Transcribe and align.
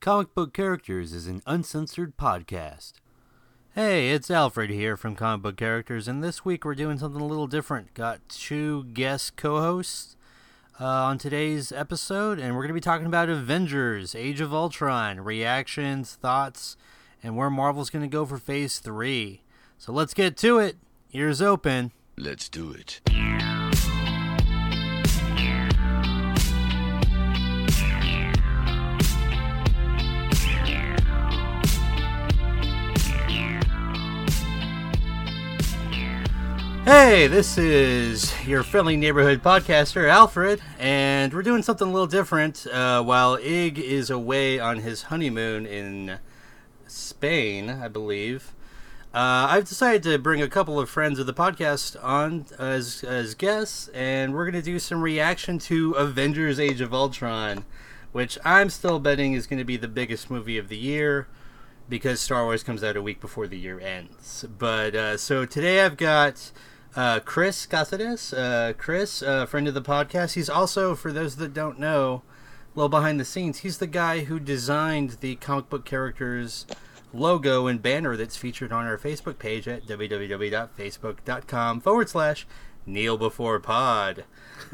Comic 0.00 0.34
Book 0.34 0.54
Characters 0.54 1.12
is 1.12 1.26
an 1.26 1.42
uncensored 1.44 2.16
podcast. 2.16 2.94
Hey, 3.74 4.12
it's 4.12 4.30
Alfred 4.30 4.70
here 4.70 4.96
from 4.96 5.14
Comic 5.14 5.42
Book 5.42 5.56
Characters, 5.58 6.08
and 6.08 6.24
this 6.24 6.42
week 6.42 6.64
we're 6.64 6.74
doing 6.74 6.96
something 6.96 7.20
a 7.20 7.26
little 7.26 7.46
different. 7.46 7.92
Got 7.92 8.26
two 8.30 8.84
guest 8.94 9.36
co 9.36 9.60
hosts 9.60 10.16
uh, 10.80 10.86
on 10.86 11.18
today's 11.18 11.70
episode, 11.70 12.38
and 12.38 12.54
we're 12.54 12.62
going 12.62 12.68
to 12.68 12.74
be 12.74 12.80
talking 12.80 13.06
about 13.06 13.28
Avengers 13.28 14.14
Age 14.14 14.40
of 14.40 14.54
Ultron, 14.54 15.20
reactions, 15.20 16.14
thoughts, 16.14 16.78
and 17.22 17.36
where 17.36 17.50
Marvel's 17.50 17.90
going 17.90 18.00
to 18.02 18.08
go 18.08 18.24
for 18.24 18.38
Phase 18.38 18.78
3. 18.78 19.42
So 19.76 19.92
let's 19.92 20.14
get 20.14 20.34
to 20.38 20.58
it. 20.58 20.78
Ears 21.12 21.42
open. 21.42 21.92
Let's 22.16 22.48
do 22.48 22.72
it. 22.72 23.02
Hey, 36.92 37.28
this 37.28 37.56
is 37.56 38.34
your 38.44 38.64
friendly 38.64 38.96
neighborhood 38.96 39.44
podcaster, 39.44 40.08
Alfred, 40.08 40.60
and 40.76 41.32
we're 41.32 41.44
doing 41.44 41.62
something 41.62 41.86
a 41.86 41.92
little 41.92 42.08
different. 42.08 42.66
Uh, 42.66 43.00
while 43.00 43.36
Ig 43.36 43.78
is 43.78 44.10
away 44.10 44.58
on 44.58 44.78
his 44.78 45.02
honeymoon 45.02 45.66
in 45.66 46.18
Spain, 46.88 47.70
I 47.70 47.86
believe, 47.86 48.54
uh, 49.14 49.46
I've 49.50 49.68
decided 49.68 50.02
to 50.02 50.18
bring 50.18 50.42
a 50.42 50.48
couple 50.48 50.80
of 50.80 50.90
friends 50.90 51.20
of 51.20 51.26
the 51.26 51.32
podcast 51.32 51.96
on 52.02 52.46
as, 52.58 53.04
as 53.04 53.36
guests, 53.36 53.86
and 53.94 54.34
we're 54.34 54.50
going 54.50 54.60
to 54.60 54.70
do 54.70 54.80
some 54.80 55.00
reaction 55.00 55.60
to 55.60 55.92
Avengers 55.92 56.58
Age 56.58 56.80
of 56.80 56.92
Ultron, 56.92 57.64
which 58.10 58.36
I'm 58.44 58.68
still 58.68 58.98
betting 58.98 59.34
is 59.34 59.46
going 59.46 59.60
to 59.60 59.64
be 59.64 59.76
the 59.76 59.86
biggest 59.86 60.28
movie 60.28 60.58
of 60.58 60.68
the 60.68 60.76
year 60.76 61.28
because 61.88 62.20
Star 62.20 62.42
Wars 62.44 62.64
comes 62.64 62.82
out 62.82 62.96
a 62.96 63.02
week 63.02 63.20
before 63.20 63.46
the 63.46 63.58
year 63.58 63.78
ends. 63.78 64.44
But 64.58 64.96
uh, 64.96 65.16
so 65.16 65.46
today 65.46 65.82
I've 65.82 65.96
got 65.96 66.50
uh, 66.96 67.20
Chris 67.20 67.66
Casares. 67.66 68.32
Uh, 68.36 68.72
Chris, 68.74 69.22
uh, 69.22 69.46
friend 69.46 69.68
of 69.68 69.74
the 69.74 69.82
podcast. 69.82 70.34
He's 70.34 70.50
also, 70.50 70.94
for 70.94 71.12
those 71.12 71.36
that 71.36 71.54
don't 71.54 71.78
know, 71.78 72.22
a 72.74 72.78
little 72.78 72.88
behind 72.88 73.18
the 73.18 73.24
scenes, 73.24 73.58
he's 73.58 73.78
the 73.78 73.86
guy 73.86 74.20
who 74.20 74.38
designed 74.38 75.18
the 75.20 75.36
comic 75.36 75.68
book 75.68 75.84
characters 75.84 76.66
logo 77.12 77.66
and 77.66 77.82
banner 77.82 78.16
that's 78.16 78.36
featured 78.36 78.72
on 78.72 78.86
our 78.86 78.96
Facebook 78.96 79.38
page 79.38 79.66
at 79.66 79.84
www.facebook.com 79.86 81.80
forward 81.80 82.08
slash 82.08 82.46
Kneel 82.86 83.18
Before 83.18 83.58
Pod. 83.58 84.24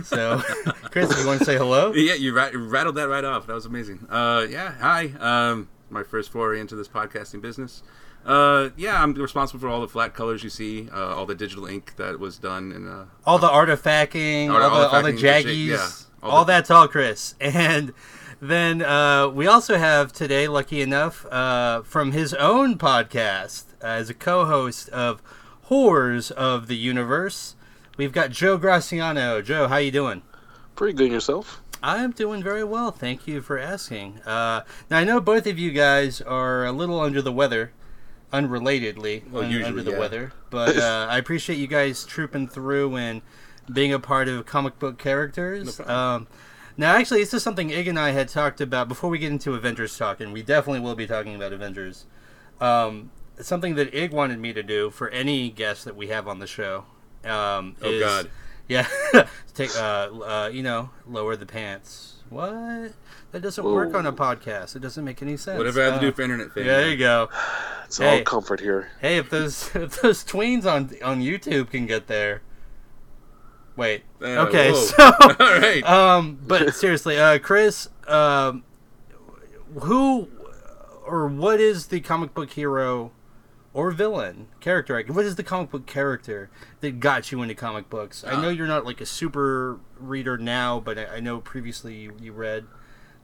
So, 0.05 0.39
Chris, 0.91 1.17
you 1.19 1.27
want 1.27 1.39
to 1.41 1.45
say 1.45 1.57
hello? 1.57 1.93
Yeah, 1.93 2.15
you 2.15 2.35
rat- 2.35 2.55
rattled 2.55 2.97
that 2.97 3.09
right 3.09 3.25
off. 3.25 3.47
That 3.47 3.55
was 3.55 3.67
amazing. 3.67 4.07
Uh, 4.11 4.47
yeah, 4.49 4.75
hi. 4.79 5.13
Um, 5.19 5.69
my 5.91 6.03
first 6.03 6.31
foray 6.31 6.61
into 6.61 6.77
this 6.77 6.89
podcasting 6.89 7.41
business. 7.41 7.83
Uh, 8.27 8.71
yeah, 8.77 9.01
I'm 9.01 9.15
responsible 9.15 9.61
for 9.61 9.69
all 9.69 9.81
the 9.81 9.89
flat 9.89 10.13
colors 10.13 10.43
you 10.43 10.51
see, 10.51 10.89
uh, 10.93 11.15
all 11.15 11.27
the 11.27 11.35
digital 11.37 11.67
ink 11.67 11.95
that 11.97 12.19
was 12.19 12.39
done, 12.39 12.73
and 12.73 12.89
uh, 12.89 13.05
all 13.25 13.39
the 13.39 13.47
artifacting, 13.47 14.51
all, 14.51 14.61
all 14.61 14.81
the, 14.81 14.97
all 14.97 15.03
the 15.03 15.13
jaggies, 15.13 15.67
yeah, 15.67 15.89
all, 16.23 16.39
all 16.39 16.45
the... 16.45 16.53
that's 16.53 16.71
all 16.71 16.89
Chris. 16.89 17.35
And 17.41 17.93
then 18.41 18.83
uh, 18.83 19.29
we 19.29 19.47
also 19.47 19.79
have 19.79 20.13
today, 20.13 20.49
lucky 20.49 20.83
enough, 20.83 21.25
uh, 21.27 21.83
from 21.83 22.13
his 22.13 22.35
own 22.35 22.77
podcast 22.77 23.67
uh, 23.81 23.87
as 23.87 24.11
a 24.11 24.15
co-host 24.15 24.89
of 24.89 25.23
Horrors 25.63 26.33
of 26.33 26.67
the 26.67 26.77
Universe, 26.77 27.55
we've 27.97 28.13
got 28.13 28.31
Joe 28.31 28.59
Graciano. 28.59 29.43
Joe, 29.43 29.69
how 29.69 29.77
you 29.77 29.93
doing? 29.93 30.23
Pretty 30.75 30.95
good 30.95 31.13
yourself. 31.13 31.63
I'm 31.83 32.11
doing 32.11 32.43
very 32.43 32.65
well. 32.65 32.91
Thank 32.91 33.29
you 33.29 33.41
for 33.41 33.59
asking. 33.59 34.21
Uh, 34.27 34.65
now 34.91 34.99
I 34.99 35.05
know 35.05 35.21
both 35.21 35.47
of 35.47 35.59
you 35.59 35.71
guys 35.71 36.21
are 36.21 36.65
a 36.65 36.73
little 36.73 37.01
under 37.01 37.23
the 37.23 37.33
weather, 37.33 37.73
unrelatedly 38.33 39.31
well, 39.31 39.45
un- 39.45 39.51
usually, 39.51 39.69
under 39.69 39.83
the 39.83 39.93
yeah. 39.93 39.99
weather, 39.99 40.33
but 40.51 40.77
uh, 40.77 41.07
I 41.09 41.19
appreciate 41.19 41.57
you 41.59 41.67
guys 41.67 42.05
trooping 42.05 42.49
through 42.49 42.97
and 42.97 43.23
being 43.73 43.93
a 43.93 43.99
part 43.99 44.29
of 44.29 44.47
comic 44.47 44.79
book 44.79 44.99
characters. 44.99 45.79
No 45.79 45.87
um, 45.87 46.27
now, 46.79 46.95
actually, 46.95 47.21
this 47.21 47.33
is 47.33 47.43
something 47.43 47.71
Ig 47.71 47.89
and 47.89 47.99
I 47.99 48.11
had 48.11 48.29
talked 48.29 48.61
about 48.61 48.87
before 48.87 49.09
we 49.09 49.19
get 49.19 49.33
into 49.33 49.55
Avengers 49.55 49.97
talk, 49.97 50.21
and 50.21 50.33
we 50.33 50.43
definitely 50.43 50.81
will 50.81 50.95
be 50.95 51.07
talking 51.07 51.35
about 51.35 51.53
Avengers. 51.53 52.05
Um, 52.61 53.11
something 53.41 53.77
that 53.77 53.95
Ig 53.95 54.13
wanted 54.13 54.39
me 54.39 54.53
to 54.53 54.63
do 54.63 54.91
for 54.91 55.09
any 55.09 55.51
guest 55.51 55.85
that 55.87 55.97
we 55.97 56.09
have 56.09 56.29
on 56.29 56.39
the 56.39 56.47
show. 56.47 56.85
Um, 57.25 57.77
oh 57.83 57.91
is, 57.91 58.01
God. 58.01 58.31
Yeah, 58.69 58.89
take 59.55 59.71
uh, 59.77 60.09
uh, 60.11 60.51
you 60.53 60.65
know, 60.65 60.91
lower 61.07 61.37
the 61.37 61.47
pants. 61.47 62.16
What? 62.31 62.93
That 63.33 63.41
doesn't 63.43 63.65
work 63.65 63.95
on 63.95 64.07
a 64.07 64.13
podcast. 64.13 64.75
It 64.77 64.81
doesn't 64.81 65.05
make 65.05 65.23
any 65.23 65.37
sense. 65.37 65.59
Whatever 65.59 65.81
I 65.83 65.85
have 65.85 65.95
to 65.95 65.99
Uh, 65.99 66.11
do 66.11 66.13
for 66.13 66.23
internet 66.23 66.53
fame. 66.53 66.67
yeah, 66.67 66.77
there 66.79 66.91
you 66.91 66.97
go. 66.97 67.29
It's 67.85 67.99
Hey. 67.99 68.19
all 68.19 68.25
comfort 68.25 68.61
here. 68.61 68.89
Hey, 69.01 69.19
if 69.19 69.31
those 69.31 69.71
if 69.75 70.01
those 70.01 70.25
tweens 70.25 70.65
on 70.65 70.91
on 71.05 71.21
YouTube 71.23 71.71
can 71.71 71.87
get 71.87 72.07
there. 72.09 72.43
Wait. 73.77 74.03
Uh, 74.23 74.47
okay, 74.49 74.73
whoa. 74.73 74.77
so 74.79 75.05
all 75.21 75.61
right. 75.61 75.85
um, 75.85 76.39
but 76.47 76.75
seriously, 76.75 77.19
uh, 77.19 77.39
Chris, 77.39 77.89
um, 78.09 78.65
who 79.83 80.29
or 81.07 81.29
what 81.29 81.61
is 81.61 81.87
the 81.89 82.01
comic 82.01 82.35
book 82.35 82.51
hero 82.53 83.13
or 83.77 83.91
villain 83.91 84.49
character? 84.61 85.03
What 85.09 85.25
is 85.27 85.37
the 85.37 85.43
comic 85.43 85.71
book 85.71 85.87
character 85.87 86.49
that 86.81 86.99
got 87.01 87.31
you 87.31 87.43
into 87.43 87.55
comic 87.55 87.91
books? 87.91 88.25
I 88.27 88.41
know 88.41 88.49
Ah. 88.49 88.51
you're 88.51 88.67
not 88.67 88.85
like 88.87 89.01
a 89.01 89.07
super 89.07 89.79
reader 89.99 90.39
now, 90.39 90.81
but 90.81 90.99
I, 90.99 91.17
I 91.17 91.21
know 91.21 91.41
previously 91.41 91.95
you, 91.95 92.15
you 92.21 92.33
read 92.33 92.65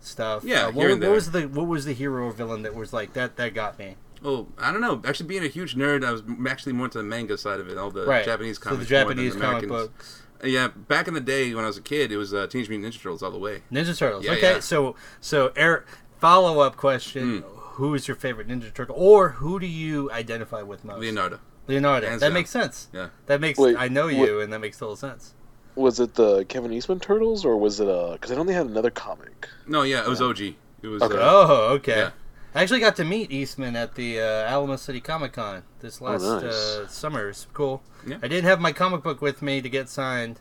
stuff. 0.01 0.45
Yeah, 0.45 0.67
Uh, 0.67 0.73
what, 0.73 1.01
what 1.01 1.11
was 1.11 1.31
the 1.31 1.43
what 1.49 1.67
was 1.67 1.85
the 1.85 1.95
hero 1.95 2.27
or 2.27 2.33
villain 2.33 2.63
that 2.63 2.75
was 2.75 2.93
like 2.93 3.15
that? 3.15 3.37
That 3.37 3.55
got 3.55 3.79
me. 3.79 3.97
well, 4.23 4.49
I 4.59 4.71
don't 4.73 4.81
know. 4.83 5.01
Actually, 5.05 5.27
being 5.29 5.45
a 5.45 5.49
huge 5.49 5.75
nerd, 5.75 6.05
I 6.05 6.13
was 6.13 6.23
actually 6.49 6.75
more 6.75 6.87
into 6.87 6.99
the 6.99 7.05
manga 7.05 7.39
side 7.39 7.59
of 7.61 7.69
it. 7.69 7.79
All 7.79 7.91
the 7.91 8.05
right. 8.05 8.25
Japanese 8.25 8.59
so 8.59 8.71
comics. 8.71 8.89
the 8.89 8.95
more 8.95 9.15
than 9.15 9.17
Japanese 9.17 9.34
comic 9.41 9.69
books. 9.69 10.23
Yeah, 10.45 10.69
back 10.69 11.07
in 11.09 11.15
the 11.15 11.21
day 11.21 11.55
when 11.55 11.65
I 11.65 11.69
was 11.69 11.77
a 11.77 11.83
kid, 11.83 12.11
it 12.13 12.17
was 12.17 12.34
uh, 12.34 12.47
Teenage 12.49 12.69
Mutant 12.69 12.93
Ninja 12.93 13.01
Turtles 13.01 13.23
all 13.23 13.31
the 13.31 13.39
way. 13.39 13.63
Ninja 13.73 13.97
Turtles. 13.97 14.25
Yeah, 14.25 14.33
okay, 14.33 14.55
yeah. 14.55 14.61
so 14.61 14.97
so 15.21 15.53
Eric, 15.57 15.87
follow 16.19 16.59
up 16.61 16.77
question: 16.77 17.43
Hmm. 17.43 17.59
Who 17.77 17.94
is 17.94 18.06
your 18.09 18.16
favorite 18.16 18.49
Ninja 18.49 18.72
Turtle, 18.72 18.97
or 18.99 19.31
who 19.31 19.59
do 19.59 19.66
you 19.66 20.10
identify 20.10 20.62
with 20.62 20.84
most? 20.84 20.99
Leonardo. 21.00 21.41
Leonardo. 21.66 22.06
Hands 22.09 22.21
that 22.21 22.28
down. 22.28 22.34
makes 22.34 22.50
sense. 22.50 22.88
Yeah. 22.93 23.09
That 23.27 23.41
makes 23.41 23.59
Wait, 23.59 23.77
I 23.78 23.88
know 23.88 24.09
you, 24.09 24.41
and 24.41 24.53
that 24.53 24.59
makes 24.60 24.78
total 24.78 24.97
sense. 24.97 25.34
Was 25.75 26.00
it 26.00 26.15
the 26.15 26.44
Kevin 26.47 26.72
Eastman 26.72 27.00
Turtles 27.00 27.44
or 27.47 27.56
was 27.56 27.81
it 27.81 27.88
uh? 27.88 28.12
Because 28.12 28.31
I 28.31 28.34
know 28.34 28.44
they 28.44 28.53
had 28.53 28.66
another 28.66 28.91
comic. 28.91 29.49
No, 29.66 29.83
yeah, 29.83 30.03
it 30.03 30.09
was 30.09 30.21
OG. 30.21 30.41
It 30.41 30.56
was. 30.83 31.00
Okay. 31.03 31.16
Uh, 31.16 31.21
Oh, 31.22 31.69
okay. 31.77 31.97
yeah. 31.97 32.10
I 32.55 32.60
actually 32.62 32.81
got 32.81 32.97
to 32.97 33.05
meet 33.05 33.31
Eastman 33.33 33.75
at 33.77 33.94
the 33.94 34.21
uh, 34.21 34.25
Alamo 34.50 34.77
City 34.77 35.00
Comic 35.00 35.33
Con 35.33 35.62
this 35.81 36.03
last 36.03 36.21
nice. 36.22 36.43
uh, 36.44 36.87
summer. 36.89 37.31
It's 37.31 37.47
cool. 37.54 37.83
Yeah. 38.06 38.19
I 38.22 38.28
didn't 38.28 38.44
have 38.44 38.60
my 38.60 38.72
comic 38.72 39.03
book 39.03 39.22
with 39.22 39.41
me 39.41 39.62
to 39.62 39.71
get 39.71 39.89
signed, 39.89 40.41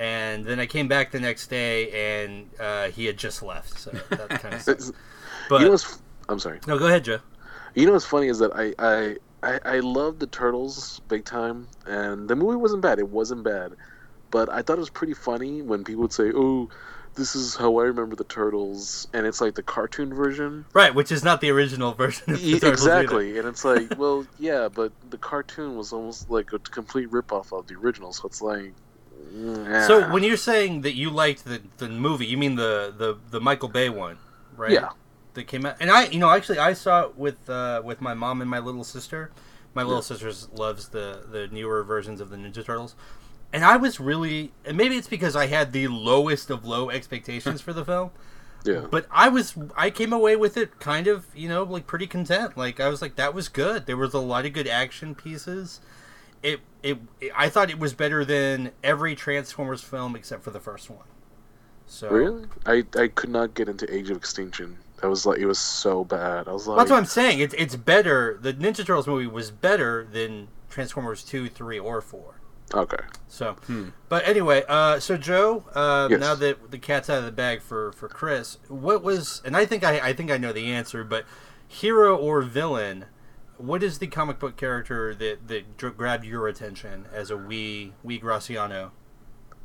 and 0.00 0.44
then 0.44 0.58
I 0.58 0.66
came 0.66 0.88
back 0.88 1.12
the 1.12 1.20
next 1.20 1.46
day, 1.46 2.24
and 2.24 2.50
uh, 2.58 2.88
he 2.88 3.04
had 3.06 3.16
just 3.16 3.44
left. 3.44 3.78
So 3.78 3.92
that 3.92 4.28
kind 4.30 4.54
of 4.54 4.62
sucks. 4.62 4.90
But 5.48 5.60
you 5.60 5.66
know 5.66 5.70
what's? 5.72 6.02
I'm 6.28 6.38
sorry. 6.38 6.60
no, 6.66 6.78
go 6.78 6.86
ahead, 6.86 7.04
Joe. 7.04 7.18
You 7.74 7.86
know 7.86 7.92
what's 7.92 8.04
funny 8.06 8.28
is 8.28 8.38
that 8.38 8.52
I 8.54 8.74
I 8.78 9.16
I, 9.42 9.60
I 9.76 9.78
love 9.80 10.18
the 10.18 10.26
Turtles 10.26 11.00
big 11.08 11.24
time, 11.24 11.68
and 11.86 12.28
the 12.28 12.36
movie 12.36 12.56
wasn't 12.56 12.82
bad. 12.82 12.98
It 12.98 13.08
wasn't 13.08 13.44
bad, 13.44 13.72
but 14.30 14.48
I 14.50 14.62
thought 14.62 14.76
it 14.78 14.80
was 14.80 14.90
pretty 14.90 15.14
funny 15.14 15.62
when 15.62 15.84
people 15.84 16.02
would 16.02 16.12
say, 16.12 16.32
"Oh." 16.34 16.68
This 17.14 17.34
is 17.34 17.56
how 17.56 17.78
I 17.78 17.84
remember 17.84 18.14
the 18.14 18.24
turtles, 18.24 19.08
and 19.14 19.26
it's 19.26 19.40
like 19.40 19.54
the 19.54 19.62
cartoon 19.62 20.12
version. 20.12 20.66
Right, 20.74 20.94
which 20.94 21.10
is 21.10 21.24
not 21.24 21.40
the 21.40 21.48
original 21.48 21.94
version 21.94 22.24
the 22.26 22.38
E- 22.38 22.52
Turtles 22.52 22.82
either. 22.82 22.98
exactly, 22.98 23.38
and 23.38 23.48
it's 23.48 23.64
like, 23.64 23.88
well, 23.98 24.26
yeah, 24.38 24.68
but 24.68 24.92
the 25.08 25.16
cartoon 25.16 25.76
was 25.78 25.94
almost 25.94 26.28
like 26.28 26.52
a 26.52 26.58
complete 26.58 27.10
ripoff 27.10 27.58
of 27.58 27.68
the 27.68 27.74
original. 27.76 28.12
So 28.12 28.26
it's 28.26 28.42
like, 28.42 28.74
mm, 29.34 29.86
So 29.86 30.12
when 30.12 30.24
you're 30.24 30.36
saying 30.36 30.82
that 30.82 30.94
you 30.94 31.08
liked 31.08 31.46
the, 31.46 31.62
the 31.78 31.88
movie, 31.88 32.26
you 32.26 32.36
mean 32.36 32.56
the, 32.56 32.92
the, 32.94 33.16
the 33.30 33.40
Michael 33.40 33.70
Bay 33.70 33.88
one, 33.88 34.18
right? 34.58 34.72
yeah, 34.74 34.90
That 35.36 35.46
came 35.46 35.64
out, 35.64 35.76
and 35.80 35.90
I, 35.90 36.06
you 36.06 36.18
know, 36.18 36.30
actually 36.30 36.58
I 36.58 36.72
saw 36.72 37.02
it 37.04 37.16
with 37.16 37.48
uh, 37.48 37.82
with 37.84 38.00
my 38.00 38.14
mom 38.14 38.40
and 38.40 38.50
my 38.50 38.58
little 38.58 38.84
sister. 38.84 39.30
My 39.74 39.82
little 39.84 40.02
sister 40.02 40.32
loves 40.54 40.88
the 40.88 41.26
the 41.30 41.48
newer 41.48 41.84
versions 41.84 42.20
of 42.20 42.30
the 42.30 42.36
Ninja 42.36 42.64
Turtles, 42.64 42.96
and 43.52 43.64
I 43.64 43.76
was 43.76 44.00
really, 44.00 44.52
and 44.64 44.76
maybe 44.76 44.96
it's 44.96 45.08
because 45.08 45.36
I 45.36 45.46
had 45.46 45.72
the 45.72 45.88
lowest 45.88 46.50
of 46.50 46.64
low 46.64 46.90
expectations 46.90 47.60
for 47.60 47.72
the 47.72 47.84
film. 47.84 48.10
yeah, 48.64 48.86
But 48.90 49.06
I 49.10 49.28
was, 49.28 49.54
I 49.76 49.90
came 49.90 50.12
away 50.12 50.36
with 50.36 50.56
it 50.56 50.80
kind 50.80 51.06
of, 51.06 51.26
you 51.34 51.48
know, 51.48 51.62
like 51.62 51.86
pretty 51.86 52.06
content. 52.06 52.56
Like 52.56 52.80
I 52.80 52.88
was 52.88 53.02
like, 53.02 53.16
that 53.16 53.34
was 53.34 53.48
good. 53.48 53.86
There 53.86 53.96
was 53.96 54.14
a 54.14 54.18
lot 54.20 54.46
of 54.46 54.52
good 54.52 54.68
action 54.68 55.14
pieces. 55.14 55.80
It, 56.42 56.60
it, 56.82 56.98
I 57.34 57.48
thought 57.48 57.70
it 57.70 57.78
was 57.78 57.94
better 57.94 58.24
than 58.24 58.72
every 58.82 59.14
Transformers 59.14 59.82
film 59.82 60.16
except 60.16 60.42
for 60.44 60.50
the 60.50 60.60
first 60.60 60.90
one. 60.90 61.06
So 61.86 62.10
really, 62.10 62.46
I 62.66 62.84
I 62.98 63.08
could 63.08 63.30
not 63.30 63.54
get 63.54 63.68
into 63.68 63.92
Age 63.92 64.10
of 64.10 64.16
Extinction. 64.16 64.78
That 65.02 65.08
was 65.08 65.26
like 65.26 65.38
it 65.38 65.46
was 65.46 65.58
so 65.58 66.04
bad. 66.04 66.48
I 66.48 66.52
was 66.52 66.66
like, 66.66 66.78
that's 66.78 66.90
what 66.90 66.96
I'm 66.98 67.04
saying. 67.04 67.40
It's 67.40 67.54
it's 67.58 67.76
better. 67.76 68.38
The 68.40 68.54
Ninja 68.54 68.76
Turtles 68.78 69.06
movie 69.06 69.26
was 69.26 69.50
better 69.50 70.06
than 70.10 70.48
Transformers 70.70 71.22
two, 71.22 71.48
three, 71.48 71.78
or 71.78 72.00
four. 72.00 72.40
Okay. 72.74 72.98
So, 73.28 73.56
Hmm. 73.66 73.90
but 74.08 74.26
anyway, 74.26 74.64
uh, 74.68 74.98
so 74.98 75.16
Joe, 75.16 75.64
uh, 75.74 76.08
Yes. 76.10 76.18
now 76.20 76.34
that 76.34 76.70
the 76.72 76.78
cat's 76.78 77.08
out 77.08 77.18
of 77.18 77.24
the 77.24 77.30
bag 77.32 77.60
for 77.62 77.92
for 77.92 78.08
Chris, 78.08 78.58
what 78.68 79.02
was? 79.02 79.40
And 79.44 79.56
I 79.56 79.66
think 79.66 79.84
I 79.84 80.00
I 80.00 80.12
think 80.14 80.30
I 80.30 80.38
know 80.38 80.52
the 80.52 80.72
answer, 80.72 81.04
but 81.04 81.24
hero 81.68 82.16
or 82.16 82.42
villain? 82.42 83.04
What 83.58 83.82
is 83.82 83.98
the 83.98 84.06
comic 84.06 84.38
book 84.38 84.56
character 84.56 85.14
that 85.14 85.46
that 85.48 85.76
grabbed 85.96 86.24
your 86.24 86.48
attention 86.48 87.06
as 87.12 87.30
a 87.30 87.36
wee 87.36 87.92
wee 88.02 88.18
Graciano? 88.20 88.90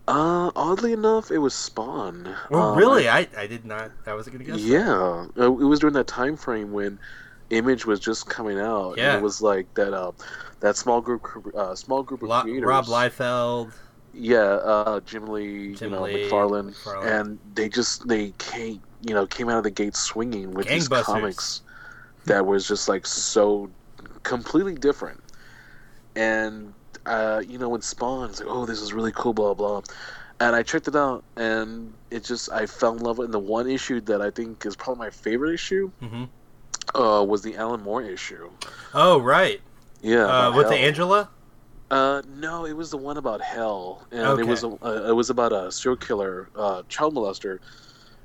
Uh, 0.07 0.51
oddly 0.55 0.93
enough, 0.93 1.31
it 1.31 1.37
was 1.37 1.53
Spawn. 1.53 2.35
Well, 2.49 2.71
Um, 2.71 2.77
really, 2.77 3.07
I, 3.07 3.27
I 3.37 3.47
did 3.47 3.65
not. 3.65 3.91
I 4.05 4.13
wasn't 4.13 4.37
gonna 4.37 4.45
guess. 4.49 4.59
Yeah, 4.59 5.27
uh, 5.37 5.43
it 5.45 5.49
was 5.65 5.79
during 5.79 5.93
that 5.93 6.07
time 6.07 6.35
frame 6.35 6.71
when 6.71 6.99
Image 7.51 7.85
was 7.85 7.99
just 7.99 8.27
coming 8.27 8.59
out. 8.59 8.97
Yeah. 8.97 9.11
and 9.13 9.19
it 9.19 9.23
was 9.23 9.41
like 9.41 9.73
that. 9.75 9.93
Uh, 9.93 10.11
that 10.59 10.75
small 10.77 11.01
group, 11.01 11.23
uh, 11.55 11.73
small 11.75 12.03
group 12.03 12.21
of 12.23 12.29
Lo- 12.29 12.41
creators. 12.41 12.63
Rob 12.67 12.85
Liefeld. 12.85 13.71
Yeah, 14.13 14.37
uh, 14.39 14.99
Jim 15.01 15.27
Lee, 15.27 15.73
Jim 15.75 15.91
you 15.91 15.95
know, 15.95 16.03
Lee, 16.03 16.29
McFarlane, 16.29 16.73
McFarlane. 16.75 17.05
and 17.21 17.39
they 17.55 17.69
just 17.69 18.07
they 18.07 18.31
came, 18.37 18.81
you 19.01 19.13
know, 19.13 19.25
came 19.25 19.47
out 19.49 19.57
of 19.57 19.63
the 19.63 19.71
gate 19.71 19.95
swinging 19.95 20.51
with 20.51 20.67
these 20.67 20.87
comics 20.89 21.61
that 22.25 22.45
was 22.45 22.67
just 22.67 22.89
like 22.89 23.05
so 23.07 23.69
completely 24.23 24.75
different. 24.75 25.21
And 26.15 26.73
uh, 27.05 27.41
you 27.47 27.57
know, 27.57 27.69
when 27.69 27.81
Spawn, 27.81 28.29
it's 28.29 28.39
like, 28.39 28.49
oh, 28.49 28.65
this 28.65 28.81
is 28.81 28.93
really 28.93 29.11
cool, 29.13 29.33
blah 29.33 29.53
blah. 29.53 29.81
And 30.39 30.55
I 30.55 30.63
checked 30.63 30.87
it 30.87 30.95
out, 30.95 31.25
and 31.37 31.95
it 32.11 32.23
just 32.25 32.51
I 32.51 32.65
fell 32.67 32.95
in 32.97 33.03
love 33.03 33.17
with. 33.19 33.25
And 33.25 33.33
the 33.33 33.39
one 33.39 33.69
issue 33.69 34.01
that 34.01 34.21
I 34.21 34.31
think 34.31 34.65
is 34.65 34.75
probably 34.75 34.99
my 35.05 35.09
favorite 35.11 35.53
issue 35.53 35.91
hmm 36.01 36.23
uh, 36.95 37.23
was 37.27 37.41
the 37.41 37.55
Alan 37.55 37.81
Moore 37.81 38.01
issue. 38.03 38.49
Oh 38.93 39.19
right, 39.19 39.61
Yeah, 40.01 40.27
uh, 40.27 40.51
with 40.51 40.67
the 40.67 40.75
Angela. 40.75 41.29
Uh, 41.89 42.21
no, 42.25 42.65
it 42.65 42.73
was 42.73 42.89
the 42.89 42.97
one 42.97 43.17
about 43.17 43.41
hell, 43.41 44.07
and 44.11 44.39
Okay. 44.39 44.39
it 44.39 44.45
was 44.45 44.63
a, 44.63 44.69
uh, 44.81 45.09
it 45.09 45.13
was 45.15 45.29
about 45.29 45.51
a 45.51 45.71
serial 45.71 45.97
killer, 45.97 46.49
uh, 46.55 46.83
child 46.87 47.13
molester, 47.13 47.59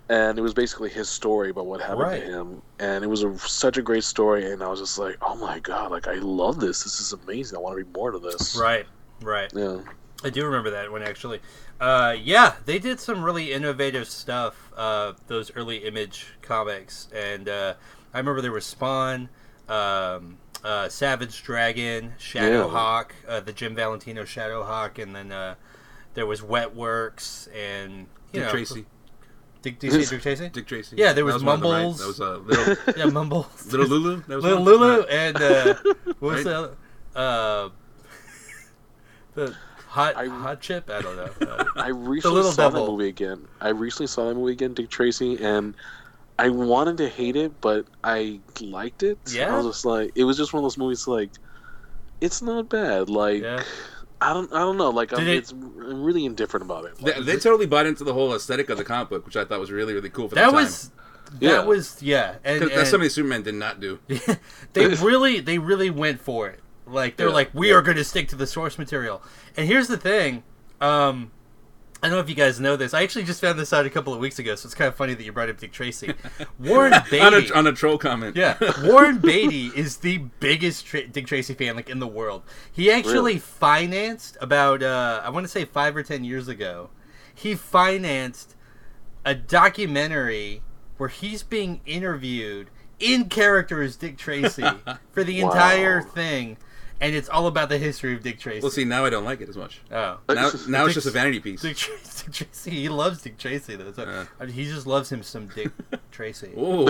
and 0.08 0.38
it 0.38 0.43
was 0.43 0.55
basically 0.55 0.88
his 0.91 1.08
story 1.08 1.50
about 1.50 1.67
what 1.67 1.81
happened 1.81 2.00
Right. 2.00 2.20
to 2.25 2.26
him, 2.31 2.62
and 2.79 3.05
it 3.05 3.08
was 3.08 3.23
a, 3.25 3.38
such 3.38 3.76
a 3.76 3.82
great 3.82 4.05
story, 4.05 4.50
and 4.50 4.62
I 4.62 4.69
was 4.69 4.81
just 4.81 4.99
like, 4.99 5.17
oh 5.23 5.35
my 5.37 5.58
god, 5.58 5.91
like 5.91 6.06
I 6.06 6.14
love 6.14 6.61
this, 6.61 6.85
this 6.85 7.00
is 7.00 7.12
amazing, 7.12 7.56
I 7.56 7.61
want 7.61 7.73
to 7.75 7.76
read 7.79 7.93
more 7.94 8.11
to 8.12 8.19
this. 8.19 8.56
Right, 8.56 8.87
right. 9.23 9.50
Yeah. 9.55 9.81
I 10.25 10.31
do 10.31 10.44
remember 10.44 10.70
that 10.70 10.91
one 10.91 11.03
actually. 11.03 11.41
Uh, 11.79 12.17
yeah, 12.19 12.55
they 12.64 12.79
did 12.79 12.99
some 12.99 13.23
really 13.23 13.53
innovative 13.53 14.08
stuff. 14.08 14.73
Uh, 14.75 15.12
those 15.26 15.55
early 15.55 15.79
Image 15.79 16.29
comics, 16.41 17.09
and 17.14 17.49
uh, 17.49 17.75
I 18.14 18.19
remember 18.19 18.41
there 18.41 18.50
was 18.52 18.64
Spawn, 18.64 19.29
um, 19.69 20.38
uh, 20.64 20.88
Savage 20.88 21.43
Dragon, 21.43 22.14
Shadowhawk, 22.19 23.11
uh, 23.29 23.41
the 23.41 23.52
Jim 23.52 23.75
Valentino 23.75 24.23
Shadowhawk, 24.23 25.00
and 25.02 25.14
then 25.14 25.31
uh, 25.32 25.55
there 26.14 26.25
was 26.26 26.41
Wetworks 26.41 27.49
and 27.55 28.06
you 28.32 28.41
know, 28.41 28.50
Tracy. 28.50 28.87
Dick, 29.66 29.78
did 29.80 30.08
Dick 30.08 30.20
Tracy? 30.22 30.48
Dick 30.48 30.66
Tracy. 30.66 30.96
Yeah, 30.96 31.12
there 31.12 31.24
That 31.24 31.34
was 31.34 31.44
one 31.44 31.54
of 31.56 31.60
them, 31.62 31.70
right? 31.72 31.82
Mumbles. 31.82 31.98
That 31.98 32.06
was 32.06 32.20
uh, 32.20 32.36
little, 32.38 32.94
yeah, 32.96 33.04
Mumbles. 33.06 33.66
little 33.72 33.86
Lulu. 33.88 34.22
That 34.28 34.36
was 34.36 34.44
Little 34.44 34.64
one? 34.64 34.72
Lulu 34.80 35.02
and 35.06 35.36
uh, 35.36 35.74
what 36.04 36.20
was 36.20 36.34
Right. 36.36 36.44
the 36.44 36.56
other? 36.56 36.76
Uh, 37.16 37.68
the 39.34 39.54
hot 39.88 40.16
I- 40.16 40.26
hot 40.26 40.60
chip? 40.60 40.88
I 40.90 41.00
don't 41.00 41.16
know. 41.16 41.64
I 41.76 41.88
recently 41.88 42.42
saw 42.42 42.54
Devil. 42.70 42.84
that 42.86 42.92
movie 42.92 43.08
again. 43.08 43.46
I 43.60 43.68
recently 43.70 44.06
saw 44.06 44.28
that 44.28 44.34
movie 44.34 44.52
again, 44.52 44.74
Dick 44.74 44.88
Tracy, 44.88 45.42
and 45.42 45.74
I 46.38 46.48
wanted 46.50 46.98
to 46.98 47.08
hate 47.08 47.34
it, 47.36 47.60
but 47.60 47.86
I 48.04 48.40
liked 48.60 49.02
it. 49.02 49.18
Yeah? 49.28 49.52
I 49.54 49.56
was 49.58 49.66
just 49.66 49.84
like, 49.84 50.12
it 50.14 50.24
was 50.24 50.36
just 50.36 50.52
one 50.52 50.60
of 50.60 50.64
those 50.64 50.78
movies 50.78 51.06
like, 51.08 51.30
it's 52.20 52.40
not 52.42 52.68
bad. 52.68 53.08
Like, 53.10 53.42
Yeah. 53.42 53.62
I 54.20 54.32
don't, 54.32 54.52
I 54.52 54.60
don't 54.60 54.76
know. 54.78 54.90
Like, 54.90 55.12
I'm, 55.12 55.18
Did 55.20 55.28
it- 55.28 55.36
it's, 55.38 55.52
I'm 55.52 56.02
really 56.02 56.24
indifferent 56.24 56.64
about 56.64 56.84
it. 56.86 56.96
They, 56.98 57.14
Like, 57.14 57.24
they 57.24 57.36
totally 57.36 57.66
bought 57.66 57.86
into 57.86 58.02
the 58.04 58.14
whole 58.14 58.34
aesthetic 58.34 58.70
of 58.70 58.78
the 58.78 58.84
comic 58.84 59.10
book, 59.10 59.26
which 59.26 59.36
I 59.36 59.44
thought 59.44 59.60
was 59.60 59.70
really, 59.70 59.92
really 59.94 60.08
cool 60.10 60.28
for 60.28 60.34
that 60.36 60.46
the 60.46 60.52
time. 60.52 60.54
was 60.64 60.90
that 61.32 61.42
Yeah. 61.42 61.64
was 61.64 62.00
yeah, 62.02 62.36
and, 62.44 62.60
Because 62.60 62.76
that's 62.76 62.90
something 62.90 63.10
Superman 63.10 63.42
did 63.42 63.56
not 63.56 63.80
do. 63.80 63.98
they 64.72 64.86
really 64.86 65.40
they 65.40 65.58
really 65.58 65.90
went 65.90 66.20
for 66.20 66.48
it. 66.48 66.60
Like 66.86 67.16
they're 67.16 67.28
Yeah. 67.28 67.34
like, 67.34 67.50
we 67.52 67.72
are 67.72 67.82
going 67.82 67.96
to 67.96 68.04
stick 68.04 68.28
to 68.28 68.36
the 68.36 68.46
source 68.46 68.78
material. 68.78 69.22
And 69.56 69.66
here's 69.68 69.88
the 69.88 69.96
thing, 69.98 70.44
um, 70.80 71.30
I 72.02 72.08
don't 72.08 72.16
know 72.16 72.20
if 72.22 72.28
you 72.28 72.34
guys 72.34 72.60
know 72.60 72.76
this. 72.76 72.93
I 72.94 73.02
actually 73.02 73.25
just 73.25 73.40
found 73.40 73.58
this 73.58 73.72
out 73.72 73.87
a 73.87 73.90
couple 73.90 74.12
of 74.12 74.20
weeks 74.20 74.38
ago, 74.38 74.54
so 74.54 74.66
it's 74.66 74.75
kind 74.75 74.87
of 74.88 74.94
funny 74.94 75.14
that 75.14 75.25
you 75.25 75.32
brought 75.32 75.48
up 75.48 75.56
Dick 75.58 75.72
Tracy. 75.72 76.12
Warren 76.58 76.93
Beatty. 77.10 77.20
on, 77.20 77.34
a, 77.34 77.52
on 77.54 77.66
a 77.66 77.72
troll 77.72 77.96
comment. 77.96 78.37
Yeah, 78.37 78.56
Warren 78.84 79.19
Beatty 79.19 79.69
is 79.75 79.96
the 79.98 80.19
biggest 80.19 80.84
Tra- 80.87 81.06
Dick 81.08 81.26
Tracy 81.26 81.54
fan 81.54 81.75
like 81.75 81.88
in 81.88 81.98
the 81.98 82.06
world. 82.06 82.43
He 82.70 82.90
actually 82.90 83.14
Really? 83.14 83.38
financed 83.38 84.37
about 84.40 84.82
uh, 84.82 85.22
I 85.25 85.31
want 85.31 85.44
to 85.44 85.48
say 85.48 85.64
five 85.64 85.96
or 85.96 86.02
ten 86.02 86.22
years 86.22 86.48
ago. 86.48 86.90
He 87.34 87.54
financed 87.54 88.54
a 89.25 89.34
documentary 89.34 90.62
where 90.99 91.08
he's 91.08 91.42
being 91.42 91.81
interviewed 91.87 92.69
in 92.99 93.28
character 93.28 93.82
as 93.82 93.96
Dick 93.96 94.16
Tracy 94.16 94.64
for 95.12 95.25
the 95.25 95.42
Wow. 95.42 95.50
entire 95.50 96.00
thing, 96.02 96.56
and 97.00 97.14
it's 97.14 97.28
all 97.28 97.46
about 97.46 97.69
the 97.69 97.78
history 97.78 98.14
of 98.14 98.22
Dick 98.22 98.38
Tracy. 98.38 98.60
Well, 98.62 98.70
see, 98.70 98.84
now 98.84 99.04
I 99.04 99.10
don't 99.10 99.25
like 99.25 99.40
it 99.40 99.48
as 99.48 99.56
much. 99.56 99.81
oh. 99.90 100.19
Now, 100.28 100.50
now 100.69 100.87
it's 100.87 100.94
just 100.94 101.06
a 101.06 101.10
vanity 101.10 101.40
piece. 101.40 101.62
Dick 101.62 101.76
Tracy, 101.76 102.25
Dick 102.26 102.34
Tracy, 102.34 102.70
he 102.70 102.88
loves 102.88 103.22
Dick 103.22 103.38
Tracy 103.38 103.76
though. 103.76 103.93
So, 103.93 104.04
Yeah. 104.04 104.25
I 104.40 104.44
mean, 104.46 104.54
he 104.54 104.64
just 104.64 104.87
loves 104.87 105.10
him 105.10 105.22
some 105.22 105.46
Dick 105.48 105.70
Tracy. 106.10 106.52
Oh, 106.56 106.87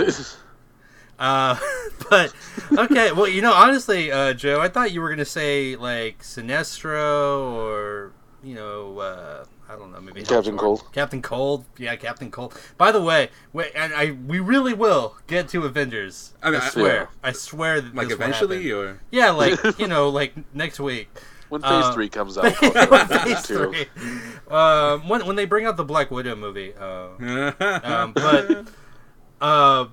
Uh, 1.18 1.56
but 2.10 2.32
okay, 2.76 3.10
well, 3.12 3.26
you 3.26 3.40
know, 3.40 3.52
honestly, 3.54 4.12
uh, 4.12 4.34
Joe, 4.34 4.60
I 4.60 4.68
thought 4.68 4.92
you 4.92 5.00
were 5.00 5.08
gonna 5.08 5.24
say 5.24 5.74
like 5.76 6.22
Sinestro 6.22 7.52
or 7.52 8.12
you 8.46 8.54
know, 8.54 8.98
uh, 9.00 9.44
I 9.68 9.74
don't 9.76 9.90
know, 9.92 10.00
maybe 10.00 10.22
Captain 10.22 10.56
Cold. 10.56 10.84
Captain 10.92 11.20
Cold, 11.20 11.64
yeah, 11.76 11.96
Captain 11.96 12.30
Cold. 12.30 12.54
By 12.78 12.92
the 12.92 13.02
way, 13.02 13.30
wait, 13.52 13.72
and 13.74 13.92
I 13.92 14.12
we 14.12 14.38
really 14.38 14.72
will 14.72 15.16
get 15.26 15.48
to 15.48 15.64
Avengers. 15.64 16.32
I, 16.42 16.48
I 16.48 16.50
mean, 16.52 16.60
I- 16.60 16.68
swear, 16.68 16.94
Yeah. 16.96 17.06
I 17.28 17.32
swear 17.32 17.80
that 17.80 17.94
like 17.94 18.08
this 18.08 18.16
will 18.16 18.22
eventually, 18.24 18.62
happen. 18.68 18.78
or 18.78 19.00
yeah, 19.10 19.30
like 19.30 19.58
you 19.78 19.88
know, 19.88 20.08
like 20.10 20.32
next 20.54 20.78
week. 20.78 21.08
when 21.48 21.60
Phase 21.62 21.70
uh, 21.86 21.92
Three 21.92 22.08
comes 22.08 22.38
out, 22.40 22.54
Phase 22.54 23.42
too. 23.42 23.72
three. 23.72 23.86
Um, 24.48 25.08
when 25.08 25.26
when 25.26 25.34
they 25.36 25.44
bring 25.46 25.66
out 25.66 25.76
the 25.76 25.84
Black 25.84 26.10
Widow 26.12 26.36
movie, 26.36 26.72
uh, 26.78 27.08
um, 27.82 28.12
but 28.12 28.68
uh, 29.40 29.86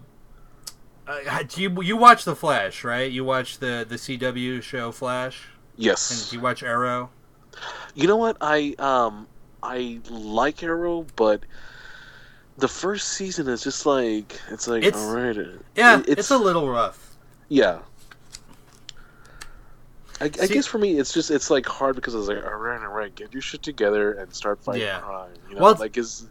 uh, 1.07 1.43
do 1.47 1.61
you 1.61 1.81
you 1.81 1.97
watch 1.97 2.23
the 2.25 2.35
Flash, 2.35 2.83
right? 2.83 3.11
You 3.11 3.23
watch 3.25 3.57
the 3.57 3.85
the 3.87 3.95
CW 3.95 4.61
show 4.61 4.91
Flash, 4.91 5.47
and 5.75 5.85
yes. 5.85 6.29
do 6.29 6.35
you 6.37 6.41
watch 6.41 6.61
Arrow? 6.63 7.09
You 7.95 8.07
know 8.07 8.17
what? 8.17 8.37
I 8.41 8.75
um 8.79 9.27
I 9.61 9.99
like 10.09 10.61
Arrow, 10.63 11.05
but 11.15 11.41
the 12.57 12.67
first 12.67 13.09
season 13.09 13.47
is 13.47 13.63
just 13.63 13.85
like 13.85 14.39
it's 14.49 14.67
like 14.67 14.83
It's- 14.83 15.01
all 15.01 15.15
right. 15.15 15.35
Yeah, 15.75 15.99
it- 15.99 16.09
it's, 16.19 16.29
a 16.31 16.37
little 16.37 16.67
rough. 16.69 17.15
yeah. 17.49 17.79
I, 20.21 20.25
I 20.25 20.29
guess 20.47 20.65
for 20.67 20.77
me, 20.77 20.99
it's 20.99 21.11
just 21.13 21.31
it's 21.31 21.49
like 21.49 21.65
hard 21.65 21.95
because 21.95 22.15
it's 22.15 22.27
like 22.27 22.43
all 22.45 22.53
right, 22.53 22.79
all 22.81 22.87
right, 22.93 23.13
get 23.13 23.33
your 23.33 23.41
shit 23.41 23.61
together 23.63 24.13
and 24.13 24.33
start 24.33 24.63
fighting 24.63 24.83
Yeah. 24.83 24.99
crime. 25.01 25.31
You 25.49 25.55
know, 25.55 25.61
Well, 25.63 25.75
like 25.79 25.97
is 25.97 26.27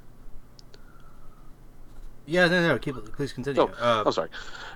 Yeah, 2.26 2.46
no, 2.48 2.68
no, 2.68 2.78
keep 2.78 2.96
it. 2.96 3.12
Please 3.12 3.32
continue. 3.32 3.62
Oh, 3.62 3.70
uh, 3.80 4.04
I'm 4.06 4.12
sorry. 4.12 4.28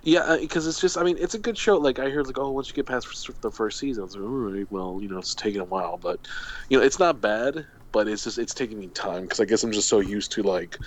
Yeah, 0.03 0.37
because 0.41 0.67
it's 0.67 0.81
just 0.81 0.99
I 0.99 1.03
mean 1.03 1.17
it's 1.19 1.35
a 1.35 1.38
good 1.38 1.57
show. 1.57 1.76
Like 1.76 1.99
I 1.99 2.11
heard 2.11 2.26
like 2.26 2.38
oh 2.38 2.50
once 2.50 2.69
you 2.69 2.75
get 2.75 2.87
past 2.87 3.07
the 3.41 3.50
first 3.50 3.79
season, 3.79 4.05
it's 4.05 4.15
like 4.15 4.25
all 4.25 4.29
right, 4.29 4.67
well 4.71 4.99
you 5.00 5.09
know 5.09 5.19
it's 5.19 5.35
taking 5.35 5.61
a 5.61 5.65
while, 5.65 5.97
but 5.97 6.21
you 6.69 6.79
know 6.79 6.85
it's 6.85 6.99
not 6.99 7.21
bad, 7.21 7.67
but 7.93 8.09
it's 8.09 8.25
just 8.25 8.38
it's 8.38 8.55
taking 8.55 8.79
me 8.79 8.88
time 8.88 9.23
because 9.23 9.41
I 9.41 9.45
guess 9.45 9.62
I'm 9.62 9.73
just 9.73 9.88
so 9.88 10.00
used 10.00 10.33
to 10.33 10.43
like 10.43 10.79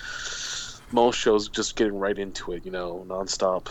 most 0.92 1.16
shows 1.18 1.48
just 1.48 1.76
getting 1.76 1.98
right 1.98 2.18
into 2.18 2.52
it, 2.52 2.64
you 2.64 2.70
know, 2.70 3.04
nonstop. 3.08 3.68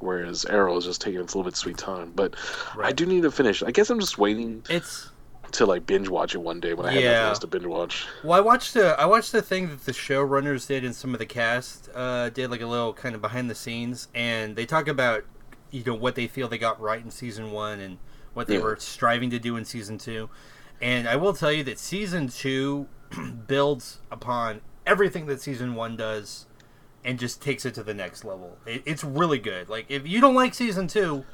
Whereas 0.00 0.44
Arrow 0.44 0.76
is 0.76 0.84
just 0.84 1.00
taking 1.00 1.20
its 1.20 1.34
little 1.34 1.50
bit 1.50 1.56
sweet 1.56 1.76
time, 1.76 2.12
but 2.14 2.36
I 2.80 2.92
do 2.92 3.04
need 3.04 3.22
to 3.22 3.32
finish. 3.32 3.64
I 3.64 3.72
guess 3.72 3.90
I'm 3.90 3.98
just 3.98 4.16
waiting 4.16 4.62
It's 4.70 5.10
to 5.52 5.66
like 5.66 5.86
binge 5.86 6.08
watch 6.08 6.34
it 6.34 6.38
one 6.38 6.60
day 6.60 6.74
when 6.74 6.86
I 6.86 6.92
have 6.92 7.02
Yeah. 7.02 7.10
nothing 7.12 7.28
else 7.28 7.38
to 7.40 7.46
binge 7.46 7.66
watch. 7.66 8.06
well, 8.22 8.32
I 8.38 8.40
watched 8.40 8.74
the 8.74 8.98
I 9.00 9.06
watched 9.06 9.32
the 9.32 9.42
thing 9.42 9.68
that 9.70 9.84
the 9.84 9.92
showrunners 9.92 10.66
did 10.66 10.84
and 10.84 10.94
some 10.94 11.12
of 11.14 11.18
the 11.18 11.26
cast 11.26 11.88
uh, 11.94 12.28
did, 12.30 12.50
like 12.50 12.60
a 12.60 12.66
little 12.66 12.92
kind 12.92 13.14
of 13.14 13.20
behind 13.20 13.48
the 13.50 13.54
scenes, 13.54 14.08
and 14.14 14.56
they 14.56 14.66
talk 14.66 14.88
about 14.88 15.24
you 15.70 15.82
know 15.84 15.94
what 15.94 16.14
they 16.14 16.26
feel 16.26 16.48
they 16.48 16.58
got 16.58 16.80
right 16.80 17.02
in 17.04 17.10
season 17.10 17.50
one 17.52 17.80
and 17.80 17.98
what 18.34 18.46
they 18.46 18.54
Yeah. 18.56 18.62
were 18.62 18.76
striving 18.78 19.30
to 19.30 19.38
do 19.38 19.56
in 19.56 19.64
season 19.64 19.98
two. 19.98 20.30
And 20.80 21.08
I 21.08 21.16
will 21.16 21.32
tell 21.32 21.50
you 21.52 21.64
that 21.64 21.78
season 21.78 22.28
two 22.28 22.86
builds 23.46 24.00
upon 24.10 24.60
everything 24.86 25.26
that 25.26 25.40
season 25.40 25.74
one 25.74 25.96
does 25.96 26.46
and 27.04 27.18
just 27.18 27.40
takes 27.42 27.64
it 27.64 27.74
to 27.74 27.82
the 27.82 27.94
next 27.94 28.24
level. 28.24 28.58
It, 28.66 28.82
it's 28.86 29.02
really 29.04 29.38
good. 29.38 29.68
Like 29.68 29.86
if 29.88 30.06
you 30.06 30.20
don't 30.20 30.34
like 30.34 30.54
season 30.54 30.86
two, 30.88 31.24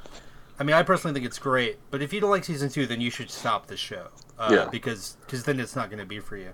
I 0.59 0.63
mean, 0.63 0.75
I 0.75 0.83
personally 0.83 1.13
think 1.13 1.25
it's 1.25 1.39
great. 1.39 1.79
But 1.91 2.01
if 2.01 2.13
you 2.13 2.21
don't 2.21 2.29
like 2.29 2.45
season 2.45 2.69
two, 2.69 2.85
then 2.85 3.01
you 3.01 3.09
should 3.11 3.29
stop 3.29 3.67
the 3.67 3.77
show. 3.77 4.07
Uh, 4.37 4.49
Yeah. 4.51 4.69
Because 4.69 5.17
cause 5.27 5.43
then 5.43 5.59
it's 5.59 5.75
not 5.75 5.89
going 5.89 5.99
to 5.99 6.05
be 6.05 6.19
for 6.19 6.37
you. 6.37 6.51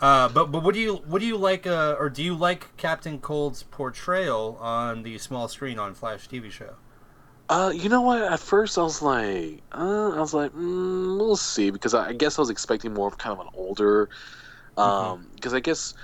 Uh, 0.00 0.28
but 0.28 0.52
but 0.52 0.62
what 0.62 0.74
do 0.74 0.80
you 0.80 0.96
what 1.06 1.20
do 1.20 1.26
you 1.26 1.36
like 1.38 1.66
uh, 1.66 1.96
or 1.98 2.10
do 2.10 2.22
you 2.22 2.34
like 2.34 2.76
Captain 2.76 3.18
Cold's 3.18 3.62
portrayal 3.62 4.58
on 4.60 5.02
the 5.02 5.16
small 5.18 5.48
screen 5.48 5.78
on 5.78 5.94
Flash 5.94 6.28
TV 6.28 6.50
show? 6.50 6.74
Uh, 7.48 7.72
you 7.74 7.88
know 7.88 8.00
what? 8.02 8.20
At 8.22 8.40
first, 8.40 8.76
I 8.76 8.82
was 8.82 9.00
like, 9.02 9.62
uh, 9.72 10.10
I 10.10 10.20
was 10.20 10.34
like, 10.34 10.52
mm, 10.52 11.16
we'll 11.16 11.36
see, 11.36 11.70
because 11.70 11.94
I, 11.94 12.08
I 12.08 12.12
guess 12.12 12.38
I 12.38 12.42
was 12.42 12.50
expecting 12.50 12.92
more 12.92 13.06
of 13.06 13.18
kind 13.18 13.32
of 13.38 13.46
an 13.46 13.52
older, 13.54 14.08
um, 14.76 15.28
because 15.36 15.54
I 15.54 15.60
guess 15.60 15.94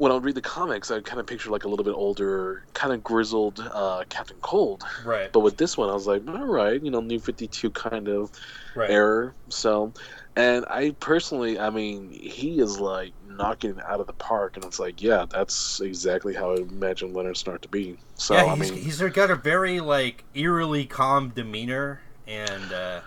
when 0.00 0.10
I 0.10 0.14
would 0.14 0.24
read 0.24 0.34
the 0.34 0.40
comics, 0.40 0.90
I'd 0.90 1.04
kind 1.04 1.20
of 1.20 1.26
picture 1.26 1.50
like 1.50 1.64
a 1.64 1.68
little 1.68 1.84
bit 1.84 1.92
older, 1.92 2.64
kind 2.72 2.94
of 2.94 3.04
grizzled 3.04 3.60
uh, 3.60 4.02
Captain 4.08 4.38
Cold. 4.40 4.82
Right. 5.04 5.30
But 5.30 5.40
with 5.40 5.58
this 5.58 5.76
one, 5.76 5.90
I 5.90 5.92
was 5.92 6.06
like, 6.06 6.26
all 6.26 6.46
right, 6.46 6.82
you 6.82 6.90
know, 6.90 7.00
New 7.00 7.20
Fifty 7.20 7.46
Two 7.46 7.70
kind 7.70 8.08
of 8.08 8.30
Right. 8.74 8.88
error. 8.88 9.34
So, 9.50 9.92
and 10.36 10.64
I 10.70 10.92
personally, 11.00 11.58
I 11.58 11.68
mean, 11.68 12.08
he 12.08 12.60
is 12.60 12.80
like 12.80 13.12
knocking 13.26 13.72
it 13.72 13.84
out 13.86 14.00
of 14.00 14.06
the 14.06 14.14
park, 14.14 14.56
and 14.56 14.64
it's 14.64 14.78
like, 14.78 15.02
yeah, 15.02 15.26
that's 15.30 15.82
exactly 15.82 16.32
how 16.34 16.52
I 16.52 16.60
imagine 16.60 17.12
Leonard 17.12 17.34
Snart 17.34 17.60
to 17.60 17.68
be. 17.68 17.98
So, 18.14 18.36
yeah, 18.36 18.46
I 18.46 18.54
mean, 18.54 18.72
he's 18.72 19.02
got 19.02 19.30
a 19.30 19.36
very 19.36 19.80
like 19.80 20.24
eerily 20.34 20.86
calm 20.86 21.28
demeanor, 21.28 22.00
and 22.26 22.72
uh, 22.72 23.00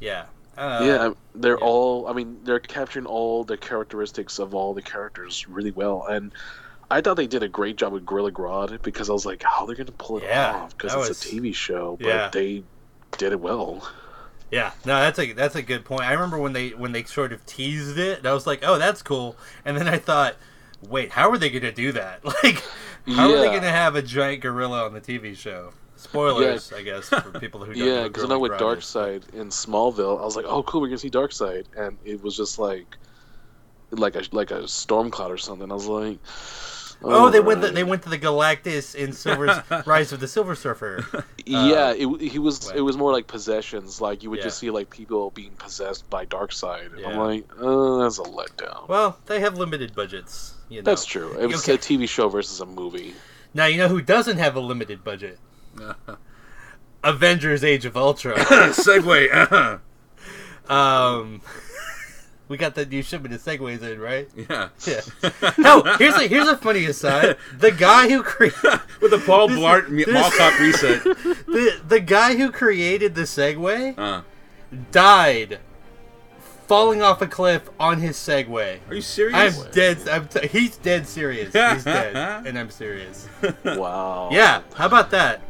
yeah, 0.00 0.26
uh, 0.56 0.80
yeah, 0.84 1.12
they're 1.34 1.58
yeah. 1.58 1.64
all. 1.64 2.06
I 2.08 2.12
mean, 2.12 2.38
they're 2.44 2.60
capturing 2.60 3.06
all 3.06 3.44
the 3.44 3.56
characteristics 3.56 4.38
of 4.38 4.54
all 4.54 4.74
the 4.74 4.82
characters 4.82 5.48
really 5.48 5.70
well, 5.72 6.06
and 6.06 6.32
I 6.90 7.00
thought 7.00 7.14
they 7.16 7.26
did 7.26 7.42
a 7.42 7.48
great 7.48 7.76
job 7.76 7.92
with 7.92 8.06
Gorilla 8.06 8.30
Grodd 8.32 8.82
because 8.82 9.10
I 9.10 9.12
was 9.12 9.26
like, 9.26 9.42
how 9.42 9.66
they're 9.66 9.76
gonna 9.76 9.92
pull 9.92 10.18
it 10.18 10.24
Yeah, 10.24 10.52
off 10.54 10.76
because 10.76 10.94
it's 10.94 11.08
was- 11.08 11.24
a 11.24 11.28
TV 11.28 11.54
show, 11.54 11.96
but 12.00 12.06
yeah. 12.06 12.30
they 12.32 12.62
did 13.18 13.32
it 13.32 13.40
well. 13.40 13.88
Yeah, 14.50 14.70
no, 14.84 15.00
that's 15.00 15.18
a 15.18 15.32
that's 15.32 15.56
a 15.56 15.62
good 15.62 15.84
point. 15.84 16.02
I 16.02 16.12
remember 16.12 16.38
when 16.38 16.52
they 16.52 16.70
when 16.70 16.92
they 16.92 17.02
sort 17.04 17.32
of 17.32 17.44
teased 17.46 17.98
it, 17.98 18.18
and 18.18 18.26
I 18.26 18.32
was 18.34 18.46
like, 18.46 18.60
"Oh, 18.62 18.78
that's 18.78 19.02
cool." 19.02 19.36
And 19.64 19.76
then 19.76 19.88
I 19.88 19.98
thought, 19.98 20.36
"Wait, 20.86 21.10
how 21.10 21.30
are 21.30 21.38
they 21.38 21.50
going 21.50 21.62
to 21.62 21.72
do 21.72 21.92
that? 21.92 22.20
Like, 22.44 22.62
how 23.16 23.30
are 23.32 23.38
they 23.38 23.48
going 23.48 23.62
to 23.62 23.68
have 23.70 23.96
a 23.96 24.02
giant 24.02 24.42
gorilla 24.42 24.84
on 24.86 24.92
the 24.94 25.00
TV 25.00 25.36
show?" 25.36 25.72
Spoilers, 26.04 26.72
I 26.72 26.82
guess, 26.82 27.08
for 27.08 27.38
people 27.40 27.64
who 27.64 27.74
don't 27.74 27.86
know. 27.86 27.94
Yeah, 28.02 28.02
because 28.08 28.24
I 28.24 28.28
know 28.28 28.38
with 28.38 28.52
Grodd. 28.52 28.78
Darkseid 28.78 29.34
in 29.34 29.48
Smallville, 29.48 30.20
I 30.20 30.24
was 30.24 30.36
like, 30.36 30.46
oh, 30.46 30.62
cool, 30.62 30.80
we're 30.80 30.88
gonna 30.88 30.98
see 30.98 31.10
Darkseid, 31.10 31.66
and 31.76 31.96
it 32.04 32.22
was 32.22 32.36
just 32.36 32.58
like, 32.58 32.96
like 33.90 34.16
a 34.16 34.22
like 34.32 34.50
a 34.50 34.66
storm 34.68 35.10
cloud 35.10 35.30
or 35.30 35.38
something. 35.38 35.70
I 35.70 35.74
was 35.74 35.86
like, 35.86 36.18
Oh, 37.02 37.28
they 37.30 37.40
went. 37.40 37.60
The, 37.60 37.68
oh. 37.68 37.72
they 37.72 37.84
went 37.84 38.02
to 38.04 38.08
the 38.08 38.18
Galactus 38.18 38.94
in 38.94 39.12
Silver's 39.12 39.58
Rise 39.86 40.12
of 40.12 40.20
the 40.20 40.28
Silver 40.28 40.54
Surfer. 40.54 41.04
yeah, 41.46 41.88
uh, 41.88 41.94
it, 41.96 42.20
he 42.30 42.38
was. 42.38 42.70
It 42.70 42.80
was 42.80 42.96
more 42.96 43.12
like 43.12 43.26
possessions. 43.26 44.00
Like 44.00 44.22
you 44.22 44.30
would 44.30 44.38
Yeah. 44.38 44.44
just 44.44 44.58
see 44.58 44.70
like 44.70 44.90
people 44.90 45.30
being 45.30 45.50
possessed 45.52 46.08
by 46.08 46.24
Darkseid. 46.24 46.92
And 46.92 47.00
Yeah. 47.00 47.08
I'm 47.08 47.16
like, 47.18 47.44
oh, 47.58 48.02
that's 48.02 48.18
a 48.18 48.22
letdown. 48.22 48.88
Well, 48.88 49.18
they 49.26 49.40
have 49.40 49.58
limited 49.58 49.94
budgets. 49.94 50.54
You 50.68 50.80
know. 50.80 50.84
That's 50.84 51.04
true. 51.04 51.36
It 51.38 51.46
was 51.46 51.68
Okay. 51.68 51.74
a 51.74 51.78
TV 51.78 52.08
show 52.08 52.28
versus 52.28 52.60
a 52.60 52.66
movie. 52.66 53.14
Now 53.52 53.66
you 53.66 53.76
know 53.76 53.88
who 53.88 54.00
doesn't 54.00 54.38
have 54.38 54.56
a 54.56 54.60
limited 54.60 55.04
budget? 55.04 55.38
Avengers: 57.04 57.62
Age 57.64 57.84
of 57.84 57.96
Ultron. 57.96 58.36
Segway. 58.38 59.80
um, 60.68 61.40
we 62.48 62.56
got 62.56 62.74
the 62.74 62.86
new 62.86 63.02
shipment 63.02 63.34
of 63.34 63.42
segways 63.42 63.82
in, 63.82 63.98
right? 64.00 64.28
yeah. 64.36 64.68
Yeah. 64.86 65.00
No, 65.58 65.82
here's 65.98 66.14
a 66.14 66.26
here's 66.28 66.48
a 66.48 66.56
funny 66.56 66.84
aside. 66.86 67.36
The 67.58 67.70
guy 67.72 68.08
who 68.08 68.22
created 68.22 68.58
With 69.02 69.10
the 69.10 69.18
Paul 69.18 69.48
This- 69.48 69.58
Blart 69.58 69.88
this- 69.94 70.08
Mall 70.08 70.30
Cop 70.30 70.58
reset. 70.60 71.02
the 71.04 71.80
the 71.86 72.00
guy 72.00 72.36
who 72.36 72.50
created 72.50 73.14
the 73.14 73.22
Segway 73.22 73.98
Uh, 73.98 74.22
died 74.90 75.58
falling 76.66 77.02
off 77.02 77.20
a 77.20 77.26
cliff 77.26 77.68
on 77.78 77.98
his 78.00 78.16
Segway. 78.16 78.78
are 78.88 78.94
you 78.94 79.02
serious? 79.02 79.62
I'm 79.62 79.70
dead. 79.72 80.08
I'm 80.08 80.26
t- 80.28 80.46
he's 80.48 80.78
dead 80.78 81.06
serious. 81.06 81.52
He's 81.52 81.84
dead, 81.84 82.16
and 82.46 82.58
I'm 82.58 82.70
serious. 82.70 83.28
Wow. 83.64 84.30
Yeah, 84.32 84.62
how 84.74 84.86
about 84.86 85.10
that? 85.10 85.42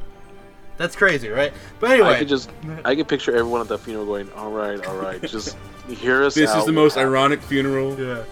That's 0.77 0.97
crazy, 0.97 1.29
right? 1.29 1.53
But 1.79 1.91
anyway, 1.93 2.07
I 2.07 2.11
anyway, 2.11 2.19
could 2.21 2.29
just, 2.29 2.51
I 2.85 2.95
could 2.97 3.07
picture 3.09 3.35
everyone 3.37 3.61
at 3.61 3.69
the 3.69 3.79
funeral 3.79 4.07
going, 4.07 4.31
"All 4.33 4.51
right, 4.51 4.85
all 4.87 4.97
right, 4.97 5.21
just 5.37 5.57
hear 5.89 6.25
us 6.25 6.35
This 6.35 6.51
out. 6.51 6.59
is 6.59 6.67
the 6.67 6.73
most 6.73 6.95
happy." 6.95 7.07
ironic 7.07 7.41
funeral. 7.43 7.99
yeah, 8.01 8.25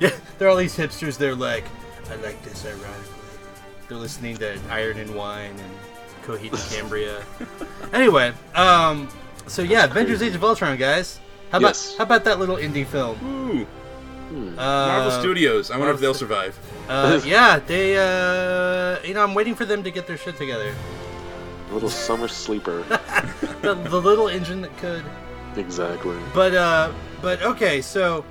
yeah. 0.00 0.10
There 0.38 0.48
are 0.48 0.50
all 0.50 0.56
these 0.56 0.76
hipsters. 0.76 1.16
They're 1.16 1.34
like, 1.34 1.64
I 2.10 2.16
like 2.16 2.42
this 2.42 2.64
ironically. 2.66 3.12
They're 3.88 3.98
listening 3.98 4.36
to 4.38 4.58
Iron 4.70 4.98
and 4.98 5.14
Wine 5.14 5.50
and 5.52 5.72
Coheed 6.26 6.50
and 6.52 6.72
Cambria. 6.74 7.22
anyway, 7.92 8.32
um, 8.54 9.08
so 9.46 9.62
yeah, 9.62 9.84
Avengers: 9.84 10.22
Age 10.22 10.34
of 10.34 10.42
Ultron, 10.42 10.76
guys. 10.76 11.20
How 11.52 11.58
about 11.58 11.68
Yes. 11.68 11.94
how 11.96 12.02
about 12.04 12.24
that 12.24 12.40
little 12.40 12.56
indie 12.56 12.84
film? 12.86 13.16
Ooh, 13.24 13.66
Hmm. 14.28 14.58
Uh, 14.58 14.86
Marvel 14.88 15.12
Studios. 15.20 15.70
I 15.70 15.78
wonder 15.78 15.94
if 15.94 16.00
they'll 16.00 16.12
survive. 16.12 16.58
Uh, 16.88 17.20
yeah, 17.24 17.60
they. 17.60 17.96
Uh, 17.96 19.00
you 19.06 19.14
know, 19.14 19.22
I'm 19.22 19.34
waiting 19.34 19.54
for 19.54 19.64
them 19.64 19.84
to 19.84 19.90
get 19.92 20.08
their 20.08 20.16
shit 20.18 20.36
together. 20.36 20.74
Little 21.72 21.90
summer 21.90 22.28
sleeper. 22.28 22.84
The, 23.62 23.74
the 23.74 24.00
little 24.00 24.28
engine 24.28 24.60
that 24.60 24.76
could. 24.78 25.04
exactly. 25.56 26.16
But 26.32 26.54
uh, 26.54 26.92
but 27.20 27.42
okay, 27.42 27.80
so 27.82 28.24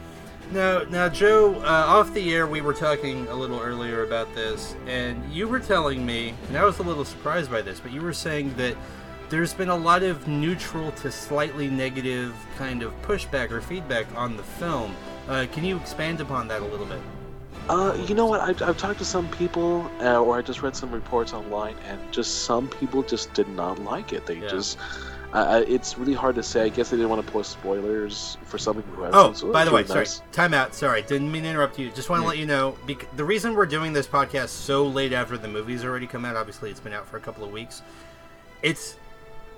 now 0.51 0.83
now 0.83 1.09
Joe, 1.09 1.55
uh, 1.55 1.63
off 1.87 2.13
the 2.13 2.33
air, 2.33 2.47
we 2.47 2.61
were 2.61 2.73
talking 2.73 3.27
a 3.27 3.33
little 3.35 3.59
earlier 3.59 4.03
about 4.03 4.33
this, 4.33 4.75
and 4.87 5.21
you 5.33 5.47
were 5.49 5.59
telling 5.59 6.05
me, 6.05 6.33
and 6.47 6.57
I 6.57 6.63
was 6.63 6.79
a 6.79 6.83
little 6.83 7.03
surprised 7.03 7.51
by 7.51 7.61
this, 7.61 7.81
but 7.81 7.91
you 7.91 8.01
were 8.01 8.13
saying 8.13 8.55
that 8.55 8.77
there's 9.29 9.53
been 9.53 9.69
a 9.69 9.75
lot 9.75 10.03
of 10.03 10.25
neutral 10.27 10.91
to 10.93 11.11
slightly 11.11 11.67
negative 11.67 12.33
kind 12.57 12.81
of 12.83 12.93
pushback 13.01 13.51
or 13.51 13.59
feedback 13.59 14.05
on 14.15 14.37
the 14.37 14.43
film. 14.43 14.95
Uh, 15.27 15.47
can 15.51 15.65
you 15.65 15.75
expand 15.77 16.21
upon 16.21 16.47
that 16.47 16.61
a 16.61 16.65
little 16.65 16.85
bit? 16.85 17.01
Uh, 17.69 17.97
you 18.07 18.13
know 18.13 18.25
what? 18.27 18.41
I've, 18.41 18.61
I've 18.61 18.77
talked 18.77 18.99
to 18.99 19.05
some 19.05 19.27
people, 19.29 19.89
uh, 19.99 20.19
or 20.21 20.37
I 20.37 20.41
just 20.41 20.61
read 20.61 20.75
some 20.75 20.91
reports 20.91 21.33
online, 21.33 21.75
and 21.87 21.99
just 22.11 22.43
some 22.43 22.67
people 22.67 23.01
just 23.01 23.33
did 23.33 23.47
not 23.49 23.79
like 23.79 24.13
it. 24.13 24.25
They 24.27 24.35
Yeah. 24.37 24.47
just, 24.49 24.77
uh, 25.33 25.63
it's 25.67 25.97
really 25.97 26.13
hard 26.13 26.35
to 26.35 26.43
say. 26.43 26.65
I 26.65 26.69
guess 26.69 26.91
they 26.91 26.97
didn't 26.97 27.09
want 27.09 27.25
to 27.25 27.31
post 27.31 27.51
spoilers 27.53 28.37
for 28.43 28.59
something. 28.59 28.83
who 28.95 29.01
have. 29.01 29.15
Oh, 29.15 29.33
so 29.33 29.51
by 29.51 29.65
the 29.65 29.71
way, 29.71 29.83
sorry. 29.83 30.01
nice. 30.01 30.21
Time 30.31 30.53
out. 30.53 30.75
Sorry, 30.75 31.01
didn't 31.01 31.31
mean 31.31 31.41
to 31.43 31.49
interrupt 31.49 31.79
you. 31.79 31.89
Just 31.89 32.09
want 32.09 32.21
to 32.21 32.27
let 32.27 32.37
you 32.37 32.45
know 32.45 32.77
bec- 32.85 33.07
the 33.17 33.25
reason 33.25 33.55
we're 33.55 33.65
doing 33.65 33.93
this 33.93 34.05
podcast 34.07 34.49
so 34.49 34.85
late 34.85 35.11
after 35.11 35.35
the 35.35 35.47
movie's 35.47 35.83
already 35.83 36.05
come 36.07 36.23
out. 36.23 36.35
Obviously, 36.35 36.69
it's 36.69 36.79
been 36.79 36.93
out 36.93 37.07
for 37.07 37.17
a 37.17 37.21
couple 37.21 37.43
of 37.43 37.51
weeks. 37.51 37.81
It's 38.61 38.95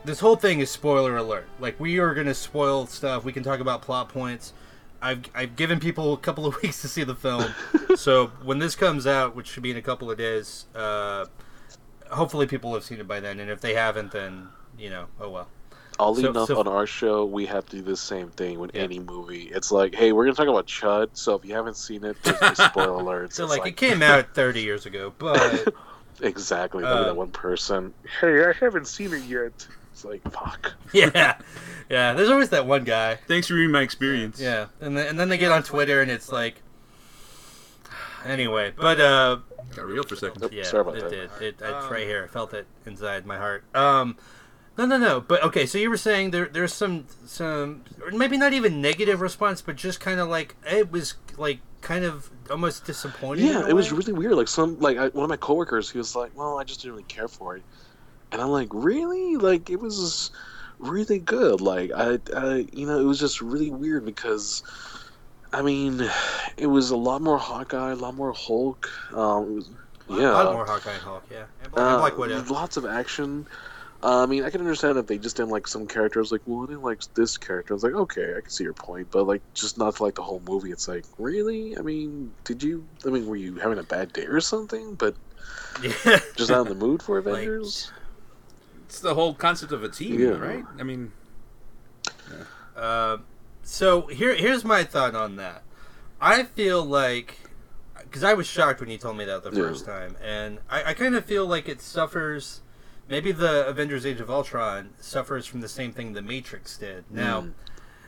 this 0.06 0.22
whole 0.22 0.38
thing 0.38 0.62
is 0.62 0.72
spoiler 0.72 1.18
alert. 1.18 1.46
Like 1.60 1.78
we 1.78 2.00
are 2.00 2.14
going 2.14 2.28
to 2.28 2.34
spoil 2.34 2.88
stuff. 2.88 3.26
We 3.26 3.34
can 3.34 3.44
talk 3.44 3.60
about 3.60 3.82
plot 3.82 4.08
points. 4.08 4.54
I've 5.02 5.26
I've 5.36 5.56
given 5.56 5.80
people 5.80 6.14
a 6.14 6.18
couple 6.18 6.46
of 6.46 6.56
weeks 6.64 6.82
to 6.82 6.88
see 6.88 7.04
the 7.04 7.16
film, 7.16 7.54
so 7.96 8.28
when 8.44 8.60
this 8.60 8.76
comes 8.76 9.06
out, 9.08 9.36
which 9.36 9.48
should 9.48 9.64
be 9.64 9.72
in 9.72 9.78
a 9.78 9.82
couple 9.82 10.10
of 10.12 10.18
days, 10.18 10.66
uh, 10.76 11.26
hopefully 12.10 12.48
people 12.48 12.74
have 12.74 12.84
seen 12.84 13.00
it 13.00 13.08
by 13.08 13.20
then. 13.20 13.40
And 13.40 13.50
if 13.50 13.62
they 13.62 13.74
haven't, 13.76 14.12
then 14.12 14.48
you 14.78 14.90
know, 14.90 15.06
oh 15.20 15.30
well. 15.30 15.48
Oddly 16.00 16.22
so- 16.24 16.30
enough, 16.30 16.48
so- 16.50 16.60
on 16.60 16.68
our 16.68 16.86
show, 16.86 17.26
we 17.26 17.48
have 17.48 17.66
to 17.68 17.78
do 17.78 17.82
the 17.82 17.98
same 17.98 18.30
thing 18.30 18.60
with 18.60 18.72
Yeah. 18.76 18.82
any 18.84 19.00
movie. 19.00 19.50
It's 19.52 19.72
like, 19.72 19.96
hey, 19.96 20.12
we're 20.12 20.26
gonna 20.26 20.36
talk 20.36 20.48
about 20.48 20.68
Chud, 20.68 21.10
so 21.14 21.34
if 21.36 21.44
you 21.44 21.56
haven't 21.56 21.76
seen 21.78 22.04
it, 22.04 22.18
there's 22.24 22.40
no 22.42 22.54
spoiler 22.54 23.04
alerts. 23.04 23.34
So 23.34 23.46
It's 23.46 23.58
like, 23.58 23.66
it 23.66 23.78
came 23.78 24.04
out 24.04 24.36
30 24.36 24.62
years 24.62 24.86
ago, 24.86 25.12
but 25.18 25.74
exactly. 26.22 26.84
Uh, 26.84 27.06
that 27.06 27.16
one 27.16 27.32
person. 27.32 27.94
Hey, 28.22 28.46
I 28.46 28.54
haven't 28.54 28.86
seen 28.88 29.12
it 29.14 29.24
yet. 29.24 29.68
It's 29.98 30.06
like, 30.06 30.22
fuck. 30.32 30.74
yeah, 30.94 31.40
yeah. 31.90 32.14
There's 32.14 32.30
always 32.30 32.50
that 32.50 32.68
one 32.68 32.84
guy. 32.84 33.16
Thanks 33.28 33.48
for 33.48 33.56
reading 33.56 33.72
my 33.72 33.82
experience. 33.82 34.40
Yeah, 34.40 34.68
and 34.80 34.96
then, 34.96 35.08
and 35.08 35.20
then 35.20 35.28
they 35.28 35.40
get 35.40 35.52
on 35.52 35.64
Twitter 35.64 36.04
and 36.04 36.12
it's 36.12 36.32
like, 36.32 36.62
anyway. 38.26 38.74
But 38.78 39.02
uh, 39.02 39.38
Got 39.76 39.88
real 39.88 40.04
for 40.04 40.14
a 40.14 40.18
second. 40.18 40.50
yeah, 40.52 40.64
Sorry 40.66 40.82
about 40.82 40.98
it 40.98 41.02
that. 41.06 41.10
did. 41.10 41.42
It, 41.42 41.56
it's 41.60 41.92
right 41.92 42.06
here. 42.06 42.26
I 42.26 42.28
felt 42.28 42.54
it 42.54 42.68
inside 42.86 43.26
my 43.26 43.38
heart. 43.38 43.64
Um, 43.76 44.18
no, 44.78 44.86
no, 44.86 45.00
no. 45.00 45.20
But 45.20 45.42
okay, 45.46 45.66
so 45.66 45.80
you 45.80 45.90
were 45.90 45.98
saying 45.98 46.30
there, 46.30 46.46
there's 46.46 46.74
some, 46.74 47.08
some, 47.26 47.84
or 48.00 48.12
maybe 48.12 48.38
not 48.38 48.54
even 48.54 48.80
negative 48.80 49.20
response, 49.20 49.64
but 49.64 49.78
just 49.78 50.00
kind 50.00 50.20
of 50.20 50.30
like 50.30 50.56
it 50.70 50.92
was 50.92 51.16
like 51.38 51.58
kind 51.82 52.06
of 52.06 52.30
almost 52.52 52.86
disappointing. 52.86 53.48
Yeah, 53.48 53.64
a 53.64 53.70
it 53.70 53.74
was 53.74 53.92
really 53.92 54.14
weird. 54.14 54.34
Like 54.34 54.48
some, 54.48 54.80
like 54.80 54.98
I, 54.98 55.08
one 55.08 55.24
of 55.24 55.30
my 55.30 55.38
coworkers, 55.38 55.90
he 55.90 55.98
was 55.98 56.16
like, 56.16 56.38
"Well, 56.38 56.60
I 56.60 56.64
just 56.64 56.82
didn't 56.82 56.92
really 56.94 57.06
care 57.06 57.28
for 57.28 57.58
it," 57.58 57.64
and 58.32 58.42
I'm 58.42 58.50
like, 58.50 58.70
"Really? 58.72 59.38
Like 59.38 59.70
it 59.70 59.80
was 59.80 60.32
really 60.80 61.20
good. 61.20 61.62
Like 61.62 61.92
I, 61.96 62.20
I, 62.36 62.68
you 62.74 62.86
know, 62.86 63.00
it 63.00 63.04
was 63.06 63.20
just 63.20 63.42
really 63.42 63.72
weird 63.72 64.06
because." 64.06 64.64
I 65.54 65.62
mean, 65.62 66.06
it 66.58 66.68
was 66.68 66.90
a 66.92 66.98
lot 66.98 67.22
more 67.22 67.38
Hawkeye, 67.38 67.92
a 67.92 67.96
lot 67.96 68.16
more 68.16 68.34
Hulk. 68.34 68.90
Um, 69.14 69.56
was, 69.56 69.70
yeah, 70.10 70.32
A 70.32 70.44
lot 70.44 70.54
more 70.54 70.66
Hawkeye 70.66 70.92
and 70.92 71.02
Hulk. 71.02 71.24
Yeah, 71.32 71.46
and 71.64 71.72
Black, 71.72 72.14
Uh, 72.14 72.16
Widow. 72.18 72.44
lots 72.50 72.76
of 72.76 72.86
action. 72.86 73.48
Uh, 74.04 74.24
I 74.24 74.26
mean, 74.26 74.44
I 74.44 74.50
can 74.50 74.60
understand 74.60 74.98
if 74.98 75.08
they 75.08 75.18
just 75.18 75.38
didn't 75.38 75.50
like 75.52 75.66
some 75.66 75.88
characters. 75.88 76.34
Like, 76.34 76.42
well, 76.46 76.64
I 76.64 76.66
didn't 76.68 76.84
like 76.84 77.02
this 77.14 77.38
character. 77.38 77.74
I 77.74 77.76
was 77.76 77.84
like, 77.84 77.94
okay, 77.94 78.36
I 78.38 78.42
can 78.42 78.50
see 78.50 78.66
your 78.66 78.74
point, 78.74 79.08
but 79.10 79.26
like, 79.26 79.42
just 79.54 79.78
not 79.78 79.96
to 79.96 80.04
like 80.04 80.16
the 80.16 80.22
whole 80.22 80.42
movie. 80.46 80.70
It's 80.72 80.90
like, 80.90 81.06
really? 81.18 81.78
I 81.78 81.82
mean, 81.82 82.34
did 82.44 82.62
you? 82.62 82.84
I 83.06 83.10
mean, 83.10 83.26
were 83.26 83.38
you 83.38 83.56
having 83.56 83.80
a 83.80 83.84
bad 83.84 84.12
day 84.12 84.26
or 84.26 84.42
something? 84.42 84.96
But 84.96 85.16
Yeah. 85.82 86.20
just 86.36 86.50
not 86.52 86.68
in 86.68 86.78
the 86.78 86.86
mood 86.86 87.02
for 87.02 87.22
Like- 87.22 87.28
Avengers. 87.44 87.90
It's 88.88 89.02
the 89.02 89.16
whole 89.16 89.34
concept 89.34 89.74
of 89.74 89.84
a 89.84 89.90
team, 89.90 90.18
Yeah. 90.20 90.30
right? 90.38 90.64
I 90.80 90.84
mean, 90.84 91.12
Uh, 92.76 93.18
so 93.64 94.06
here, 94.08 94.36
here's 94.36 94.64
my 94.64 94.84
thought 94.84 95.16
on 95.16 95.36
that. 95.38 95.64
I 96.22 96.44
feel 96.44 96.86
like, 96.86 97.40
because 98.04 98.24
I 98.24 98.34
was 98.36 98.46
shocked 98.48 98.80
when 98.80 98.90
you 98.90 98.98
told 99.00 99.18
me 99.18 99.26
that 99.26 99.44
the 99.44 99.50
Yeah. 99.52 99.64
first 99.68 99.84
time, 99.86 100.16
and 100.24 100.60
I, 100.70 100.92
I 100.92 100.94
kind 100.94 101.16
of 101.16 101.26
feel 101.26 101.46
like 101.48 101.68
it 101.68 101.82
suffers 101.82 102.62
maybe 103.10 103.32
the 103.32 103.66
Avengers: 103.68 104.06
Age 104.06 104.20
of 104.20 104.30
Ultron 104.30 104.92
suffers 105.00 105.46
from 105.48 105.62
the 105.62 105.68
same 105.68 105.92
thing 105.92 106.14
the 106.14 106.22
Matrix 106.22 106.78
did. 106.78 107.06
Now, 107.10 107.42
Mm. 107.42 107.54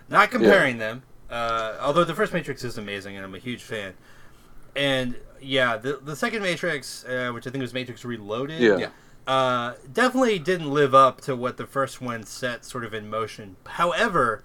not 0.08 0.30
comparing 0.32 0.78
them, 0.78 1.02
uh, 1.32 1.78
although 1.82 2.04
the 2.04 2.14
first 2.16 2.32
Matrix 2.32 2.64
is 2.64 2.78
amazing 2.78 3.16
and 3.18 3.26
I'm 3.26 3.34
a 3.36 3.40
huge 3.40 3.64
fan. 3.64 3.96
And 4.76 5.16
yeah, 5.42 5.78
the 5.78 6.00
the 6.02 6.16
second 6.16 6.44
Matrix, 6.44 7.04
uh, 7.06 7.32
which 7.34 7.48
I 7.48 7.50
think 7.50 7.64
was 7.64 7.74
Matrix 7.74 8.06
Reloaded, 8.06 8.62
Yeah. 8.62 8.90
Uh, 9.30 9.76
definitely 9.94 10.40
didn't 10.40 10.72
live 10.72 10.96
up 10.96 11.22
to 11.22 11.36
what 11.36 11.58
the 11.58 11.68
first 11.68 12.02
one 12.02 12.24
set 12.24 12.66
sort 12.66 12.84
of 12.84 12.96
in 12.96 13.08
motion. 13.08 13.56
However, 13.68 14.44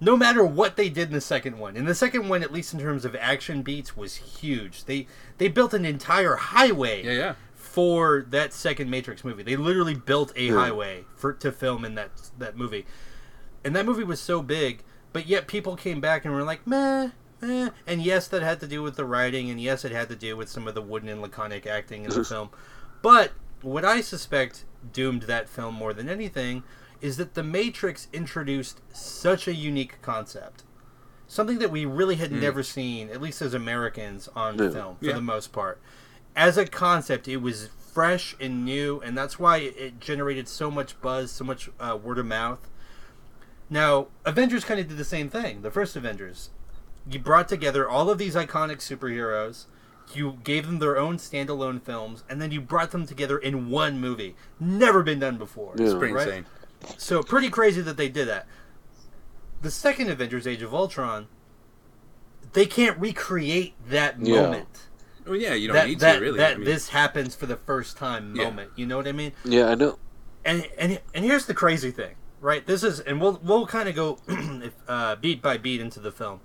no 0.00 0.16
matter 0.16 0.44
what 0.44 0.74
they 0.76 0.88
did 0.88 1.06
in 1.08 1.14
the 1.14 1.20
second 1.20 1.56
one, 1.58 1.76
in 1.76 1.84
the 1.84 1.94
second 1.94 2.28
one, 2.28 2.42
at 2.42 2.52
least 2.52 2.74
in 2.74 2.80
terms 2.80 3.04
of 3.04 3.14
action 3.14 3.62
beats, 3.62 3.96
was 3.96 4.16
huge. 4.16 4.86
They 4.86 5.06
they 5.38 5.46
built 5.46 5.72
an 5.72 5.84
entire 5.84 6.34
highway 6.34 7.04
Yeah, 7.04 7.12
yeah. 7.12 7.34
for 7.54 8.26
that 8.30 8.52
second 8.52 8.90
Matrix 8.90 9.22
movie. 9.24 9.44
They 9.44 9.54
literally 9.54 9.94
built 9.94 10.32
a 10.34 10.46
Yeah. 10.46 10.54
highway 10.54 11.04
for 11.14 11.32
to 11.34 11.52
film 11.52 11.84
in 11.84 11.94
that 11.94 12.10
that 12.36 12.56
movie, 12.56 12.86
and 13.64 13.74
that 13.76 13.86
movie 13.86 14.02
was 14.04 14.20
so 14.20 14.42
big. 14.42 14.82
But 15.12 15.28
yet 15.28 15.46
people 15.46 15.76
came 15.76 16.00
back 16.00 16.24
and 16.24 16.34
were 16.34 16.42
like, 16.42 16.66
meh. 16.66 17.10
Eh. 17.40 17.68
And 17.86 18.02
yes, 18.02 18.26
that 18.26 18.42
had 18.42 18.58
to 18.60 18.66
do 18.66 18.82
with 18.82 18.96
the 18.96 19.04
writing, 19.04 19.48
and 19.48 19.60
yes, 19.60 19.84
it 19.84 19.92
had 19.92 20.08
to 20.08 20.16
do 20.16 20.36
with 20.36 20.48
some 20.48 20.66
of 20.66 20.74
the 20.74 20.82
wooden 20.82 21.08
and 21.08 21.22
laconic 21.22 21.68
acting 21.68 22.02
in 22.02 22.10
the 22.10 22.24
film. 22.32 22.50
But 23.00 23.30
what 23.64 23.84
I 23.84 24.00
suspect 24.00 24.64
doomed 24.92 25.22
that 25.22 25.48
film 25.48 25.74
more 25.74 25.92
than 25.92 26.08
anything 26.08 26.62
is 27.00 27.16
that 27.16 27.34
The 27.34 27.42
Matrix 27.42 28.08
introduced 28.12 28.80
such 28.92 29.48
a 29.48 29.54
unique 29.54 30.00
concept. 30.02 30.62
Something 31.26 31.58
that 31.58 31.70
we 31.70 31.84
really 31.84 32.16
had 32.16 32.30
never 32.30 32.62
seen, 32.62 33.10
at 33.10 33.20
least 33.20 33.42
as 33.42 33.54
Americans, 33.54 34.28
on 34.36 34.58
Yeah. 34.58 34.70
film 34.70 34.96
for 34.96 35.06
Yeah. 35.06 35.14
the 35.14 35.20
most 35.22 35.52
part. 35.52 35.80
As 36.36 36.56
a 36.56 36.66
concept, 36.66 37.26
it 37.26 37.38
was 37.38 37.68
fresh 37.92 38.36
and 38.40 38.64
new, 38.64 39.00
and 39.00 39.16
that's 39.16 39.38
why 39.38 39.58
it 39.58 40.00
generated 40.00 40.48
so 40.48 40.70
much 40.70 41.00
buzz, 41.00 41.30
so 41.30 41.44
much 41.44 41.70
uh, 41.80 41.96
word 42.00 42.18
of 42.18 42.26
mouth. 42.26 42.68
Now, 43.70 44.08
Avengers 44.24 44.64
kind 44.64 44.78
of 44.80 44.88
did 44.88 44.98
the 44.98 45.04
same 45.04 45.28
thing. 45.30 45.62
The 45.62 45.70
first 45.70 45.96
Avengers, 45.96 46.50
you 47.08 47.18
brought 47.18 47.48
together 47.48 47.88
all 47.88 48.10
of 48.10 48.18
these 48.18 48.34
iconic 48.34 48.78
superheroes, 48.78 49.66
you 50.12 50.38
gave 50.44 50.66
them 50.66 50.78
their 50.78 50.96
own 50.98 51.16
standalone 51.18 51.80
films, 51.82 52.24
and 52.28 52.40
then 52.40 52.50
you 52.50 52.60
brought 52.60 52.90
them 52.90 53.06
together 53.06 53.38
in 53.38 53.70
one 53.70 53.98
movie. 54.00 54.36
Never 54.60 55.02
been 55.02 55.18
done 55.18 55.38
before. 55.38 55.74
Yeah. 55.76 55.84
It's 55.86 55.94
pretty 55.94 56.14
Right? 56.14 56.26
insane. 56.28 56.46
So 56.98 57.22
pretty 57.22 57.48
crazy 57.50 57.80
that 57.80 57.96
they 57.96 58.08
did 58.08 58.28
that. 58.28 58.46
The 59.62 59.70
second 59.70 60.10
Avengers: 60.10 60.46
Age 60.46 60.62
of 60.62 60.74
Ultron, 60.74 61.26
they 62.52 62.66
can't 62.66 62.98
recreate 62.98 63.74
that 63.88 64.20
Yeah. 64.20 64.42
moment. 64.42 64.68
Well, 65.26 65.36
yeah, 65.36 65.54
you 65.54 65.68
don't 65.68 65.74
that 65.76 65.88
need 65.88 66.00
that, 66.00 66.16
to 66.16 66.20
really. 66.20 66.36
that 66.38 66.52
I 66.52 66.56
mean, 66.56 66.64
this 66.66 66.90
happens 66.90 67.34
for 67.34 67.46
the 67.46 67.56
first 67.56 67.96
time 67.96 68.36
Yeah. 68.36 68.44
moment. 68.44 68.72
You 68.76 68.84
know 68.86 68.98
what 68.98 69.08
I 69.08 69.12
mean? 69.12 69.32
Yeah, 69.44 69.68
I 69.70 69.74
know. 69.74 69.98
and 70.44 70.68
and 70.76 71.00
and 71.14 71.24
here's 71.24 71.46
the 71.46 71.54
crazy 71.54 71.90
thing, 71.90 72.16
right? 72.42 72.66
This 72.66 72.82
is, 72.84 73.00
and 73.00 73.18
we'll 73.22 73.40
we'll 73.42 73.66
kind 73.66 73.88
of 73.88 73.94
go 73.94 74.18
if, 74.28 74.74
uh, 74.86 75.16
beat 75.16 75.40
by 75.40 75.56
beat 75.56 75.80
into 75.80 75.98
the 76.00 76.12
film, 76.12 76.40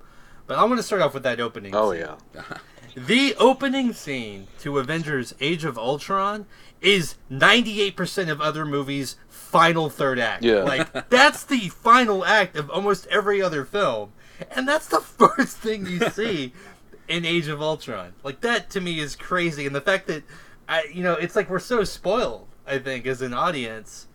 but 0.46 0.58
I 0.58 0.64
want 0.64 0.78
to 0.78 0.82
start 0.82 1.02
off 1.02 1.12
with 1.12 1.24
that 1.24 1.38
opening. 1.40 1.74
Oh 1.74 1.92
scene. 1.92 2.06
yeah. 2.34 2.42
the 2.94 3.34
opening 3.36 3.92
scene 3.92 4.46
to 4.60 4.78
Avengers: 4.78 5.34
Age 5.40 5.64
of 5.64 5.78
Ultron 5.78 6.46
is 6.80 7.16
98% 7.30 8.30
of 8.30 8.40
other 8.40 8.64
movies' 8.64 9.16
final 9.28 9.90
third 9.90 10.18
act. 10.18 10.42
Yeah. 10.44 10.62
like 10.62 11.08
that's 11.10 11.44
the 11.44 11.68
final 11.68 12.24
act 12.24 12.56
of 12.56 12.70
almost 12.70 13.06
every 13.08 13.42
other 13.42 13.64
film, 13.64 14.12
and 14.50 14.68
that's 14.68 14.86
the 14.86 15.00
first 15.00 15.58
thing 15.58 15.86
you 15.86 16.00
see 16.10 16.52
in 17.08 17.24
Age 17.24 17.48
of 17.48 17.60
Ultron. 17.60 18.14
Like 18.22 18.40
that 18.40 18.70
to 18.70 18.80
me 18.80 19.00
is 19.00 19.16
crazy, 19.16 19.66
and 19.66 19.74
the 19.74 19.80
fact 19.80 20.06
that 20.06 20.22
I, 20.68 20.84
you 20.92 21.02
know, 21.02 21.14
it's 21.14 21.36
like 21.36 21.50
we're 21.50 21.58
so 21.58 21.84
spoiled. 21.84 22.46
I 22.66 22.78
think 22.78 23.06
as 23.06 23.20
an 23.22 23.34
audience. 23.34 24.06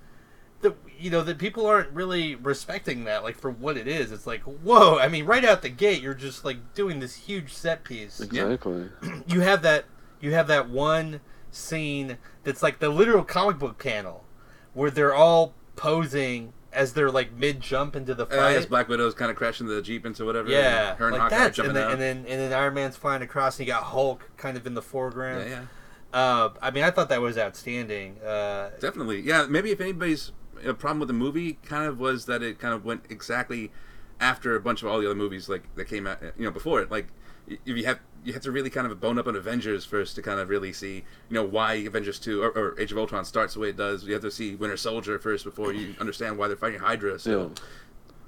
That, 0.95 1.03
you 1.03 1.09
know 1.09 1.21
that 1.23 1.37
people 1.37 1.65
aren't 1.65 1.91
really 1.91 2.35
respecting 2.35 3.03
that 3.05 3.23
like 3.23 3.37
for 3.37 3.49
what 3.49 3.77
it 3.77 3.87
is 3.87 4.11
it's 4.11 4.25
like 4.27 4.41
whoa 4.43 4.97
i 4.97 5.07
mean 5.07 5.25
right 5.25 5.43
out 5.43 5.61
the 5.61 5.69
gate 5.69 6.01
you're 6.01 6.13
just 6.13 6.45
like 6.45 6.73
doing 6.73 6.99
this 6.99 7.15
huge 7.15 7.53
set 7.53 7.83
piece 7.83 8.19
Exactly. 8.19 8.89
you 9.27 9.41
have 9.41 9.61
that 9.61 9.85
you 10.19 10.31
have 10.31 10.47
that 10.47 10.69
one 10.69 11.21
scene 11.51 12.17
that's 12.43 12.61
like 12.63 12.79
the 12.79 12.89
literal 12.89 13.23
comic 13.23 13.57
book 13.59 13.77
panel 13.77 14.25
where 14.73 14.91
they're 14.91 15.13
all 15.15 15.53
posing 15.75 16.53
as 16.73 16.93
they're 16.93 17.11
like 17.11 17.31
mid 17.33 17.61
jump 17.61 17.95
into 17.95 18.13
the 18.13 18.23
uh, 18.25 18.29
fight. 18.29 18.51
yes, 18.51 18.65
Black 18.65 18.89
Widow's 18.89 19.13
kind 19.13 19.31
of 19.31 19.37
crashing 19.37 19.65
the 19.67 19.81
jeep 19.81 20.05
into 20.05 20.25
whatever. 20.25 20.49
yeah, 20.49 20.89
and 20.89 20.99
her 20.99 21.07
and 21.07 21.13
like 21.13 21.21
Hawkeye 21.21 21.37
that, 21.37 21.53
jumping 21.53 21.69
and 21.69 21.77
then, 21.77 21.85
out. 21.85 21.91
and 21.93 22.01
then 22.01 22.17
and 22.27 22.39
then 22.41 22.53
Iron 22.53 22.73
Man's 22.73 22.97
flying 22.97 23.21
across, 23.21 23.57
and 23.57 23.65
you 23.65 23.73
got 23.73 23.83
Hulk 23.83 24.29
kind 24.35 24.57
of 24.57 24.67
in 24.67 24.73
the 24.73 24.81
foreground. 24.81 25.49
yeah, 25.49 25.61
yeah. 25.61 25.65
Uh, 26.13 26.49
I 26.61 26.71
mean, 26.71 26.83
I 26.83 26.91
thought 26.91 27.09
that 27.09 27.21
was 27.21 27.37
outstanding. 27.37 28.19
Uh, 28.19 28.71
Definitely, 28.79 29.21
yeah. 29.21 29.45
Maybe 29.49 29.71
if 29.71 29.79
anybody's 29.79 30.31
a 30.63 30.73
problem 30.73 30.99
with 30.99 31.07
the 31.07 31.13
movie, 31.13 31.53
kind 31.65 31.85
of 31.85 31.99
was 31.99 32.25
that 32.25 32.41
it 32.43 32.59
kind 32.59 32.73
of 32.73 32.85
went 32.85 33.05
exactly 33.09 33.71
after 34.19 34.55
a 34.55 34.59
bunch 34.61 34.81
of 34.81 34.87
all 34.89 34.99
the 34.99 35.05
other 35.05 35.15
movies 35.15 35.49
like 35.49 35.63
that 35.75 35.85
came 35.85 36.07
out, 36.07 36.21
you 36.37 36.45
know, 36.45 36.51
before 36.51 36.81
it. 36.81 36.89
Like, 36.91 37.07
if 37.47 37.59
you 37.65 37.85
have 37.85 37.99
you 38.23 38.33
have 38.33 38.41
to 38.41 38.51
really 38.51 38.71
kind 38.71 38.87
of 38.89 38.99
bone 38.99 39.19
up 39.19 39.27
on 39.27 39.35
Avengers 39.35 39.85
first 39.85 40.15
to 40.15 40.21
kind 40.21 40.39
of 40.39 40.49
really 40.49 40.73
see, 40.73 40.95
you 41.29 41.35
know, 41.35 41.43
why 41.43 41.73
Avengers 41.75 42.17
two 42.19 42.41
or, 42.41 42.49
or 42.49 42.79
Age 42.79 42.91
of 42.91 42.97
Ultron 42.97 43.23
starts 43.25 43.53
the 43.53 43.59
way 43.59 43.69
it 43.69 43.77
does. 43.77 44.03
You 44.03 44.13
have 44.13 44.21
to 44.23 44.31
see 44.31 44.55
Winter 44.55 44.77
Soldier 44.77 45.19
first 45.19 45.43
before 45.45 45.71
you 45.73 45.93
understand 45.99 46.37
why 46.37 46.47
they're 46.47 46.57
fighting 46.57 46.79
Hydra. 46.79 47.19
So, 47.19 47.41
Yeah. 47.41 47.63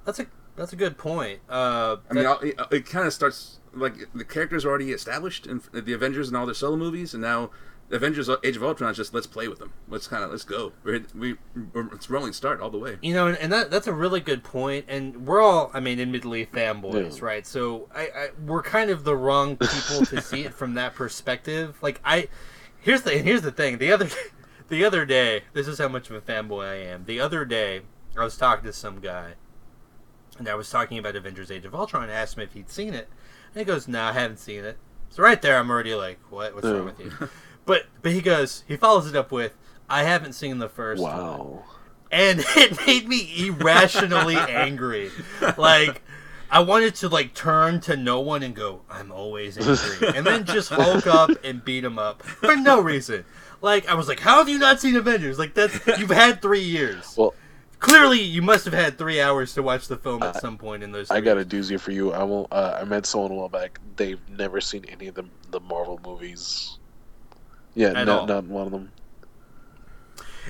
that's 0.04 0.20
a 0.20 0.26
that's 0.56 0.72
a 0.72 0.76
good 0.76 0.98
point. 0.98 1.40
Uh, 1.48 1.96
I 2.10 2.14
mean, 2.14 2.24
that- 2.24 2.42
it, 2.42 2.60
it 2.70 2.86
kind 2.86 3.06
of 3.06 3.12
starts 3.12 3.58
like 3.74 3.94
the 4.14 4.24
characters 4.24 4.64
are 4.64 4.68
already 4.68 4.92
established 4.92 5.46
in 5.46 5.62
the 5.72 5.92
Avengers 5.92 6.28
and 6.28 6.36
all 6.36 6.46
their 6.46 6.54
solo 6.54 6.76
movies, 6.76 7.12
and 7.14 7.22
now 7.22 7.50
Avengers 7.90 8.28
Age 8.44 8.56
of 8.56 8.62
Ultron 8.62 8.90
is 8.90 8.96
just 8.98 9.14
let's 9.14 9.26
play 9.26 9.48
with 9.48 9.58
them. 9.58 9.72
Let's 9.88 10.06
kind 10.06 10.22
of 10.22 10.30
let's 10.30 10.44
go. 10.44 10.72
We're, 10.84 11.04
we 11.14 11.36
we're, 11.72 11.92
it's 11.94 12.10
rolling 12.10 12.32
start 12.34 12.60
all 12.60 12.68
the 12.70 12.78
way. 12.78 12.98
You 13.00 13.14
know, 13.14 13.28
and, 13.28 13.38
and 13.38 13.50
that 13.52 13.70
that's 13.70 13.86
a 13.86 13.92
really 13.94 14.20
good 14.20 14.44
point. 14.44 14.84
And 14.88 15.26
we're 15.26 15.40
all, 15.40 15.70
I 15.72 15.80
mean, 15.80 15.98
admittedly 15.98 16.46
fanboys, 16.46 17.18
Yeah. 17.18 17.24
right? 17.24 17.46
So 17.46 17.88
I, 17.94 18.02
I 18.02 18.28
we're 18.44 18.62
kind 18.62 18.90
of 18.90 19.04
the 19.04 19.16
wrong 19.16 19.56
people 19.56 20.04
to 20.06 20.20
see 20.20 20.44
it 20.44 20.52
from 20.52 20.74
that 20.74 20.94
perspective. 20.94 21.78
Like 21.80 22.00
I, 22.04 22.28
here's 22.80 23.02
the 23.02 23.12
here's 23.12 23.42
the 23.42 23.52
thing. 23.52 23.78
The 23.78 23.90
other 23.92 24.08
the 24.68 24.84
other 24.84 25.06
day, 25.06 25.44
this 25.54 25.66
is 25.66 25.78
how 25.78 25.88
much 25.88 26.10
of 26.10 26.16
a 26.16 26.20
fanboy 26.20 26.68
I 26.70 26.74
am. 26.90 27.06
The 27.06 27.20
other 27.20 27.46
day, 27.46 27.82
I 28.18 28.22
was 28.24 28.36
talking 28.36 28.64
to 28.66 28.72
some 28.74 29.00
guy, 29.00 29.32
and 30.38 30.46
I 30.46 30.54
was 30.56 30.68
talking 30.68 30.98
about 30.98 31.16
Avengers: 31.16 31.50
Age 31.50 31.64
of 31.64 31.74
Ultron. 31.74 32.02
And 32.04 32.12
I 32.12 32.16
asked 32.16 32.36
him 32.36 32.42
if 32.42 32.52
he'd 32.52 32.68
seen 32.68 32.92
it, 32.92 33.08
and 33.54 33.60
he 33.60 33.64
goes, 33.64 33.88
"No, 33.88 34.02
I 34.02 34.12
haven't 34.12 34.38
seen 34.40 34.64
it." 34.64 34.76
So 35.08 35.22
right 35.22 35.40
there, 35.40 35.58
I'm 35.58 35.70
already 35.70 35.94
like, 35.94 36.18
"What? 36.30 36.54
What's 36.54 36.66
wrong 36.66 36.84
with 36.84 37.00
you?" 37.00 37.12
But 37.68 37.84
but 38.00 38.12
he 38.12 38.22
goes, 38.22 38.64
he 38.66 38.78
follows 38.78 39.06
it 39.06 39.14
up 39.14 39.30
with, 39.30 39.52
"I 39.90 40.04
haven't 40.04 40.32
seen 40.32 40.58
the 40.58 40.70
first 40.70 41.02
one." 41.02 41.58
And 42.10 42.42
it 42.56 42.86
made 42.86 43.06
me 43.06 43.46
irrationally 43.46 44.36
angry. 44.36 45.10
Like 45.58 46.00
I 46.50 46.60
wanted 46.60 46.94
to 46.96 47.10
like 47.10 47.34
turn 47.34 47.80
to 47.82 47.94
no 47.94 48.20
one 48.20 48.42
and 48.42 48.56
go, 48.56 48.80
"I'm 48.88 49.12
always 49.12 49.58
angry," 49.68 50.16
and 50.16 50.26
then 50.26 50.46
just 50.46 50.70
hulk 50.70 51.06
up 51.06 51.30
and 51.44 51.62
beat 51.62 51.84
him 51.84 51.98
up 51.98 52.22
for 52.22 52.56
no 52.56 52.80
reason. 52.80 53.26
Like 53.60 53.86
I 53.86 53.92
was 53.92 54.08
like, 54.08 54.20
"How 54.20 54.38
have 54.38 54.48
you 54.48 54.58
not 54.58 54.80
seen 54.80 54.96
Avengers? 54.96 55.38
Like 55.38 55.52
that's 55.52 55.86
you've 55.98 56.08
had 56.08 56.40
three 56.40 56.64
years. 56.64 57.14
Well, 57.18 57.34
Clearly, 57.80 58.20
you 58.20 58.40
must 58.40 58.64
have 58.64 58.74
had 58.74 58.96
three 58.96 59.20
hours 59.20 59.54
to 59.54 59.62
watch 59.62 59.86
the 59.88 59.96
film 59.96 60.22
at 60.22 60.40
some 60.40 60.56
point 60.58 60.82
in 60.82 60.90
those. 60.90 61.10
I 61.10 61.18
three 61.18 61.24
got 61.26 61.38
a 61.38 61.44
doozy 61.44 61.78
for 61.78 61.92
you. 61.92 62.12
I 62.12 62.24
won't. 62.24 62.50
Uh, 62.50 62.78
I 62.80 62.84
met 62.84 63.04
someone 63.04 63.30
a 63.30 63.34
while 63.34 63.48
back. 63.50 63.78
They've 63.94 64.18
never 64.30 64.60
seen 64.60 64.86
any 64.86 65.06
of 65.08 65.14
the 65.14 65.26
the 65.50 65.60
Marvel 65.60 66.00
movies. 66.04 66.78
Yeah, 67.78 67.92
not 67.92 68.08
all. 68.08 68.26
not 68.26 68.44
one 68.44 68.66
of 68.66 68.72
them. 68.72 68.90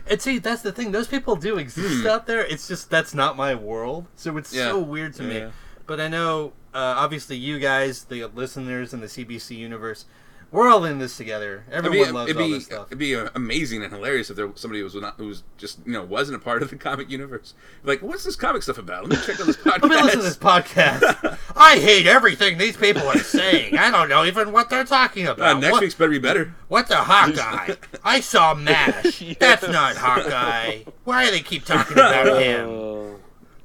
And 0.08 0.20
see, 0.22 0.38
that's 0.38 0.62
the 0.62 0.72
thing. 0.72 0.92
Those 0.92 1.08
people 1.08 1.36
do 1.36 1.58
exist 1.58 2.06
out 2.06 2.26
there. 2.26 2.40
It's 2.44 2.66
just 2.68 2.88
that's 2.88 3.14
not 3.14 3.36
my 3.36 3.54
world. 3.54 4.06
So 4.16 4.36
it's 4.36 4.54
Yeah. 4.54 4.70
so 4.70 4.78
weird 4.78 5.12
to 5.14 5.22
me. 5.22 5.38
Yeah. 5.38 5.50
But 5.86 6.00
I 6.00 6.08
know, 6.08 6.52
uh, 6.72 6.94
obviously, 6.96 7.36
you 7.36 7.58
guys, 7.58 8.04
the 8.04 8.24
listeners 8.26 8.94
in 8.94 9.00
the 9.00 9.08
CBC 9.08 9.56
universe, 9.56 10.04
we're 10.50 10.70
all 10.70 10.84
in 10.84 10.98
this 10.98 11.16
together. 11.16 11.64
Everyone 11.70 11.98
it'd 11.98 12.08
be, 12.08 12.12
loves 12.12 12.30
it'd 12.30 12.42
all 12.42 12.48
this 12.48 12.64
stuff. 12.64 12.87
It'd 12.88 12.98
be 12.98 13.14
uh, 13.14 13.28
amazing 13.34 13.82
and 13.82 13.92
hilarious 13.92 14.30
if 14.30 14.37
there 14.37 14.46
was 14.46 14.61
somebody 14.61 14.78
who 14.80 14.84
was 14.84 14.94
not 14.94 15.14
who 15.16 15.26
was 15.26 15.42
just 15.58 15.78
you 15.84 15.92
know 15.92 16.02
wasn't 16.04 16.37
a 16.37 16.38
part 16.38 16.62
of 16.62 16.70
the 16.70 16.76
comic 16.76 17.11
universe. 17.11 17.54
Like, 17.84 18.00
what's 18.02 18.24
this 18.24 18.37
comic 18.37 18.62
stuff 18.62 18.78
about? 18.78 19.08
Let 19.08 19.18
me 19.20 19.26
check 19.26 19.40
out 19.40 19.46
this 19.46 19.56
podcast. 19.56 19.82
Let 19.82 19.90
me 19.90 20.02
listen 20.02 20.18
to 20.20 20.24
this 20.24 20.37
podcast. 20.38 21.38
I 21.56 21.78
hate 21.78 22.06
everything 22.06 22.56
these 22.58 22.76
people 22.76 23.06
are 23.08 23.18
saying. 23.18 23.76
I 23.76 23.90
don't 23.90 24.08
know 24.08 24.24
even 24.24 24.52
what 24.52 24.70
they're 24.70 24.84
talking 24.84 25.28
Uh, 25.28 25.32
about. 25.32 25.61
next 25.61 25.72
what, 25.72 25.80
week's 25.82 25.94
better 25.94 26.11
be 26.11 26.18
better. 26.18 26.54
What's 26.68 26.90
a 26.90 26.96
Hawkeye? 26.96 27.74
I 28.04 28.20
saw 28.20 28.54
Mash. 28.54 29.22
That's 29.38 29.68
not 29.68 29.96
Hawkeye. 29.96 30.84
Why 31.04 31.24
do 31.26 31.30
they 31.30 31.40
keep 31.40 31.64
talking 31.64 31.92
about 31.98 32.40
him? 32.42 33.16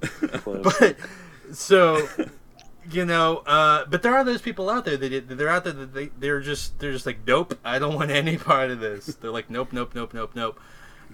Uh, 0.02 0.58
but 0.64 0.96
so 1.54 2.08
you 2.92 3.06
know 3.06 3.38
uh 3.46 3.86
but 3.86 4.02
there 4.02 4.14
are 4.14 4.24
those 4.24 4.42
people 4.42 4.70
out 4.70 4.86
there 4.86 4.98
that 4.98 5.38
they're 5.38 5.50
out 5.50 5.64
there 5.64 5.74
that 5.74 5.94
they 5.94 6.10
they're 6.20 6.40
just 6.42 6.80
they're 6.80 6.92
just 6.92 7.06
like 7.06 7.20
nope 7.26 7.58
i 7.64 7.80
don't 7.80 7.96
want 7.96 8.12
any 8.12 8.38
part 8.38 8.70
of 8.72 8.80
this. 8.80 9.06
They're 9.16 9.32
like 9.32 9.50
nope 9.50 9.72
nope 9.72 9.94
nope 9.96 10.14
nope 10.14 10.32
nope. 10.36 10.60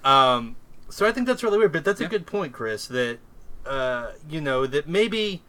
Um 0.03 0.55
so 0.89 1.05
i 1.05 1.11
think 1.11 1.27
that's 1.27 1.43
really 1.43 1.57
weird 1.57 1.71
but 1.71 1.85
that's 1.85 2.01
a 2.01 2.07
good 2.07 2.25
point 2.25 2.53
chris 2.53 2.87
that 2.87 3.19
uh 3.65 4.11
you 4.27 4.41
know 4.41 4.65
that 4.65 4.87
maybe 4.87 5.43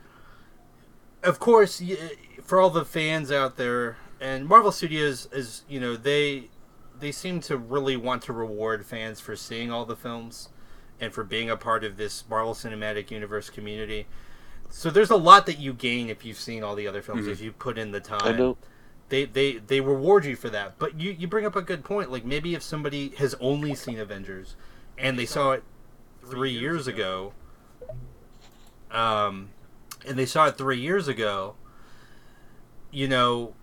of 1.22 1.38
course 1.38 1.82
for 2.42 2.60
all 2.60 2.70
the 2.70 2.84
fans 2.84 3.32
out 3.32 3.56
there 3.56 3.96
and 4.20 4.46
marvel 4.46 4.72
studios 4.72 5.28
is 5.32 5.62
you 5.68 5.80
know 5.80 5.96
they 5.96 6.48
they 6.98 7.12
seem 7.12 7.40
to 7.40 7.56
really 7.56 7.96
want 7.96 8.22
to 8.22 8.32
reward 8.32 8.84
fans 8.84 9.20
for 9.20 9.34
seeing 9.34 9.70
all 9.70 9.84
the 9.84 9.96
films 9.96 10.50
and 11.00 11.12
for 11.12 11.24
being 11.24 11.50
a 11.50 11.56
part 11.56 11.82
of 11.82 11.96
this 11.96 12.24
Marvel 12.28 12.54
Cinematic 12.54 13.10
Universe 13.10 13.48
community. 13.50 14.06
So 14.70 14.88
there's 14.90 15.10
a 15.10 15.16
lot 15.16 15.46
that 15.46 15.58
you 15.58 15.72
gain 15.72 16.08
if 16.08 16.24
you've 16.24 16.38
seen 16.38 16.62
all 16.62 16.74
the 16.74 16.86
other 16.86 17.02
films 17.02 17.26
Mhm. 17.26 17.32
if 17.32 17.40
you 17.40 17.52
put 17.52 17.76
in 17.76 17.90
the 17.90 18.00
time. 18.00 18.20
I 18.22 18.32
know. 18.32 18.56
They, 19.08 19.24
they 19.24 19.54
they 19.58 19.80
reward 19.80 20.24
you 20.24 20.36
for 20.36 20.48
that. 20.50 20.78
But 20.78 20.98
you 21.00 21.10
you 21.10 21.26
bring 21.26 21.44
up 21.44 21.56
a 21.56 21.62
good 21.62 21.82
point. 21.84 22.12
Like 22.12 22.24
maybe 22.24 22.54
if 22.54 22.62
somebody 22.62 23.08
has 23.18 23.34
only 23.40 23.74
seen 23.74 23.98
Avengers 23.98 24.54
and 24.96 25.18
they 25.18 25.26
saw 25.26 25.50
it 25.52 25.64
three 26.24 26.52
years 26.52 26.86
ago, 26.86 27.32
um, 28.92 29.50
and 30.06 30.16
they 30.18 30.26
saw 30.26 30.46
it 30.46 30.56
three 30.56 30.78
years 30.78 31.08
ago, 31.08 31.54
you 32.92 33.08
know, 33.08 33.54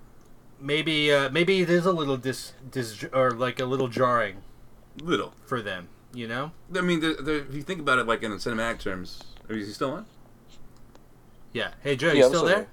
maybe 0.59 1.11
uh, 1.13 1.29
maybe 1.29 1.61
it 1.61 1.69
is 1.69 1.85
a 1.85 1.91
little 1.93 2.17
dis, 2.17 2.51
dis 2.69 3.05
or 3.13 3.31
like 3.31 3.59
a 3.61 3.65
little 3.65 3.87
jarring 3.87 4.41
Little. 5.01 5.33
for 5.45 5.61
them. 5.61 5.87
You 6.13 6.27
know? 6.27 6.51
I 6.75 6.81
mean, 6.81 6.99
the, 7.01 7.13
the, 7.13 7.35
if 7.47 7.53
you 7.53 7.61
think 7.61 7.79
about 7.79 7.99
it, 7.99 8.07
like 8.07 8.23
in 8.23 8.31
cinematic 8.33 8.79
terms, 8.79 9.23
are 9.49 9.55
you 9.55 9.65
still 9.65 9.91
on? 9.91 10.05
Yeah. 11.57 11.71
Hey 11.81 11.95
Joe, 11.95 12.07
Yeah, 12.07 12.13
you 12.13 12.23
I'm 12.25 12.29
still 12.29 12.45
still 12.45 12.55
there? 12.55 12.67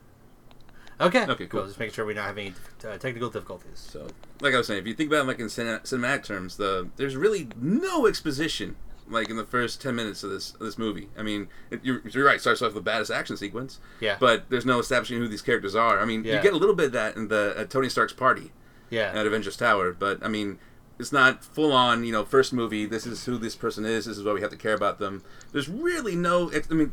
Okay. 1.00 1.26
Okay, 1.26 1.46
cool. 1.46 1.66
Just 1.66 1.78
making 1.78 1.94
sure 1.94 2.06
we're 2.06 2.14
not 2.14 2.26
having 2.26 2.54
any 2.82 2.92
uh, 2.92 2.98
technical 2.98 3.30
difficulties. 3.30 3.78
So, 3.78 4.06
like 4.40 4.54
I 4.54 4.58
was 4.58 4.66
saying, 4.66 4.80
if 4.80 4.86
you 4.86 4.94
think 4.94 5.10
about 5.10 5.24
it, 5.24 5.26
like 5.26 5.40
in 5.40 5.46
cinematic 5.46 6.24
terms, 6.24 6.56
the 6.56 6.88
there's 6.96 7.16
really 7.16 7.48
no 7.60 8.06
exposition 8.06 8.76
like 9.08 9.28
in 9.28 9.36
the 9.36 9.44
first 9.44 9.82
ten 9.82 9.96
minutes 9.96 10.22
of 10.22 10.30
this 10.30 10.52
of 10.52 10.60
this 10.60 10.78
movie. 10.78 11.08
I 11.18 11.22
mean, 11.22 11.48
it, 11.70 11.80
you're, 11.82 12.00
you're 12.08 12.24
right. 12.24 12.36
It 12.36 12.40
starts 12.40 12.62
off 12.62 12.66
with 12.68 12.74
the 12.76 12.80
baddest 12.90 13.10
action 13.10 13.36
sequence, 13.36 13.80
Yeah. 14.00 14.16
but 14.20 14.48
there's 14.50 14.66
no 14.66 14.78
establishing 14.78 15.18
who 15.18 15.28
these 15.28 15.42
characters 15.42 15.74
are. 15.74 15.98
I 15.98 16.04
mean, 16.04 16.24
Yeah. 16.24 16.36
you 16.36 16.42
get 16.42 16.52
a 16.52 16.56
little 16.56 16.74
bit 16.76 16.86
of 16.86 16.92
that 16.92 17.16
in 17.16 17.28
the 17.28 17.54
at 17.56 17.70
Tony 17.70 17.88
Stark's 17.88 18.12
party 18.12 18.52
yeah. 18.90 19.12
at 19.14 19.26
Avengers 19.26 19.56
Tower, 19.56 19.92
but 19.92 20.24
I 20.24 20.28
mean, 20.28 20.58
it's 20.98 21.12
not 21.12 21.44
full 21.44 21.72
on. 21.72 22.04
You 22.04 22.12
know, 22.12 22.24
first 22.24 22.52
movie. 22.52 22.86
This 22.86 23.04
is 23.04 23.24
who 23.24 23.36
this 23.36 23.56
person 23.56 23.84
is. 23.84 24.04
This 24.04 24.16
is 24.16 24.22
why 24.24 24.32
we 24.32 24.40
have 24.42 24.50
to 24.50 24.56
care 24.56 24.74
about 24.74 24.98
them. 25.00 25.22
There's 25.52 25.68
really 25.68 26.14
no. 26.14 26.50
I 26.70 26.74
mean. 26.74 26.92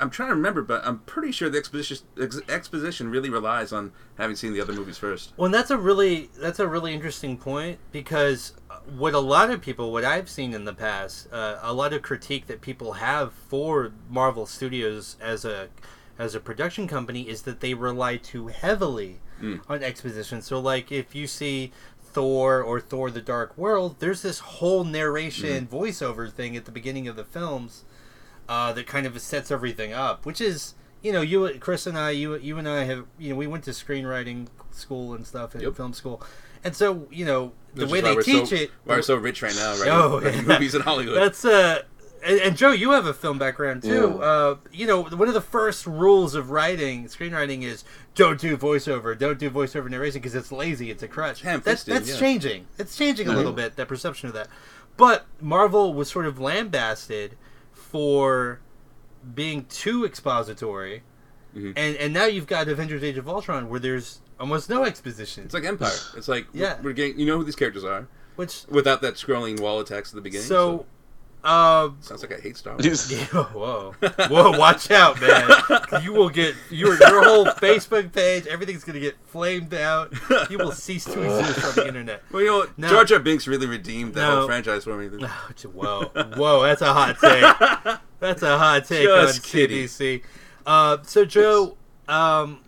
I'm 0.00 0.10
trying 0.10 0.30
to 0.30 0.34
remember, 0.34 0.62
but 0.62 0.84
I'm 0.84 0.98
pretty 1.00 1.30
sure 1.32 1.48
the 1.48 1.58
exposition 1.58 1.98
ex- 2.20 2.40
exposition 2.48 3.10
really 3.10 3.30
relies 3.30 3.72
on 3.72 3.92
having 4.18 4.36
seen 4.36 4.52
the 4.52 4.60
other 4.60 4.72
movies 4.72 4.98
first. 4.98 5.32
Well, 5.36 5.46
and 5.46 5.54
that's 5.54 5.70
a 5.70 5.78
really 5.78 6.30
that's 6.38 6.58
a 6.58 6.66
really 6.66 6.92
interesting 6.92 7.36
point 7.36 7.78
because 7.92 8.54
what 8.96 9.14
a 9.14 9.20
lot 9.20 9.50
of 9.50 9.60
people, 9.60 9.92
what 9.92 10.04
I've 10.04 10.28
seen 10.28 10.52
in 10.52 10.64
the 10.64 10.74
past, 10.74 11.32
uh, 11.32 11.58
a 11.62 11.72
lot 11.72 11.92
of 11.92 12.02
critique 12.02 12.46
that 12.48 12.60
people 12.60 12.94
have 12.94 13.32
for 13.32 13.92
Marvel 14.10 14.46
Studios 14.46 15.16
as 15.20 15.44
a 15.44 15.68
as 16.18 16.34
a 16.34 16.40
production 16.40 16.86
company 16.86 17.28
is 17.28 17.42
that 17.42 17.60
they 17.60 17.74
rely 17.74 18.16
too 18.16 18.48
heavily 18.48 19.20
Mm. 19.42 19.62
on 19.68 19.82
exposition. 19.82 20.40
So, 20.42 20.60
like 20.60 20.92
if 20.92 21.12
you 21.12 21.26
see 21.26 21.72
Thor 22.00 22.62
or 22.62 22.80
Thor: 22.80 23.10
The 23.10 23.20
Dark 23.20 23.58
World, 23.58 23.96
there's 23.98 24.22
this 24.22 24.38
whole 24.38 24.84
narration 24.84 25.66
voiceover 25.66 26.30
thing 26.32 26.56
at 26.56 26.66
the 26.66 26.70
beginning 26.70 27.08
of 27.08 27.16
the 27.16 27.24
films 27.24 27.84
uh, 28.48 28.72
that 28.72 28.86
kind 28.86 29.06
of 29.06 29.20
sets 29.20 29.50
everything 29.50 29.92
up, 29.92 30.26
which 30.26 30.40
is 30.40 30.74
you 31.02 31.12
know 31.12 31.20
you 31.20 31.58
Chris 31.60 31.86
and 31.86 31.96
I 31.98 32.10
you 32.10 32.36
you 32.36 32.58
and 32.58 32.68
I 32.68 32.84
have 32.84 33.06
you 33.18 33.30
know 33.30 33.36
we 33.36 33.46
went 33.46 33.64
to 33.64 33.70
screenwriting 33.70 34.48
school 34.70 35.14
and 35.14 35.26
stuff 35.26 35.54
and 35.54 35.62
Yep. 35.62 35.76
film 35.76 35.92
school, 35.92 36.22
and 36.62 36.74
so 36.74 37.06
you 37.10 37.24
know 37.24 37.52
the 37.74 37.86
way 37.86 38.00
they 38.00 38.16
teach 38.16 38.48
so, 38.48 38.56
it. 38.56 38.70
Why 38.84 38.96
we're 38.96 39.02
so 39.02 39.16
rich 39.16 39.42
right 39.42 39.54
now, 39.54 39.72
right? 39.78 39.88
Oh, 39.90 40.20
yeah. 40.22 40.40
movies 40.42 40.74
in 40.74 40.82
Hollywood. 40.82 41.16
That's 41.16 41.44
uh, 41.44 41.82
and, 42.24 42.40
and 42.40 42.56
Joe, 42.56 42.72
you 42.72 42.92
have 42.92 43.06
a 43.06 43.12
film 43.14 43.38
background 43.38 43.82
too. 43.82 44.16
Yeah. 44.18 44.24
Uh, 44.24 44.56
you 44.72 44.86
know, 44.86 45.02
one 45.02 45.28
of 45.28 45.34
the 45.34 45.40
first 45.40 45.86
rules 45.86 46.34
of 46.34 46.50
writing, 46.50 47.04
screenwriting, 47.04 47.62
is 47.62 47.84
don't 48.14 48.40
do 48.40 48.56
voiceover, 48.56 49.18
don't 49.18 49.38
do 49.38 49.50
voiceover 49.50 49.90
narration 49.90 50.20
because 50.20 50.34
it's 50.34 50.50
lazy, 50.50 50.90
it's 50.90 51.02
a 51.02 51.08
crutch. 51.08 51.42
That's 51.42 51.84
that's 51.84 52.08
yeah. 52.10 52.16
changing. 52.16 52.66
It's 52.78 52.96
changing 52.96 53.28
a 53.28 53.30
Yeah. 53.32 53.36
little 53.36 53.52
bit 53.52 53.76
that 53.76 53.88
perception 53.88 54.28
of 54.28 54.34
that. 54.34 54.48
But 54.96 55.26
Marvel 55.40 55.92
was 55.92 56.08
sort 56.08 56.24
of 56.26 56.38
lambasted 56.38 57.36
for 57.94 58.58
being 59.36 59.64
too 59.66 60.04
expository. 60.04 61.04
Mhm. 61.56 61.74
And, 61.76 61.96
and 61.96 62.12
now 62.12 62.24
you've 62.24 62.48
got 62.48 62.66
Avengers: 62.66 63.04
Age 63.04 63.16
of 63.18 63.28
Ultron, 63.28 63.68
where 63.68 63.78
there's 63.78 64.20
almost 64.40 64.68
no 64.68 64.82
exposition, 64.84 65.44
It's 65.44 65.54
like 65.54 65.64
Empire. 65.64 65.92
It's 66.16 66.26
like 66.26 66.48
Yeah. 66.52 66.76
we're 66.82 66.92
getting 66.92 67.20
you 67.20 67.24
know 67.26 67.38
who 67.38 67.44
these 67.44 67.54
characters 67.54 67.84
are 67.84 68.08
which 68.34 68.64
without 68.68 69.00
that 69.02 69.14
scrolling 69.14 69.60
wall 69.60 69.78
of 69.78 69.86
text 69.86 70.12
at 70.12 70.16
the 70.16 70.20
beginning. 70.22 70.48
so, 70.48 70.86
uh, 71.44 71.90
sounds 72.00 72.22
like 72.22 72.32
I 72.32 72.40
hate 72.40 72.56
Star 72.56 72.72
Wars. 72.72 73.12
Yeah, 73.12 73.24
whoa, 73.26 73.94
whoa! 74.28 74.58
Watch 74.58 74.90
out, 74.90 75.20
man! 75.20 76.02
You 76.02 76.12
will 76.14 76.30
get 76.30 76.54
your 76.70 76.98
your 76.98 77.22
whole 77.24 77.44
Facebook 77.46 78.12
page. 78.12 78.46
Everything's 78.46 78.82
gonna 78.82 78.98
get 79.00 79.14
flamed 79.26 79.74
out. 79.74 80.12
You 80.50 80.58
will 80.58 80.72
cease 80.72 81.04
to 81.04 81.22
exist 81.22 81.64
on 81.66 81.74
the 81.74 81.86
internet. 81.88 82.22
Well, 82.32 82.42
you 82.42 82.48
know 82.48 82.58
what? 82.58 82.78
No. 82.78 82.88
Jar 82.88 83.04
Jar 83.04 83.18
Binks 83.18 83.46
really 83.46 83.66
redeemed 83.66 84.14
that 84.14 84.22
No. 84.28 84.36
whole 84.38 84.46
franchise 84.46 84.84
for 84.84 84.96
me. 84.96 85.08
Whoa, 85.72 86.10
whoa! 86.36 86.62
That's 86.62 86.80
a 86.82 86.92
hot 86.92 87.18
take. 87.20 88.00
That's 88.20 88.42
a 88.42 88.56
hot 88.58 88.86
take 88.86 89.04
Just 89.04 89.38
on 89.38 89.42
kidding. 89.44 89.84
CBC. 89.84 90.22
Uh, 90.66 90.96
so, 91.02 91.26
Joe, 91.26 91.76
um, 92.08 92.60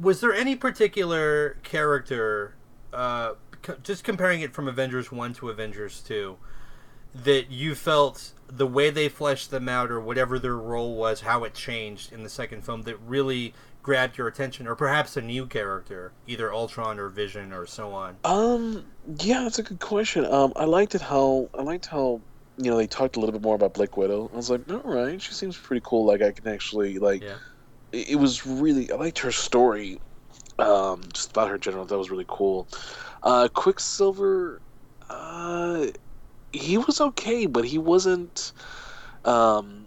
was 0.00 0.20
there 0.20 0.32
any 0.32 0.54
particular 0.54 1.56
character, 1.64 2.54
uh, 2.92 3.32
c- 3.66 3.72
just 3.82 4.04
comparing 4.04 4.40
it 4.40 4.54
from 4.54 4.68
Avengers 4.68 5.10
One 5.10 5.34
to 5.34 5.48
Avengers 5.50 6.00
Two, 6.00 6.36
that 7.14 7.50
you 7.50 7.74
felt 7.74 8.32
the 8.48 8.66
way 8.66 8.90
they 8.90 9.08
fleshed 9.08 9.50
them 9.50 9.68
out, 9.68 9.90
or 9.90 10.00
whatever 10.00 10.38
their 10.38 10.56
role 10.56 10.94
was, 10.94 11.20
how 11.20 11.44
it 11.44 11.54
changed 11.54 12.12
in 12.12 12.22
the 12.22 12.28
second 12.28 12.64
film, 12.64 12.82
that 12.82 12.96
really 13.06 13.52
grabbed 13.82 14.18
your 14.18 14.26
attention, 14.26 14.66
or 14.66 14.74
perhaps 14.74 15.16
a 15.16 15.22
new 15.22 15.46
character, 15.46 16.12
either 16.26 16.52
Ultron 16.52 16.98
or 16.98 17.08
Vision 17.08 17.52
or 17.52 17.66
so 17.66 17.92
on? 17.92 18.16
Um, 18.24 18.84
yeah, 19.20 19.42
that's 19.42 19.58
a 19.58 19.62
good 19.62 19.80
question. 19.80 20.26
Um, 20.26 20.52
I 20.56 20.64
liked 20.64 20.94
it 20.94 21.00
how 21.00 21.48
I 21.54 21.62
liked 21.62 21.86
how 21.86 22.20
you 22.58 22.70
know 22.70 22.76
they 22.76 22.86
talked 22.86 23.16
a 23.16 23.20
little 23.20 23.32
bit 23.32 23.42
more 23.42 23.54
about 23.54 23.74
Black 23.74 23.96
Widow. 23.96 24.30
I 24.32 24.36
was 24.36 24.50
like, 24.50 24.70
all 24.70 24.80
right, 24.84 25.20
she 25.20 25.32
seems 25.32 25.56
pretty 25.56 25.82
cool. 25.84 26.04
Like 26.04 26.22
I 26.22 26.32
can 26.32 26.48
actually 26.48 26.98
like. 26.98 27.22
Yeah. 27.22 27.36
It, 27.92 28.10
it 28.10 28.16
was 28.16 28.46
really 28.46 28.90
I 28.90 28.96
liked 28.96 29.18
her 29.20 29.32
story. 29.32 30.00
Um, 30.58 31.02
just 31.12 31.30
about 31.30 31.48
her 31.48 31.58
general. 31.58 31.84
That 31.84 31.98
was 31.98 32.10
really 32.10 32.26
cool. 32.26 32.66
Uh, 33.22 33.48
Quicksilver, 33.52 34.60
uh, 35.08 35.86
he 36.58 36.78
was 36.78 37.00
okay, 37.00 37.46
but 37.46 37.64
he 37.64 37.78
wasn't. 37.78 38.52
Um, 39.24 39.86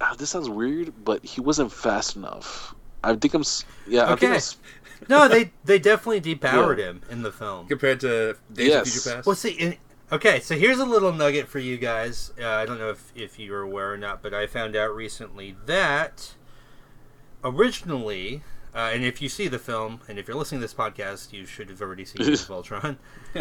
ah, 0.00 0.14
this 0.18 0.30
sounds 0.30 0.48
weird, 0.48 0.92
but 1.04 1.24
he 1.24 1.40
wasn't 1.40 1.72
fast 1.72 2.16
enough. 2.16 2.74
I 3.04 3.14
think 3.16 3.34
I'm. 3.34 3.40
s- 3.42 3.64
Yeah, 3.86 4.04
I 4.04 4.16
think 4.16 4.32
I'm. 4.32 4.36
Okay. 4.36 4.44
No, 5.08 5.28
they 5.28 5.50
they 5.64 5.78
definitely 5.78 6.20
depowered 6.34 6.78
him 6.78 7.00
in 7.10 7.22
the 7.22 7.32
film. 7.32 7.66
Compared 7.66 8.00
to 8.00 8.36
Days 8.52 8.68
Yes. 8.68 8.86
of 8.86 8.92
Future 8.92 9.16
Past. 9.16 9.26
Well, 9.26 9.34
see, 9.36 9.52
in, 9.52 9.76
okay, 10.12 10.40
so 10.40 10.56
here's 10.56 10.78
a 10.78 10.84
little 10.84 11.12
nugget 11.12 11.48
for 11.48 11.58
you 11.58 11.78
guys. 11.78 12.32
Uh, 12.38 12.46
I 12.46 12.66
don't 12.66 12.78
know 12.78 12.90
if, 12.90 13.10
if 13.16 13.38
you 13.38 13.50
were 13.52 13.62
aware 13.62 13.90
or 13.92 13.96
not, 13.96 14.22
but 14.22 14.34
I 14.34 14.46
found 14.46 14.76
out 14.76 14.94
recently 14.94 15.56
that 15.64 16.34
originally, 17.42 18.42
uh, 18.74 18.90
and 18.92 19.02
if 19.02 19.22
you 19.22 19.28
see 19.30 19.48
the 19.48 19.58
film, 19.58 20.00
and 20.08 20.18
if 20.18 20.28
you're 20.28 20.36
listening 20.36 20.60
to 20.60 20.64
this 20.66 20.74
podcast, 20.74 21.32
you 21.32 21.46
should 21.46 21.70
have 21.70 21.80
already 21.80 22.04
seen 22.04 22.22
Age 22.22 22.42
of 22.42 22.50
Ultron. 22.50 22.98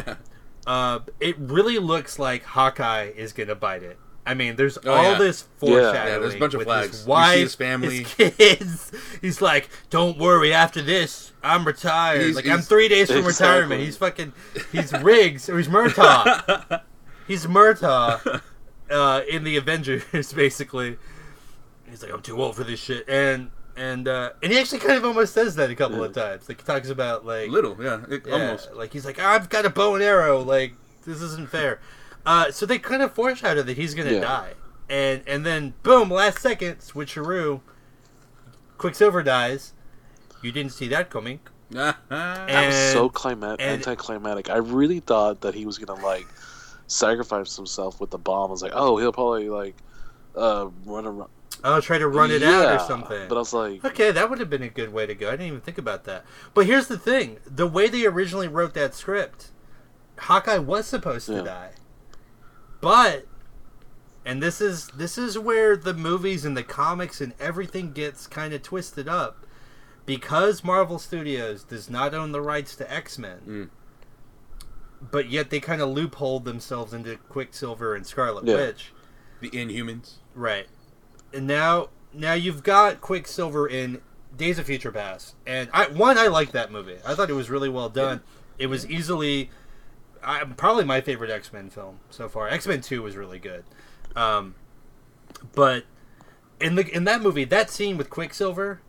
Uh, 0.70 1.00
it 1.20 1.36
really 1.40 1.80
looks 1.80 2.20
like 2.20 2.44
Hawkeye 2.44 3.06
is 3.16 3.34
gonna 3.34 3.56
bite 3.56 3.82
it. 3.82 3.98
I 4.26 4.36
mean, 4.36 4.56
there's 4.56 4.78
Oh, 4.86 4.92
all 4.92 5.04
yeah. 5.14 5.18
this 5.18 5.42
Yeah. 5.44 5.60
foreshadowing. 5.60 5.96
Yeah, 6.14 6.20
there's 6.20 6.36
a 6.36 6.38
bunch 6.38 6.54
of 6.54 6.60
with 6.60 6.68
flags. 6.68 6.98
His 7.00 7.08
wife, 7.08 7.40
his 7.40 7.56
family. 7.56 8.04
his 8.04 8.14
kids. 8.38 8.92
He's 9.20 9.42
like, 9.42 9.70
"Don't 9.90 10.20
worry. 10.20 10.54
After 10.54 10.84
this, 10.84 11.32
I'm 11.42 11.66
retired. 11.66 12.22
He's- 12.22 12.36
like 12.36 12.46
I'm 12.46 12.62
three 12.62 12.88
days 12.88 13.08
from 13.08 13.26
Exactly. 13.26 13.48
retirement." 13.48 13.82
He's 13.82 13.98
fucking. 13.98 14.34
He's 14.72 14.94
Riggs 14.94 15.50
or 15.50 15.58
he's 15.58 15.68
Murtaugh. 15.68 16.82
he's 17.28 17.48
Murtaugh 17.48 18.42
uh, 18.92 19.22
in 19.28 19.44
the 19.44 19.58
Avengers, 19.58 20.04
basically. 20.36 20.98
He's 21.90 22.04
like, 22.04 22.14
"I'm 22.14 22.22
too 22.22 22.40
old 22.40 22.56
for 22.56 22.64
this 22.64 22.80
shit," 22.80 23.10
and 23.10 23.50
and 23.80 24.08
uh, 24.08 24.32
and 24.44 24.52
he 24.52 24.60
actually 24.60 24.80
kind 24.80 24.98
of 24.98 25.06
almost 25.06 25.34
says 25.34 25.56
that 25.56 25.70
a 25.72 25.76
couple 25.76 26.04
of 26.04 26.14
times. 26.14 26.48
Like 26.50 26.60
he 26.62 26.66
talks 26.68 26.90
about 26.90 27.26
like 27.26 27.50
Little, 27.50 27.76
yeah, 27.82 28.02
it, 28.10 28.24
yeah, 28.28 28.34
almost. 28.34 28.74
Like 28.74 28.94
he's 28.94 29.06
like, 29.06 29.18
I've 29.20 29.50
got 29.50 29.66
a 29.66 29.70
bow 29.70 29.96
and 29.96 30.04
arrow. 30.04 30.42
Like 30.42 30.74
this 31.06 31.22
isn't 31.22 31.50
fair. 31.50 31.80
Uh, 32.26 32.52
so 32.52 32.66
they 32.66 32.78
kind 32.78 33.02
of 33.02 33.14
foreshadow 33.14 33.64
that 33.64 33.78
he's 33.78 33.94
gonna 33.96 34.12
Yeah. 34.12 34.20
die, 34.22 34.54
and 34.90 35.24
and 35.26 35.46
then 35.46 35.74
boom, 35.84 36.10
last 36.12 36.40
second 36.40 36.80
switcheroo. 36.80 37.62
Quicksilver 38.78 39.24
dies. 39.24 39.74
You 40.42 40.52
didn't 40.52 40.72
see 40.74 40.88
that 40.90 41.10
coming. 41.10 41.40
That 41.72 41.98
And- 42.10 42.68
was 42.68 42.76
so 42.94 43.10
climatic, 43.10 43.62
and- 43.62 43.72
anticlimactic. 43.86 44.50
I 44.50 44.58
really 44.58 45.00
thought 45.02 45.42
that 45.42 45.54
he 45.54 45.66
was 45.66 45.78
gonna 45.78 46.02
like 46.04 46.26
sacrifice 46.88 47.56
himself 47.56 48.00
with 48.02 48.10
the 48.10 48.18
bomb. 48.18 48.50
I 48.50 48.52
was 48.52 48.62
like, 48.64 48.72
oh, 48.74 48.98
he'll 48.98 49.12
probably 49.14 49.50
like 49.50 49.76
uh, 50.36 50.70
run 50.86 51.06
around. 51.06 51.30
I'll 51.64 51.82
try 51.82 51.98
to 51.98 52.08
run 52.08 52.32
it 52.32 52.42
out 52.44 52.74
or 52.76 52.80
something. 52.86 53.28
But 53.28 53.36
I 53.36 53.40
was 53.40 53.54
like, 53.54 53.84
Okay, 53.86 54.12
that 54.12 54.30
would 54.30 54.40
have 54.40 54.50
been 54.50 54.64
a 54.64 54.70
good 54.70 54.94
way 54.94 55.06
to 55.06 55.14
go. 55.16 55.28
I 55.28 55.32
didn't 55.32 55.48
even 55.48 55.62
think 55.62 55.78
about 55.78 56.06
that. 56.06 56.26
But 56.54 56.66
here's 56.66 56.88
the 56.88 56.98
thing: 56.98 57.40
the 57.46 57.68
way 57.68 57.88
they 57.88 58.06
originally 58.06 58.48
wrote 58.48 58.74
that 58.76 58.96
script, 58.96 59.52
Hawkeye 60.18 60.58
was 60.58 60.86
supposed 60.88 61.26
to 61.28 61.36
Yeah. 61.36 61.42
die, 61.42 61.70
but, 62.82 63.26
and 64.26 64.42
this 64.42 64.62
is 64.62 64.88
this 64.96 65.18
is 65.18 65.38
where 65.38 65.76
the 65.76 65.94
movies 65.94 66.46
and 66.46 66.56
the 66.56 66.64
comics 66.64 67.20
and 67.22 67.34
everything 67.40 67.92
gets 67.92 68.28
kind 68.28 68.54
of 68.54 68.62
twisted 68.62 69.08
up, 69.10 69.46
because 70.06 70.64
Marvel 70.64 71.00
Studios 71.00 71.64
does 71.64 71.90
not 71.90 72.14
own 72.14 72.32
the 72.32 72.42
rights 72.42 72.76
to 72.78 72.92
X 72.92 73.18
Men. 73.18 73.40
Mm. 73.48 73.70
but 75.12 75.30
yet 75.30 75.50
they 75.50 75.60
kind 75.62 75.82
of 75.82 75.88
loopholed 75.90 76.44
themselves 76.44 76.94
into 76.94 77.16
Quicksilver 77.30 77.96
and 77.96 78.06
Scarlet 78.06 78.46
Yeah. 78.46 78.56
Witch. 78.56 78.92
The 79.40 79.50
Inhumans. 79.52 80.16
Right. 80.36 80.68
And 81.34 81.48
now 81.48 81.90
now 82.14 82.34
you've 82.34 82.64
got 82.64 83.02
Quicksilver 83.02 83.68
in 83.68 84.02
Days 84.36 84.58
of 84.60 84.66
Future 84.66 84.92
Past. 84.92 85.36
And 85.46 85.70
I 85.74 85.88
one 85.88 86.18
I 86.18 86.28
like 86.28 86.52
that 86.52 86.72
movie. 86.72 86.98
I 87.06 87.16
thought 87.16 87.30
it 87.30 87.34
was 87.34 87.50
really 87.50 87.70
well 87.70 87.90
done. 87.90 88.22
It 88.58 88.68
was 88.68 88.90
easily 88.90 89.50
I, 90.24 90.44
probably 90.44 90.84
my 90.84 91.00
favorite 91.02 91.30
X-Men 91.32 91.70
film 91.70 92.00
so 92.10 92.28
far. 92.28 92.50
X-Men 92.50 92.82
2 92.82 93.02
was 93.02 93.16
really 93.16 93.40
good. 93.40 93.64
Um, 94.18 94.56
but 95.54 95.86
in 96.60 96.76
the 96.76 96.86
in 96.94 97.06
that 97.06 97.22
movie, 97.22 97.46
that 97.46 97.70
scene 97.70 97.98
with 97.98 98.10
Quicksilver 98.10 98.82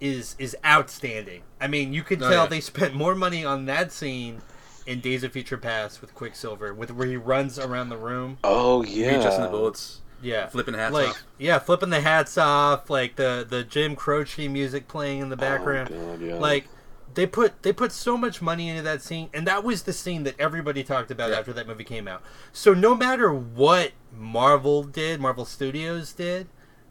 is 0.00 0.36
is 0.38 0.56
outstanding. 0.64 1.42
I 1.60 1.68
mean, 1.68 1.92
you 1.94 2.02
could 2.02 2.22
Oh, 2.22 2.28
tell 2.28 2.42
yeah. 2.44 2.48
they 2.48 2.60
spent 2.60 2.94
more 2.94 3.14
money 3.14 3.44
on 3.44 3.64
that 3.66 3.92
scene 3.92 4.42
in 4.86 5.00
Days 5.00 5.24
of 5.24 5.32
Future 5.32 5.56
Past 5.56 6.02
with 6.02 6.14
Quicksilver, 6.14 6.74
with 6.74 6.90
where 6.90 7.06
he 7.06 7.16
runs 7.16 7.58
around 7.58 7.88
the 7.88 7.96
room. 7.96 8.36
Oh 8.44 8.82
Yeah. 8.84 9.12
yeah. 9.12 9.18
Adjusting 9.20 9.44
the 9.44 9.50
bullets. 9.50 10.00
Yeah, 10.24 10.46
Flipping 10.46 10.74
hats 10.74 10.92
like, 10.92 11.08
off. 11.10 11.22
Yeah, 11.38 11.58
flipping 11.58 11.90
the 11.90 12.00
hats 12.00 12.38
off, 12.38 12.88
like 12.90 13.16
the 13.16 13.46
the 13.48 13.62
Jim 13.64 13.94
Croce 13.94 14.48
music 14.48 14.88
playing 14.88 15.20
in 15.20 15.28
the 15.28 15.36
oh, 15.36 15.38
background. 15.38 15.90
Oh, 15.92 16.06
God, 16.12 16.20
yeah. 16.20 16.34
Like 16.36 16.66
they 17.14 17.26
put 17.26 17.62
they 17.62 17.72
put 17.72 17.92
so 17.92 18.16
much 18.16 18.42
money 18.42 18.68
into 18.68 18.82
that 18.82 19.02
scene, 19.02 19.28
and 19.32 19.46
that 19.46 19.64
was 19.64 19.82
the 19.82 19.92
scene 19.92 20.24
that 20.24 20.38
everybody 20.38 20.82
talked 20.82 21.10
about 21.10 21.30
Yeah. 21.30 21.38
after 21.38 21.52
that 21.52 21.66
movie 21.66 21.84
came 21.84 22.08
out. 22.08 22.22
So 22.52 22.74
no 22.74 22.94
matter 22.94 23.32
what 23.32 23.92
Marvel 24.12 24.82
did, 24.82 25.20
Marvel 25.20 25.44
Studios 25.44 26.12
did, 26.12 26.48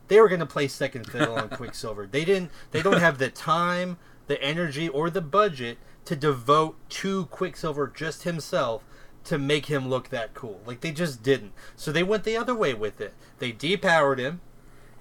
they 0.08 0.20
were 0.20 0.30
going 0.30 0.40
to 0.40 0.46
play 0.46 0.68
second 0.68 1.10
fiddle 1.10 1.36
on 1.36 1.50
Quicksilver. 1.50 2.08
They 2.08 2.26
didn't. 2.26 2.52
They 2.72 2.82
don't 2.82 3.00
have 3.00 3.18
the 3.18 3.30
time, 3.30 3.98
the 4.28 4.42
energy, 4.42 4.88
or 4.88 5.10
the 5.10 5.22
budget 5.22 5.78
to 6.06 6.16
devote 6.16 6.78
to 6.90 7.26
Quicksilver 7.28 7.88
just 7.88 8.24
himself 8.24 8.84
to 9.26 9.38
make 9.38 9.68
him 9.68 9.88
look 9.90 10.10
that 10.10 10.34
cool. 10.34 10.60
Like 10.66 10.82
they 10.82 10.92
just 10.92 11.24
didn't. 11.24 11.54
So 11.76 11.92
they 11.92 12.04
went 12.04 12.24
the 12.24 12.38
other 12.38 12.54
way 12.56 12.74
with 12.74 13.00
it. 13.02 13.14
They 13.40 13.52
depowered 13.52 14.20
him, 14.20 14.42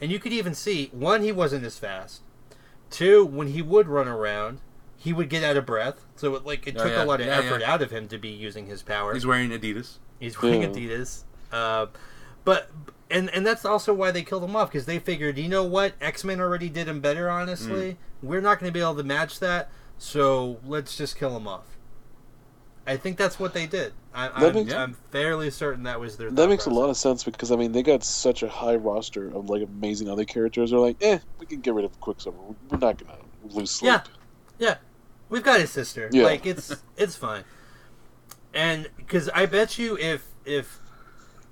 and 0.00 0.10
you 0.12 0.18
could 0.18 0.32
even 0.32 0.54
see 0.54 0.88
one 0.92 1.22
he 1.22 1.32
wasn't 1.32 1.64
as 1.64 1.78
fast. 1.78 2.22
Two, 2.90 3.24
when 3.24 3.48
he 3.48 3.62
would 3.62 3.88
run 3.88 4.06
around, 4.08 4.60
he 4.96 5.12
would 5.12 5.28
get 5.30 5.42
out 5.42 5.56
of 5.56 5.66
breath. 5.66 6.04
So 6.16 6.34
it, 6.36 6.44
like 6.46 6.66
it 6.66 6.76
Oh, 6.78 6.82
took 6.84 6.92
yeah. 6.92 7.04
a 7.04 7.06
lot 7.06 7.20
of 7.20 7.26
Yeah, 7.26 7.38
effort 7.38 7.60
yeah. 7.62 7.72
out 7.72 7.82
of 7.82 7.90
him 7.90 8.06
to 8.08 8.18
be 8.18 8.28
using 8.28 8.66
his 8.66 8.82
power. 8.82 9.14
He's 9.14 9.26
wearing 9.26 9.50
Adidas. 9.50 9.98
He's 10.20 10.40
wearing 10.40 10.62
Yeah. 10.62 10.68
Adidas. 10.68 11.24
Uh, 11.50 11.86
but 12.44 12.70
and 13.10 13.28
and 13.30 13.46
that's 13.46 13.64
also 13.64 13.92
why 13.92 14.10
they 14.10 14.22
killed 14.22 14.44
him 14.44 14.54
off 14.56 14.70
because 14.70 14.86
they 14.86 14.98
figured, 14.98 15.38
you 15.38 15.48
know 15.48 15.64
what, 15.64 15.94
X 16.00 16.22
Men 16.24 16.40
already 16.40 16.68
did 16.68 16.86
him 16.88 17.00
better. 17.00 17.28
Honestly, 17.28 17.96
we're 18.22 18.40
not 18.40 18.58
going 18.60 18.70
to 18.70 18.72
be 18.72 18.80
able 18.80 18.94
to 18.96 19.02
match 19.02 19.38
that, 19.40 19.70
so 19.98 20.58
let's 20.64 20.96
just 20.96 21.16
kill 21.16 21.36
him 21.36 21.46
off. 21.48 21.76
I 22.86 22.96
think 22.96 23.16
that's 23.16 23.38
what 23.38 23.54
they 23.54 23.66
did. 23.66 23.92
I, 24.12 24.28
That 24.40 24.56
I'm, 24.56 24.72
I'm 24.72 24.96
fairly 25.10 25.50
certain 25.50 25.84
that 25.84 26.00
was 26.00 26.16
their. 26.16 26.30
That 26.30 26.48
makes 26.48 26.66
a 26.66 26.70
lot 26.70 26.90
of 26.90 26.96
sense 26.96 27.22
because 27.22 27.52
I 27.52 27.56
mean 27.56 27.72
they 27.72 27.82
got 27.82 28.02
such 28.02 28.42
a 28.42 28.48
high 28.48 28.74
roster 28.74 29.28
of 29.28 29.48
like 29.48 29.62
amazing 29.62 30.08
other 30.08 30.24
characters. 30.24 30.70
They're 30.70 30.80
like, 30.80 30.96
eh, 31.00 31.18
we 31.38 31.46
can 31.46 31.60
get 31.60 31.74
rid 31.74 31.84
of 31.84 31.98
Quicksilver. 32.00 32.38
We're 32.70 32.78
not 32.78 32.98
gonna 32.98 33.18
lose 33.44 33.70
sleep. 33.70 33.92
Yeah. 33.92 34.02
Yeah, 34.58 34.76
we've 35.28 35.42
got 35.42 35.60
his 35.60 35.70
sister. 35.70 36.08
Yeah. 36.12 36.24
Like 36.24 36.46
it's 36.46 36.74
it's 36.96 37.16
fine. 37.16 37.44
And 38.54 38.88
because 38.96 39.28
I 39.30 39.46
bet 39.46 39.78
you 39.78 39.96
if 39.98 40.26
if 40.44 40.78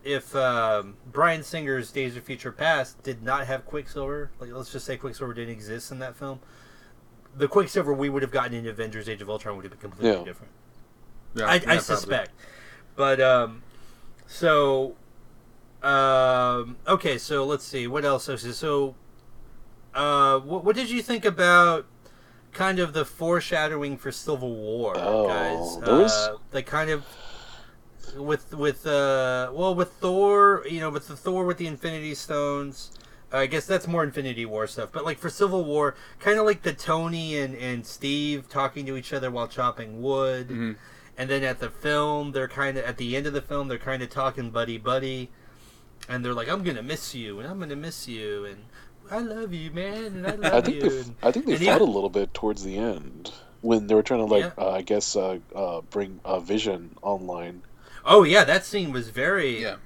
if 0.04 0.34
um, 0.34 0.96
Bryan 1.10 1.42
Singer's 1.42 1.90
Days 1.90 2.16
of 2.16 2.24
Future 2.24 2.52
Past 2.52 3.02
did 3.02 3.22
not 3.22 3.46
have 3.46 3.66
Quicksilver, 3.66 4.30
like 4.38 4.50
let's 4.52 4.72
just 4.72 4.86
say 4.86 4.96
Quicksilver 4.96 5.34
didn't 5.34 5.52
exist 5.52 5.92
in 5.92 5.98
that 6.00 6.16
film, 6.16 6.40
the 7.36 7.48
Quicksilver 7.48 7.92
we 7.92 8.08
would 8.08 8.22
have 8.22 8.30
gotten 8.30 8.54
in 8.54 8.66
Avengers: 8.66 9.08
Age 9.08 9.22
of 9.22 9.30
Ultron 9.30 9.56
would 9.56 9.64
have 9.64 9.72
been 9.72 9.80
completely 9.80 10.18
Yeah. 10.18 10.24
different. 10.24 10.52
Yeah, 11.34 11.44
I, 11.46 11.54
yeah, 11.54 11.60
I 11.60 11.60
probably. 11.60 11.80
suspect. 11.80 12.30
But 12.96 13.20
um, 13.20 13.62
so 14.26 14.96
um, 15.82 16.76
okay, 16.86 17.18
so 17.18 17.44
let's 17.44 17.64
see 17.64 17.86
what 17.86 18.04
else. 18.04 18.28
is 18.28 18.56
So, 18.56 18.94
uh, 19.94 20.38
what, 20.40 20.64
what 20.64 20.76
did 20.76 20.90
you 20.90 21.02
think 21.02 21.24
about 21.24 21.86
kind 22.52 22.78
of 22.78 22.92
the 22.92 23.04
foreshadowing 23.04 23.96
for 23.96 24.10
Civil 24.12 24.54
War, 24.54 24.94
Oh, 24.96 25.26
guys? 25.28 25.80
there 25.86 25.94
was- 25.98 26.12
Uh, 26.12 26.36
the 26.50 26.62
kind 26.62 26.90
of 26.90 27.04
with 28.16 28.52
with 28.54 28.86
uh 28.88 29.50
well 29.52 29.72
with 29.74 29.92
Thor, 29.92 30.64
you 30.68 30.80
know, 30.80 30.90
with 30.90 31.06
the 31.06 31.16
Thor 31.16 31.44
with 31.44 31.58
the 31.58 31.66
Infinity 31.68 32.14
Stones. 32.16 32.90
I 33.32 33.46
guess 33.46 33.64
that's 33.66 33.86
more 33.86 34.02
Infinity 34.02 34.44
War 34.44 34.66
stuff, 34.66 34.90
but 34.90 35.04
like 35.04 35.16
for 35.18 35.30
Civil 35.30 35.64
War, 35.64 35.94
kind 36.18 36.36
of 36.40 36.44
like 36.44 36.62
the 36.62 36.72
Tony 36.72 37.38
and, 37.38 37.54
and 37.54 37.86
Steve 37.86 38.48
talking 38.48 38.84
to 38.86 38.96
each 38.96 39.12
other 39.12 39.30
while 39.30 39.46
chopping 39.46 40.02
wood, 40.02 40.48
Mhm. 40.48 40.76
And 41.20 41.28
then 41.28 41.44
at 41.44 41.58
the 41.58 41.68
film, 41.68 42.32
they're 42.32 42.48
kind 42.48 42.78
of 42.78 42.84
at 42.84 42.96
the 42.96 43.14
end 43.14 43.26
of 43.26 43.34
the 43.34 43.42
film, 43.42 43.68
they're 43.68 43.76
kind 43.78 44.02
of 44.02 44.08
talking 44.08 44.50
buddy 44.50 44.78
buddy, 44.78 45.28
and 46.08 46.24
they're 46.24 46.32
like, 46.34 46.48
"I'm 46.48 46.62
gonna 46.64 46.82
miss 46.82 47.14
you, 47.14 47.38
and 47.40 47.46
I'm 47.48 47.58
gonna 47.60 47.76
miss 47.76 48.08
you, 48.08 48.46
and 48.46 48.64
I 49.10 49.18
love 49.18 49.52
you, 49.52 49.70
man, 49.70 50.04
and 50.06 50.26
I 50.26 50.34
love 50.36 50.54
I 50.54 50.60
think 50.62 50.76
you." 50.82 50.88
they, 50.88 50.98
and, 51.00 51.14
I 51.22 51.30
think 51.30 51.44
they 51.46 51.56
fought 51.56 51.62
even- 51.62 51.82
a 51.82 51.92
little 51.92 52.08
bit 52.08 52.32
towards 52.32 52.64
the 52.64 52.78
end 52.78 53.32
when 53.60 53.86
they 53.86 53.94
were 53.94 54.02
trying 54.02 54.20
to 54.26 54.32
like, 54.34 54.44
Yeah. 54.56 54.64
uh, 54.64 54.70
I 54.70 54.80
guess, 54.82 55.14
uh, 55.14 55.38
uh, 55.54 55.82
bring 55.82 56.20
uh, 56.24 56.40
Vision 56.40 56.96
online. 57.02 57.62
oh 58.04 58.22
yeah, 58.24 58.44
that 58.44 58.64
scene 58.64 58.90
was 58.90 59.10
very 59.10 59.60
Yeah. 59.60 59.76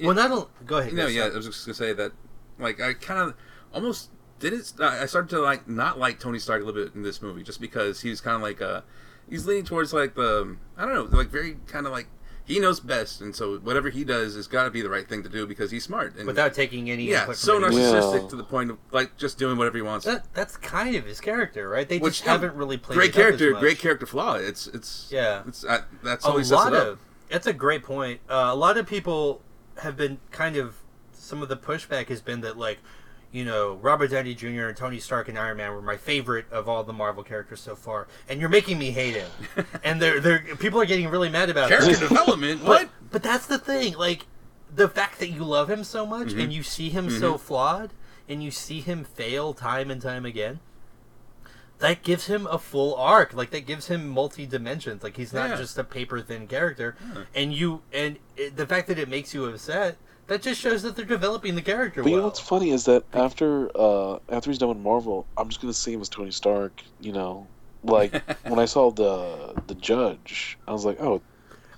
Well, 0.00 0.14
not 0.14 0.30
a, 0.30 0.46
go 0.64 0.78
ahead. 0.78 0.92
You 0.92 0.96
know, 0.98 1.04
Chris. 1.04 1.16
yeah, 1.16 1.24
I 1.26 1.36
was 1.36 1.46
just 1.46 1.66
gonna 1.66 1.74
say 1.74 1.92
that, 1.92 2.12
like, 2.58 2.80
I 2.80 2.94
kind 2.94 3.20
of 3.20 3.34
almost 3.72 4.10
didn't. 4.40 4.72
I 4.80 5.02
I 5.02 5.06
started 5.06 5.30
to 5.30 5.40
like 5.40 5.68
not 5.68 5.98
like 5.98 6.18
Tony 6.20 6.38
Stark 6.38 6.62
a 6.62 6.64
little 6.64 6.84
bit 6.84 6.94
in 6.94 7.02
this 7.02 7.20
movie, 7.22 7.42
just 7.42 7.60
because 7.60 8.00
he 8.00 8.10
was 8.10 8.20
kind 8.20 8.36
of 8.36 8.42
like 8.42 8.60
uh 8.62 8.80
he's 9.28 9.46
leaning 9.46 9.64
towards 9.64 9.92
like 9.92 10.14
the 10.14 10.56
I 10.76 10.84
don't 10.86 10.94
know, 11.10 11.16
like 11.16 11.28
very 11.28 11.56
kind 11.66 11.86
of 11.86 11.92
like 11.92 12.06
he 12.46 12.60
knows 12.60 12.78
best, 12.78 13.22
and 13.22 13.34
so 13.34 13.56
whatever 13.58 13.88
he 13.88 14.04
does 14.04 14.34
has 14.34 14.46
got 14.46 14.64
to 14.64 14.70
be 14.70 14.82
the 14.82 14.90
right 14.90 15.08
thing 15.08 15.22
to 15.22 15.30
do 15.30 15.46
because 15.46 15.70
he's 15.70 15.82
smart 15.84 16.14
and 16.16 16.26
without 16.26 16.52
taking 16.52 16.90
any 16.90 17.04
yeah, 17.04 17.20
input 17.22 17.36
so 17.36 17.54
from 17.54 17.64
anyone. 17.72 17.84
narcissistic 17.94 18.22
Yeah. 18.24 18.28
to 18.28 18.36
the 18.36 18.44
point 18.44 18.70
of 18.70 18.78
like 18.92 19.16
just 19.16 19.38
doing 19.38 19.56
whatever 19.56 19.78
he 19.78 19.82
wants. 19.82 20.04
That, 20.04 20.26
that's 20.34 20.56
kind 20.58 20.94
of 20.94 21.06
his 21.06 21.20
character, 21.20 21.68
right? 21.70 21.88
They 21.88 21.98
Which, 21.98 22.16
just 22.18 22.24
haven't 22.28 22.54
really 22.54 22.76
played 22.76 22.96
great 22.96 23.10
it 23.10 23.14
up 23.14 23.16
as 23.18 23.22
character, 23.24 23.50
much. 23.52 23.60
great 23.60 23.78
character 23.78 24.04
flaw. 24.06 24.34
It's 24.34 24.66
it's 24.66 25.08
Yeah. 25.10 25.42
It's 25.48 25.64
I, 25.64 25.80
that's 26.02 26.24
a 26.24 26.28
how 26.32 26.36
he 26.36 26.44
sets 26.44 26.52
lot 26.64 26.72
it 26.74 26.78
up. 26.78 26.86
of 26.88 26.98
that's 27.30 27.46
a 27.46 27.54
great 27.54 27.82
point. 27.82 28.20
Uh, 28.28 28.50
a 28.52 28.54
lot 28.54 28.76
of 28.76 28.86
people 28.86 29.40
have 29.78 29.96
been 29.96 30.18
kind 30.30 30.56
of 30.56 30.76
some 31.14 31.40
of 31.42 31.48
the 31.48 31.56
pushback 31.56 32.08
has 32.08 32.20
been 32.20 32.42
that 32.42 32.58
like 32.58 32.78
you 33.34 33.44
know 33.44 33.74
Robert 33.82 34.12
Downey 34.12 34.34
Jr. 34.34 34.68
and 34.68 34.76
Tony 34.76 35.00
Stark 35.00 35.28
and 35.28 35.36
Iron 35.36 35.56
Man 35.56 35.72
were 35.72 35.82
my 35.82 35.96
favorite 35.96 36.46
of 36.52 36.68
all 36.68 36.84
the 36.84 36.92
Marvel 36.92 37.24
characters 37.24 37.60
so 37.60 37.74
far, 37.74 38.06
and 38.28 38.40
you're 38.40 38.48
making 38.48 38.78
me 38.78 38.92
hate 38.92 39.16
him. 39.16 39.30
and 39.84 40.00
they're 40.00 40.20
they're 40.20 40.38
people 40.56 40.80
are 40.80 40.86
getting 40.86 41.08
really 41.08 41.28
mad 41.28 41.50
about 41.50 41.68
Character 41.68 41.90
it. 41.90 41.98
development. 42.08 42.60
But 42.60 42.68
What? 42.68 42.88
but 43.10 43.22
that's 43.24 43.46
the 43.46 43.58
thing, 43.58 43.94
like 43.96 44.26
the 44.74 44.88
fact 44.88 45.18
that 45.18 45.28
you 45.30 45.42
love 45.44 45.68
him 45.68 45.82
so 45.84 46.06
much 46.06 46.28
Mhm. 46.28 46.44
and 46.44 46.52
you 46.52 46.62
see 46.62 46.88
him 46.90 47.10
so 47.10 47.36
flawed 47.36 47.90
and 48.28 48.42
you 48.42 48.50
see 48.52 48.80
him 48.80 49.02
fail 49.04 49.52
time 49.52 49.90
and 49.90 50.00
time 50.00 50.24
again. 50.24 50.60
That 51.80 52.02
gives 52.02 52.26
him 52.26 52.46
a 52.46 52.58
full 52.58 52.94
arc, 52.94 53.34
like 53.34 53.50
that 53.50 53.66
gives 53.66 53.88
him 53.88 54.08
multi 54.08 54.46
dimensions. 54.46 55.02
Like 55.02 55.16
he's 55.16 55.32
not 55.32 55.50
Yeah. 55.50 55.56
just 55.56 55.76
a 55.76 55.84
paper 55.84 56.20
thin 56.20 56.46
character, 56.46 56.96
Yeah. 57.14 57.22
and 57.34 57.52
you 57.52 57.82
and 57.92 58.18
it, 58.36 58.56
the 58.56 58.66
fact 58.66 58.86
that 58.88 58.98
it 58.98 59.08
makes 59.08 59.34
you 59.34 59.44
upset 59.46 59.96
that 60.28 60.40
just 60.40 60.60
shows 60.60 60.82
that 60.84 60.96
they're 60.96 61.04
developing 61.04 61.54
the 61.54 61.60
character 61.62 62.02
But 62.02 62.10
you 62.10 62.16
know 62.16 62.24
what's 62.24 62.40
funny 62.40 62.70
is 62.70 62.84
that 62.84 63.02
after 63.12 63.70
uh, 63.76 64.18
after 64.30 64.50
he's 64.50 64.58
done 64.58 64.70
with 64.70 64.78
Marvel, 64.78 65.26
I'm 65.36 65.48
just 65.48 65.60
gonna 65.60 65.74
see 65.74 65.92
him 65.92 66.00
as 66.00 66.08
Tony 66.08 66.30
Stark. 66.30 66.80
You 67.00 67.12
know, 67.12 67.46
like 67.82 68.22
when 68.48 68.58
I 68.60 68.64
saw 68.66 68.90
the 68.92 69.60
the 69.66 69.74
Judge, 69.74 70.56
I 70.68 70.72
was 70.72 70.84
like, 70.84 71.00
oh, 71.00 71.20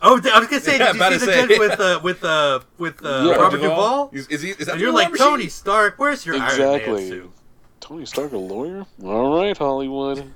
Oh, 0.03 0.21
I 0.31 0.39
was 0.39 0.47
gonna 0.49 0.61
say, 0.61 0.77
Yeah, 0.79 0.93
did 0.93 0.97
about 0.97 1.13
you 1.13 1.19
see 1.19 1.27
the 1.27 1.33
say. 1.33 1.47
judge 1.49 1.59
with 1.59 1.81
uh, 1.81 2.01
with 2.03 2.23
uh, 2.23 2.61
with 2.77 3.03
uh, 3.05 3.25
Yeah. 3.29 3.37
Robert 3.37 3.63
Duvall? 3.63 4.11
Is, 4.13 4.27
is 4.29 4.43
he? 4.43 4.51
Is 4.51 4.67
that 4.67 4.73
And 4.73 4.81
you're 4.81 4.93
like 4.93 5.11
Machine? 5.11 5.27
Tony 5.27 5.49
Stark. 5.49 5.95
Where's 5.97 6.25
your 6.27 6.37
Iron 6.37 6.59
Man 6.61 6.99
suit? 7.09 7.33
Tony 7.81 8.07
Stark, 8.07 8.33
a 8.33 8.39
lawyer? 8.39 8.87
All 9.03 9.37
right, 9.37 9.57
Hollywood. 9.57 10.33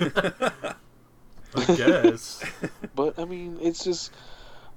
I 0.00 1.64
guess. 1.76 2.44
But 2.94 3.18
I 3.18 3.24
mean, 3.24 3.58
it's 3.62 3.84
just, 3.84 4.12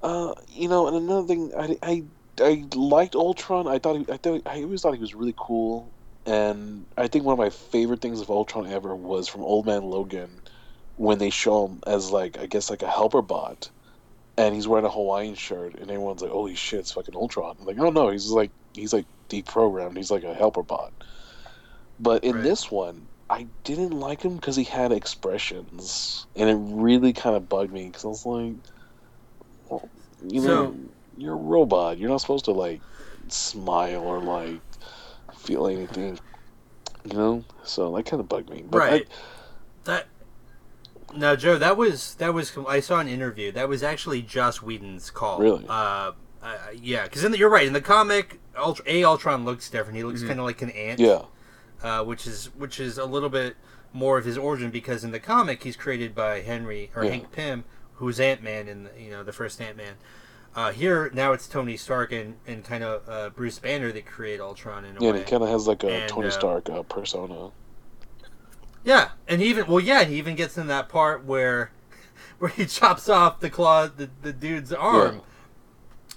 uh, 0.02 0.34
you 0.48 0.68
know, 0.68 0.86
and 0.86 0.96
another 0.96 1.26
thing, 1.26 1.52
I, 1.56 1.76
I, 1.82 2.04
I 2.40 2.64
liked 2.74 3.14
Ultron. 3.14 3.66
I 3.66 3.78
thought 3.78 3.96
he, 3.96 4.12
I 4.12 4.16
thought 4.16 4.42
I 4.46 4.62
always 4.62 4.80
thought 4.82 4.94
he 4.94 5.00
was 5.00 5.14
really 5.14 5.34
cool, 5.36 5.90
and 6.24 6.86
I 6.96 7.08
think 7.08 7.24
one 7.24 7.34
of 7.34 7.38
my 7.38 7.50
favorite 7.50 8.00
things 8.00 8.20
of 8.20 8.30
Ultron 8.30 8.66
ever 8.66 8.94
was 8.94 9.28
from 9.28 9.42
Old 9.42 9.66
Man 9.66 9.82
Logan, 9.82 10.30
when 10.96 11.18
they 11.18 11.30
show 11.30 11.66
him 11.66 11.82
as 11.86 12.10
like 12.10 12.38
I 12.38 12.46
guess 12.46 12.70
like 12.70 12.82
a 12.82 12.90
helper 12.90 13.20
bot, 13.20 13.68
and 14.36 14.54
he's 14.54 14.66
wearing 14.66 14.86
a 14.86 14.90
Hawaiian 14.90 15.34
shirt, 15.34 15.74
and 15.74 15.90
everyone's 15.90 16.22
like, 16.22 16.30
"Holy 16.30 16.54
shit, 16.54 16.80
it's 16.80 16.92
fucking 16.92 17.14
Ultron!" 17.16 17.56
I'm 17.60 17.66
like, 17.66 17.78
"Oh 17.78 17.90
no, 17.90 18.10
he's 18.10 18.30
like 18.30 18.52
he's 18.74 18.92
like 18.92 19.06
deprogrammed. 19.28 19.96
He's 19.96 20.10
like 20.10 20.24
a 20.24 20.34
helper 20.34 20.62
bot." 20.62 20.92
But 22.00 22.24
in 22.24 22.36
Right. 22.36 22.44
this 22.44 22.70
one, 22.70 23.06
I 23.30 23.46
didn't 23.64 23.92
like 23.92 24.22
him 24.22 24.36
because 24.36 24.56
he 24.56 24.64
had 24.64 24.92
expressions, 24.92 26.26
and 26.36 26.50
it 26.50 26.56
really 26.60 27.12
kind 27.12 27.36
of 27.36 27.48
bugged 27.48 27.72
me 27.72 27.86
because 27.86 28.04
I 28.04 28.08
was 28.08 28.26
like, 28.26 28.54
well, 29.68 29.88
you 30.28 30.40
know, 30.42 30.74
you're 31.16 31.32
a 31.34 31.36
robot. 31.36 31.98
You're 31.98 32.10
not 32.10 32.20
supposed 32.20 32.44
to 32.46 32.52
like 32.52 32.80
smile 33.28 34.02
or 34.02 34.20
like 34.20 34.60
feel 35.36 35.66
anything, 35.66 36.18
you 37.04 37.16
know. 37.16 37.44
So 37.62 37.94
that 37.96 38.04
kind 38.06 38.20
of 38.20 38.28
bugged 38.28 38.50
me. 38.50 38.64
But 38.68 38.82
I- 38.82 38.88
right. 38.90 39.08
that 39.84 40.06
now, 41.16 41.36
Joe, 41.36 41.58
that 41.58 41.76
was 41.76 42.14
that 42.16 42.34
was. 42.34 42.56
I 42.68 42.80
saw 42.80 42.98
an 43.00 43.08
interview. 43.08 43.52
That 43.52 43.68
was 43.68 43.82
actually 43.82 44.22
Joss 44.22 44.60
Whedon's 44.60 45.10
call. 45.10 45.38
Really? 45.38 45.64
Uh, 45.68 46.12
uh 46.42 46.56
yeah, 46.74 47.04
because 47.04 47.22
you're 47.38 47.48
right. 47.48 47.66
In 47.66 47.72
the 47.72 47.80
comic, 47.80 48.40
Ultra, 48.56 48.84
A 48.88 49.04
Ultron 49.04 49.44
looks 49.44 49.70
different. 49.70 49.96
He 49.96 50.04
looks 50.04 50.22
kind 50.22 50.38
of 50.40 50.44
like 50.46 50.60
an 50.62 50.70
ant. 50.70 51.00
Yeah. 51.00 51.22
Uh, 51.84 52.02
which 52.02 52.26
is 52.26 52.46
which 52.56 52.80
is 52.80 52.96
a 52.96 53.04
little 53.04 53.28
bit 53.28 53.56
more 53.92 54.16
of 54.16 54.24
his 54.24 54.38
origin 54.38 54.70
because 54.70 55.04
in 55.04 55.10
the 55.12 55.20
comic 55.20 55.62
he's 55.64 55.76
created 55.76 56.14
by 56.14 56.40
Henry 56.40 56.90
or 56.96 57.04
Yeah. 57.04 57.10
Hank 57.10 57.30
Pym, 57.30 57.64
who's 57.96 58.18
Ant 58.18 58.42
Man 58.42 58.68
in 58.68 58.84
the, 58.84 58.90
you 58.98 59.10
know 59.10 59.22
the 59.22 59.34
first 59.34 59.60
Ant 59.60 59.76
Man. 59.76 59.94
Uh, 60.56 60.72
here 60.72 61.10
now 61.12 61.32
it's 61.32 61.46
Tony 61.46 61.76
Stark 61.76 62.10
and, 62.10 62.36
and 62.46 62.64
kind 62.64 62.82
of 62.82 63.06
uh, 63.08 63.28
Bruce 63.30 63.58
Banner 63.58 63.92
that 63.92 64.06
create 64.06 64.40
Ultron 64.40 64.86
in 64.86 64.96
a 64.96 65.02
Yeah, 65.02 65.12
way. 65.12 65.18
he 65.18 65.24
kind 65.24 65.42
of 65.42 65.50
has 65.50 65.66
like 65.66 65.84
a 65.84 65.90
And, 65.90 66.08
Tony 66.08 66.28
uh, 66.28 66.30
Stark 66.30 66.70
uh, 66.70 66.82
persona. 66.84 67.50
Yeah, 68.82 69.10
and 69.28 69.42
he 69.42 69.48
even 69.48 69.66
well, 69.66 69.80
yeah, 69.80 70.04
he 70.04 70.16
even 70.16 70.36
gets 70.36 70.56
in 70.56 70.66
that 70.68 70.88
part 70.88 71.24
where 71.24 71.70
where 72.38 72.50
he 72.50 72.64
chops 72.64 73.10
off 73.10 73.40
the 73.40 73.50
claw 73.50 73.88
the, 73.88 74.08
the 74.22 74.32
dude's 74.32 74.72
arm 74.72 75.20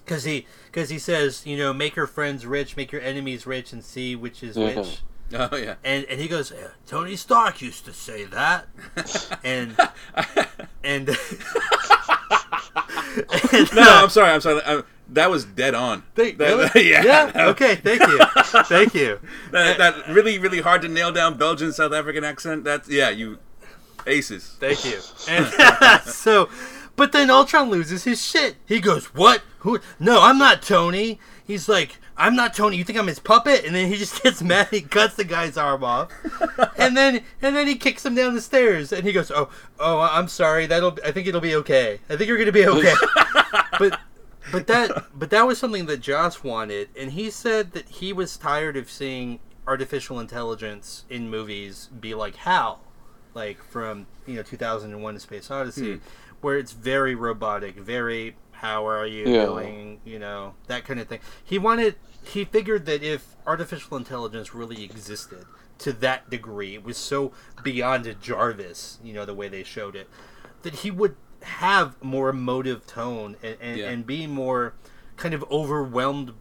because 0.05 0.23
he 0.23 0.47
because 0.67 0.89
he 0.89 0.97
says 0.99 1.45
you 1.45 1.57
know 1.57 1.73
make 1.73 1.97
your 1.97 2.07
friends 2.07 2.45
rich, 2.45 2.77
make 2.77 2.93
your 2.93 3.01
enemies 3.01 3.45
rich, 3.45 3.73
and 3.73 3.83
see 3.83 4.15
which 4.15 4.41
is 4.43 4.55
Yeah. 4.55 4.75
which. 4.75 5.01
Oh 5.33 5.55
yeah. 5.57 5.75
And 5.83 6.05
and 6.05 6.21
he 6.21 6.27
goes, 6.27 6.53
Tony 6.85 7.15
Stark 7.17 7.61
used 7.61 7.83
to 7.85 7.93
say 7.93 8.23
that, 8.25 8.67
and 9.43 9.75
and. 10.83 11.09
and, 13.51 13.75
no, 13.75 13.81
uh, 13.81 14.01
I'm 14.03 14.09
sorry. 14.09 14.31
I'm 14.31 14.41
sorry. 14.41 14.61
I, 14.65 14.83
that 15.09 15.29
was 15.29 15.45
dead 15.45 15.73
on. 15.73 16.03
Thank, 16.15 16.37
That- 16.37 16.73
really? 16.75 16.89
yeah. 16.91 17.03
yeah. 17.03 17.47
Okay. 17.47 17.75
Thank 17.75 18.01
you. 18.01 18.19
Thank 18.65 18.93
you. 18.93 19.19
That, 19.51 19.77
that 19.77 20.07
really, 20.09 20.37
really 20.37 20.61
hard 20.61 20.81
to 20.83 20.87
nail 20.87 21.11
down 21.11 21.37
Belgian 21.37 21.71
South 21.71 21.93
African 21.93 22.23
accent. 22.23 22.63
That's 22.63 22.89
yeah, 22.89 23.09
you 23.09 23.39
aces. 24.05 24.55
Thank 24.59 24.85
you. 24.85 24.99
And 25.27 26.01
so, 26.03 26.49
but 26.95 27.11
then 27.11 27.29
Ultron 27.29 27.69
loses 27.69 28.03
his 28.03 28.25
shit. 28.25 28.55
He 28.65 28.79
goes, 28.79 29.05
"What? 29.13 29.41
Who? 29.59 29.79
No, 29.99 30.21
I'm 30.21 30.37
not 30.37 30.61
Tony." 30.61 31.19
He's 31.45 31.69
like, 31.69 31.97
"I'm 32.17 32.35
not 32.35 32.53
Tony. 32.53 32.77
You 32.77 32.83
think 32.83 32.97
I'm 32.97 33.07
his 33.07 33.19
puppet?" 33.19 33.63
And 33.65 33.75
then 33.75 33.87
he 33.87 33.97
just 33.97 34.21
gets 34.23 34.41
mad. 34.41 34.67
He 34.71 34.81
cuts 34.81 35.15
the 35.15 35.23
guy's 35.23 35.57
arm 35.57 35.83
off, 35.83 36.11
and 36.77 36.95
then 36.97 37.23
and 37.41 37.55
then 37.55 37.67
he 37.67 37.75
kicks 37.75 38.05
him 38.05 38.15
down 38.15 38.33
the 38.35 38.41
stairs. 38.41 38.91
And 38.91 39.03
he 39.05 39.13
goes, 39.13 39.31
"Oh, 39.31 39.49
oh, 39.79 39.99
I'm 39.99 40.27
sorry. 40.27 40.65
That'll. 40.65 40.97
I 41.05 41.11
think 41.11 41.27
it'll 41.27 41.41
be 41.41 41.55
okay. 41.55 41.99
I 42.09 42.15
think 42.15 42.27
you're 42.27 42.37
gonna 42.37 42.51
be 42.51 42.67
okay." 42.67 42.93
but 43.79 43.99
but 44.51 44.67
that 44.67 45.05
but 45.13 45.29
that 45.29 45.45
was 45.45 45.57
something 45.57 45.85
that 45.87 46.01
Joss 46.01 46.43
wanted, 46.43 46.89
and 46.97 47.11
he 47.11 47.29
said 47.29 47.71
that 47.73 47.87
he 47.89 48.13
was 48.13 48.35
tired 48.37 48.77
of 48.77 48.89
seeing 48.89 49.39
artificial 49.67 50.19
intelligence 50.19 51.03
in 51.09 51.29
movies 51.29 51.89
be 51.99 52.13
like 52.15 52.37
Hal, 52.37 52.79
like 53.33 53.61
from 53.63 54.07
you 54.25 54.35
know 54.35 54.43
2001: 54.43 55.15
A 55.15 55.19
Space 55.19 55.51
Odyssey, 55.51 55.95
Hmm. 55.95 55.99
where 56.41 56.57
it's 56.57 56.71
very 56.71 57.13
robotic, 57.15 57.75
very 57.75 58.35
how 58.61 58.87
are 58.87 59.05
you 59.05 59.27
Yeah. 59.27 59.45
doing, 59.45 59.99
you 60.05 60.19
know 60.19 60.55
that 60.67 60.85
kind 60.85 60.99
of 60.99 61.07
thing. 61.07 61.19
He 61.43 61.57
wanted 61.59 61.95
he 62.23 62.43
figured 62.43 62.85
that 62.87 63.03
if 63.03 63.35
artificial 63.45 63.95
intelligence 63.97 64.53
really 64.53 64.83
existed 64.83 65.45
to 65.79 65.93
that 65.93 66.29
degree, 66.29 66.73
it 66.73 66.83
was 66.83 66.97
so 66.97 67.31
beyond 67.63 68.05
a 68.07 68.13
Jarvis, 68.13 68.99
you 69.03 69.13
know 69.13 69.25
the 69.25 69.33
way 69.35 69.47
they 69.47 69.63
showed 69.63 69.95
it, 69.95 70.09
that 70.63 70.75
he 70.75 70.91
would 70.91 71.15
have 71.43 72.01
more 72.03 72.29
emotive 72.29 72.85
tone 72.87 73.35
and, 73.43 73.57
and, 73.61 73.77
Yeah. 73.77 73.89
and 73.89 74.05
be 74.05 74.25
more 74.27 74.73
kind 75.17 75.33
of 75.33 75.43
overwhelmed 75.51 76.33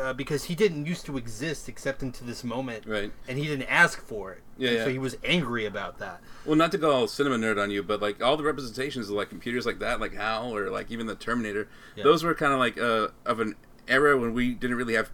uh, 0.00 0.12
because 0.12 0.44
he 0.44 0.54
didn't 0.54 0.86
used 0.86 1.04
to 1.06 1.16
exist 1.16 1.68
except 1.68 2.02
into 2.02 2.24
this 2.24 2.42
moment 2.44 2.84
Right. 2.86 3.12
and 3.28 3.38
he 3.38 3.46
didn't 3.46 3.68
ask 3.70 4.00
for 4.00 4.32
it 4.32 4.42
Yeah, 4.56 4.70
yeah. 4.70 4.84
so 4.84 4.90
he 4.90 4.98
was 4.98 5.16
angry 5.24 5.66
about 5.66 5.98
that 5.98 6.20
Well, 6.44 6.56
not 6.56 6.72
to 6.72 6.78
go 6.78 6.90
all 6.92 7.08
cinema 7.08 7.36
nerd 7.36 7.62
on 7.62 7.70
you, 7.70 7.82
but 7.82 8.00
like 8.02 8.22
all 8.22 8.36
the 8.36 8.44
representations 8.44 9.08
of 9.08 9.14
like 9.16 9.28
computers 9.28 9.66
like 9.66 9.78
that, 9.80 10.00
like 10.00 10.14
HAL 10.14 10.54
or 10.54 10.70
like 10.70 10.90
even 10.90 11.06
the 11.06 11.14
Terminator, 11.14 11.68
Yeah. 11.96 12.04
those 12.04 12.24
were 12.24 12.34
kind 12.34 12.52
of 12.52 12.58
like 12.58 12.78
uh, 12.78 13.08
of 13.26 13.40
an 13.40 13.54
era 13.86 14.16
when 14.18 14.34
we 14.34 14.54
didn't 14.54 14.76
really 14.76 14.94
have 14.94 15.10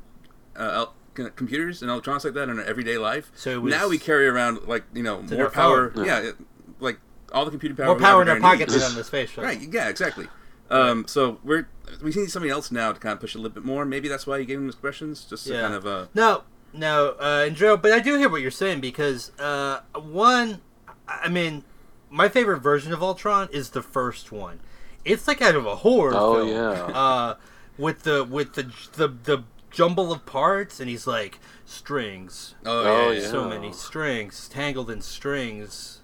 uh, 0.56 0.86
el- 1.16 1.30
computers 1.36 1.80
and 1.82 1.90
electronics 1.90 2.24
like 2.24 2.34
that 2.34 2.48
in 2.48 2.58
our 2.58 2.64
everyday 2.64 2.98
life. 2.98 3.30
So 3.34 3.50
it 3.50 3.62
was- 3.62 3.72
now 3.72 3.88
we 3.88 3.98
carry 3.98 4.26
around 4.26 4.66
like 4.66 4.84
you 4.94 5.02
know 5.02 5.22
more 5.22 5.44
our 5.44 5.50
power. 5.50 5.90
phone. 5.92 6.04
Yeah, 6.06 6.32
like 6.80 6.98
all 7.32 7.44
the 7.44 7.50
computer 7.50 7.74
power. 7.74 7.86
more 7.86 7.98
power 7.98 8.22
in 8.22 8.28
our 8.28 8.38
gonna 8.38 8.52
pocket 8.54 8.68
need. 8.70 8.80
than 8.80 8.90
on 8.90 8.94
the 8.96 9.04
space 9.04 9.30
shuttle. 9.30 9.44
Right. 9.44 9.60
Yeah. 9.60 9.88
Exactly. 9.88 10.26
Um, 10.70 11.06
so 11.06 11.38
we're 11.44 11.68
we 12.02 12.10
need 12.12 12.30
something 12.30 12.50
else 12.50 12.72
now 12.72 12.92
to 12.92 12.98
kind 12.98 13.12
of 13.12 13.20
push 13.20 13.34
a 13.34 13.38
little 13.38 13.54
bit 13.54 13.64
more. 13.64 13.84
Maybe 13.84 14.08
that's 14.08 14.26
why 14.26 14.38
you 14.38 14.44
gave 14.44 14.58
him 14.58 14.68
expressions, 14.68 15.24
just 15.24 15.46
to 15.46 15.52
Yeah. 15.54 15.60
kind 15.62 15.74
of 15.74 15.86
uh, 15.86 16.06
No, 16.14 16.42
no, 16.72 17.14
uh, 17.20 17.44
and 17.46 17.54
Joe, 17.56 17.76
but 17.76 17.92
I 17.92 17.98
do 18.00 18.16
hear 18.18 18.28
what 18.28 18.40
you're 18.42 18.50
saying 18.50 18.80
because 18.80 19.30
uh, 19.38 19.80
one, 19.94 20.60
I 21.06 21.28
mean, 21.28 21.64
my 22.10 22.28
favorite 22.28 22.60
version 22.60 22.92
of 22.92 23.02
Ultron 23.02 23.48
is 23.52 23.70
the 23.70 23.82
first 23.82 24.32
one. 24.32 24.60
It's 25.04 25.28
like 25.28 25.42
out 25.42 25.54
of 25.54 25.66
a 25.66 25.76
horror 25.76 26.12
Oh, 26.16 26.34
film. 26.36 26.48
yeah. 26.48 26.70
Uh, 26.98 27.34
with 27.76 28.02
the 28.04 28.24
with 28.24 28.54
the 28.54 28.72
the 28.96 29.08
the 29.08 29.44
jumble 29.70 30.10
of 30.12 30.24
parts, 30.24 30.80
and 30.80 30.88
he's 30.88 31.06
like 31.06 31.38
strings, 31.66 32.54
oh, 32.64 32.80
Oh, 32.80 32.84
yeah, 33.10 33.16
yeah. 33.16 33.20
yeah. 33.22 33.28
so 33.30 33.48
many 33.48 33.72
strings, 33.72 34.48
tangled 34.48 34.90
in 34.90 35.02
strings, 35.02 36.00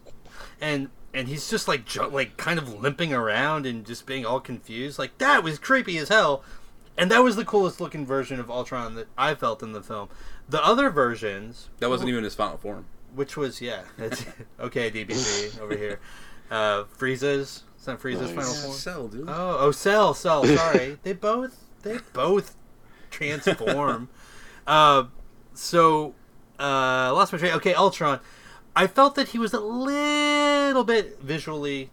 and 0.60 0.90
and 1.14 1.28
he's 1.28 1.48
just 1.50 1.66
like 1.68 1.84
ju- 1.84 2.06
like 2.08 2.36
kind 2.36 2.58
of 2.58 2.80
limping 2.80 3.12
around 3.12 3.66
and 3.66 3.84
just 3.86 4.06
being 4.06 4.24
all 4.26 4.40
confused. 4.40 4.98
Like 4.98 5.18
that 5.18 5.42
was 5.42 5.58
creepy 5.58 5.98
as 5.98 6.08
hell, 6.08 6.42
and 6.96 7.10
that 7.10 7.22
was 7.24 7.36
the 7.36 7.44
coolest 7.44 7.80
looking 7.80 8.06
version 8.06 8.38
of 8.40 8.50
Ultron 8.50 8.94
that 8.94 9.08
I 9.18 9.34
felt 9.34 9.62
in 9.62 9.72
the 9.72 9.82
film. 9.82 10.08
The 10.48 10.64
other 10.64 10.90
versions, 10.90 11.68
That 11.78 11.88
wasn't 11.90 12.08
even 12.10 12.24
his 12.24 12.34
final 12.34 12.58
form. 12.58 12.86
which 13.14 13.36
was 13.36 13.60
yeah, 13.60 13.82
that's, 13.96 14.24
okay, 14.60 14.90
DBZ 14.90 15.60
over 15.60 15.76
here, 15.76 16.00
uh, 16.50 16.84
Frieza's. 16.98 17.64
It's 17.76 17.86
not 17.86 17.98
Frieza's 18.00 18.32
Nice. 18.32 18.46
final 18.46 18.52
form. 18.54 18.74
Cell, 18.74 19.08
dude. 19.08 19.24
Oh, 19.28 19.56
oh, 19.60 19.70
Cell, 19.70 20.12
Cell. 20.14 20.44
Sorry, 20.44 20.98
they 21.02 21.12
both 21.14 21.56
they 21.82 21.98
both 22.12 22.54
transform. 23.10 24.08
uh, 24.66 25.04
so 25.54 26.14
uh, 26.58 27.12
lost 27.14 27.32
my 27.32 27.38
train. 27.38 27.52
Okay, 27.54 27.74
Ultron. 27.74 28.20
I 28.76 28.86
felt 28.86 29.14
that 29.16 29.28
he 29.28 29.38
was 29.38 29.52
a 29.52 29.60
little 29.60 30.84
bit 30.84 31.20
visually, 31.20 31.90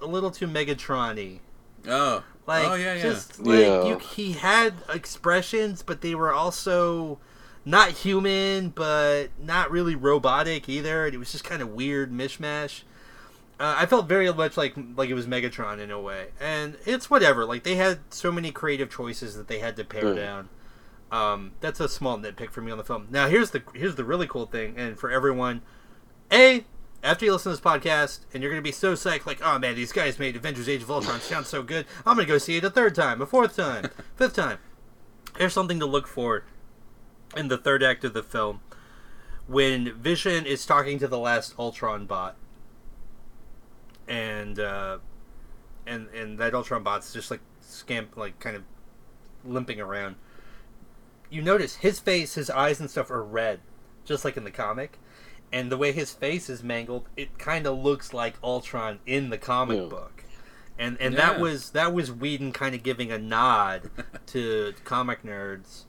a 0.00 0.06
little 0.06 0.30
too 0.30 0.46
Megatron-y. 0.46 1.40
Oh. 1.88 2.22
Like, 2.46 2.66
oh 2.66 2.74
yeah, 2.74 2.94
yeah. 2.94 3.02
just 3.02 3.40
like 3.40 3.60
Yeah. 3.60 3.84
you, 3.84 3.98
he 3.98 4.32
had 4.32 4.74
expressions, 4.92 5.82
but 5.82 6.00
they 6.00 6.14
were 6.14 6.32
also 6.32 7.18
not 7.64 7.90
human, 7.90 8.70
but 8.70 9.26
not 9.42 9.70
really 9.70 9.94
robotic 9.94 10.68
either. 10.68 11.04
And 11.06 11.14
it 11.14 11.18
was 11.18 11.30
just 11.32 11.44
kind 11.44 11.60
of 11.60 11.70
weird 11.70 12.10
mishmash. 12.12 12.82
Uh, 13.60 13.74
I 13.76 13.86
felt 13.86 14.08
very 14.08 14.32
much 14.32 14.56
like 14.56 14.74
like 14.96 15.10
it 15.10 15.14
was 15.14 15.26
Megatron 15.26 15.80
in 15.80 15.90
a 15.90 16.00
way, 16.00 16.28
and 16.40 16.76
it's 16.86 17.10
whatever. 17.10 17.44
Like 17.44 17.64
they 17.64 17.74
had 17.74 17.98
so 18.10 18.30
many 18.30 18.52
creative 18.52 18.88
choices 18.88 19.34
that 19.36 19.48
they 19.48 19.58
had 19.58 19.74
to 19.76 19.84
pare 19.84 20.06
Right. 20.06 20.16
down. 20.16 20.48
Um, 21.10 21.52
that's 21.60 21.80
a 21.80 21.88
small 21.88 22.16
nitpick 22.18 22.50
for 22.50 22.60
me 22.60 22.70
on 22.70 22.78
the 22.78 22.84
film. 22.84 23.08
Now 23.10 23.28
here's 23.28 23.50
the 23.50 23.62
here's 23.74 23.96
the 23.96 24.04
really 24.04 24.26
cool 24.28 24.46
thing, 24.46 24.74
and 24.78 24.96
for 24.98 25.10
everyone, 25.10 25.62
a 26.32 26.64
after 27.02 27.24
you 27.24 27.32
listen 27.32 27.52
to 27.52 27.56
this 27.56 27.64
podcast 27.64 28.20
and 28.32 28.42
you're 28.42 28.50
gonna 28.50 28.62
be 28.62 28.72
so 28.72 28.94
psyched, 28.94 29.26
like, 29.26 29.40
oh 29.42 29.58
man, 29.58 29.74
these 29.74 29.92
guys 29.92 30.18
made 30.18 30.36
Avengers: 30.36 30.68
Age 30.68 30.82
of 30.82 30.90
Ultron 30.90 31.20
sound 31.20 31.46
so 31.46 31.62
good. 31.62 31.86
I'm 32.04 32.16
gonna 32.16 32.26
go 32.26 32.38
see 32.38 32.56
it 32.56 32.64
a 32.64 32.70
third 32.70 32.94
time, 32.94 33.20
a 33.22 33.26
fourth 33.26 33.56
time, 33.56 33.90
fifth 34.16 34.34
time. 34.34 34.58
Here's 35.36 35.52
something 35.52 35.78
to 35.78 35.86
look 35.86 36.06
for 36.06 36.44
in 37.36 37.48
the 37.48 37.58
third 37.58 37.82
act 37.82 38.04
of 38.04 38.14
the 38.14 38.22
film 38.22 38.60
when 39.48 39.94
Vision 39.94 40.44
is 40.44 40.66
talking 40.66 40.98
to 40.98 41.08
the 41.08 41.18
last 41.18 41.54
Ultron 41.58 42.06
bot, 42.06 42.36
and 44.06 44.58
uh, 44.60 44.98
and 45.86 46.08
and 46.08 46.38
that 46.38 46.54
Ultron 46.54 46.82
bot's 46.82 47.12
just 47.12 47.30
like 47.30 47.40
scamp, 47.60 48.16
like 48.16 48.38
kind 48.38 48.54
of 48.54 48.62
limping 49.44 49.80
around. 49.80 50.16
You 51.30 51.42
notice 51.42 51.76
his 51.76 51.98
face, 51.98 52.34
his 52.34 52.50
eyes, 52.50 52.80
and 52.80 52.90
stuff 52.90 53.10
are 53.10 53.22
red, 53.24 53.60
just 54.04 54.24
like 54.24 54.36
in 54.36 54.44
the 54.44 54.50
comic. 54.50 54.98
And 55.52 55.72
the 55.72 55.76
way 55.76 55.92
his 55.92 56.12
face 56.12 56.50
is 56.50 56.62
mangled, 56.62 57.08
it 57.16 57.38
kind 57.38 57.66
of 57.66 57.78
looks 57.78 58.12
like 58.12 58.34
Ultron 58.42 58.98
in 59.06 59.30
the 59.30 59.38
comic 59.38 59.78
Yeah. 59.78 59.86
book. 59.86 60.24
And 60.78 60.96
and 61.00 61.16
that 61.16 61.40
was 61.40 61.70
that 61.70 61.92
was 61.92 62.12
Whedon 62.12 62.52
kind 62.52 62.74
of 62.74 62.82
giving 62.82 63.10
a 63.10 63.18
nod 63.18 63.90
to 64.26 64.74
comic 64.84 65.22
nerds, 65.24 65.84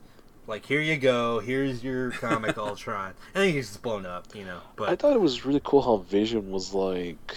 like 0.46 0.66
here 0.66 0.80
you 0.80 0.96
go, 0.96 1.38
here's 1.38 1.84
your 1.84 2.10
comic 2.10 2.58
Ultron. 2.58 3.14
And 3.34 3.44
then 3.44 3.52
he's 3.52 3.68
just 3.68 3.82
blown 3.82 4.04
up, 4.04 4.34
you 4.34 4.44
know. 4.44 4.58
But 4.74 4.88
I 4.88 4.96
thought 4.96 5.12
it 5.12 5.20
was 5.20 5.44
really 5.46 5.60
cool 5.62 5.80
how 5.82 5.98
Vision 5.98 6.50
was 6.50 6.74
like, 6.74 7.36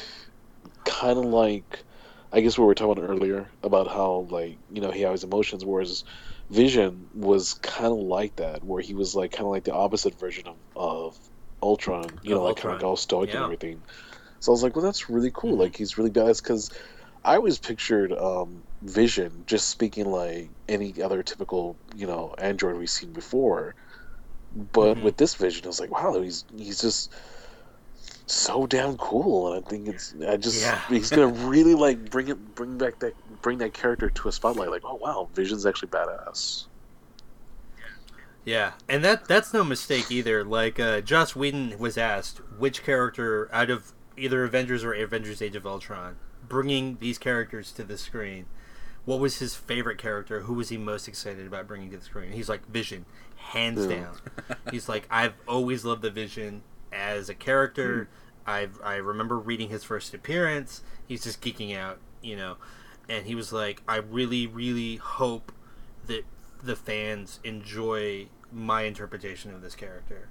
kind 0.85 1.19
of 1.19 1.25
like, 1.25 1.83
I 2.31 2.41
guess 2.41 2.57
what 2.57 2.63
we 2.63 2.67
were 2.69 2.75
talking 2.75 3.03
about 3.03 3.09
earlier 3.09 3.47
about 3.61 3.87
how 3.87 4.25
like 4.31 4.57
you 4.71 4.81
know 4.81 4.89
he 4.89 5.01
has 5.01 5.23
emotions, 5.23 5.63
whereas 5.63 6.03
Vision 6.49 7.07
was 7.13 7.53
kind 7.55 7.91
of 7.91 7.99
like 7.99 8.35
that, 8.37 8.63
where 8.63 8.81
he 8.81 8.95
was 8.95 9.13
like 9.15 9.31
kind 9.31 9.45
of 9.45 9.51
like 9.51 9.63
the 9.65 9.73
opposite 9.73 10.19
version 10.19 10.47
of, 10.47 10.55
of 10.75 11.17
Ultron, 11.63 12.19
you 12.23 12.35
know, 12.35 12.43
like 12.43 12.57
kind 12.57 12.73
of 12.73 12.83
all 12.83 12.97
stoic 12.97 13.33
and 13.33 13.43
everything. 13.43 13.83
So 14.41 14.51
I 14.51 14.53
was 14.53 14.63
like, 14.63 14.75
well, 14.75 14.85
that's 14.85 15.09
really 15.09 15.31
cool. 15.33 15.57
Mhm. 15.57 15.59
Like 15.59 15.75
he's 15.77 15.97
really 15.97 16.11
badass 16.11 16.43
because 16.43 16.69
I 17.25 17.35
always 17.37 17.59
pictured 17.59 18.13
um, 18.13 18.65
Vision 18.83 19.43
just 19.47 19.69
speaking 19.69 20.05
like 20.07 20.51
any 20.69 21.01
other 21.01 21.23
typical 21.23 21.79
you 21.95 22.07
know 22.07 22.35
android 22.39 22.77
we've 22.77 22.89
seen 22.89 23.13
before. 23.13 23.75
But 24.51 24.97
Mhm. 24.97 25.01
with 25.01 25.17
this 25.17 25.35
Vision, 25.35 25.65
I 25.65 25.69
was 25.69 25.79
like, 25.81 25.91
wow, 25.91 26.19
he's 26.21 26.45
he's 26.55 26.81
just 26.81 27.13
so 28.27 28.65
damn 28.67 28.97
cool, 28.97 29.53
and 29.53 29.65
I 29.65 29.69
think 29.69 29.87
it's 29.87 30.13
I 30.27 30.37
just 30.37 30.57
Yeah. 30.61 30.81
he's 30.89 31.11
gonna 31.11 31.27
really 31.47 31.73
like 31.75 32.09
bring 32.09 32.27
it 32.27 32.55
bring 32.55 32.77
back 32.77 32.99
that 32.99 33.13
bring 33.41 33.59
that 33.59 33.73
character 33.73 34.09
to 34.09 34.27
a 34.29 34.31
spotlight. 34.31 34.69
Like, 34.71 34.83
oh 34.85 34.95
wow, 34.95 35.29
Vision's 35.33 35.65
actually 35.65 35.89
badass. 35.89 36.65
Yeah, 38.45 38.73
and 38.89 39.03
that 39.05 39.25
that's 39.27 39.53
no 39.53 39.63
mistake 39.63 40.11
either. 40.11 40.43
Like 40.43 40.79
uh, 40.79 41.01
Joss 41.01 41.35
Whedon 41.35 41.77
was 41.79 41.97
asked 41.97 42.39
which 42.57 42.83
character 42.83 43.49
out 43.53 43.69
of 43.69 43.93
either 44.17 44.43
Avengers 44.43 44.83
or 44.83 44.93
Avengers: 44.93 45.41
Age 45.41 45.55
of 45.55 45.65
Ultron, 45.65 46.17
bringing 46.47 46.97
these 46.99 47.17
characters 47.17 47.71
to 47.73 47.83
the 47.83 47.97
screen, 47.97 48.45
what 49.05 49.19
was 49.19 49.37
his 49.39 49.55
favorite 49.55 49.97
character? 49.97 50.41
Who 50.41 50.55
was 50.55 50.69
he 50.69 50.77
most 50.77 51.07
excited 51.07 51.47
about 51.47 51.67
bringing 51.67 51.89
to 51.91 51.97
the 51.97 52.03
screen? 52.03 52.33
He's 52.33 52.49
like 52.49 52.67
Vision, 52.67 53.05
hands 53.37 53.85
Yeah. 53.85 53.95
down. 54.01 54.57
He's 54.71 54.89
like 54.89 55.07
I've 55.09 55.35
always 55.47 55.85
loved 55.85 56.01
the 56.01 56.11
Vision 56.11 56.63
as 56.91 57.29
a 57.29 57.33
character. 57.33 58.09
I 58.45 58.67
I 58.83 58.95
remember 58.95 59.39
reading 59.39 59.69
his 59.69 59.85
first 59.85 60.13
appearance. 60.13 60.81
He's 61.07 61.23
just 61.23 61.39
geeking 61.41 61.77
out, 61.77 61.99
you 62.21 62.35
know, 62.35 62.57
and 63.07 63.25
he 63.25 63.35
was 63.35 63.53
like, 63.53 63.81
I 63.87 63.97
really 63.97 64.47
really 64.47 64.97
hope 64.97 65.53
that 66.07 66.25
the 66.63 66.75
fans 66.75 67.39
enjoy 67.43 68.27
my 68.51 68.83
interpretation 68.83 69.53
of 69.53 69.61
this 69.61 69.75
character. 69.75 70.29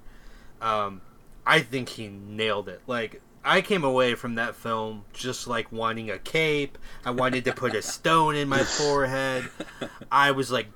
Um, 0.61 1.01
I 1.45 1.59
think 1.59 1.89
he 1.89 2.07
nailed 2.07 2.69
it. 2.69 2.81
Like 2.87 3.21
I 3.43 3.61
came 3.61 3.83
away 3.83 4.15
from 4.15 4.35
that 4.35 4.55
film 4.55 5.05
just 5.13 5.47
like 5.47 5.71
wanting 5.71 6.09
a 6.09 6.17
cape. 6.17 6.77
I 7.05 7.11
wanted 7.11 7.45
to 7.45 7.53
put 7.53 7.75
a 7.75 7.81
stone 7.81 8.35
in 8.35 8.47
my 8.47 8.63
forehead. 8.63 9.49
I 10.11 10.31
was 10.31 10.51
like 10.51 10.67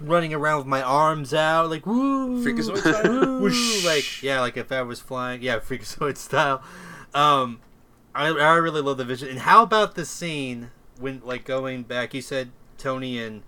running 0.00 0.34
around 0.34 0.58
with 0.58 0.66
my 0.66 0.82
arms 0.82 1.32
out, 1.32 1.70
like 1.70 1.86
woo, 1.86 2.44
Freakazoid 2.44 2.78
style? 2.78 3.40
whoosh. 3.40 3.84
like 3.84 4.22
yeah, 4.22 4.40
like 4.40 4.56
if 4.56 4.72
I 4.72 4.82
was 4.82 5.00
flying, 5.00 5.42
yeah, 5.42 5.58
Freakazoid 5.60 6.16
style. 6.16 6.62
Um, 7.14 7.60
I 8.14 8.28
I 8.28 8.56
really 8.56 8.80
love 8.82 8.98
the 8.98 9.04
vision. 9.04 9.28
And 9.28 9.40
how 9.40 9.62
about 9.62 9.94
the 9.94 10.04
scene 10.04 10.70
when 10.98 11.22
like 11.24 11.44
going 11.44 11.84
back? 11.84 12.12
You 12.12 12.22
said 12.22 12.50
Tony 12.78 13.18
and 13.18 13.42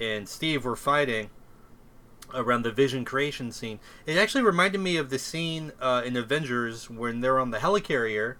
and 0.00 0.28
Steve 0.28 0.64
were 0.64 0.76
fighting 0.76 1.30
around 2.34 2.62
the 2.62 2.72
vision 2.72 3.04
creation 3.04 3.52
scene. 3.52 3.78
It 4.04 4.18
actually 4.18 4.42
reminded 4.42 4.78
me 4.80 4.96
of 4.96 5.10
the 5.10 5.18
scene 5.18 5.72
uh, 5.80 6.02
in 6.04 6.16
Avengers 6.16 6.90
when 6.90 7.20
they're 7.20 7.38
on 7.38 7.50
the 7.50 7.58
helicarrier 7.58 8.34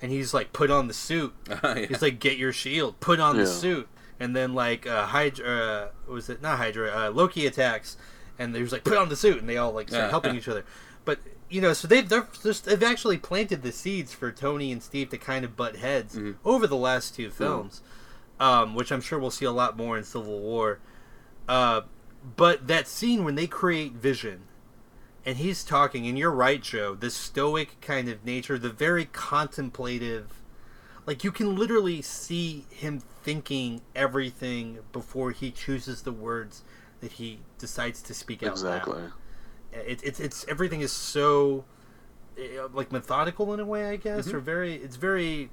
and 0.00 0.10
he's 0.10 0.32
like, 0.34 0.52
put 0.52 0.70
on 0.70 0.88
the 0.88 0.94
suit. 0.94 1.34
Yeah. 1.62 1.86
He's 1.86 2.02
like, 2.02 2.18
get 2.18 2.38
your 2.38 2.52
shield, 2.52 2.98
put 3.00 3.20
on 3.20 3.36
the 3.36 3.46
suit. 3.46 3.88
And 4.18 4.34
then 4.34 4.54
like 4.54 4.86
uh, 4.86 5.06
Hydra, 5.06 5.46
uh, 5.48 5.88
what 6.06 6.14
was 6.14 6.30
it 6.30 6.40
not 6.40 6.56
Hydra? 6.58 6.90
Uh, 7.06 7.10
Loki 7.10 7.46
attacks, 7.46 7.96
and 8.38 8.54
there's 8.54 8.72
like, 8.72 8.84
put 8.84 8.96
on 8.96 9.10
the 9.10 9.16
suit, 9.16 9.38
and 9.38 9.48
they 9.48 9.58
all 9.58 9.72
like 9.72 9.88
start 9.88 10.04
Yeah. 10.04 10.10
helping 10.10 10.34
each 10.36 10.48
other. 10.48 10.64
But 11.04 11.18
you 11.50 11.60
know, 11.60 11.74
so 11.74 11.86
they've 11.86 12.08
they're 12.08 12.26
just, 12.42 12.64
they've 12.64 12.82
actually 12.82 13.18
planted 13.18 13.62
the 13.62 13.72
seeds 13.72 14.14
for 14.14 14.32
Tony 14.32 14.72
and 14.72 14.82
Steve 14.82 15.10
to 15.10 15.18
kind 15.18 15.44
of 15.44 15.54
butt 15.54 15.76
heads 15.76 16.16
Mhm. 16.16 16.36
over 16.46 16.66
the 16.66 16.76
last 16.76 17.14
two 17.14 17.30
films, 17.30 17.82
um, 18.40 18.74
which 18.74 18.90
I'm 18.90 19.02
sure 19.02 19.18
we'll 19.18 19.30
see 19.30 19.44
a 19.44 19.50
lot 19.52 19.76
more 19.76 19.98
in 19.98 20.04
Civil 20.04 20.40
War. 20.40 20.78
Uh, 21.48 21.82
but 22.36 22.66
that 22.66 22.88
scene 22.88 23.24
when 23.24 23.34
they 23.34 23.46
create 23.46 23.92
Vision, 23.92 24.42
and 25.24 25.38
he's 25.38 25.64
talking, 25.64 26.06
and 26.06 26.18
you're 26.18 26.30
right, 26.30 26.62
Joe. 26.62 26.94
The 26.94 27.10
stoic 27.10 27.80
kind 27.80 28.08
of 28.08 28.24
nature, 28.24 28.58
the 28.58 28.70
very 28.70 29.06
contemplative, 29.12 30.42
like 31.04 31.24
you 31.24 31.32
can 31.32 31.56
literally 31.56 32.02
see 32.02 32.66
him 32.70 33.00
thinking 33.22 33.82
everything 33.94 34.78
before 34.92 35.30
he 35.32 35.50
chooses 35.50 36.02
the 36.02 36.12
words 36.12 36.62
that 37.00 37.12
he 37.12 37.40
decides 37.58 38.02
to 38.02 38.14
speak 38.14 38.42
out 38.42 38.52
Exactly. 38.52 39.00
loud. 39.00 39.12
It, 39.72 40.00
it's 40.02 40.20
it's 40.20 40.46
everything 40.48 40.80
is 40.80 40.92
so 40.92 41.64
uh, 42.38 42.68
like 42.72 42.90
methodical 42.92 43.52
in 43.52 43.60
a 43.60 43.64
way, 43.64 43.86
I 43.86 43.96
guess, 43.96 44.32
or 44.32 44.40
very 44.40 44.74
it's 44.74 44.96
very 44.96 45.50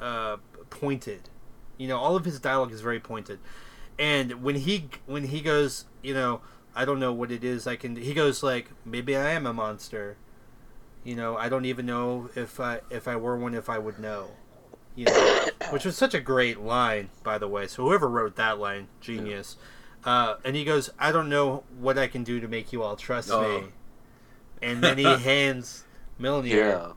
uh, 0.00 0.36
pointed. 0.70 1.28
You 1.76 1.88
know, 1.88 1.98
all 1.98 2.16
of 2.16 2.24
his 2.24 2.38
dialogue 2.40 2.72
is 2.72 2.80
very 2.80 3.00
pointed. 3.00 3.38
And 3.98 4.42
when 4.42 4.56
he 4.56 4.88
when 5.06 5.24
he 5.24 5.40
goes, 5.40 5.84
you 6.02 6.14
know, 6.14 6.40
I 6.74 6.84
don't 6.84 7.00
know 7.00 7.12
what 7.12 7.30
it 7.32 7.42
is 7.44 7.66
I 7.66 7.76
can. 7.76 7.96
He 7.96 8.12
goes 8.14 8.42
like, 8.42 8.70
maybe 8.84 9.16
I 9.16 9.30
am 9.30 9.46
a 9.46 9.52
monster. 9.54 10.16
You 11.04 11.14
know, 11.16 11.36
I 11.36 11.48
don't 11.48 11.64
even 11.64 11.86
know 11.86 12.30
if 12.34 12.58
I 12.60 12.80
if 12.90 13.08
I 13.08 13.16
were 13.16 13.36
one, 13.38 13.54
if 13.54 13.70
I 13.70 13.78
would 13.78 13.98
know. 13.98 14.30
You 14.94 15.06
know, 15.06 15.46
which 15.70 15.84
was 15.84 15.96
such 15.96 16.14
a 16.14 16.20
great 16.20 16.60
line, 16.60 17.10
by 17.22 17.38
the 17.38 17.48
way. 17.48 17.66
So 17.66 17.84
whoever 17.84 18.08
wrote 18.08 18.36
that 18.36 18.58
line, 18.58 18.88
genius. 19.00 19.56
Uh, 20.04 20.36
and 20.44 20.54
he 20.54 20.64
goes, 20.64 20.90
I 20.98 21.10
don't 21.10 21.28
know 21.28 21.64
what 21.78 21.98
I 21.98 22.06
can 22.06 22.22
do 22.22 22.38
to 22.40 22.46
make 22.48 22.72
you 22.72 22.82
all 22.82 22.96
trust 22.96 23.30
Oh. 23.30 23.40
me. 23.62 23.66
And 24.62 24.82
then 24.82 24.98
he 24.98 25.04
hands 25.16 25.84
Mjolnir 26.20 26.50
Yeah. 26.50 26.92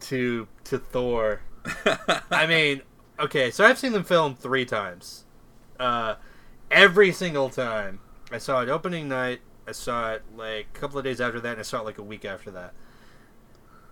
to 0.00 0.48
to 0.64 0.78
Thor. 0.78 1.40
I 2.30 2.46
mean, 2.46 2.82
okay, 3.20 3.50
so 3.50 3.64
I've 3.64 3.78
seen 3.78 3.92
the 3.92 4.02
film 4.04 4.34
three 4.34 4.64
times. 4.64 5.24
Uh, 5.78 6.16
every 6.70 7.12
single 7.12 7.50
time, 7.50 8.00
I 8.30 8.38
saw 8.38 8.60
it 8.62 8.68
opening 8.68 9.08
night. 9.08 9.40
I 9.68 9.72
saw 9.72 10.12
it 10.12 10.22
like 10.36 10.66
a 10.74 10.78
couple 10.78 10.98
of 10.98 11.04
days 11.04 11.20
after 11.20 11.40
that, 11.40 11.50
and 11.52 11.58
I 11.60 11.62
saw 11.62 11.80
it 11.80 11.84
like 11.84 11.98
a 11.98 12.02
week 12.02 12.24
after 12.24 12.50
that. 12.52 12.72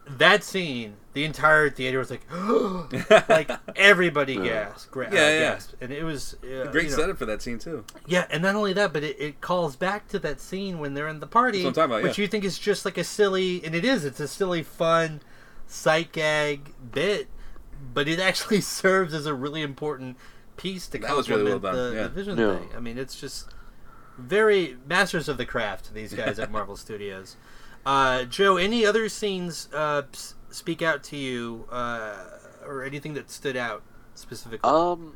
That 0.07 0.45
scene, 0.45 0.97
the 1.14 1.24
entire 1.24 1.70
theater 1.70 1.99
was 1.99 2.11
like, 2.11 2.26
like 3.28 3.51
everybody 3.76 4.37
gasped, 4.37 4.91
gra- 4.91 5.09
Yeah, 5.11 5.18
uh, 5.18 5.22
yeah. 5.30 5.39
gasped, 5.39 5.74
and 5.80 5.91
it 5.91 6.05
was 6.05 6.35
uh, 6.45 6.70
Great 6.70 6.85
you 6.85 6.91
know, 6.91 6.97
setup 6.97 7.16
for 7.16 7.24
that 7.24 7.41
scene 7.41 7.59
too. 7.59 7.85
yeah, 8.07 8.26
and 8.30 8.43
not 8.43 8.55
only 8.55 8.74
that, 8.74 8.93
but 8.93 9.03
it, 9.03 9.16
it 9.18 9.41
calls 9.41 9.76
back 9.76 10.07
to 10.09 10.18
that 10.18 10.41
scene 10.41 10.78
when 10.78 10.93
they're 10.93 11.09
in 11.09 11.20
the 11.20 11.26
party, 11.26 11.62
That's 11.62 11.78
what 11.78 11.85
I'm 11.85 11.91
about, 11.91 12.03
which 12.03 12.18
yeah. 12.18 12.22
you 12.22 12.28
think 12.28 12.45
is 12.45 12.59
just 12.59 12.85
like 12.85 12.99
a 12.99 13.05
silly, 13.05 13.64
and 13.64 13.74
it 13.74 13.85
is. 13.85 14.05
It's 14.05 14.20
a 14.20 14.28
silly, 14.28 14.62
fun 14.62 15.22
sight 15.66 16.12
gag 16.12 16.74
bit, 16.93 17.28
but 17.95 18.07
it 18.07 18.20
actually 18.20 18.61
serves 18.80 19.14
as 19.14 19.24
a 19.24 19.32
really 19.32 19.62
important 19.62 20.18
piece 20.57 20.86
to 20.88 20.98
That 20.98 21.16
was 21.16 21.28
really 21.28 21.44
well 21.44 21.52
complement 21.61 21.76
done, 21.76 21.90
the, 21.90 21.96
yeah. 21.96 22.02
the 22.05 22.09
vision 22.11 22.38
Yeah. 22.38 22.59
thing. 22.59 22.68
I 22.76 22.80
mean, 22.80 22.98
it's 22.98 23.20
just 23.20 23.48
very 24.18 24.76
masters 24.86 25.28
of 25.28 25.36
the 25.36 25.46
craft. 25.46 25.92
These 25.94 26.14
guys 26.22 26.38
at 26.38 26.50
Marvel 26.50 26.76
Studios. 26.76 27.36
Uh, 27.86 28.24
Joe, 28.24 28.57
any 28.57 28.86
other 28.86 29.09
scenes 29.09 29.68
uh, 29.74 30.02
speak 30.50 30.80
out 30.82 31.02
to 31.05 31.16
you, 31.16 31.66
uh, 31.70 32.14
or 32.66 32.82
anything 32.82 33.14
that 33.14 33.30
stood 33.30 33.57
out 33.57 33.82
specifically? 34.14 34.68
Um, 34.70 35.14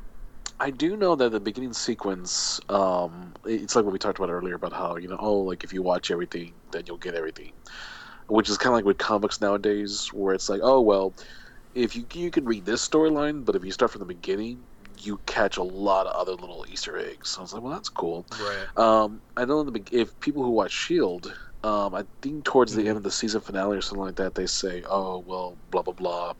I 0.60 0.70
do 0.70 0.96
know 0.96 1.14
that 1.14 1.30
the 1.30 1.40
beginning 1.40 1.72
sequence, 1.72 2.60
um, 2.68 3.32
it's 3.46 3.74
like 3.76 3.84
what 3.84 3.92
we 3.92 3.98
talked 3.98 4.18
about 4.18 4.28
earlier 4.30 4.54
about 4.56 4.72
how 4.72 4.96
you 4.96 5.08
know, 5.08 5.16
oh, 5.18 5.38
like 5.38 5.64
if 5.64 5.72
you 5.72 5.82
watch 5.82 6.10
everything, 6.10 6.52
then 6.72 6.82
you'll 6.86 6.96
get 6.98 7.14
everything, 7.14 7.52
which 8.26 8.50
is 8.50 8.58
kind 8.58 8.72
of 8.72 8.74
like 8.74 8.84
with 8.84 8.98
comics 8.98 9.40
nowadays, 9.40 10.12
where 10.12 10.34
it's 10.34 10.48
like, 10.50 10.60
oh 10.62 10.80
well, 10.80 11.14
if 11.74 11.94
you 11.96 12.04
you 12.12 12.30
can 12.30 12.44
read 12.44 12.66
this 12.66 12.86
storyline, 12.86 13.44
but 13.44 13.54
if 13.54 13.64
you 13.64 13.70
start 13.70 13.92
from 13.92 14.00
the 14.00 14.04
beginning, 14.04 14.58
you 15.00 15.20
catch 15.26 15.56
a 15.56 15.62
lot 15.62 16.06
of 16.06 16.14
other 16.14 16.32
little 16.32 16.64
Easter 16.68 16.96
eggs. 16.98 17.30
So 17.30 17.40
I 17.40 17.42
was 17.42 17.52
like, 17.52 17.62
well, 17.62 17.72
that's 17.72 17.88
cool. 17.88 18.26
right. 18.40 18.66
Um, 18.76 19.22
I 19.36 19.44
know 19.44 19.60
in 19.60 19.72
the 19.72 19.82
if 19.92 20.18
people 20.20 20.42
who 20.42 20.50
watch 20.50 20.72
Shield, 20.72 21.32
um, 21.64 21.94
I 21.94 22.04
think 22.22 22.44
towards 22.44 22.74
the 22.74 22.86
end 22.86 22.96
of 22.96 23.02
the 23.02 23.10
season 23.10 23.40
finale 23.40 23.76
or 23.76 23.80
something 23.80 24.04
like 24.04 24.16
that, 24.16 24.34
they 24.34 24.46
say, 24.46 24.84
"Oh 24.88 25.18
well, 25.18 25.58
blah 25.70 25.82
blah 25.82 25.94
blah." 25.94 26.34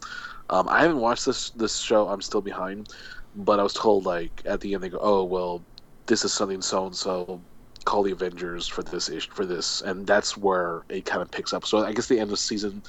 Um, 0.51 0.69
I 0.69 0.81
haven't 0.83 1.01
watched 1.01 1.27
this 1.27 1.51
this 1.51 1.79
show. 1.79 2.09
I'm 2.09 2.23
still 2.23 2.41
behind, 2.41 2.89
but 3.35 3.59
I 3.59 3.63
was 3.63 3.75
told 3.75 4.07
like 4.07 4.43
at 4.45 4.61
the 4.61 4.75
end 4.75 4.83
they 4.83 4.89
go, 4.89 4.99
"Oh 5.01 5.25
well, 5.25 5.65
this 6.07 6.25
is 6.25 6.33
something 6.33 6.63
so 6.63 6.87
and 6.87 6.97
so." 6.97 7.43
Call 7.85 8.03
the 8.03 8.13
Avengers 8.13 8.69
for 8.69 8.83
this 8.83 9.09
ish 9.09 9.31
for 9.31 9.47
this, 9.47 9.81
and 9.81 10.07
that's 10.07 10.37
where 10.37 10.83
it 10.91 11.07
kind 11.07 11.23
of 11.23 11.31
picks 11.31 11.55
up. 11.55 11.65
So 11.65 11.79
I 11.79 11.93
guess 11.95 12.07
the 12.07 12.19
end 12.21 12.31
of 12.31 12.39
season, 12.39 12.83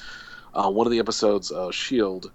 uh, 0.54 0.70
one 0.70 0.88
of 0.88 0.92
the 0.92 1.00
episodes, 1.00 1.52
uh, 1.52 1.72
Shield, 1.72 2.32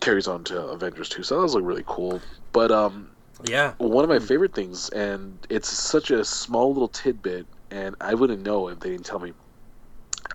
carries 0.00 0.28
on 0.28 0.44
to 0.44 0.60
Avengers 0.68 1.08
two. 1.08 1.22
So 1.22 1.36
that 1.36 1.42
was 1.42 1.54
like 1.54 1.64
really 1.64 1.84
cool. 1.86 2.22
But 2.52 2.70
um, 2.72 3.10
Yeah. 3.44 3.74
one 3.78 4.04
of 4.04 4.10
my 4.10 4.18
favorite 4.20 4.54
things, 4.54 4.88
and 4.90 5.46
it's 5.50 5.68
such 5.68 6.10
a 6.10 6.24
small 6.24 6.72
little 6.72 6.88
tidbit, 6.88 7.48
and 7.70 7.96
I 8.00 8.14
wouldn't 8.14 8.42
know 8.42 8.68
if 8.68 8.80
they 8.80 8.90
didn't 8.90 9.06
tell 9.06 9.20
me. 9.20 9.32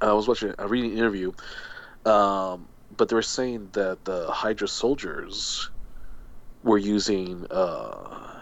I 0.02 0.14
was 0.14 0.28
watching, 0.28 0.54
I 0.60 0.66
reading 0.66 0.92
an 0.92 0.98
interview, 0.98 1.32
um, 2.06 2.70
but 2.96 3.10
they 3.10 3.16
were 3.16 3.22
saying 3.22 3.72
that 3.74 4.06
the 4.06 4.32
Hydra 4.32 4.68
soldiers 4.68 5.70
were 6.64 6.78
using 6.78 7.46
uh, 7.52 8.42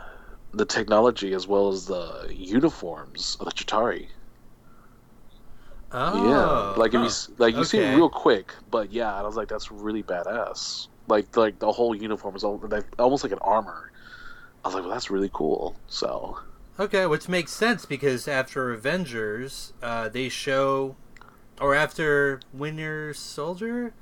the 0.53 0.65
technology 0.65 1.33
as 1.33 1.47
well 1.47 1.69
as 1.69 1.85
the 1.87 2.27
uniforms 2.31 3.37
of 3.39 3.45
the 3.45 3.51
Chitauri. 3.53 4.09
Oh, 5.91 5.99
yeah, 6.11 6.73
like 6.75 6.93
if 6.93 7.01
you 7.01 7.05
huh. 7.05 7.07
s 7.07 7.29
like 7.37 7.55
you 7.55 7.63
see 7.63 7.79
it 7.79 7.83
real 7.83 8.09
quick, 8.09 8.53
but 8.69 8.91
yeah, 8.91 9.13
I 9.13 9.21
was 9.23 9.35
like, 9.35 9.47
that's 9.49 9.71
really 9.71 10.03
badass. 10.03 10.87
Like 11.07 11.35
like 11.35 11.59
the 11.59 11.71
whole 11.71 11.93
uniform 11.95 12.35
is 12.35 12.43
almost 12.43 13.23
like 13.23 13.33
an 13.33 13.39
armor. 13.41 13.91
I 14.63 14.67
was 14.69 14.75
like, 14.75 14.83
well, 14.83 14.93
that's 14.93 15.09
really 15.11 15.29
cool. 15.33 15.75
So 15.87 16.39
Okay, 16.79 17.05
which 17.05 17.27
makes 17.29 17.51
sense 17.51 17.85
because 17.85 18.27
after 18.27 18.71
Avengers, 18.71 19.73
uh, 19.83 20.09
they 20.09 20.27
show, 20.27 20.95
or 21.61 21.75
after 21.75 22.39
Winter 22.51 23.13
Soldier, 23.13 23.93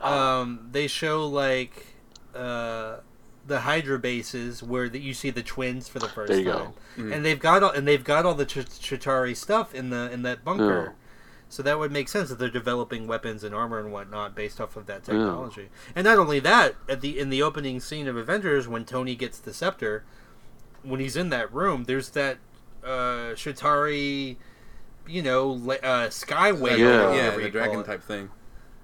um, 0.00 0.68
they 0.72 0.86
show 0.86 1.26
like 1.26 1.86
uh, 2.34 2.96
the 3.46 3.60
Hydra 3.60 3.98
bases 3.98 4.62
where 4.62 4.88
the, 4.88 4.98
you 5.00 5.14
see 5.14 5.30
the 5.30 5.42
twins 5.42 5.88
for 5.88 5.98
the 5.98 6.08
first 6.08 6.30
There 6.32 6.40
you 6.40 6.50
time, 6.52 6.72
go. 6.98 7.02
Mhm. 7.02 7.14
and 7.14 7.24
they've 7.24 7.38
got 7.40 7.62
all 7.62 7.70
and 7.70 7.86
they've 7.86 8.04
got 8.04 8.26
all 8.26 8.34
the 8.34 8.46
Ch- 8.46 8.66
Chitauri 8.66 9.36
stuff 9.36 9.74
in 9.74 9.90
the 9.90 10.10
in 10.12 10.22
that 10.22 10.44
bunker. 10.44 10.94
So 11.52 11.62
that 11.64 11.78
would 11.78 11.92
make 11.92 12.08
sense 12.08 12.30
that 12.30 12.38
they're 12.38 12.48
developing 12.48 13.06
weapons 13.06 13.44
and 13.44 13.54
armor 13.54 13.78
and 13.78 13.92
whatnot 13.92 14.34
based 14.34 14.58
off 14.58 14.74
of 14.74 14.86
that 14.86 15.04
technology. 15.04 15.68
And 15.94 16.06
not 16.06 16.16
only 16.16 16.40
that, 16.40 16.76
at 16.88 17.02
the 17.02 17.18
in 17.18 17.28
the 17.28 17.42
opening 17.42 17.78
scene 17.78 18.08
of 18.08 18.16
Avengers, 18.16 18.66
when 18.66 18.86
Tony 18.86 19.14
gets 19.14 19.38
the 19.38 19.52
scepter, 19.52 20.02
when 20.82 20.98
he's 20.98 21.14
in 21.14 21.28
that 21.28 21.52
room, 21.52 21.84
there's 21.84 22.08
that 22.12 22.38
uh, 22.82 23.36
Chitauri, 23.36 24.36
you 25.06 25.20
know, 25.20 25.48
la- 25.48 25.74
uh, 25.74 26.08
skyway. 26.08 26.78
Yeah. 26.78 27.10
or 27.10 27.14
yeah, 27.14 27.36
the 27.36 27.50
dragon 27.50 27.80
it. 27.80 27.84
type 27.84 28.02
thing. 28.02 28.30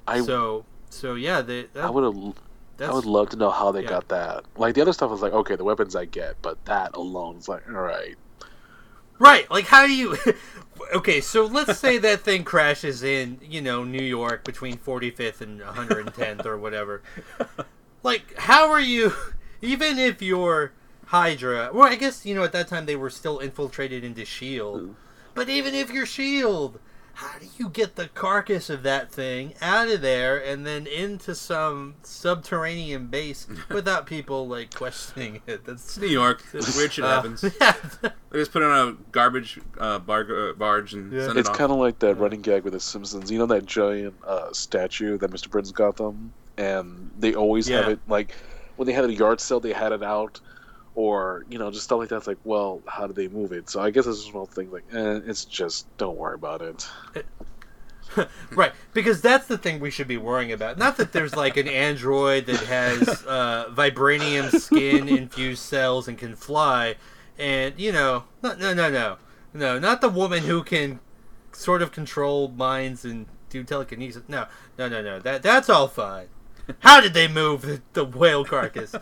I 0.07 0.21
So, 0.21 0.67
so 0.91 1.15
yeah, 1.15 1.41
they, 1.41 1.69
that, 1.73 1.85
I 1.85 1.89
would 1.89 2.05
have. 2.05 2.91
I 2.91 2.93
would 2.93 3.07
love 3.07 3.31
to 3.31 3.37
know 3.39 3.49
how 3.49 3.73
they 3.73 3.83
yeah. 3.83 3.89
got 3.89 4.09
that. 4.09 4.45
Like 4.59 4.75
the 4.75 4.83
other 4.83 4.93
stuff 4.93 5.11
was 5.11 5.23
like, 5.23 5.33
okay, 5.33 5.57
the 5.57 5.65
weapons 5.65 5.97
I 5.97 6.05
get, 6.05 6.37
but 6.43 6.63
that 6.67 6.95
alone 6.95 7.39
is 7.39 7.49
like, 7.49 7.67
all 7.67 7.81
right. 7.81 8.17
Right. 9.19 9.51
Like, 9.51 9.67
how 9.67 9.87
do 9.87 9.93
you? 9.93 10.17
okay, 10.95 11.21
so 11.21 11.45
let's 11.45 11.79
say 11.79 11.99
that 11.99 12.21
thing 12.21 12.45
crashes 12.45 13.03
in, 13.03 13.41
you 13.43 13.61
know, 13.61 13.85
New 13.85 14.03
York 14.03 14.45
between 14.45 14.77
45th 14.77 15.41
and 15.41 15.61
110th 15.61 16.47
or 16.47 16.57
whatever. 16.59 17.03
Like, 18.03 18.39
how 18.39 18.71
are 18.71 18.81
you? 18.81 19.13
Even 19.63 19.99
if 19.99 20.23
you're 20.23 20.73
Hydra, 21.07 21.71
well, 21.73 21.89
I 21.89 21.97
guess 21.97 22.25
you 22.25 22.35
know 22.35 22.45
at 22.45 22.53
that 22.53 22.69
time 22.69 22.87
they 22.87 22.95
were 22.95 23.11
still 23.11 23.41
infiltrated 23.41 24.05
into 24.05 24.25
Shield. 24.25 24.95
But 25.35 25.49
even 25.49 25.75
if 25.75 25.91
you're 25.91 26.07
Shield, 26.07 26.79
how 27.19 27.37
do 27.41 27.47
you 27.59 27.69
get 27.69 27.97
the 27.97 28.07
carcass 28.07 28.71
of 28.71 28.85
that 28.85 29.11
thing 29.11 29.53
out 29.61 29.89
of 29.89 30.03
there 30.03 30.39
and 30.39 30.65
then 30.65 30.87
into 30.87 31.35
some 31.35 31.97
subterranean 32.05 33.09
base 33.09 33.49
without 33.71 34.07
people 34.07 34.47
like 34.47 34.73
questioning 34.73 35.41
it? 35.45 35.65
That's 35.65 35.99
New 35.99 36.07
York. 36.07 36.45
Weird 36.53 36.93
shit 36.93 37.05
uh, 37.05 37.09
happens. 37.17 37.43
yeah. 37.61 37.75
They 38.31 38.39
just 38.39 38.53
put 38.53 38.63
it 38.63 38.67
on 38.71 38.89
a 38.89 38.93
garbage 39.11 39.59
uh, 39.79 39.99
bar- 39.99 40.51
uh, 40.51 40.53
barge 40.53 40.95
and 40.95 41.13
Yeah. 41.13 41.27
send 41.27 41.39
It's 41.39 41.49
it 41.49 41.51
off. 41.51 41.55
It's 41.55 41.59
kind 41.59 41.73
of 41.73 41.79
like 41.79 41.99
that 41.99 42.15
running 42.15 42.41
gag 42.41 42.63
with 42.63 42.75
the 42.75 42.79
Simpsons. 42.81 43.33
You 43.33 43.39
know 43.41 43.47
that 43.47 43.67
giant 43.67 44.15
uh, 44.25 44.53
statue 44.53 45.19
that 45.19 45.33
Mr. 45.33 45.51
Burns 45.51 45.73
got 45.73 45.97
them, 45.97 46.33
and 46.57 47.11
they 47.19 47.35
always 47.35 47.67
have 47.67 47.89
it 47.89 47.99
like 48.07 48.33
when 48.77 48.87
they 48.87 48.93
had 48.93 49.05
a 49.05 49.13
yard 49.13 49.41
sale, 49.41 49.59
they 49.59 49.73
had 49.73 49.91
it 49.91 50.05
out, 50.05 50.41
or 50.99 51.45
you 51.49 51.61
know 51.61 51.71
just 51.71 51.85
stuff 51.85 52.01
like 52.01 52.09
that. 52.09 52.17
It's 52.17 52.27
like, 52.27 52.41
well, 52.43 52.83
how 52.89 53.07
did 53.07 53.15
they 53.15 53.29
move 53.29 53.53
it? 53.53 53.71
So 53.71 53.81
I 53.81 53.91
guess 53.91 54.05
it's 54.09 54.23
just 54.23 54.35
one 54.35 54.43
of 54.43 54.49
those 54.49 54.57
things 54.57 54.73
like, 54.73 54.83
eh, 54.93 55.21
it's 55.27 55.45
just 55.45 55.87
don't 55.97 56.19
worry 56.19 56.35
about 56.35 56.61
it. 56.61 56.89
Right, 58.53 58.73
because 58.95 59.21
that's 59.21 59.47
the 59.47 59.59
thing 59.59 59.81
we 59.81 59.91
should 59.91 60.09
be 60.09 60.17
worrying 60.17 60.51
about. 60.51 60.79
Not 60.79 60.97
that 60.97 61.13
there's 61.13 61.37
like 61.37 61.59
an 61.59 61.69
android 61.69 62.47
that 62.47 62.61
has 62.61 63.07
uh, 63.27 63.67
vibranium 63.71 64.51
skin 64.59 65.09
infused 65.11 65.63
cells 65.63 66.09
and 66.09 66.17
can 66.17 66.35
fly, 66.35 66.97
and 67.39 67.79
you 67.79 67.93
know, 67.93 68.25
no, 68.43 68.55
no, 68.55 68.73
no, 68.73 68.91
no, 68.91 69.19
no, 69.53 69.79
not 69.79 70.01
the 70.01 70.09
woman 70.09 70.45
who 70.45 70.65
can 70.65 71.01
sort 71.53 71.83
of 71.83 71.93
control 71.93 72.49
minds 72.49 73.05
and 73.05 73.27
do 73.51 73.63
telekinesis. 73.63 74.23
No, 74.27 74.47
no, 74.79 74.89
no, 74.89 75.03
no. 75.03 75.21
That 75.21 75.43
that's 75.43 75.69
all 75.69 75.87
fine. 75.87 76.29
How 76.81 77.03
did 77.03 77.13
they 77.13 77.29
move 77.29 77.61
the, 77.61 77.83
the 77.93 78.07
whale 78.07 78.45
carcass? 78.47 78.95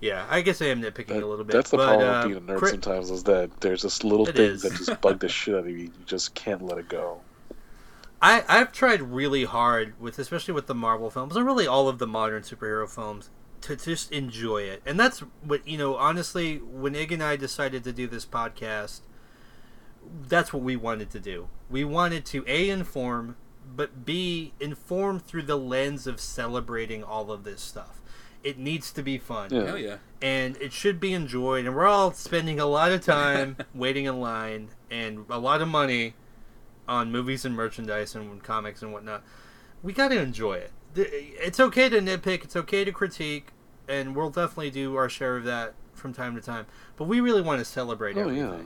Yeah, 0.00 0.26
I 0.30 0.40
guess 0.40 0.62
I 0.62 0.66
am 0.66 0.80
nitpicking 0.80 1.08
That- 1.08 1.22
a 1.22 1.26
little 1.26 1.44
bit. 1.44 1.52
that's 1.52 1.70
the 1.70 1.76
but, 1.76 1.86
problem 1.86 2.08
uh, 2.08 2.18
with 2.26 2.46
being 2.46 2.56
a 2.56 2.60
nerd 2.60 2.70
sometimes 2.70 3.10
is 3.10 3.22
that 3.24 3.60
there's 3.60 3.82
just 3.82 4.02
little 4.02 4.26
It 4.28 4.34
things 4.36 4.62
is. 4.64 4.70
that 4.70 4.72
just 4.86 5.00
bug 5.00 5.20
the 5.20 5.28
shit 5.38 5.54
out 5.54 5.60
of 5.60 5.68
you. 5.70 5.76
You 5.76 5.92
just 6.06 6.34
can't 6.34 6.62
let 6.62 6.78
it 6.78 6.88
go. 6.88 7.20
I, 8.22 8.44
I've 8.48 8.72
tried 8.72 9.00
really 9.02 9.44
hard 9.44 9.94
with 10.00 10.18
especially 10.18 10.52
with 10.54 10.66
the 10.66 10.74
Marvel 10.74 11.10
films 11.10 11.36
and 11.36 11.44
really 11.46 11.66
all 11.66 11.88
of 11.88 11.98
the 11.98 12.06
modern 12.06 12.42
superhero 12.42 12.88
films 12.88 13.30
to 13.62 13.76
just 13.76 14.10
enjoy 14.12 14.62
it. 14.62 14.82
And 14.86 14.98
that's 14.98 15.20
what 15.42 15.66
you 15.66 15.76
know, 15.78 15.96
honestly, 15.96 16.58
when 16.58 16.94
Ig 16.94 17.12
and 17.12 17.22
I 17.22 17.36
decided 17.36 17.84
to 17.84 17.92
do 17.92 18.06
this 18.06 18.24
podcast, 18.26 19.00
that's 20.28 20.52
what 20.52 20.62
we 20.62 20.76
wanted 20.76 21.10
to 21.10 21.20
do. 21.20 21.48
We 21.70 21.84
wanted 21.84 22.24
to 22.26 22.44
A 22.46 22.68
inform, 22.70 23.36
but 23.74 24.04
B 24.04 24.52
inform 24.60 25.18
through 25.20 25.42
the 25.42 25.56
lens 25.58 26.06
of 26.06 26.20
celebrating 26.20 27.02
all 27.04 27.30
of 27.30 27.44
this 27.44 27.60
stuff. 27.60 27.99
It 28.42 28.58
needs 28.58 28.92
to 28.92 29.02
be 29.02 29.18
fun 29.18 29.50
Yeah. 29.52 29.66
Hell 29.66 29.78
yeah. 29.78 29.96
and 30.22 30.56
it 30.58 30.72
should 30.72 30.98
be 31.00 31.12
enjoyed. 31.12 31.66
And 31.66 31.74
we're 31.76 31.86
all 31.86 32.12
spending 32.12 32.58
a 32.58 32.66
lot 32.66 32.90
of 32.92 33.04
time 33.04 33.56
waiting 33.74 34.06
in 34.06 34.20
line 34.20 34.68
and 34.90 35.26
a 35.28 35.38
lot 35.38 35.60
of 35.60 35.68
money 35.68 36.14
on 36.88 37.12
movies 37.12 37.44
and 37.44 37.54
merchandise 37.54 38.14
and 38.14 38.42
comics 38.42 38.82
and 38.82 38.92
whatnot. 38.92 39.22
We 39.82 39.92
got 39.92 40.08
to 40.08 40.18
enjoy 40.20 40.54
it. 40.54 40.72
It's 40.96 41.60
okay 41.60 41.88
to 41.88 42.00
nitpick. 42.00 42.42
It's 42.44 42.56
okay 42.56 42.84
to 42.84 42.90
critique, 42.92 43.48
and 43.88 44.16
we'll 44.16 44.30
definitely 44.30 44.70
do 44.70 44.96
our 44.96 45.08
share 45.08 45.36
of 45.36 45.44
that 45.44 45.74
from 45.94 46.12
time 46.12 46.34
to 46.34 46.40
time. 46.40 46.66
But 46.96 47.04
we 47.04 47.20
really 47.20 47.42
want 47.42 47.60
to 47.60 47.64
celebrate 47.64 48.16
Oh, 48.16 48.22
everything. 48.22 48.38
yeah. 48.38 48.62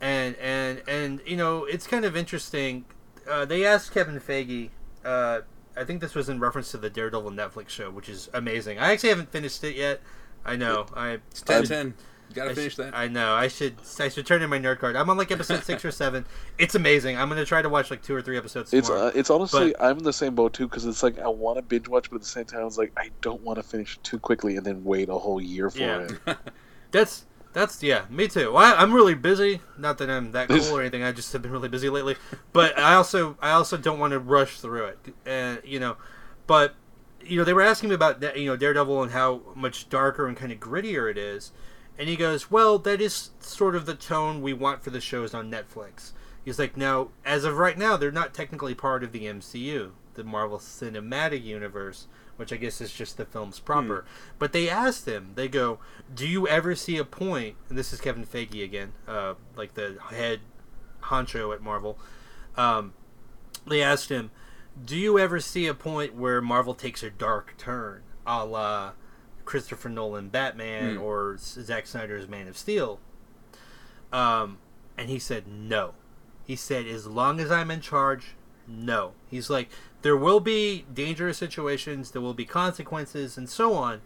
And 0.00 0.34
and 0.36 0.82
and 0.88 1.20
you 1.26 1.36
know, 1.36 1.64
it's 1.64 1.86
kind 1.86 2.04
of 2.06 2.16
interesting. 2.16 2.86
Uh, 3.30 3.44
they 3.44 3.64
asked 3.66 3.92
Kevin 3.92 4.18
Feige. 4.18 4.70
Uh, 5.04 5.42
I 5.76 5.84
think 5.84 6.00
this 6.00 6.14
was 6.14 6.28
in 6.28 6.38
reference 6.40 6.70
to 6.72 6.76
the 6.78 6.90
Daredevil 6.90 7.30
Netflix 7.32 7.70
show, 7.70 7.90
which 7.90 8.08
is 8.08 8.28
amazing. 8.34 8.78
I 8.78 8.92
actually 8.92 9.10
haven't 9.10 9.30
finished 9.32 9.62
it 9.64 9.76
yet. 9.76 10.00
I 10.44 10.56
know. 10.56 10.86
I 10.94 11.18
It's 11.30 11.42
10 11.42 11.64
10. 11.64 11.94
You 12.28 12.34
gotta 12.34 12.50
I 12.50 12.54
finish 12.54 12.74
should- 12.76 12.86
that. 12.86 12.96
I 12.96 13.08
know. 13.08 13.34
I 13.34 13.48
should. 13.48 13.74
I 14.00 14.08
should 14.08 14.24
turn 14.26 14.40
in 14.42 14.48
my 14.48 14.58
nerd 14.58 14.78
card. 14.78 14.96
I'm 14.96 15.08
on 15.10 15.16
like 15.18 15.30
episode 15.30 15.62
six 15.64 15.84
or 15.84 15.90
seven. 15.90 16.24
It's 16.58 16.74
amazing. 16.74 17.18
I'm 17.18 17.28
gonna 17.28 17.44
try 17.44 17.60
to 17.62 17.68
watch 17.68 17.90
like 17.90 18.02
two 18.02 18.14
or 18.14 18.22
three 18.22 18.38
episodes 18.38 18.72
It's 18.72 18.88
uh, 18.88 19.12
it's 19.14 19.28
honestly 19.28 19.74
I'm 19.78 19.98
in 19.98 20.04
the 20.04 20.12
same 20.14 20.34
boat 20.34 20.54
too 20.54 20.66
because 20.66 20.86
it's 20.86 21.02
like 21.02 21.18
I 21.18 21.28
want 21.28 21.56
to 21.58 21.62
binge 21.62 21.88
watch, 21.88 22.08
but 22.10 22.16
at 22.16 22.22
the 22.22 22.28
same 22.28 22.46
time 22.46 22.66
it's 22.66 22.78
like 22.78 22.92
I 22.96 23.10
don't 23.20 23.42
want 23.42 23.56
to 23.58 23.62
finish 23.62 23.96
it 23.96 24.04
too 24.04 24.18
quickly 24.18 24.56
and 24.56 24.64
then 24.64 24.82
wait 24.82 25.08
a 25.10 25.14
whole 25.14 25.40
year 25.42 25.68
for 25.70 25.78
Yeah. 25.78 26.08
it. 26.26 26.36
That's 26.90 27.24
that's 27.52 27.82
yeah. 27.82 28.04
Me 28.08 28.28
too. 28.28 28.52
Well, 28.52 28.74
I, 28.74 28.80
I'm 28.80 28.92
really 28.92 29.14
busy. 29.14 29.60
Not 29.78 29.98
that 29.98 30.10
I'm 30.10 30.32
that 30.32 30.48
cool 30.48 30.76
or 30.76 30.80
anything. 30.80 31.02
I 31.02 31.12
just 31.12 31.32
have 31.32 31.42
been 31.42 31.52
really 31.52 31.68
busy 31.68 31.88
lately. 31.88 32.16
But 32.52 32.78
I 32.78 32.94
also 32.94 33.36
I 33.40 33.50
also 33.50 33.76
don't 33.76 33.98
want 33.98 34.12
to 34.12 34.18
rush 34.18 34.60
through 34.60 34.86
it. 34.86 34.98
And 35.26 35.60
you 35.64 35.78
know, 35.78 35.96
but 36.46 36.74
you 37.24 37.38
know 37.38 37.44
they 37.44 37.52
were 37.52 37.62
asking 37.62 37.90
me 37.90 37.94
about 37.94 38.22
you 38.36 38.46
know 38.46 38.56
Daredevil 38.56 39.02
and 39.02 39.12
how 39.12 39.42
much 39.54 39.88
darker 39.88 40.26
and 40.26 40.36
kind 40.36 40.52
of 40.52 40.60
grittier 40.60 41.10
it 41.10 41.18
is. 41.18 41.52
And 41.98 42.08
he 42.08 42.16
goes, 42.16 42.50
"Well, 42.50 42.78
that 42.78 43.00
is 43.00 43.30
sort 43.40 43.76
of 43.76 43.86
the 43.86 43.94
tone 43.94 44.40
we 44.40 44.52
want 44.52 44.82
for 44.82 44.90
the 44.90 45.00
shows 45.00 45.34
on 45.34 45.50
Netflix." 45.50 46.12
He's 46.44 46.58
like, 46.58 46.76
"Now, 46.76 47.08
as 47.24 47.44
of 47.44 47.58
right 47.58 47.76
now, 47.76 47.96
they're 47.96 48.10
not 48.10 48.34
technically 48.34 48.74
part 48.74 49.04
of 49.04 49.12
the 49.12 49.26
MCU, 49.26 49.92
the 50.14 50.24
Marvel 50.24 50.58
Cinematic 50.58 51.42
Universe, 51.44 52.06
which 52.36 52.52
I 52.52 52.56
guess 52.56 52.80
is 52.80 52.92
just 52.92 53.16
the 53.16 53.24
films 53.24 53.58
proper." 53.58 54.04
But 54.38 54.52
they 54.52 54.68
asked 54.68 55.06
him, 55.06 55.32
they 55.34 55.48
go, 55.48 55.78
"Do 56.14 56.26
you 56.26 56.46
ever 56.48 56.74
see 56.74 56.96
a 56.98 57.04
point?" 57.04 57.56
And 57.68 57.76
this 57.78 57.92
is 57.92 58.00
Kevin 58.00 58.24
Feige 58.26 58.62
again, 58.64 58.92
uh, 59.08 59.34
like 59.56 59.74
the 59.74 59.98
head 60.10 60.40
honcho 61.04 61.54
at 61.54 61.60
Marvel. 61.62 61.98
Um, 62.56 62.94
they 63.66 63.82
asked 63.82 64.08
him, 64.08 64.30
"Do 64.84 64.96
you 64.96 65.18
ever 65.18 65.40
see 65.40 65.66
a 65.66 65.74
point 65.74 66.14
where 66.14 66.40
Marvel 66.40 66.74
takes 66.74 67.02
a 67.02 67.10
dark 67.10 67.54
turn, 67.58 68.02
a 68.26 68.44
la 68.44 68.92
Christopher 69.44 69.88
Nolan 69.88 70.28
Batman 70.28 70.96
Hmm. 70.96 71.02
or 71.02 71.36
Zack 71.38 71.86
Snyder's 71.86 72.28
Man 72.28 72.46
of 72.48 72.56
Steel?" 72.56 73.00
Um, 74.12 74.58
and 74.96 75.08
he 75.08 75.18
said, 75.18 75.46
"No." 75.46 75.94
He 76.44 76.56
said, 76.56 76.86
"As 76.86 77.06
long 77.06 77.40
as 77.40 77.50
I'm 77.50 77.70
in 77.70 77.80
charge, 77.80 78.34
no." 78.66 79.12
He's 79.28 79.48
like, 79.50 79.68
"There 80.02 80.16
will 80.16 80.40
be 80.40 80.84
dangerous 80.92 81.38
situations, 81.38 82.10
there 82.10 82.22
will 82.22 82.34
be 82.34 82.44
consequences, 82.44 83.36
and 83.38 83.48
so 83.48 83.74
on." 83.74 84.00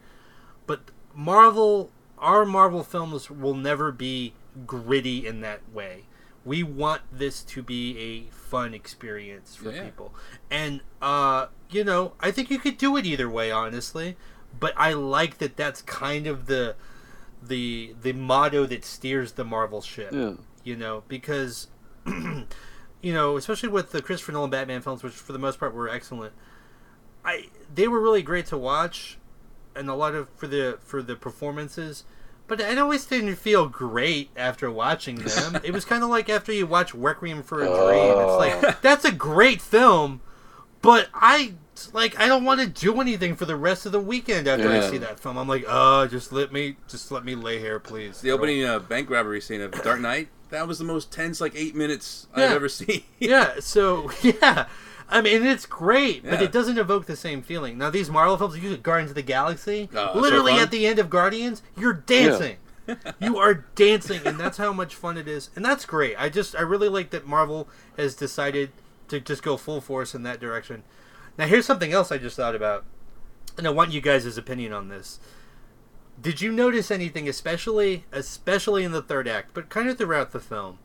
But 0.66 0.90
Marvel, 1.14 1.90
our 2.18 2.44
Marvel 2.44 2.82
films 2.82 3.30
will 3.30 3.54
never 3.54 3.92
be 3.92 4.34
gritty 4.66 5.26
in 5.26 5.40
that 5.42 5.60
way. 5.72 6.04
We 6.44 6.62
want 6.62 7.02
this 7.12 7.42
to 7.44 7.62
be 7.62 7.98
a 7.98 8.30
fun 8.34 8.72
experience 8.72 9.56
for 9.56 9.72
Yeah. 9.72 9.84
people. 9.84 10.14
And, 10.50 10.80
uh, 11.02 11.46
you 11.70 11.82
know, 11.82 12.12
I 12.20 12.30
think 12.30 12.50
you 12.50 12.58
could 12.58 12.78
do 12.78 12.96
it 12.96 13.04
either 13.04 13.28
way, 13.28 13.50
honestly. 13.50 14.16
But 14.58 14.72
I 14.76 14.92
like 14.92 15.38
that 15.38 15.56
that's 15.56 15.82
kind 15.82 16.26
of 16.26 16.46
the 16.46 16.76
the 17.42 17.94
the 18.00 18.12
motto 18.12 18.64
that 18.66 18.84
steers 18.84 19.32
the 19.32 19.44
Marvel 19.44 19.80
ship 19.82 20.10
Yeah. 20.12 20.34
you 20.64 20.74
know, 20.76 21.02
because 21.08 21.68
you 23.06 23.14
know, 23.14 23.36
especially 23.36 23.68
with 23.68 23.92
the 23.92 24.02
Christopher 24.02 24.32
Nolan 24.32 24.50
Batman 24.50 24.82
films, 24.82 25.04
which 25.04 25.12
for 25.12 25.32
the 25.32 25.38
most 25.38 25.60
part 25.60 25.72
were 25.72 25.88
excellent. 25.88 26.32
I 27.24 27.50
they 27.72 27.86
were 27.86 28.00
really 28.00 28.20
great 28.20 28.46
to 28.46 28.58
watch, 28.58 29.16
and 29.76 29.88
a 29.88 29.94
lot 29.94 30.16
of 30.16 30.28
for 30.30 30.48
the 30.48 30.80
for 30.80 31.02
the 31.02 31.14
performances. 31.14 32.02
But 32.48 32.60
I 32.60 32.76
always 32.76 33.06
didn't 33.06 33.36
feel 33.36 33.68
great 33.68 34.30
after 34.36 34.72
watching 34.72 35.18
them. 35.18 35.60
it 35.64 35.70
was 35.70 35.84
kind 35.84 36.02
of 36.02 36.08
like 36.08 36.28
after 36.28 36.52
you 36.52 36.66
watch 36.66 36.96
Requiem 36.96 37.44
for 37.44 37.62
a 37.62 37.66
Dream. 37.66 38.18
It's 38.18 38.64
like 38.64 38.80
that's 38.82 39.04
a 39.04 39.12
great 39.12 39.62
film, 39.62 40.20
but 40.82 41.06
I 41.14 41.54
like 41.92 42.18
I 42.18 42.26
don't 42.26 42.44
want 42.44 42.60
to 42.60 42.66
do 42.66 43.00
anything 43.00 43.36
for 43.36 43.44
the 43.44 43.54
rest 43.54 43.86
of 43.86 43.92
the 43.92 44.00
weekend 44.00 44.48
after 44.48 44.68
I 44.68 44.80
see 44.80 44.98
that 44.98 45.20
film. 45.20 45.38
I'm 45.38 45.46
like, 45.46 45.64
oh, 45.68 46.08
just 46.08 46.32
let 46.32 46.52
me 46.52 46.74
just 46.88 47.12
let 47.12 47.24
me 47.24 47.36
lay 47.36 47.60
here, 47.60 47.78
please. 47.78 48.20
the 48.20 48.32
opening 48.32 48.64
uh, 48.64 48.80
bank 48.80 49.08
robbery 49.10 49.40
scene 49.40 49.60
of 49.60 49.70
Dark 49.84 50.00
Knight, 50.00 50.28
that 50.50 50.66
was 50.68 50.78
the 50.78 50.84
most 50.84 51.12
tense, 51.12 51.40
like, 51.40 51.52
eight 51.56 51.74
minutes 51.74 52.26
I've 52.34 52.52
ever 52.52 52.68
seen. 52.70 53.02
yeah, 53.18 53.54
so 53.60 54.10
yeah. 54.22 54.66
I 55.08 55.20
mean, 55.20 55.46
it's 55.46 55.66
great, 55.66 56.24
but 56.24 56.42
it 56.42 56.50
doesn't 56.50 56.78
evoke 56.78 57.06
the 57.06 57.14
same 57.14 57.40
feeling. 57.40 57.78
Now, 57.78 57.90
these 57.90 58.10
Marvel 58.10 58.36
films, 58.36 58.56
you 58.58 58.70
get 58.70 58.82
Guardians 58.82 59.12
of 59.12 59.14
the 59.14 59.22
Galaxy. 59.22 59.88
Oh, 59.94 60.14
so 60.14 60.18
literally 60.18 60.52
fun. 60.54 60.62
at 60.62 60.70
the 60.72 60.84
end 60.84 60.98
of 60.98 61.08
Guardians, 61.10 61.62
you're 61.76 61.92
dancing. 61.92 62.56
you 63.20 63.36
are 63.38 63.54
dancing, 63.76 64.20
and 64.26 64.38
that's 64.38 64.58
how 64.58 64.72
much 64.72 64.94
fun 64.96 65.16
it 65.16 65.28
is, 65.28 65.50
and 65.54 65.64
that's 65.64 65.84
great. 65.84 66.16
I 66.20 66.28
just, 66.28 66.56
I 66.56 66.60
really 66.62 66.88
like 66.88 67.10
that 67.10 67.24
Marvel 67.26 67.68
has 67.96 68.14
decided 68.16 68.70
to 69.08 69.20
just 69.20 69.44
go 69.44 69.56
full 69.56 69.80
force 69.80 70.12
in 70.14 70.24
that 70.24 70.40
direction. 70.40 70.82
Now, 71.38 71.46
here's 71.46 71.66
something 71.66 71.92
else 71.92 72.10
I 72.10 72.18
just 72.18 72.36
thought 72.36 72.56
about, 72.56 72.84
and 73.56 73.64
I 73.66 73.70
want 73.70 73.92
you 73.92 74.00
guys' 74.00 74.36
opinion 74.36 74.72
on 74.72 74.88
this. 74.88 75.20
Did 76.20 76.40
you 76.40 76.50
notice 76.50 76.90
anything, 76.90 77.28
especially 77.28 78.04
especially 78.12 78.84
in 78.84 78.92
the 78.92 79.02
third 79.02 79.28
act, 79.28 79.50
but 79.54 79.68
kind 79.68 79.88
of 79.88 79.98
throughout 79.98 80.32
the 80.32 80.40
film, 80.40 80.78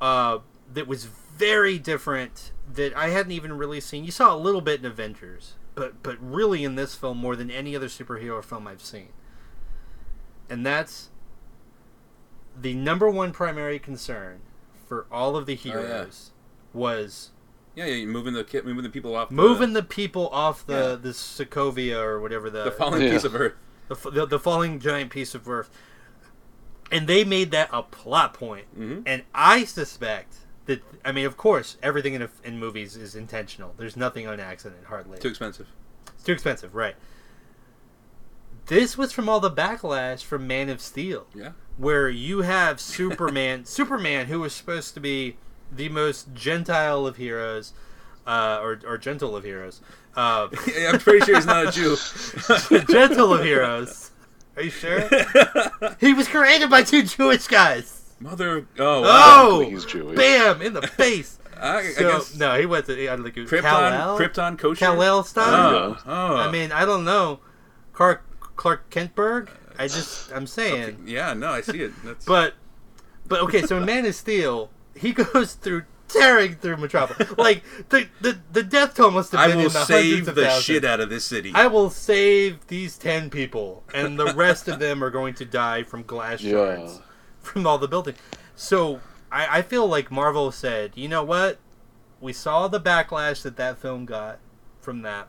uh, 0.00 0.38
that 0.72 0.86
was 0.86 1.04
very 1.04 1.78
different 1.78 2.52
that 2.72 2.96
I 2.96 3.08
hadn't 3.08 3.32
even 3.32 3.52
really 3.58 3.80
seen? 3.80 4.04
You 4.04 4.10
saw 4.10 4.34
a 4.34 4.38
little 4.38 4.60
bit 4.62 4.80
in 4.80 4.86
Avengers, 4.86 5.54
but 5.74 6.02
but 6.02 6.16
really 6.20 6.64
in 6.64 6.74
this 6.74 6.94
film 6.94 7.18
more 7.18 7.36
than 7.36 7.50
any 7.50 7.76
other 7.76 7.88
superhero 7.88 8.42
film 8.42 8.66
I've 8.66 8.82
seen, 8.82 9.08
and 10.48 10.64
that's 10.64 11.10
the 12.58 12.72
number 12.74 13.10
one 13.10 13.32
primary 13.32 13.78
concern 13.78 14.40
for 14.88 15.06
all 15.10 15.36
of 15.36 15.46
the 15.46 15.54
yeah. 15.54 15.72
heroes 15.72 16.30
was 16.72 17.30
Yeah, 17.74 17.86
yeah, 17.86 17.94
you're 17.96 18.08
moving 18.08 18.32
the 18.34 18.44
kid, 18.44 18.64
moving 18.64 18.84
the 18.84 18.90
people 18.90 19.14
off. 19.16 19.30
moving 19.30 19.72
the 19.72 19.82
people 19.82 20.28
off 20.28 20.64
the 20.66 20.72
Yeah. 20.72 20.94
the 20.96 21.08
Sokovia 21.10 21.96
or 22.02 22.20
whatever 22.20 22.48
the 22.48 22.64
the, 22.64 22.70
the 22.70 22.70
falling 22.70 23.02
Yeah. 23.02 23.10
piece 23.10 23.24
of 23.24 23.34
earth. 23.34 23.54
The, 23.88 24.10
the, 24.10 24.26
the 24.26 24.38
falling 24.38 24.78
giant 24.80 25.10
piece 25.10 25.34
of 25.34 25.48
earth, 25.48 25.70
and 26.90 27.06
they 27.06 27.24
made 27.24 27.50
that 27.52 27.68
a 27.72 27.82
plot 27.82 28.34
point. 28.34 28.66
Mhm. 28.78 29.02
And 29.06 29.22
I 29.34 29.64
suspect 29.64 30.36
that 30.66 30.82
I 31.04 31.12
mean, 31.12 31.26
of 31.26 31.36
course, 31.36 31.76
everything 31.82 32.14
in 32.14 32.22
a, 32.22 32.30
in 32.42 32.58
movies 32.58 32.96
is 32.96 33.14
intentional. 33.14 33.74
There's 33.76 33.96
nothing 33.96 34.26
on 34.26 34.40
accident, 34.40 34.84
hardly. 34.86 35.18
Too 35.18 35.28
expensive. 35.28 35.66
It's 36.14 36.24
too 36.24 36.32
expensive, 36.32 36.74
right? 36.74 36.96
This 38.66 38.96
was 38.96 39.12
from 39.12 39.28
all 39.28 39.40
the 39.40 39.50
backlash 39.50 40.22
from 40.24 40.46
Man 40.46 40.70
of 40.70 40.80
Steel, 40.80 41.26
Yeah. 41.34 41.50
where 41.76 42.08
you 42.08 42.42
have 42.42 42.80
Superman, 42.80 43.64
Superman, 43.66 44.26
who 44.26 44.40
was 44.40 44.54
supposed 44.54 44.94
to 44.94 45.00
be 45.00 45.36
the 45.70 45.90
most 45.90 46.32
gentile 46.32 47.06
of 47.06 47.16
heroes, 47.16 47.74
uh, 48.26 48.58
or 48.62 48.80
or 48.86 48.98
gentle 48.98 49.36
of 49.36 49.44
heroes, 49.44 49.80
uh, 50.16 50.48
Yeah, 50.76 50.90
I'm 50.92 50.98
pretty 50.98 51.24
sure 51.26 51.36
he's 51.36 51.46
not 51.46 51.68
a 51.68 51.70
Jew. 51.72 51.96
gentle 52.92 53.34
of 53.34 53.44
heroes. 53.44 54.10
Are 54.56 54.62
you 54.62 54.70
sure? 54.70 55.08
He 56.00 56.12
was 56.12 56.28
created 56.28 56.70
by 56.70 56.82
two 56.82 57.02
Jewish 57.02 57.46
guys. 57.48 58.14
Mother. 58.20 58.66
Oh. 58.78 59.02
Wow. 59.02 59.48
Oh, 59.48 59.60
He's 59.60 59.84
Jewish. 59.84 60.16
bam 60.16 60.62
in 60.62 60.72
the 60.72 60.82
face. 60.82 61.38
I, 61.56 61.78
I 61.78 61.92
guess 62.00 62.36
no, 62.36 62.58
he 62.58 62.66
went 62.66 62.86
to 62.86 62.92
I 63.10 63.16
think 63.16 63.36
it 63.36 63.40
was 63.42 63.50
Krypton. 63.50 63.62
Kal-El? 63.62 64.18
Krypton 64.18 64.58
kosher. 64.58 64.78
Kal-El 64.86 65.24
style. 65.24 65.96
Oh. 65.98 66.02
oh. 66.06 66.36
I 66.36 66.50
mean, 66.50 66.72
I 66.72 66.84
don't 66.84 67.04
know. 67.04 67.40
Clark 67.92 68.22
Clark 68.56 68.90
Kentberg. 68.90 69.48
I 69.78 69.88
just 69.88 70.32
I'm 70.32 70.46
saying, 70.46 71.04
Yeah. 71.06 71.34
No, 71.34 71.50
I 71.50 71.60
see 71.60 71.80
it. 71.82 71.92
That's, 72.04 72.24
but 72.24 72.54
but 73.26 73.40
okay. 73.42 73.62
So 73.62 73.78
in 73.78 73.84
Man 73.84 74.06
of 74.06 74.14
Steel, 74.14 74.70
he 74.96 75.12
goes 75.12 75.54
through 75.54 75.84
tearing 76.14 76.54
through 76.56 76.76
Metropolis. 76.78 77.36
Like 77.36 77.62
the 77.90 78.08
the 78.20 78.38
the 78.52 78.62
death 78.62 78.94
toll 78.94 79.10
must 79.10 79.32
have 79.32 79.40
been. 79.40 79.44
I 79.44 79.54
been 79.54 79.58
will 79.58 79.66
in 79.66 79.72
the 79.72 79.84
save 79.84 80.26
the 80.26 80.32
thousands. 80.32 80.64
shit 80.64 80.84
out 80.84 81.00
of 81.00 81.10
this 81.10 81.24
city. 81.24 81.52
I 81.54 81.66
will 81.66 81.90
save 81.90 82.66
these 82.68 82.96
ten 82.96 83.28
people, 83.30 83.82
and 83.92 84.18
the 84.18 84.32
rest 84.34 84.68
of 84.68 84.78
them 84.78 85.02
are 85.04 85.10
going 85.10 85.34
to 85.34 85.44
die 85.44 85.82
from 85.82 86.02
glass 86.04 86.40
Yeah. 86.42 86.52
shards 86.76 87.00
from 87.40 87.66
all 87.66 87.78
the 87.78 87.88
building. 87.88 88.14
So 88.56 89.00
I, 89.30 89.58
I 89.58 89.62
feel 89.62 89.86
like 89.86 90.10
Marvel 90.10 90.50
said, 90.52 90.92
you 90.94 91.08
know 91.08 91.22
what? 91.24 91.58
We 92.20 92.32
saw 92.32 92.68
the 92.68 92.80
backlash 92.80 93.42
that 93.42 93.56
that 93.56 93.78
film 93.78 94.06
got 94.06 94.38
from 94.80 95.02
that. 95.02 95.28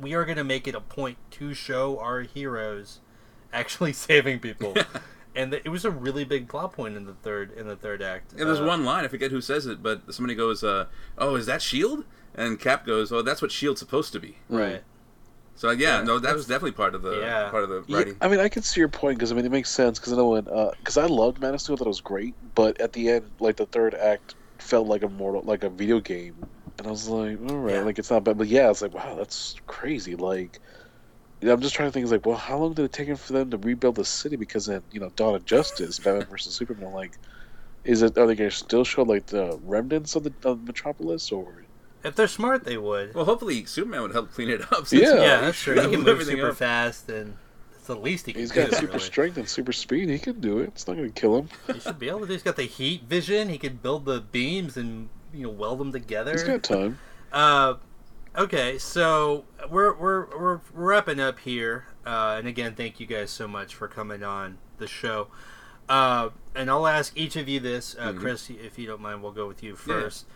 We 0.00 0.14
are 0.14 0.24
going 0.24 0.38
to 0.38 0.44
make 0.44 0.66
it 0.66 0.74
a 0.74 0.80
point 0.80 1.18
to 1.32 1.52
show 1.54 1.98
our 1.98 2.22
heroes 2.22 3.00
actually 3.52 3.92
saving 4.08 4.40
people. 4.40 4.74
and 5.34 5.54
it 5.54 5.68
was 5.68 5.84
a 5.84 5.90
really 5.90 6.24
big 6.24 6.48
plot 6.48 6.72
point 6.72 6.96
in 6.96 7.04
the 7.04 7.14
third 7.14 7.52
in 7.52 7.66
the 7.66 7.76
third 7.76 8.02
act. 8.02 8.32
And 8.32 8.40
there's 8.40 8.60
Uh, 8.60 8.66
one 8.66 8.84
line 8.84 9.04
I 9.04 9.08
forget 9.08 9.30
who 9.30 9.40
says 9.40 9.66
it, 9.66 9.82
but 9.82 10.12
somebody 10.14 10.34
goes, 10.34 10.62
uh, 10.64 10.86
"Oh, 11.18 11.34
is 11.36 11.46
that 11.46 11.62
Shield?" 11.62 12.04
And 12.34 12.58
Cap 12.60 12.86
goes, 12.86 13.12
"Oh, 13.12 13.22
that's 13.22 13.42
what 13.42 13.50
Shield's 13.50 13.80
supposed 13.80 14.12
to 14.12 14.20
be." 14.20 14.38
right. 14.48 14.82
So 15.54 15.70
yeah, 15.70 15.98
Yeah, 15.98 16.04
no, 16.04 16.18
that 16.18 16.34
was 16.34 16.46
definitely 16.46 16.72
part 16.72 16.94
of 16.94 17.02
the 17.02 17.16
Yeah. 17.20 17.50
part 17.50 17.64
of 17.64 17.70
the 17.70 17.84
Yeah, 17.86 17.98
writing. 17.98 18.16
I 18.20 18.28
mean, 18.28 18.40
I 18.40 18.48
can 18.48 18.62
see 18.62 18.80
your 18.80 18.88
point 18.88 19.18
because 19.18 19.30
I 19.32 19.34
mean 19.34 19.44
it 19.44 19.50
makes 19.52 19.70
sense 19.70 19.98
because 19.98 20.12
I 20.12 20.16
know 20.16 20.30
when 20.30 20.44
because 20.44 20.96
I 20.96 21.06
loved 21.06 21.40
Man 21.40 21.54
of 21.54 21.60
Steel, 21.60 21.76
that 21.76 21.86
was 21.86 22.00
great, 22.00 22.34
but 22.54 22.80
at 22.80 22.92
the 22.92 23.10
end, 23.10 23.32
like 23.40 23.56
the 23.56 23.66
third 23.66 23.94
act 23.94 24.36
felt 24.58 24.86
like 24.88 25.02
a 25.02 25.08
mortal, 25.08 25.42
like 25.44 25.64
a 25.64 25.70
video 25.70 26.00
game, 26.00 26.46
and 26.78 26.86
I 26.86 26.90
was 26.90 27.08
like, 27.08 27.38
all 27.40 27.58
right, 27.58 27.76
Yeah. 27.76 27.84
like 27.84 27.98
it's 27.98 28.10
not 28.10 28.24
bad, 28.24 28.38
but 28.38 28.46
yeah, 28.48 28.70
it's 28.70 28.82
like 28.82 28.94
wow, 28.94 29.16
that's 29.16 29.54
crazy. 29.66 30.16
Like, 30.16 30.60
yeah, 30.62 30.89
I'm 31.42 31.60
just 31.60 31.74
trying 31.74 31.88
to 31.88 31.92
think, 31.92 32.04
it's 32.04 32.12
like, 32.12 32.26
well, 32.26 32.36
how 32.36 32.58
long 32.58 32.74
did 32.74 32.84
it 32.84 32.92
take 32.92 33.08
him 33.08 33.16
for 33.16 33.32
them 33.32 33.50
to 33.50 33.56
rebuild 33.58 33.94
the 33.96 34.04
city? 34.04 34.36
Because 34.36 34.66
then 34.66 34.82
you 34.92 35.00
know, 35.00 35.10
Dawn 35.16 35.34
of 35.34 35.44
Justice, 35.44 35.98
Batman 35.98 36.26
versus 36.26 36.54
Superman, 36.54 36.92
like, 36.92 37.12
is 37.84 38.02
it 38.02 38.18
are 38.18 38.26
they 38.26 38.34
going 38.34 38.50
to 38.50 38.56
still 38.56 38.84
show 38.84 39.02
like 39.02 39.26
the 39.26 39.58
remnants 39.64 40.14
of 40.16 40.24
the 40.24 40.32
of 40.44 40.64
Metropolis 40.64 41.32
or? 41.32 41.64
If 42.04 42.14
they're 42.16 42.28
smart, 42.28 42.64
they 42.64 42.76
would. 42.78 43.14
Well, 43.14 43.24
hopefully 43.26 43.64
Superman 43.66 44.02
would 44.02 44.12
help 44.12 44.32
clean 44.32 44.48
it 44.50 44.60
up. 44.72 44.86
since 44.86 45.02
Yeah. 45.02 45.14
yeah, 45.16 45.40
that's 45.42 45.60
true. 45.60 45.74
He 45.80 45.88
can 45.90 45.98
move 46.00 46.08
everything 46.08 46.36
super 46.36 46.50
up. 46.50 46.56
fast, 46.56 47.08
and 47.10 47.36
it's 47.76 47.86
the 47.86 47.96
least 47.96 48.26
he 48.26 48.32
can 48.32 48.40
He's 48.40 48.50
do. 48.50 48.62
got 48.62 48.74
super 48.74 48.86
really. 48.92 48.98
strength 49.00 49.36
and 49.38 49.48
super 49.48 49.72
speed. 49.72 50.08
He 50.10 50.18
can 50.18 50.40
do 50.40 50.58
it. 50.58 50.68
It's 50.68 50.86
not 50.86 50.96
going 50.96 51.10
to 51.12 51.20
kill 51.20 51.38
him. 51.38 51.48
He 51.72 51.80
should 51.80 51.98
be 51.98 52.08
able 52.08 52.20
to. 52.20 52.26
He's 52.26 52.42
got 52.42 52.56
the 52.56 52.62
heat 52.64 53.04
vision. 53.04 53.48
He 53.48 53.58
could 53.58 53.82
build 53.82 54.04
the 54.06 54.20
beams 54.20 54.76
and 54.76 55.08
you 55.34 55.44
know 55.44 55.50
weld 55.50 55.78
them 55.78 55.92
together. 55.92 56.32
He's 56.32 56.44
got 56.44 56.62
time. 56.62 56.98
Uh, 57.32 57.74
okay, 58.36 58.78
so 58.78 59.44
we're 59.68 59.94
we're 59.94 60.26
we're 60.38 60.60
wrapping 60.72 61.20
up 61.20 61.40
here, 61.40 61.86
uh, 62.06 62.36
and 62.38 62.46
again, 62.48 62.74
thank 62.74 63.00
you 63.00 63.06
guys 63.06 63.30
so 63.30 63.46
much 63.48 63.74
for 63.74 63.88
coming 63.88 64.22
on 64.22 64.58
the 64.78 64.86
show. 64.86 65.28
Uh, 65.88 66.30
and 66.54 66.70
I'll 66.70 66.86
ask 66.86 67.16
each 67.16 67.34
of 67.36 67.48
you 67.48 67.58
this, 67.58 67.96
uh, 67.98 68.12
Mhm. 68.12 68.20
Chris, 68.20 68.48
if 68.50 68.78
you 68.78 68.86
don't 68.86 69.00
mind, 69.00 69.22
we'll 69.22 69.32
go 69.32 69.48
with 69.48 69.62
you 69.62 69.70
Yeah. 69.70 69.76
first. 70.02 70.26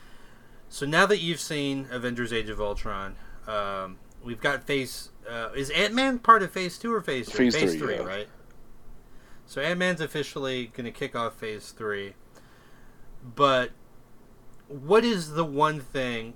So 0.68 0.84
now 0.84 1.06
that 1.06 1.18
you've 1.18 1.40
seen 1.40 1.86
Avengers: 1.90 2.32
Age 2.32 2.48
of 2.48 2.60
Ultron, 2.60 3.16
um, 3.46 3.98
we've 4.22 4.40
got 4.40 4.64
Phase. 4.64 5.10
Uh, 5.28 5.50
is 5.54 5.70
Ant 5.70 5.94
Man 5.94 6.18
part 6.18 6.42
of 6.42 6.50
Phase 6.50 6.76
Two 6.78 6.92
or 6.92 7.00
Phase 7.00 7.28
Three? 7.28 7.50
Phase 7.50 7.76
three, 7.76 7.94
yeah. 7.94 8.02
right? 8.02 8.28
So 9.46 9.60
Ant 9.60 9.78
Man's 9.78 10.00
officially 10.00 10.66
going 10.66 10.84
to 10.86 10.90
kick 10.90 11.14
off 11.14 11.34
Phase 11.36 11.70
Three, 11.70 12.14
but 13.22 13.70
what 14.68 15.04
is 15.04 15.32
the 15.34 15.44
one 15.44 15.80
thing 15.80 16.34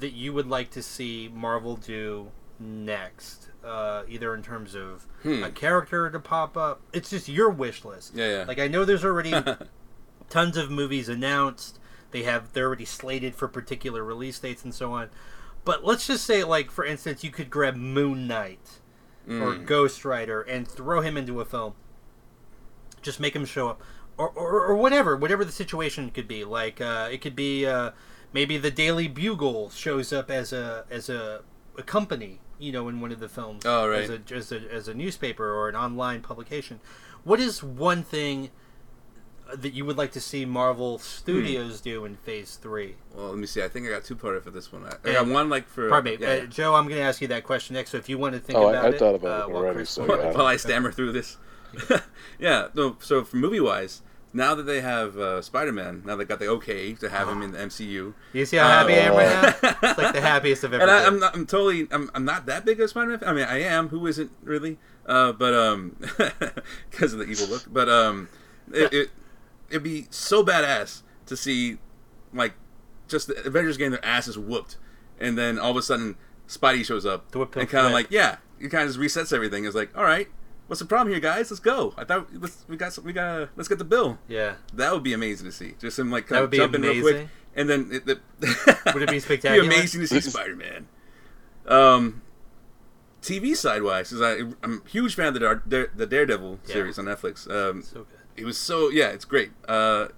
that 0.00 0.12
you 0.12 0.32
would 0.32 0.46
like 0.46 0.70
to 0.70 0.82
see 0.82 1.30
Marvel 1.32 1.76
do 1.76 2.30
next? 2.58 3.48
Uh, 3.64 4.02
either 4.08 4.34
in 4.34 4.42
terms 4.42 4.74
of 4.74 5.06
Hmm. 5.22 5.42
a 5.42 5.50
character 5.50 6.10
to 6.10 6.20
pop 6.20 6.54
up. 6.56 6.82
It's 6.92 7.08
just 7.10 7.28
your 7.28 7.48
wish 7.48 7.84
list. 7.84 8.12
Yeah, 8.14 8.28
yeah. 8.40 8.44
Like 8.46 8.58
I 8.58 8.68
know 8.68 8.84
there's 8.84 9.04
already 9.04 9.32
tons 10.28 10.56
of 10.58 10.70
movies 10.70 11.08
announced. 11.08 11.78
They 12.10 12.24
have 12.24 12.52
they're 12.52 12.66
already 12.66 12.84
slated 12.84 13.34
for 13.34 13.48
particular 13.48 14.04
release 14.04 14.38
dates 14.38 14.64
and 14.64 14.74
so 14.74 14.92
on. 14.92 15.08
But 15.64 15.82
let's 15.84 16.06
just 16.06 16.24
say, 16.26 16.44
like 16.44 16.70
for 16.70 16.84
instance, 16.84 17.24
you 17.24 17.30
could 17.30 17.48
grab 17.48 17.74
Moon 17.74 18.26
Knight 18.26 18.80
or 19.26 19.54
Mm. 19.54 19.64
Ghost 19.64 20.04
Rider 20.04 20.42
and 20.42 20.68
throw 20.68 21.00
him 21.00 21.16
into 21.16 21.40
a 21.40 21.46
film. 21.46 21.72
Just 23.00 23.18
make 23.20 23.34
him 23.34 23.46
show 23.46 23.68
up, 23.68 23.82
or 24.18 24.28
or, 24.28 24.60
or 24.66 24.76
whatever, 24.76 25.16
whatever 25.16 25.42
the 25.44 25.52
situation 25.52 26.10
could 26.10 26.28
be. 26.28 26.44
Like 26.44 26.80
uh, 26.82 27.08
it 27.10 27.22
could 27.22 27.34
be 27.34 27.64
uh, 27.66 27.92
maybe 28.34 28.58
the 28.58 28.70
Daily 28.70 29.08
Bugle 29.08 29.70
shows 29.70 30.12
up 30.12 30.30
as 30.30 30.52
a 30.52 30.84
as 30.90 31.08
a, 31.08 31.40
a 31.78 31.82
company, 31.82 32.40
you 32.58 32.72
know, 32.72 32.88
in 32.88 33.00
one 33.00 33.12
of 33.12 33.20
the 33.20 33.28
films. 33.30 33.62
Oh, 33.64 33.88
right. 33.88 34.02
As 34.02 34.10
a, 34.10 34.20
as 34.34 34.52
a 34.52 34.60
as 34.70 34.88
a 34.88 34.92
newspaper 34.94 35.50
or 35.54 35.70
an 35.70 35.76
online 35.76 36.20
publication. 36.20 36.80
What 37.22 37.40
is 37.40 37.62
one 37.62 38.02
thing 38.02 38.50
that 39.54 39.72
you 39.72 39.84
would 39.84 39.96
like 39.96 40.12
to 40.12 40.20
see 40.20 40.44
Marvel 40.44 40.98
Studios 40.98 41.80
do 41.80 42.04
in 42.04 42.16
Phase 42.16 42.56
Three? 42.56 42.96
Well, 43.14 43.28
let 43.28 43.38
me 43.38 43.46
see. 43.46 43.62
I 43.62 43.68
think 43.68 43.86
I 43.86 43.90
got 43.90 44.04
two 44.04 44.16
parter 44.16 44.42
for 44.42 44.50
this 44.50 44.70
one. 44.72 44.84
I, 44.84 44.96
I 45.08 45.12
got 45.14 45.26
one 45.28 45.48
like 45.48 45.66
for. 45.68 45.88
Pardon 45.88 46.18
me, 46.20 46.26
yeah, 46.26 46.32
uh, 46.42 46.46
Joe. 46.46 46.74
I'm 46.74 46.84
going 46.88 46.98
to 47.00 47.04
ask 47.06 47.22
you 47.22 47.28
that 47.28 47.44
question 47.44 47.74
next. 47.74 47.90
So 47.92 47.96
if 47.96 48.08
you 48.10 48.18
want 48.18 48.34
to 48.34 48.40
think 48.40 48.58
Oh, 48.58 48.68
about 48.68 48.84
I 48.84 48.88
it, 48.88 48.98
thought 48.98 49.14
about 49.14 49.42
uh, 49.42 49.44
it 49.44 49.50
while 49.52 49.62
already, 49.62 49.76
Chris- 49.76 49.90
so 49.90 50.04
while, 50.06 50.18
yeah. 50.18 50.32
while 50.32 50.46
I 50.46 50.56
stammer 50.56 50.92
through 50.92 51.12
this. 51.12 51.38
yeah, 52.38 52.68
no. 52.74 52.96
So 53.00 53.24
for 53.24 53.36
movie 53.36 53.60
wise, 53.60 54.02
now 54.34 54.56
that 54.56 54.64
they 54.64 54.80
have 54.80 55.16
uh, 55.16 55.40
Spider 55.40 55.72
Man, 55.72 56.02
now 56.04 56.16
they 56.16 56.24
got 56.24 56.40
the 56.40 56.48
okay 56.48 56.92
to 56.94 57.08
have 57.08 57.28
him 57.28 57.40
in 57.40 57.52
the 57.52 57.58
MCU. 57.58 58.12
You 58.32 58.44
see 58.44 58.56
how 58.56 58.66
happy 58.66 58.94
I 58.94 58.96
am 58.96 59.14
right 59.14 59.62
now? 59.62 59.68
It's 59.90 59.98
like 59.98 60.12
the 60.12 60.20
happiest 60.20 60.64
I've 60.64 60.74
ever 60.74 60.82
and 60.82 60.90
I. 60.90 61.06
I'm 61.06 61.20
not. 61.20 61.34
I'm 61.34 61.46
totally. 61.46 61.86
I'm, 61.92 62.10
I'm 62.14 62.24
not 62.24 62.46
that 62.46 62.64
big 62.64 62.80
of 62.80 62.86
a 62.86 62.88
Spider-Man 62.88 63.20
fan. 63.20 63.28
I 63.28 63.32
mean, 63.32 63.44
I 63.44 63.62
am. 63.62 63.88
Who 63.88 64.06
isn't 64.08 64.32
really? 64.42 64.78
Uh, 65.06 65.32
but 65.32 65.54
um, 65.54 65.96
because 66.90 67.12
of 67.12 67.20
the 67.20 67.26
evil 67.26 67.46
look. 67.46 67.72
But 67.72 67.88
um, 67.88 68.28
it, 68.72 68.92
it 68.92 69.10
it'd 69.70 69.84
be 69.84 70.08
so 70.10 70.44
badass 70.44 71.02
to 71.26 71.36
see, 71.36 71.78
like, 72.32 72.54
just 73.06 73.28
the 73.28 73.46
Avengers 73.46 73.76
getting 73.76 73.92
their 73.92 74.04
asses 74.04 74.36
whooped, 74.36 74.76
and 75.20 75.38
then 75.38 75.60
all 75.60 75.70
of 75.70 75.76
a 75.76 75.82
sudden 75.82 76.16
Spidey 76.48 76.84
shows 76.84 77.06
up 77.06 77.32
and 77.34 77.68
kind 77.68 77.86
of 77.86 77.92
like, 77.92 78.10
yeah, 78.10 78.38
it 78.58 78.68
kind 78.68 78.88
of 78.88 78.94
just 78.94 78.98
resets 78.98 79.32
everything. 79.32 79.64
It's 79.64 79.76
like, 79.76 79.96
all 79.96 80.04
right. 80.04 80.28
What's 80.66 80.80
the 80.80 80.86
problem 80.86 81.12
here, 81.12 81.20
guys? 81.20 81.50
Let's 81.50 81.60
go. 81.60 81.92
I 81.96 82.04
thought 82.04 82.28
let's, 82.32 82.64
we 82.68 82.76
got 82.76 82.92
some, 82.92 83.04
we 83.04 83.12
got 83.12 83.42
a 83.42 83.48
let's 83.56 83.68
get 83.68 83.78
the 83.78 83.84
bill. 83.84 84.18
yeah. 84.28 84.54
That 84.72 84.92
would 84.92 85.02
be 85.02 85.12
amazing 85.12 85.46
to 85.46 85.52
see. 85.52 85.74
Just 85.80 85.98
him 85.98 86.10
like 86.10 86.28
That 86.28 86.36
kind 86.36 86.40
would 86.52 86.60
of 86.64 86.72
be 86.72 86.76
in 86.78 86.82
real 86.82 87.02
quick, 87.02 87.28
and 87.54 87.68
then 87.68 87.88
it, 87.92 88.06
the, 88.06 88.18
Would 88.94 89.02
it 89.02 89.10
be 89.10 89.16
It'd 89.16 89.22
spectacular? 89.24 89.68
be 89.68 89.74
amazing 89.74 90.00
to 90.00 90.06
see 90.06 90.20
Spider 90.20 90.56
Man. 90.56 90.88
Um, 91.66 92.22
TV 93.22 93.54
side 93.56 93.82
wise, 93.82 94.10
because 94.10 94.54
I'm 94.62 94.82
a 94.86 94.88
huge 94.88 95.14
fan 95.14 95.28
of 95.28 95.34
the, 95.34 95.40
Dar- 95.40 95.62
Dare, 95.66 95.90
the 95.94 96.06
Daredevil 96.06 96.60
Yeah. 96.66 96.72
series 96.72 96.98
on 96.98 97.06
Netflix. 97.06 97.48
Um, 97.50 97.82
So 97.82 98.00
good. 98.00 98.06
it 98.36 98.44
was 98.44 98.56
so 98.58 98.88
yeah, 98.90 99.08
it's 99.08 99.24
great. 99.24 99.52
Uh, 99.68 100.08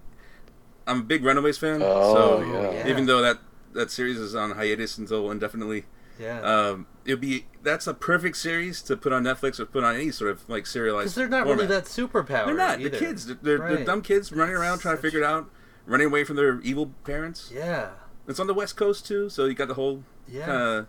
I'm 0.86 1.01
a 1.01 1.05
big 1.05 1.24
Runaways 1.24 1.59
fan. 1.59 1.82
Oh, 1.82 2.14
so 2.14 2.42
yeah. 2.44 2.70
Yeah. 2.84 2.88
even 2.88 3.07
though 3.07 3.20
that 3.20 3.38
that 3.74 3.90
series 3.90 4.18
is 4.18 4.34
on 4.34 4.53
hiatus 4.53 4.97
until 4.99 5.30
indefinitely, 5.30 5.84
Yeah. 6.20 6.40
um, 6.40 6.86
it'd 7.07 7.20
be 7.20 7.46
that's 7.62 7.86
a 7.86 7.94
perfect 7.94 8.36
series 8.36 8.82
to 8.82 8.96
put 8.96 9.12
on 9.12 9.22
Netflix 9.24 9.59
or 9.61 9.66
put 9.66 9.84
on 9.84 9.94
any 9.94 10.11
sort 10.11 10.30
of 10.30 10.48
like 10.48 10.66
serialized. 10.66 11.04
Because 11.04 11.14
they're 11.14 11.28
not 11.28 11.44
format. 11.46 11.68
really 11.68 11.74
that 11.74 11.84
superpowered. 11.84 12.46
They're 12.46 12.54
not. 12.54 12.80
Either. 12.80 12.90
The 12.90 12.98
kids. 12.98 13.26
They're, 13.26 13.36
they're, 13.42 13.59
they're 13.59 13.84
dumb 13.84 14.02
kids 14.02 14.32
running 14.32 14.54
around 14.54 14.78
trying 14.80 14.96
to 14.96 15.02
figure 15.02 15.20
it 15.20 15.24
out, 15.24 15.50
running 15.86 16.07
away 16.09 16.24
from 16.24 16.36
their 16.36 16.61
evil 16.61 16.92
parents. 17.04 17.50
Yeah. 17.54 17.90
It's 18.28 18.40
on 18.40 18.46
the 18.48 18.54
West 18.54 18.76
Coast 18.76 19.07
too, 19.07 19.28
so 19.30 19.44
you 19.44 19.54
got 19.54 19.68
the 19.68 19.74
whole 19.74 20.02
Yeah. 20.28 20.84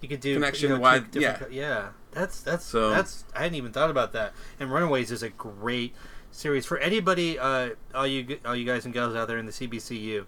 You 0.00 0.08
could 0.08 0.20
do 0.20 0.34
connection 0.34 0.68
You 0.70 0.74
know, 0.76 0.80
why- 0.80 0.98
different 0.98 1.38
co- 1.38 1.46
yeah. 1.50 1.90
That's 2.10 2.40
that's 2.42 2.64
So- 2.64 2.90
that's. 2.90 3.24
I 3.34 3.42
hadn't 3.42 3.54
even 3.54 3.72
thought 3.72 3.88
about 3.90 4.12
that. 4.12 4.32
And 4.58 4.70
Runaways 4.72 5.10
is 5.10 5.22
a 5.22 5.28
great 5.30 5.94
series 6.32 6.66
for 6.66 6.78
anybody. 6.78 7.38
Uh, 7.38 7.70
all 7.94 8.06
you 8.06 8.38
all 8.44 8.56
you 8.56 8.64
guys 8.66 8.84
and 8.84 8.92
gals 8.92 9.14
out 9.14 9.28
there 9.28 9.38
in 9.38 9.46
the 9.46 9.52
CBCU. 9.52 10.26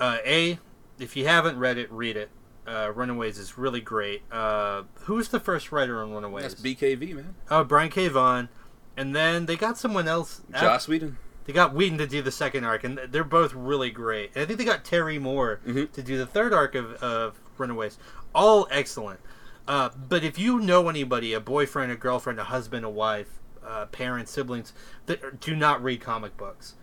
Uh, 0.00 0.18
a, 0.24 0.58
if 0.98 1.14
you 1.16 1.26
haven't 1.26 1.58
read 1.58 1.76
it, 1.78 1.92
read 1.92 2.16
it. 2.16 2.30
Uh, 2.66 2.92
Runaways 2.94 3.38
is 3.38 3.58
really 3.58 3.80
great. 3.80 4.22
Uh, 4.30 4.82
who's 5.00 5.28
the 5.28 5.40
first 5.40 5.72
writer 5.72 6.00
on 6.02 6.12
Runaways? 6.12 6.42
that's 6.42 6.60
BKV 6.60 7.14
man. 7.16 7.34
Oh, 7.50 7.64
Brian 7.64 7.90
K. 7.90 8.08
Vaughan. 8.08 8.48
And 8.96 9.16
then 9.16 9.46
they 9.46 9.56
got 9.56 9.78
someone 9.78 10.06
else. 10.06 10.42
Joss 10.52 10.86
Whedon. 10.86 11.16
They 11.44 11.52
got 11.52 11.74
Whedon 11.74 11.98
to 11.98 12.06
do 12.06 12.22
the 12.22 12.30
second 12.30 12.64
arc, 12.64 12.84
and 12.84 12.98
they're 13.10 13.24
both 13.24 13.52
really 13.52 13.90
great. 13.90 14.30
And 14.34 14.42
I 14.42 14.46
think 14.46 14.58
they 14.58 14.64
got 14.64 14.84
Terry 14.84 15.18
Moore 15.18 15.60
Mhm. 15.66 15.90
to 15.92 16.02
do 16.02 16.16
the 16.16 16.26
third 16.26 16.52
arc 16.52 16.74
of, 16.76 16.92
of 17.02 17.40
Runaways. 17.58 17.98
All 18.34 18.68
excellent. 18.70 19.18
Uh, 19.66 19.88
but 20.08 20.22
if 20.22 20.38
you 20.38 20.60
know 20.60 20.88
anybody, 20.88 21.32
a 21.32 21.40
boyfriend, 21.40 21.90
a 21.90 21.96
girlfriend, 21.96 22.38
a 22.38 22.44
husband, 22.44 22.84
a 22.84 22.90
wife, 22.90 23.40
uh, 23.66 23.86
parents, 23.86 24.30
siblings, 24.30 24.72
that 25.06 25.40
do 25.40 25.56
not 25.56 25.82
read 25.82 26.00
comic 26.00 26.36
books, 26.36 26.74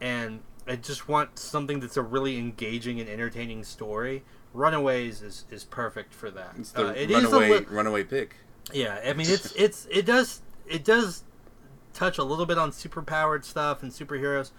and 0.00 0.40
I 0.68 0.76
just 0.76 1.08
want 1.08 1.38
something 1.38 1.80
that's 1.80 1.96
a 1.96 2.02
really 2.02 2.36
engaging 2.36 3.00
and 3.00 3.08
entertaining 3.08 3.62
story, 3.64 4.24
Runaways 4.56 5.22
is, 5.22 5.44
is 5.50 5.64
perfect 5.64 6.14
for 6.14 6.30
that. 6.30 6.54
It's 6.58 6.72
the 6.72 6.88
Uh, 6.88 6.92
it 6.92 7.10
is 7.10 7.24
a 7.24 7.36
runaway 7.36 7.48
li- 7.60 7.66
runaway 7.68 8.04
pick. 8.04 8.36
yeah, 8.72 8.98
I 9.04 9.12
mean 9.12 9.28
it's 9.28 9.52
it's 9.52 9.86
it 9.90 10.06
does 10.06 10.40
it 10.66 10.84
does 10.84 11.22
touch 11.92 12.18
a 12.18 12.24
little 12.24 12.46
bit 12.46 12.58
on 12.58 12.70
superpowered 12.72 13.44
stuff 13.44 13.82
and 13.82 13.92
superheroes, 13.92 14.50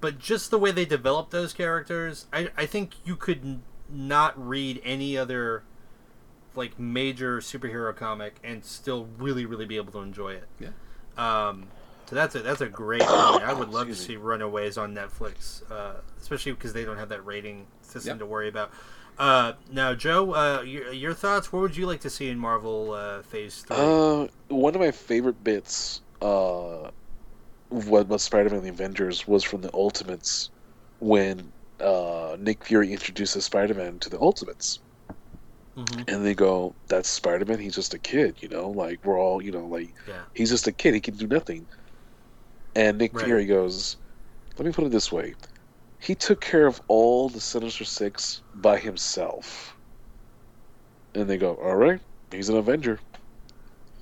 but 0.00 0.18
just 0.18 0.50
the 0.50 0.58
way 0.58 0.70
they 0.70 0.84
develop 0.84 1.30
those 1.30 1.52
characters, 1.52 2.26
I 2.32 2.50
I 2.56 2.66
think 2.66 2.94
you 3.04 3.16
could 3.16 3.42
n- 3.44 3.62
not 3.90 4.32
read 4.42 4.80
any 4.84 5.16
other 5.18 5.62
like 6.56 6.78
major 6.78 7.38
superhero 7.40 7.94
comic 7.94 8.36
and 8.42 8.64
still 8.64 9.08
really 9.18 9.44
really 9.44 9.66
be 9.66 9.76
able 9.76 9.92
to 9.92 10.00
enjoy 10.00 10.34
it. 10.34 10.48
Yeah. 10.58 10.68
Um, 11.16 11.68
so 12.06 12.14
that's 12.16 12.34
a 12.34 12.40
that's 12.40 12.60
a 12.60 12.68
great. 12.68 13.02
I 13.02 13.52
would 13.52 13.68
love 13.70 13.86
to 13.86 13.92
Excuse 13.92 14.08
me. 14.08 14.14
see 14.14 14.16
Runaways 14.16 14.78
on 14.78 14.94
Netflix, 14.94 15.68
uh, 15.70 16.00
especially 16.20 16.52
because 16.52 16.72
they 16.72 16.84
don't 16.84 16.96
have 16.98 17.08
that 17.10 17.24
rating 17.24 17.66
system 17.82 18.12
Yep. 18.12 18.18
to 18.20 18.26
worry 18.26 18.48
about. 18.48 18.70
Uh, 19.18 19.52
now, 19.70 19.94
Joe, 19.94 20.34
uh, 20.34 20.62
your, 20.62 20.92
your 20.92 21.14
thoughts? 21.14 21.52
What 21.52 21.60
would 21.62 21.76
you 21.76 21.86
like 21.86 22.00
to 22.00 22.10
see 22.10 22.28
in 22.28 22.38
Marvel 22.38 22.92
uh, 22.92 23.22
Phase 23.22 23.62
Three? 23.62 23.76
Uh, 23.76 24.26
one 24.48 24.74
of 24.74 24.80
my 24.80 24.90
favorite 24.90 25.42
bits, 25.44 26.00
uh, 26.20 26.90
what 27.68 28.08
was 28.08 28.22
Spider-Man 28.22 28.58
and 28.58 28.66
the 28.66 28.70
Avengers 28.70 29.26
was 29.28 29.44
from 29.44 29.60
the 29.60 29.72
Ultimates, 29.72 30.50
when 30.98 31.52
uh, 31.80 32.36
Nick 32.40 32.64
Fury 32.64 32.92
introduces 32.92 33.44
Spider-Man 33.44 33.98
to 34.00 34.10
the 34.10 34.18
Ultimates, 34.18 34.80
Mhm. 35.76 36.08
and 36.08 36.24
they 36.24 36.34
go, 36.34 36.72
"That's 36.88 37.08
Spider-Man. 37.08 37.58
He's 37.58 37.74
just 37.74 37.94
a 37.94 37.98
kid, 37.98 38.36
you 38.40 38.48
know. 38.48 38.70
Like 38.70 39.04
we're 39.04 39.18
all, 39.18 39.42
you 39.42 39.50
know, 39.50 39.66
like 39.66 39.92
Yeah. 40.06 40.22
he's 40.34 40.50
just 40.50 40.68
a 40.68 40.72
kid. 40.72 40.94
He 40.94 41.00
can 41.00 41.16
do 41.16 41.26
nothing." 41.26 41.66
And 42.76 42.98
Nick 42.98 43.12
Right. 43.12 43.24
Fury 43.24 43.46
goes, 43.46 43.96
"Let 44.56 44.66
me 44.66 44.72
put 44.72 44.84
it 44.84 44.92
this 44.92 45.10
way: 45.10 45.34
he 46.04 46.14
took 46.14 46.40
care 46.40 46.66
of 46.66 46.80
all 46.88 47.28
the 47.28 47.40
Sinister 47.40 47.84
Six 47.84 48.42
by 48.54 48.78
himself." 48.78 49.74
And 51.14 51.28
they 51.28 51.38
go, 51.38 51.54
"All 51.54 51.76
right, 51.76 52.00
he's 52.30 52.48
an 52.48 52.56
Avenger." 52.56 53.00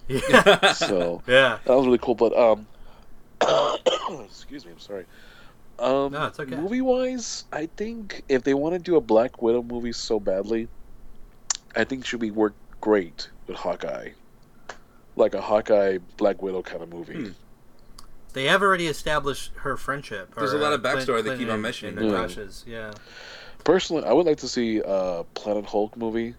Yeah. 0.08 0.72
So. 0.72 1.22
yeah. 1.26 1.58
That 1.64 1.76
was 1.76 1.86
really 1.86 1.98
cool, 1.98 2.14
but 2.14 2.36
um, 2.36 2.66
excuse 4.24 4.64
me, 4.64 4.72
I'm 4.72 4.78
sorry. 4.78 5.06
Um, 5.78 6.12
No, 6.12 6.26
it's 6.26 6.38
okay. 6.38 6.54
Movie 6.54 6.80
wise, 6.80 7.44
I 7.52 7.66
think 7.76 8.22
if 8.28 8.44
they 8.44 8.54
want 8.54 8.74
to 8.74 8.78
do 8.78 8.96
a 8.96 9.00
Black 9.00 9.42
Widow 9.42 9.62
movie 9.62 9.92
so 9.92 10.20
badly, 10.20 10.68
I 11.74 11.84
think 11.84 12.02
it 12.02 12.06
should 12.06 12.20
be 12.20 12.30
work 12.30 12.54
great 12.80 13.30
with 13.46 13.56
Hawkeye, 13.56 14.10
like 15.16 15.34
a 15.34 15.40
Hawkeye 15.40 15.98
Black 16.16 16.42
Widow 16.42 16.62
kind 16.62 16.82
of 16.82 16.92
movie. 16.92 17.14
Hmm. 17.14 17.30
They 18.32 18.44
have 18.44 18.62
already 18.62 18.86
established 18.86 19.52
her 19.56 19.76
friendship. 19.76 20.34
There's 20.34 20.54
or, 20.54 20.56
a 20.58 20.60
lot 20.60 20.72
uh, 20.72 20.76
of 20.76 20.82
backstory 20.82 21.20
Clint- 21.22 21.24
they 21.26 21.36
keep 21.38 21.48
on 21.48 21.54
and- 21.54 21.62
mentioning. 21.62 21.98
and 21.98 22.06
the 22.08 22.12
Yeah. 22.12 22.18
crushes, 22.18 22.64
Yeah. 22.66 22.92
Personally, 23.64 24.04
I 24.04 24.12
would 24.12 24.26
like 24.26 24.38
to 24.38 24.48
see 24.48 24.82
a 24.84 25.24
Planet 25.34 25.66
Hulk 25.66 25.96
movie. 25.96 26.34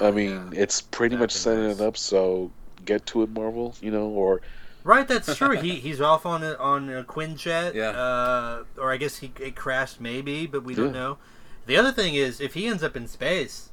I 0.00 0.10
mean, 0.12 0.52
it's 0.54 0.80
pretty 0.80 1.16
That'd 1.16 1.24
much 1.24 1.32
setting 1.32 1.66
nice. 1.68 1.80
it 1.80 1.82
up, 1.82 1.96
so 1.96 2.50
get 2.84 3.06
to 3.06 3.22
it, 3.22 3.30
Marvel. 3.30 3.74
You 3.80 3.90
know, 3.90 4.06
or 4.08 4.40
Right, 4.84 5.08
that's 5.08 5.34
true. 5.36 5.56
he 5.56 5.76
he's 5.76 6.00
off 6.00 6.24
on 6.24 6.44
a, 6.44 6.54
on 6.54 6.88
a 6.90 7.02
Quinjet. 7.02 7.74
Yeah. 7.74 7.88
Uh, 7.90 8.64
or 8.78 8.92
I 8.92 8.98
guess 8.98 9.16
he 9.16 9.32
it 9.40 9.56
crashed 9.56 10.00
maybe, 10.00 10.46
but 10.46 10.62
we 10.62 10.74
don't 10.76 10.92
know. 10.92 11.18
The 11.66 11.76
other 11.76 11.90
thing 11.90 12.14
is, 12.14 12.40
if 12.40 12.54
he 12.54 12.68
ends 12.68 12.84
up 12.84 12.96
in 12.96 13.08
space, 13.08 13.70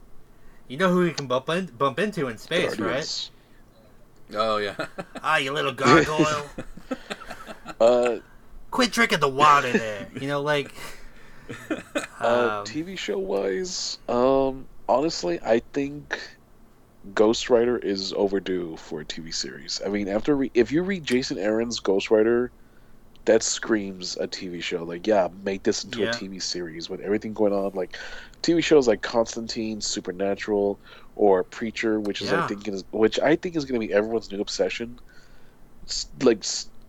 you 0.67 0.77
know 0.77 0.89
who 0.89 1.01
he 1.01 1.11
can 1.13 1.27
bump 1.27 1.49
in, 1.49 1.67
bump 1.67 1.99
into 1.99 2.27
in 2.29 2.39
space, 2.39 2.79
right? 2.79 3.29
Oh 4.35 4.57
yeah. 4.57 4.75
Ah, 5.21 5.37
you 5.37 5.51
little 5.51 5.71
gargoyle! 5.83 6.45
Uh, 7.79 8.17
Quit 8.71 8.91
drinking 8.91 9.19
the 9.19 9.29
water 9.29 9.71
there. 9.71 10.07
You 10.19 10.27
know, 10.27 10.41
like. 10.41 10.73
Uh, 11.69 12.59
um, 12.59 12.65
TV 12.65 12.97
show 12.97 13.19
wise, 13.19 13.97
um, 14.07 14.65
honestly, 14.87 15.39
I 15.45 15.59
think 15.73 16.17
Ghost 17.13 17.49
Rider 17.49 17.77
is 17.77 18.13
overdue 18.13 18.77
for 18.77 19.01
a 19.01 19.05
TV 19.05 19.33
series. 19.33 19.81
I 19.85 19.89
mean, 19.89 20.07
after 20.07 20.35
re- 20.35 20.51
if 20.53 20.71
you 20.71 20.83
read 20.83 21.03
Jason 21.03 21.37
Aaron's 21.37 21.79
Ghost 21.81 22.09
Rider, 22.09 22.49
that 23.25 23.43
screams 23.43 24.15
a 24.17 24.27
TV 24.27 24.61
show. 24.63 24.83
Like, 24.83 25.05
yeah, 25.05 25.27
make 25.43 25.63
this 25.63 25.83
into 25.83 25.99
Yeah. 26.01 26.09
a 26.09 26.13
TV 26.13 26.41
series 26.41 26.89
with 26.89 27.01
everything 27.01 27.33
going 27.33 27.53
on. 27.53 27.71
Like, 27.73 27.97
TV 28.41 28.63
shows 28.63 28.87
like 28.87 29.01
Constantine, 29.01 29.81
Supernatural, 29.81 30.79
or 31.15 31.43
Preacher, 31.43 31.99
which 31.99 32.21
is 32.21 32.31
Yeah. 32.31 32.43
I 32.45 32.47
think 32.47 32.67
is 32.67 32.83
which 32.91 33.19
I 33.19 33.35
think 33.35 33.55
is 33.57 33.65
going 33.65 33.79
to 33.79 33.85
be 33.85 33.93
everyone's 33.93 34.31
new 34.31 34.41
obsession. 34.41 34.99
Like 36.21 36.43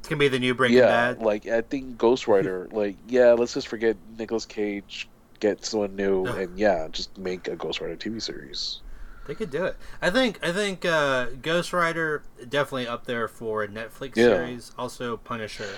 it's 0.05 0.11
gonna 0.11 0.19
be 0.19 0.29
the 0.29 0.39
new 0.39 0.55
Breaking 0.55 0.77
yeah, 0.77 1.13
Bad. 1.15 1.23
like 1.23 1.47
I 1.47 1.63
think 1.63 1.97
Ghost 1.97 2.29
Rider, 2.29 2.69
like 2.73 2.97
yeah, 3.09 3.33
let's 3.33 3.55
just 3.55 3.69
forget 3.69 3.97
Nicolas 4.19 4.45
Cage, 4.45 5.09
get 5.41 5.65
someone 5.65 5.97
new, 5.97 6.27
Ugh. 6.27 6.41
and 6.41 6.59
yeah, 6.59 6.89
just 6.93 7.17
make 7.17 7.49
a 7.49 7.57
Ghost 7.57 7.81
Rider 7.81 7.97
TV 7.97 8.21
series. 8.21 8.81
They 9.27 9.35
could 9.35 9.51
do 9.51 9.65
it. 9.65 9.77
I 10.03 10.11
think. 10.11 10.39
I 10.47 10.53
think 10.53 10.85
uh, 10.85 11.29
Ghost 11.41 11.73
Rider 11.73 12.23
definitely 12.47 12.87
up 12.87 13.07
there 13.07 13.29
for 13.29 13.63
a 13.63 13.69
Netflix 13.69 14.17
Yeah. 14.17 14.25
series. 14.25 14.73
Also 14.77 15.17
Punisher. 15.17 15.71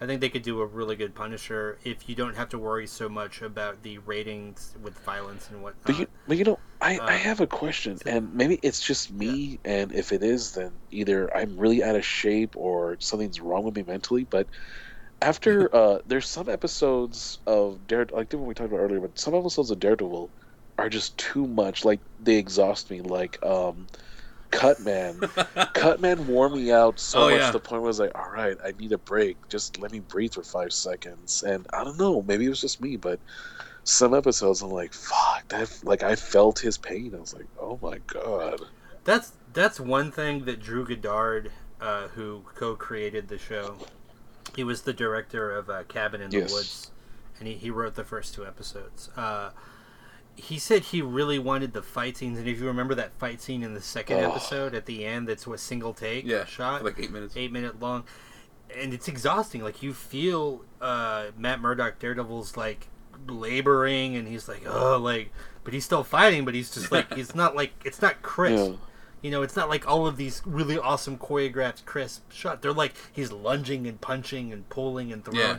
I 0.00 0.06
think 0.06 0.20
they 0.22 0.30
could 0.30 0.42
do 0.42 0.60
a 0.60 0.66
really 0.66 0.96
good 0.96 1.14
Punisher 1.14 1.78
if 1.84 2.08
you 2.08 2.14
don't 2.14 2.34
have 2.34 2.48
to 2.50 2.58
worry 2.58 2.86
so 2.86 3.08
much 3.08 3.42
about 3.42 3.82
the 3.82 3.98
ratings 3.98 4.74
with 4.82 4.98
violence 5.00 5.50
and 5.50 5.62
whatnot. 5.62 5.84
But 5.84 5.98
you, 5.98 6.06
but 6.26 6.38
you 6.38 6.44
know, 6.44 6.58
I, 6.80 6.96
Uh, 6.96 7.06
I 7.06 7.12
have 7.12 7.40
a 7.40 7.46
question, 7.46 7.98
so- 7.98 8.08
and 8.10 8.32
maybe 8.34 8.58
it's 8.62 8.80
just 8.80 9.12
me, 9.12 9.60
and 9.64 9.92
if 9.92 10.12
it 10.12 10.22
is, 10.22 10.52
then 10.52 10.72
either 10.90 11.34
I'm 11.36 11.58
really 11.58 11.84
out 11.84 11.96
of 11.96 12.04
shape 12.04 12.56
or 12.56 12.96
something's 13.00 13.40
wrong 13.40 13.62
with 13.64 13.76
me 13.76 13.82
mentally. 13.82 14.24
But 14.24 14.48
after 15.20 15.68
uh, 15.76 15.98
there's 16.06 16.26
some 16.26 16.48
episodes 16.48 17.38
of 17.46 17.86
Daredevil, 17.86 18.16
like 18.18 18.30
the 18.30 18.38
one 18.38 18.46
we 18.46 18.54
talked 18.54 18.72
about 18.72 18.80
earlier, 18.80 19.00
but 19.00 19.18
some 19.18 19.34
episodes 19.34 19.70
of 19.70 19.78
Daredevil 19.80 20.30
are 20.78 20.88
just 20.88 21.18
too 21.18 21.46
much. 21.46 21.84
Like 21.84 22.00
they 22.18 22.36
exhaust 22.36 22.90
me. 22.90 23.02
Like 23.02 23.38
um, 23.44 23.86
Cutman. 24.50 25.20
Cutman 25.74 26.26
wore 26.26 26.48
me 26.48 26.72
out 26.72 26.98
so 26.98 27.22
Oh, 27.24 27.30
much 27.30 27.38
yeah. 27.40 27.46
to 27.46 27.52
the 27.52 27.60
point 27.60 27.82
where 27.82 27.88
I 27.88 27.90
was 27.90 28.00
like, 28.00 28.16
all 28.18 28.30
right, 28.30 28.56
I 28.64 28.72
need 28.78 28.92
a 28.92 28.98
break. 28.98 29.36
Just 29.48 29.78
let 29.78 29.92
me 29.92 30.00
breathe 30.00 30.34
for 30.34 30.42
five 30.42 30.72
seconds. 30.72 31.42
And 31.42 31.66
I 31.72 31.84
don't 31.84 31.98
know, 31.98 32.22
maybe 32.22 32.46
it 32.46 32.48
was 32.50 32.60
just 32.60 32.80
me, 32.80 32.96
but 32.96 33.20
some 33.84 34.14
episodes 34.14 34.62
I'm 34.62 34.70
like, 34.70 34.92
fuck, 34.92 35.48
that 35.48 35.70
like 35.84 36.02
I 36.02 36.16
felt 36.16 36.58
his 36.58 36.76
pain. 36.78 37.14
I 37.14 37.20
was 37.20 37.34
like, 37.34 37.46
oh 37.60 37.78
my 37.82 37.98
god. 38.06 38.60
That's 39.04 39.32
that's 39.52 39.80
one 39.80 40.12
thing 40.12 40.44
that 40.44 40.60
Drew 40.60 40.86
Goddard, 40.86 41.50
uh, 41.80 42.08
who 42.08 42.44
co-created 42.54 43.28
the 43.28 43.38
show, 43.38 43.76
he 44.54 44.62
was 44.64 44.82
the 44.82 44.92
director 44.92 45.50
of 45.56 45.70
uh, 45.70 45.84
Cabin 45.84 46.20
in 46.20 46.30
the 46.30 46.38
Yes. 46.40 46.52
Woods, 46.52 46.90
and 47.38 47.48
he, 47.48 47.54
he 47.54 47.70
wrote 47.70 47.94
the 47.94 48.04
first 48.04 48.34
two 48.34 48.46
episodes. 48.46 49.08
Uh, 49.16 49.50
he 50.36 50.58
said 50.58 50.84
he 50.84 51.02
really 51.02 51.38
wanted 51.38 51.72
the 51.72 51.82
fight 51.82 52.16
scenes, 52.16 52.38
and 52.38 52.48
if 52.48 52.58
you 52.60 52.66
remember 52.66 52.94
that 52.94 53.12
fight 53.18 53.40
scene 53.42 53.62
in 53.62 53.74
the 53.74 53.80
second 53.80 54.18
Oh. 54.18 54.30
episode 54.30 54.74
at 54.74 54.86
the 54.86 55.04
end, 55.04 55.28
that's 55.28 55.46
a 55.46 55.58
single 55.58 55.92
take 55.92 56.24
yeah. 56.24 56.44
shot, 56.44 56.82
like 56.84 56.98
eight 56.98 57.10
minutes. 57.10 57.36
eight 57.36 57.52
minute 57.52 57.78
long, 57.80 58.04
and 58.76 58.94
it's 58.94 59.08
exhausting. 59.08 59.62
Like 59.62 59.82
you 59.82 59.92
feel 59.92 60.64
uh, 60.80 61.26
Matt 61.36 61.60
Murdock, 61.60 61.98
Daredevil's 61.98 62.56
like 62.56 62.88
laboring, 63.28 64.16
and 64.16 64.26
he's 64.28 64.48
like, 64.48 64.62
oh, 64.66 64.98
like, 64.98 65.30
but 65.64 65.74
he's 65.74 65.84
still 65.84 66.04
fighting, 66.04 66.44
but 66.44 66.54
he's 66.54 66.70
just 66.72 66.90
like, 66.90 67.12
he's 67.16 67.34
not 67.34 67.54
like, 67.56 67.72
it's 67.84 68.00
not 68.00 68.22
crisp. 68.22 68.70
Yeah. 68.72 68.76
You 69.22 69.30
know, 69.30 69.42
it's 69.42 69.54
not 69.56 69.68
like 69.68 69.86
all 69.86 70.06
of 70.06 70.16
these 70.16 70.40
really 70.46 70.78
awesome 70.78 71.18
choreographed, 71.18 71.84
crisp 71.84 72.32
shots. 72.32 72.62
They're 72.62 72.72
like 72.72 72.94
he's 73.12 73.30
lunging 73.30 73.86
and 73.86 74.00
punching 74.00 74.50
and 74.52 74.66
pulling 74.70 75.12
and 75.12 75.22
throwing. 75.22 75.38
Yeah. 75.40 75.58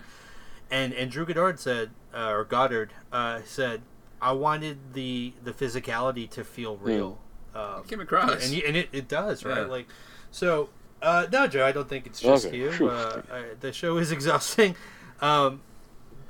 and 0.72 0.94
and 0.94 1.12
Drew 1.12 1.26
Goddard 1.28 1.60
said, 1.60 1.92
uh, 2.12 2.30
or 2.32 2.44
Goddard 2.44 2.94
uh, 3.12 3.42
said, 3.46 3.84
I 4.22 4.32
wanted 4.34 4.94
the 4.94 5.34
the 5.44 5.52
physicality 5.52 6.30
to 6.32 6.44
feel 6.44 6.78
real. 6.78 7.18
Um, 7.56 7.84
Came 7.84 8.00
across. 8.00 8.50
and, 8.50 8.64
and 8.64 8.78
it, 8.78 8.90
it 8.94 9.08
does 9.10 9.44
right 9.44 9.58
Yeah. 9.58 9.64
like 9.66 9.88
so 10.32 10.70
uh, 11.02 11.26
no 11.32 11.48
joe 11.48 11.66
i 11.66 11.72
don't 11.74 11.90
think 11.90 12.06
it's 12.06 12.22
just 12.22 12.46
Okay, 12.46 12.58
you 12.58 12.88
uh, 12.88 13.22
I, 13.32 13.44
the 13.60 13.74
show 13.74 13.98
is 13.98 14.12
exhausting 14.18 14.76
um, 15.22 15.62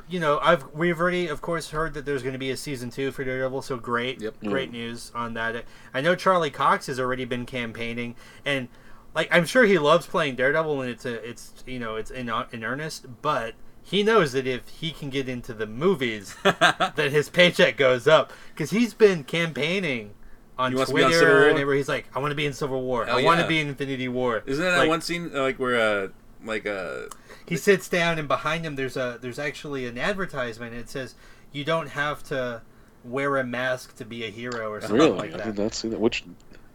you 0.09 0.19
know 0.19 0.39
i've 0.41 0.65
we've 0.73 0.99
already 0.99 1.27
of 1.27 1.41
course 1.41 1.69
heard 1.69 1.93
that 1.93 2.05
there's 2.05 2.23
going 2.23 2.33
to 2.33 2.39
be 2.39 2.49
a 2.49 2.57
season 2.57 2.89
two 2.89 3.11
for 3.11 3.23
daredevil 3.23 3.61
so 3.61 3.77
great 3.77 4.19
Yep. 4.19 4.35
great 4.45 4.71
news 4.71 5.11
on 5.13 5.35
that 5.35 5.63
i 5.93 6.01
know 6.01 6.15
charlie 6.15 6.49
cox 6.49 6.87
has 6.87 6.99
already 6.99 7.25
been 7.25 7.45
campaigning 7.45 8.15
and 8.43 8.67
like 9.13 9.27
i'm 9.31 9.45
sure 9.45 9.65
he 9.65 9.77
loves 9.77 10.07
playing 10.07 10.35
daredevil 10.35 10.81
and 10.81 10.89
it's 10.89 11.05
a 11.05 11.13
it's 11.29 11.53
you 11.67 11.77
know 11.77 11.97
it's 11.97 12.09
in, 12.09 12.31
in 12.51 12.63
earnest 12.63 13.05
but 13.21 13.53
he 13.84 14.03
knows 14.03 14.32
that 14.34 14.47
if 14.47 14.67
he 14.69 14.91
can 14.91 15.09
get 15.09 15.27
into 15.27 15.53
the 15.53 15.67
movies 15.67 16.36
that 16.43 17.09
his 17.11 17.29
paycheck 17.29 17.77
goes 17.77 18.07
up 18.07 18.32
because 18.53 18.71
he's 18.71 18.93
been 18.93 19.23
campaigning 19.23 20.13
on 20.57 20.71
He 20.71 20.75
wants 20.75 20.91
to 20.91 20.95
be 20.95 21.01
Twitter 21.01 21.15
on 21.15 21.19
Civil 21.19 21.41
and 21.43 21.51
everywhere. 21.51 21.75
He's 21.75 21.89
like, 21.89 22.05
I 22.15 22.19
want 22.19 22.32
to 22.32 22.36
be 22.36 22.45
in 22.45 22.53
Civil 22.53 22.82
War. 22.84 23.05
Hell 23.05 23.17
I 23.17 23.23
want 23.23 23.39
to 23.39 23.43
yeah. 23.43 23.49
be 23.49 23.59
in 23.59 23.67
Infinity 23.69 24.07
War. 24.07 24.43
Isn't 24.45 24.63
that 24.63 24.77
like, 24.77 24.89
one 24.89 25.01
scene 25.01 25.32
uh, 25.34 25.41
like 25.41 25.57
where 25.57 25.79
uh 25.79 26.07
like 26.43 26.65
uh 26.65 27.03
He 27.47 27.57
sits 27.57 27.89
down 27.89 28.19
and 28.19 28.27
behind 28.27 28.65
him 28.65 28.75
there's 28.75 28.97
a 28.97 29.17
there's 29.21 29.39
actually 29.39 29.88
an 29.88 29.97
advertisement. 29.97 30.73
It 30.75 30.89
says 30.89 31.15
you 31.51 31.63
don't 31.63 31.89
have 31.89 32.23
to 32.25 32.61
wear 33.03 33.38
a 33.38 33.43
mask 33.43 33.95
to 33.97 34.05
be 34.05 34.23
a 34.25 34.29
hero 34.29 34.71
or 34.71 34.82
something 34.82 34.97
Really, 34.97 35.17
like 35.17 35.34
I 35.34 35.45
did 35.45 35.57
not 35.57 35.73
see 35.73 35.89
that. 35.89 35.99
Which 35.99 36.23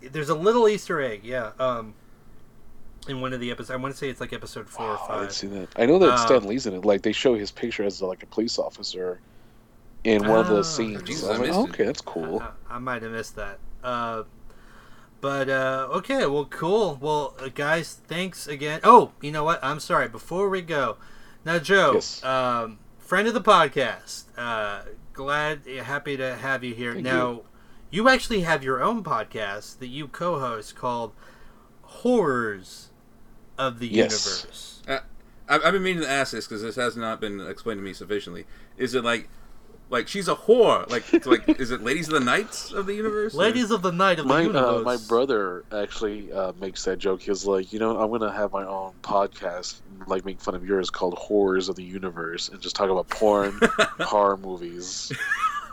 There's 0.01 0.29
a 0.29 0.35
little 0.35 0.69
Easter 0.69 1.01
egg, 1.01 1.25
yeah. 1.25 1.53
Um, 1.59 1.95
in 3.09 3.21
one 3.21 3.33
of 3.33 3.41
the 3.41 3.51
episodes, 3.51 3.71
I 3.71 3.77
want 3.77 3.95
to 3.95 3.99
say 3.99 4.09
it's 4.09 4.21
like 4.21 4.33
episode 4.33 4.69
four 4.69 4.87
or 4.91 4.99
five. 4.99 5.11
I 5.11 5.21
didn't 5.21 5.33
see 5.33 5.47
that. 5.49 5.69
I 5.77 5.87
know 5.87 5.99
that 5.99 6.11
Um, 6.13 6.19
Stan 6.19 6.45
Lee's 6.47 6.67
in 6.67 6.75
it. 6.75 6.85
Like 6.85 7.03
they 7.03 7.13
show 7.13 7.35
his 7.35 7.51
picture 7.51 7.85
as 7.85 8.01
like 8.03 8.23
a 8.23 8.27
police 8.27 8.59
officer 8.59 9.21
in 10.05 10.27
one 10.29 10.39
of 10.41 10.51
Oh, 10.51 10.57
the 10.57 10.65
scenes. 10.65 11.03
Jesus, 11.03 11.25
I 11.25 11.29
I 11.29 11.31
was 11.31 11.39
like, 11.41 11.49
missed 11.49 11.71
okay, 11.75 11.85
that's 11.85 12.01
cool. 12.01 12.41
I, 12.41 12.77
I 12.77 12.79
might 12.79 13.03
have 13.03 13.13
missed 13.13 13.37
that. 13.37 13.59
Uh, 13.83 14.23
but 15.21 15.49
uh, 15.49 15.89
okay, 15.93 16.27
well, 16.27 16.45
cool. 16.45 16.99
Well, 17.01 17.35
uh, 17.41 17.49
guys, 17.49 18.01
thanks 18.07 18.47
again. 18.47 18.81
Oh, 18.85 19.13
you 19.21 19.33
know 19.33 19.45
what? 19.45 19.59
I'm 19.65 19.81
sorry. 19.81 20.09
Before 20.09 20.49
we 20.49 20.63
go, 20.63 20.97
now 21.45 21.59
Joe, 21.59 21.93
Yes. 21.95 22.23
um, 22.25 22.79
friend 22.99 23.27
of 23.27 23.35
the 23.35 23.41
podcast, 23.41 24.25
uh, 24.37 24.83
glad, 25.13 25.63
happy 25.67 26.17
to 26.17 26.37
have 26.37 26.63
you 26.63 26.75
here. 26.75 26.93
Thank 26.93 27.05
now, 27.05 27.43
you. 27.91 28.09
actually 28.09 28.43
have 28.43 28.63
your 28.63 28.83
own 28.83 29.03
podcast 29.03 29.79
that 29.79 29.89
you 29.89 30.07
co-host 30.07 30.77
called 30.77 31.13
Horrors 31.83 32.91
of 33.59 33.79
the 33.79 33.87
Yes. 33.89 34.27
Universe. 34.27 34.73
I, 35.49 35.55
I've 35.65 35.73
been 35.73 35.83
meaning 35.83 36.03
to 36.03 36.09
ask 36.11 36.33
this 36.33 36.47
because 36.47 36.63
this 36.63 36.77
has 36.77 36.97
not 36.97 37.21
been 37.21 37.41
explained 37.41 37.79
to 37.79 37.85
me 37.85 37.93
sufficiently. 37.93 38.47
Is 38.77 38.95
it 38.97 39.05
like, 39.05 39.29
like 39.91 40.09
she's 40.09 40.27
a 40.27 40.35
whore? 40.35 40.89
Like, 40.91 41.05
like 41.27 41.61
is 41.61 41.71
it 41.71 41.83
Ladies 41.85 42.09
of 42.09 42.15
the 42.15 42.21
Knights 42.21 42.73
of 42.73 42.87
the 42.87 42.95
Universe? 42.95 43.33
or- 43.35 43.39
Ladies 43.39 43.71
of 43.71 43.83
the 43.83 43.93
Night 43.93 44.19
of 44.19 44.27
My 44.27 44.39
the 44.43 44.49
Universe. 44.49 44.81
uh, 44.81 44.83
my 44.83 44.97
brother 45.09 45.65
actually 45.73 46.33
uh, 46.33 46.53
makes 46.61 46.83
that 46.85 46.99
joke. 46.99 47.23
He's 47.23 47.47
like, 47.47 47.73
you 47.73 47.79
know, 47.79 47.97
I'm 48.01 48.11
gonna 48.11 48.33
have 48.33 48.51
my 48.53 48.65
own 48.67 48.95
podcast, 49.03 49.81
like 50.09 50.25
make 50.25 50.41
fun 50.41 50.57
of 50.57 50.67
yours, 50.67 50.91
called 50.91 51.15
Horrors 51.15 51.69
of 51.69 51.77
the 51.77 51.85
Universe, 51.85 52.49
and 52.49 52.61
just 52.61 52.75
talk 52.75 52.91
about 52.91 53.09
porn, 53.09 53.59
horror 54.01 54.37
movies. 54.37 55.13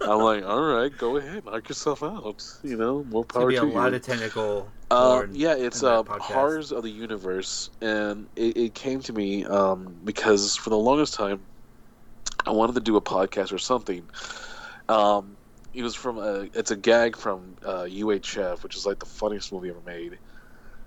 I'm 0.03 0.19
like, 0.19 0.43
all 0.43 0.61
right, 0.61 0.95
go 0.97 1.17
ahead, 1.17 1.45
knock 1.45 1.69
yourself 1.69 2.03
out. 2.03 2.43
You 2.63 2.77
know, 2.77 3.03
more 3.05 3.23
It's 3.23 3.33
power 3.33 3.47
be 3.47 3.55
to 3.55 3.63
a 3.63 3.67
you. 3.67 3.71
lot 3.73 3.93
of 3.93 4.01
tentacle. 4.01 4.69
Uh, 4.91 5.25
yeah, 5.31 5.55
it's 5.55 5.81
uh. 5.83 6.03
Horrors 6.03 6.71
of 6.71 6.83
the 6.83 6.89
Universe, 6.89 7.69
and 7.81 8.27
it, 8.35 8.57
it 8.57 8.73
came 8.75 9.01
to 9.01 9.13
me 9.13 9.45
um, 9.45 9.95
because 10.03 10.55
for 10.55 10.69
the 10.69 10.77
longest 10.77 11.13
time, 11.13 11.41
I 12.45 12.51
wanted 12.51 12.73
to 12.75 12.81
do 12.81 12.95
a 12.97 13.01
podcast 13.01 13.53
or 13.53 13.57
something. 13.57 14.03
Um, 14.89 15.37
it 15.73 15.81
was 15.81 15.95
from 15.95 16.17
a, 16.19 16.47
it's 16.53 16.71
a 16.71 16.75
gag 16.75 17.15
from 17.15 17.55
uh, 17.65 17.83
UHF, 17.83 18.61
which 18.63 18.75
is 18.75 18.85
like 18.85 18.99
the 18.99 19.05
funniest 19.05 19.51
movie 19.51 19.69
ever 19.69 19.81
made. 19.85 20.17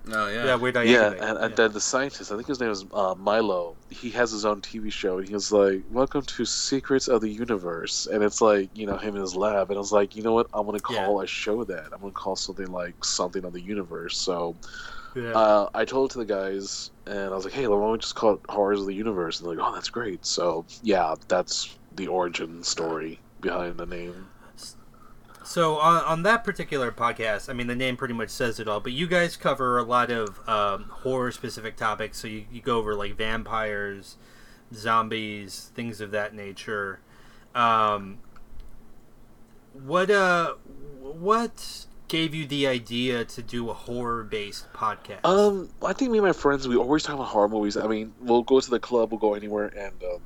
Oh 0.09 0.28
yeah. 0.28 0.46
Yeah, 0.46 0.54
Weird 0.54 0.76
Al 0.76 0.84
Yeah, 0.84 1.11
and, 1.11 1.36
and 1.38 1.50
yeah. 1.50 1.57
then 1.57 1.72
the 1.72 1.80
scientist, 1.80 2.30
I 2.30 2.36
think 2.36 2.46
his 2.46 2.61
name 2.61 2.70
is 2.70 2.84
uh, 2.92 3.14
Milo. 3.18 3.76
He 3.90 4.11
has 4.11 4.30
his 4.30 4.44
own 4.44 4.61
TV 4.61 4.90
show, 4.90 5.18
and 5.18 5.26
he 5.26 5.34
was 5.34 5.50
like, 5.50 5.82
"Welcome 5.90 6.22
to 6.22 6.44
Secrets 6.44 7.09
of 7.09 7.20
the 7.22 7.28
Universe," 7.30 8.07
and 8.07 8.22
it's 8.22 8.40
like 8.40 8.70
you 8.72 8.86
know 8.86 8.96
him 8.96 9.16
in 9.16 9.20
his 9.20 9.34
lab, 9.34 9.70
and 9.70 9.76
I 9.76 9.80
was 9.80 9.90
like, 9.92 10.14
you 10.14 10.22
know 10.22 10.32
what, 10.32 10.46
I'm 10.52 10.64
gonna 10.64 10.78
Yeah. 10.88 11.07
call 11.07 11.20
a 11.22 11.26
show 11.26 11.64
that. 11.64 11.88
I'm 11.92 12.00
gonna 12.00 12.12
call 12.12 12.36
something 12.36 12.68
like 12.68 13.04
something 13.04 13.44
of 13.44 13.52
the 13.52 13.61
universe. 13.61 14.16
So 14.16 14.57
Yeah. 15.16 15.32
uh, 15.32 15.68
I 15.74 15.84
told 15.84 16.11
it 16.11 16.12
to 16.12 16.18
the 16.18 16.24
guys, 16.24 16.90
and 17.07 17.18
I 17.32 17.34
was 17.34 17.44
like, 17.44 17.54
"Hey, 17.54 17.66
why 17.66 17.76
don't 17.76 17.92
we 17.92 17.98
just 17.98 18.14
call 18.14 18.34
it 18.34 18.40
Horrors 18.48 18.80
of 18.80 18.86
the 18.86 18.94
Universe?" 18.94 19.40
And 19.40 19.48
they're 19.48 19.57
like, 19.57 19.66
"Oh, 19.68 19.74
that's 19.74 19.90
great." 19.90 20.24
So 20.24 20.66
yeah, 20.82 21.14
that's 21.28 21.76
the 21.92 22.07
origin 22.09 22.62
story 22.62 23.20
behind 23.40 23.78
the 23.78 23.86
name. 23.86 24.28
So 25.47 25.78
on, 25.78 26.03
on 26.05 26.22
that 26.24 26.42
particular 26.42 26.90
podcast, 26.90 27.49
I 27.49 27.53
mean, 27.53 27.68
the 27.68 27.76
name 27.76 27.97
pretty 27.97 28.14
much 28.14 28.30
says 28.30 28.59
it 28.59 28.66
all. 28.66 28.80
But 28.80 28.92
you 28.92 29.07
guys 29.07 29.36
cover 29.36 29.78
a 29.78 29.84
lot 29.84 30.11
of 30.11 30.47
um, 30.49 30.90
horror-specific 30.90 31.76
topics. 31.76 32.18
So 32.18 32.26
you, 32.26 32.47
you 32.51 32.61
go 32.61 32.78
over 32.78 32.94
like 32.94 33.16
vampires, 33.16 34.16
zombies, 34.74 35.70
things 35.74 36.01
of 36.01 36.11
that 36.11 36.34
nature. 36.34 37.01
Um, 37.55 38.18
what 39.72 40.11
uh, 40.11 40.55
what 41.01 41.86
gave 42.09 42.34
you 42.34 42.47
the 42.47 42.66
idea 42.66 43.24
to 43.24 43.42
do 43.42 43.70
a 43.70 43.74
horror-based 43.74 44.72
podcast? 44.72 45.24
Um, 45.24 45.70
I 45.84 45.92
think 45.92 46.11
me 46.11 46.18
and 46.18 46.26
my 46.26 46.32
friends, 46.32 46.66
we 46.66 46.76
always 46.76 47.05
talk 47.05 47.14
about 47.14 47.28
horror 47.28 47.49
movies. 47.49 47.76
I 47.76 47.86
mean, 47.86 48.12
we'll 48.20 48.42
go 48.42 48.61
to 48.61 48.70
the 48.70 48.80
club, 48.80 49.12
we'll 49.12 49.20
go 49.20 49.34
anywhere, 49.34 49.66
and 49.66 50.03
um, 50.03 50.20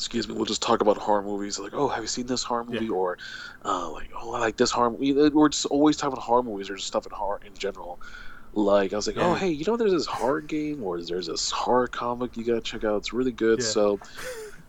excuse 0.00 0.26
me, 0.26 0.34
we'll 0.34 0.46
just 0.46 0.62
talk 0.62 0.80
about 0.80 0.96
horror 0.96 1.22
movies. 1.22 1.58
Like, 1.58 1.74
oh, 1.74 1.88
have 1.88 2.02
you 2.02 2.08
seen 2.08 2.26
this 2.26 2.42
horror 2.42 2.64
movie? 2.64 2.86
Yeah. 2.86 2.92
Or, 2.92 3.18
uh, 3.64 3.90
like, 3.90 4.10
oh, 4.18 4.32
I 4.34 4.40
like 4.40 4.56
this 4.56 4.70
horror. 4.70 4.90
movie. 4.90 5.12
We're 5.12 5.50
just 5.50 5.66
always 5.66 5.96
talking 5.96 6.14
about 6.14 6.22
horror 6.24 6.42
movies 6.42 6.70
or 6.70 6.76
just 6.76 6.88
stuff 6.88 7.06
in 7.06 7.12
horror 7.12 7.40
in 7.44 7.54
general. 7.54 8.00
Like, 8.54 8.92
I 8.92 8.96
was 8.96 9.06
like, 9.06 9.18
oh, 9.18 9.34
hey, 9.34 9.50
you 9.50 9.64
know, 9.66 9.76
there's 9.76 9.92
this 9.92 10.06
horror 10.06 10.40
game 10.40 10.82
or 10.82 11.00
there's 11.02 11.26
this 11.28 11.50
horror 11.50 11.86
comic 11.86 12.36
you 12.36 12.44
gotta 12.44 12.60
check 12.60 12.82
out. 12.82 12.96
It's 12.96 13.12
really 13.12 13.30
good. 13.32 13.60
Yeah. 13.60 13.66
So, 13.66 14.00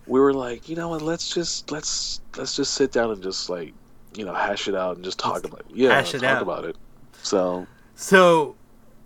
we 0.06 0.20
were 0.20 0.34
like, 0.34 0.68
you 0.70 0.76
know 0.76 0.90
what? 0.90 1.02
Let's 1.02 1.34
just 1.34 1.72
let's 1.72 2.22
let's 2.38 2.56
just 2.56 2.74
sit 2.74 2.92
down 2.92 3.12
and 3.12 3.24
just 3.24 3.50
like, 3.50 3.74
you 4.16 4.26
know, 4.26 4.34
hash 4.34 4.68
it 4.68 4.76
out 4.76 4.98
and 4.98 5.06
just 5.06 5.18
talk 5.18 5.36
Let's 5.36 5.48
about 5.48 5.62
it. 5.62 5.76
Yeah, 5.76 5.94
hash 5.96 6.14
it 6.14 6.20
talk 6.20 6.30
out. 6.38 6.42
about 6.42 6.66
it. 6.66 6.76
So, 7.24 7.66
So, 7.96 8.56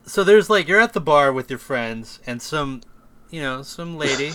so 0.06 0.24
there's 0.24 0.50
like 0.50 0.68
you're 0.68 0.80
at 0.82 0.94
the 0.94 1.02
bar 1.02 1.32
with 1.32 1.50
your 1.50 1.60
friends 1.60 2.20
and 2.26 2.42
some, 2.42 2.82
you 3.30 3.42
know, 3.42 3.62
some 3.62 3.98
lady, 3.98 4.32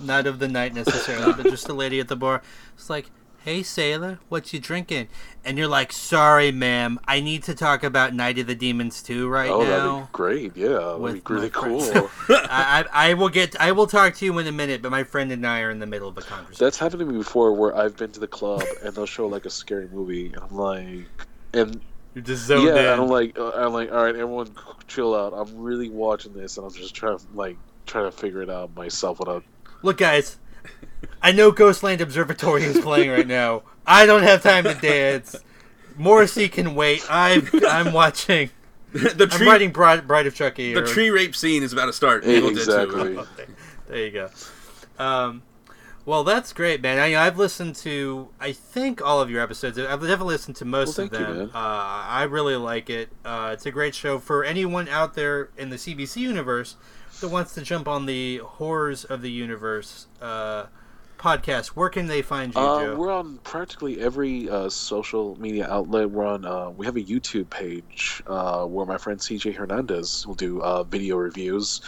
not 0.00 0.26
of 0.26 0.38
the 0.38 0.48
night 0.48 0.74
necessarily, 0.74 1.32
but 1.32 1.44
just 1.50 1.68
a 1.68 1.72
lady 1.74 2.00
at 2.00 2.08
the 2.08 2.16
bar. 2.16 2.42
It's 2.74 2.90
like, 2.90 3.10
"Hey 3.44 3.62
sailor, 3.62 4.18
what 4.28 4.52
you 4.52 4.60
drinking?" 4.60 5.08
And 5.44 5.56
you're 5.58 5.68
like, 5.68 5.92
"Sorry, 5.92 6.52
ma'am, 6.52 7.00
I 7.06 7.20
need 7.20 7.42
to 7.44 7.54
talk 7.54 7.82
about 7.82 8.14
Night 8.14 8.38
of 8.38 8.46
the 8.46 8.54
Demons 8.54 9.02
too 9.02 9.28
right 9.28 9.50
oh, 9.50 9.64
that'd 9.64 10.02
be 10.02 10.08
great. 10.12 10.56
Yeah, 10.56 10.68
that'd 10.68 11.00
with 11.00 11.24
be 11.24 11.34
really 11.34 11.50
cool. 11.50 11.82
I, 12.28 12.84
I, 12.92 13.10
I 13.10 13.14
will 13.14 13.28
get, 13.28 13.58
I 13.60 13.72
will 13.72 13.86
talk 13.86 14.14
to 14.16 14.24
you 14.24 14.38
in 14.38 14.46
a 14.46 14.52
minute, 14.52 14.82
but 14.82 14.90
my 14.90 15.04
friend 15.04 15.32
and 15.32 15.46
I 15.46 15.60
are 15.60 15.70
in 15.70 15.78
the 15.78 15.86
middle 15.86 16.08
of 16.08 16.18
a 16.18 16.22
conversation. 16.22 16.64
That's 16.64 16.78
happened 16.78 17.00
to 17.00 17.06
me 17.06 17.18
before, 17.18 17.52
where 17.54 17.76
I've 17.76 17.96
been 17.96 18.12
to 18.12 18.20
the 18.20 18.28
club 18.28 18.62
and 18.84 18.94
they'll 18.94 19.06
show 19.06 19.26
like 19.26 19.46
a 19.46 19.50
scary 19.50 19.88
movie, 19.88 20.26
and 20.26 20.38
I'm 20.42 20.56
like, 20.56 21.06
and 21.52 21.80
You're 22.14 22.24
just 22.24 22.44
zoned 22.44 22.66
yeah, 22.66 22.72
in. 22.72 22.78
and 22.78 23.02
I'm 23.02 23.08
like, 23.08 23.38
uh, 23.38 23.50
I'm 23.50 23.72
like, 23.72 23.90
all 23.90 24.04
right, 24.04 24.14
everyone, 24.14 24.50
chill 24.88 25.14
out. 25.14 25.32
I'm 25.32 25.58
really 25.58 25.88
watching 25.88 26.32
this, 26.32 26.56
and 26.58 26.66
I'm 26.66 26.72
just 26.72 26.94
trying 26.94 27.18
to 27.18 27.24
like 27.34 27.56
trying 27.86 28.04
to 28.04 28.12
figure 28.16 28.42
it 28.42 28.50
out 28.50 28.74
myself 28.76 29.18
without. 29.18 29.44
Look, 29.82 29.98
guys, 29.98 30.38
I 31.22 31.32
know 31.32 31.50
Ghostland 31.50 32.00
Observatory 32.00 32.62
is 32.64 32.78
playing 32.80 33.10
right 33.10 33.26
now. 33.26 33.62
I 33.86 34.06
don't 34.06 34.22
have 34.22 34.42
time 34.42 34.64
to 34.64 34.74
dance. 34.74 35.36
Morrissey 35.96 36.48
can 36.48 36.74
wait. 36.74 37.04
I'm 37.10 37.48
I'm 37.68 37.92
watching. 37.92 38.50
the 38.92 38.98
tree, 38.98 39.16
I'm 39.22 39.28
tree, 39.28 39.46
writing 39.46 39.70
Bride, 39.72 40.06
Bride 40.06 40.26
of 40.26 40.34
Chucky. 40.34 40.74
the 40.74 40.82
or- 40.82 40.86
tree 40.86 41.10
rape 41.10 41.36
scene 41.36 41.62
is 41.62 41.72
about 41.72 41.86
to 41.86 41.92
start. 41.92 42.24
Hey, 42.24 42.38
Evil 42.38 42.50
Dead 42.50 42.56
2. 42.56 42.60
exactly. 42.60 43.12
There, 43.14 43.24
there 43.88 44.04
you 44.06 44.10
go. 44.10 44.30
Um, 44.98 45.42
well, 46.06 46.24
that's 46.24 46.52
great, 46.52 46.80
man. 46.82 46.98
I, 46.98 47.24
I've 47.26 47.38
listened 47.38 47.76
to 47.76 48.28
I 48.40 48.52
think 48.52 49.00
all 49.02 49.20
of 49.20 49.30
your 49.30 49.40
episodes. 49.42 49.78
I've 49.78 50.00
definitely 50.00 50.34
listened 50.34 50.56
to 50.56 50.64
most 50.64 50.96
Well, 50.98 51.06
of 51.06 51.12
thank 51.12 51.20
you, 51.20 51.26
them. 51.34 51.36
man. 51.46 51.50
Uh, 51.54 51.58
I 51.58 52.24
really 52.24 52.56
like 52.56 52.90
it. 52.90 53.10
Uh, 53.24 53.50
it's 53.52 53.66
a 53.66 53.70
great 53.70 53.94
show 53.94 54.18
for 54.18 54.42
anyone 54.44 54.88
out 54.88 55.14
there 55.14 55.50
in 55.56 55.70
the 55.70 55.76
CBC 55.76 56.16
universe 56.16 56.76
that 57.20 57.28
wants 57.28 57.54
to 57.54 57.62
jump 57.62 57.88
on 57.88 58.06
the 58.06 58.38
horrors 58.38 59.04
of 59.04 59.22
the 59.22 59.30
universe 59.30 60.06
uh, 60.20 60.66
podcast. 61.20 61.68
Where 61.68 61.90
can 61.90 62.06
they 62.06 62.22
find 62.22 62.54
you, 62.54 62.60
Uh, 62.60 62.94
we're 62.96 63.12
on 63.12 63.38
practically 63.38 64.00
every 64.00 64.48
uh, 64.48 64.68
social 64.70 65.38
media 65.38 65.68
outlet. 65.70 66.10
We're 66.10 66.26
on. 66.26 66.44
Uh, 66.44 66.70
we 66.70 66.86
have 66.86 66.96
a 66.96 67.02
YouTube 67.02 67.50
page 67.50 68.22
uh, 68.26 68.64
where 68.64 68.86
my 68.86 68.96
friend 68.96 69.20
CJ 69.20 69.54
Hernandez 69.54 70.26
will 70.26 70.34
do 70.34 70.62
uh, 70.62 70.82
video 70.82 71.16
reviews. 71.16 71.82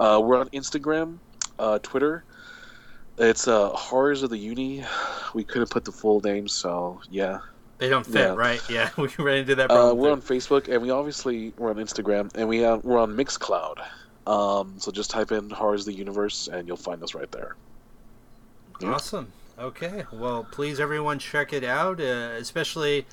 Uh, 0.00 0.20
we're 0.22 0.36
on 0.36 0.48
Instagram, 0.50 1.18
uh, 1.58 1.78
Twitter. 1.78 2.24
It's 3.18 3.46
uh, 3.46 3.68
Horrors 3.68 4.22
of 4.22 4.30
the 4.30 4.38
Uni. 4.38 4.84
We 5.34 5.44
couldn't 5.44 5.70
put 5.70 5.84
the 5.84 5.92
full 5.92 6.20
name, 6.20 6.48
so 6.48 7.00
yeah. 7.10 7.38
They 7.78 7.88
don't 7.88 8.06
fit, 8.06 8.14
yeah. 8.14 8.34
right? 8.34 8.60
Yeah, 8.70 8.90
we 8.96 9.08
ran 9.18 9.38
into 9.38 9.54
that 9.56 9.70
Uh, 9.70 9.94
we're 9.94 10.12
on 10.12 10.22
Facebook, 10.22 10.72
and 10.72 10.82
we 10.82 10.90
obviously 10.90 11.52
we're 11.58 11.70
on 11.70 11.76
Instagram, 11.76 12.30
and 12.34 12.48
we 12.48 12.58
have, 12.60 12.84
we're 12.84 12.98
on 12.98 13.16
Mixcloud. 13.16 13.84
Um, 14.26 14.74
so 14.78 14.92
just 14.92 15.10
type 15.10 15.32
in 15.32 15.50
Horrors 15.50 15.82
of 15.82 15.86
the 15.86 15.98
Universe, 15.98 16.48
and 16.48 16.68
you'll 16.68 16.76
find 16.76 17.02
us 17.02 17.14
right 17.14 17.30
there. 17.32 17.56
Awesome. 18.84 19.32
Okay. 19.58 20.04
Well, 20.12 20.46
please 20.50 20.80
everyone 20.80 21.18
check 21.18 21.52
it 21.52 21.64
out, 21.64 22.00
uh, 22.00 22.34
especially. 22.38 23.06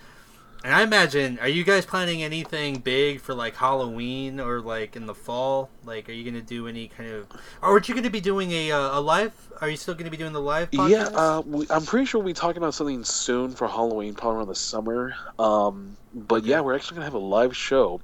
And 0.63 0.73
I 0.73 0.81
imagine, 0.81 1.39
are 1.39 1.47
you 1.47 1.63
guys 1.63 1.85
planning 1.85 2.21
anything 2.21 2.79
big 2.79 3.21
for 3.21 3.33
like 3.33 3.55
Halloween 3.55 4.41
or 4.41 4.59
like 4.59 4.97
in 4.97 5.05
the 5.05 5.15
fall? 5.15 5.69
Like, 5.85 6.09
are 6.09 6.11
you 6.11 6.29
gonna 6.29 6.43
do 6.43 6.67
any 6.67 6.89
kind 6.89 7.11
of, 7.11 7.27
or 7.61 7.77
are 7.77 7.81
you 7.81 7.95
gonna 7.95 8.09
be 8.09 8.19
doing 8.19 8.51
a 8.51 8.71
uh, 8.71 8.99
a 8.99 9.01
live? 9.01 9.33
Are 9.61 9.69
you 9.69 9.77
still 9.77 9.93
gonna 9.93 10.09
be 10.09 10.17
doing 10.17 10.33
the 10.33 10.41
live? 10.41 10.69
Podcast? 10.71 10.89
Yeah, 10.89 11.03
uh, 11.17 11.41
we, 11.45 11.65
I'm 11.69 11.85
pretty 11.85 12.05
sure 12.05 12.19
we'll 12.19 12.27
be 12.27 12.33
talking 12.33 12.57
about 12.57 12.73
something 12.73 13.05
soon 13.05 13.51
for 13.51 13.69
Halloween, 13.69 14.15
probably 14.15 14.39
around 14.39 14.47
the 14.49 14.55
summer. 14.55 15.13
Um, 15.37 15.95
but 16.13 16.43
yeah, 16.43 16.59
we're 16.59 16.75
actually 16.75 16.95
gonna 16.95 17.05
have 17.05 17.13
a 17.13 17.19
live 17.19 17.55
show, 17.55 18.01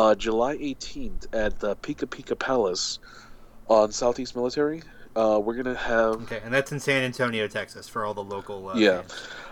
uh, 0.00 0.14
July 0.14 0.56
18th 0.56 1.26
at 1.34 1.58
the 1.60 1.76
Pika 1.76 2.06
Pika 2.06 2.38
Palace 2.38 2.98
on 3.68 3.92
Southeast 3.92 4.34
Military. 4.34 4.82
Uh, 5.14 5.38
we're 5.42 5.54
gonna 5.54 5.74
have 5.76 6.14
Okay, 6.22 6.40
and 6.42 6.54
that's 6.54 6.72
in 6.72 6.80
San 6.80 7.02
Antonio, 7.02 7.46
Texas, 7.48 7.86
for 7.88 8.04
all 8.06 8.14
the 8.14 8.22
local. 8.24 8.68
Uh, 8.68 8.76
Yeah. 8.76 9.02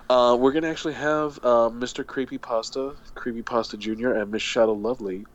uh, 0.09 0.36
we're 0.40 0.53
gonna 0.53 0.70
actually 0.70 0.94
have 0.94 1.38
uh, 1.42 1.68
Mr. 1.68 2.07
Creepy 2.07 2.38
Pasta, 2.38 2.94
Creepy 3.14 3.42
Pasta 3.42 3.76
Jr. 3.76 4.12
and 4.12 4.30
Miss 4.30 4.40
Shadow 4.42 4.72
Lovely. 4.72 5.26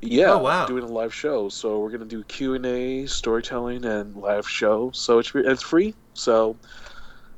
Yeah, 0.00 0.32
Oh, 0.32 0.38
wow. 0.38 0.66
doing 0.66 0.82
a 0.82 0.88
live 0.88 1.14
show. 1.14 1.48
So 1.48 1.78
we're 1.78 1.90
gonna 1.90 2.06
do 2.06 2.24
Q 2.24 2.54
and 2.54 2.66
A, 2.66 3.06
storytelling, 3.06 3.84
and 3.84 4.16
live 4.16 4.48
show. 4.48 4.90
So 4.92 5.20
it's 5.20 5.30
it's 5.34 5.62
free. 5.62 5.94
So, 6.14 6.56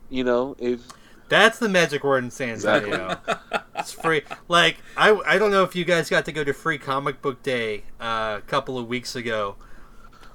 you 0.08 0.24
know, 0.24 0.56
if 0.58 0.80
That's 1.28 1.58
the 1.58 1.68
magic 1.68 2.04
word 2.04 2.24
in 2.24 2.30
San 2.30 2.50
Antonio. 2.50 3.18
it's 3.76 3.92
free. 3.92 4.22
Like 4.48 4.78
I, 4.96 5.12
I 5.26 5.38
don't 5.38 5.50
know 5.50 5.62
if 5.62 5.74
you 5.76 5.84
guys 5.84 6.08
got 6.10 6.24
to 6.26 6.32
go 6.32 6.44
to 6.44 6.52
Free 6.52 6.78
Comic 6.78 7.20
Book 7.22 7.42
Day 7.42 7.84
uh, 8.00 8.36
a 8.38 8.42
couple 8.46 8.78
of 8.78 8.86
weeks 8.88 9.14
ago. 9.16 9.56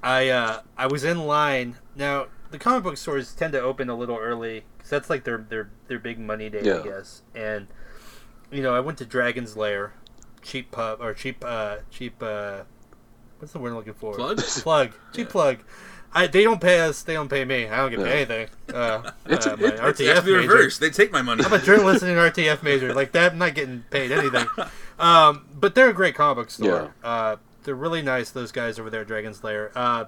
I 0.02 0.30
uh, 0.30 0.62
I 0.78 0.88
was 0.88 1.04
in 1.04 1.20
line. 1.26 1.78
Now 1.96 2.28
the 2.52 2.58
comic 2.58 2.84
book 2.84 2.98
stores 2.98 3.34
tend 3.34 3.54
to 3.54 3.62
open 3.62 3.90
a 3.90 3.96
little 3.96 4.18
early 4.18 4.64
because 4.78 4.90
that's 4.90 5.10
like 5.10 5.24
their 5.24 5.38
their 5.50 5.70
their 5.88 6.00
big 6.00 6.20
money 6.20 6.50
day, 6.50 6.62
I 6.80 6.84
guess. 6.84 7.22
And 7.36 7.68
you 8.52 8.62
know, 8.64 8.74
I 8.74 8.80
went 8.80 8.98
to 9.00 9.06
Dragon's 9.06 9.56
Lair, 9.58 9.94
cheap 10.42 10.72
pub 10.72 11.02
or 11.02 11.14
cheap 11.14 11.44
uh 11.46 11.78
cheap 11.92 12.22
uh, 12.24 12.64
what's 13.40 13.54
the 13.54 13.60
word 13.60 13.70
I'm 13.70 13.76
looking 13.76 13.94
for? 13.94 14.14
Plug? 14.16 14.38
Plug. 14.40 14.92
Cheap 15.14 15.28
Yeah. 15.28 15.32
plug. 15.32 15.60
I, 16.14 16.26
they 16.28 16.44
don't 16.44 16.60
pay 16.60 16.80
us. 16.80 17.04
They 17.04 17.14
don't 17.14 17.30
pay 17.30 17.46
me. 17.46 17.68
I 17.68 17.78
don't 17.78 17.92
get 17.92 18.00
Yeah. 18.00 18.06
paid 18.06 18.32
anything. 18.32 18.48
Uh, 18.76 19.12
It's- 19.28 19.46
uh, 19.48 19.56
my 19.58 19.68
it- 19.68 19.74
It's 19.74 19.82
RTF 19.82 20.16
actually 20.18 20.34
major. 20.38 20.48
reversed. 20.54 20.80
They 20.80 20.90
take 20.90 21.12
my 21.12 21.22
money. 21.22 21.44
I'm 21.46 21.54
a 21.54 21.60
journalist 21.60 22.02
and 22.02 22.12
an 22.12 22.18
RTF 22.18 22.64
major. 22.64 22.94
Like 23.00 23.12
that, 23.12 23.34
I'm 23.34 23.38
not 23.38 23.54
getting 23.56 23.84
paid 23.92 24.12
anything. 24.12 24.48
Um, 24.98 25.46
but 25.54 25.76
they're 25.76 25.90
a 25.90 25.94
great 25.94 26.16
comic 26.16 26.38
book 26.38 26.52
store. 26.52 26.94
Uh, 27.04 27.36
they're 27.64 27.76
really 27.76 28.02
nice. 28.02 28.32
Those 28.32 28.52
guys 28.52 28.80
over 28.80 28.90
there 28.90 29.02
at 29.02 29.08
Dragon's 29.08 29.44
Lair. 29.44 29.72
Uh, 29.76 30.06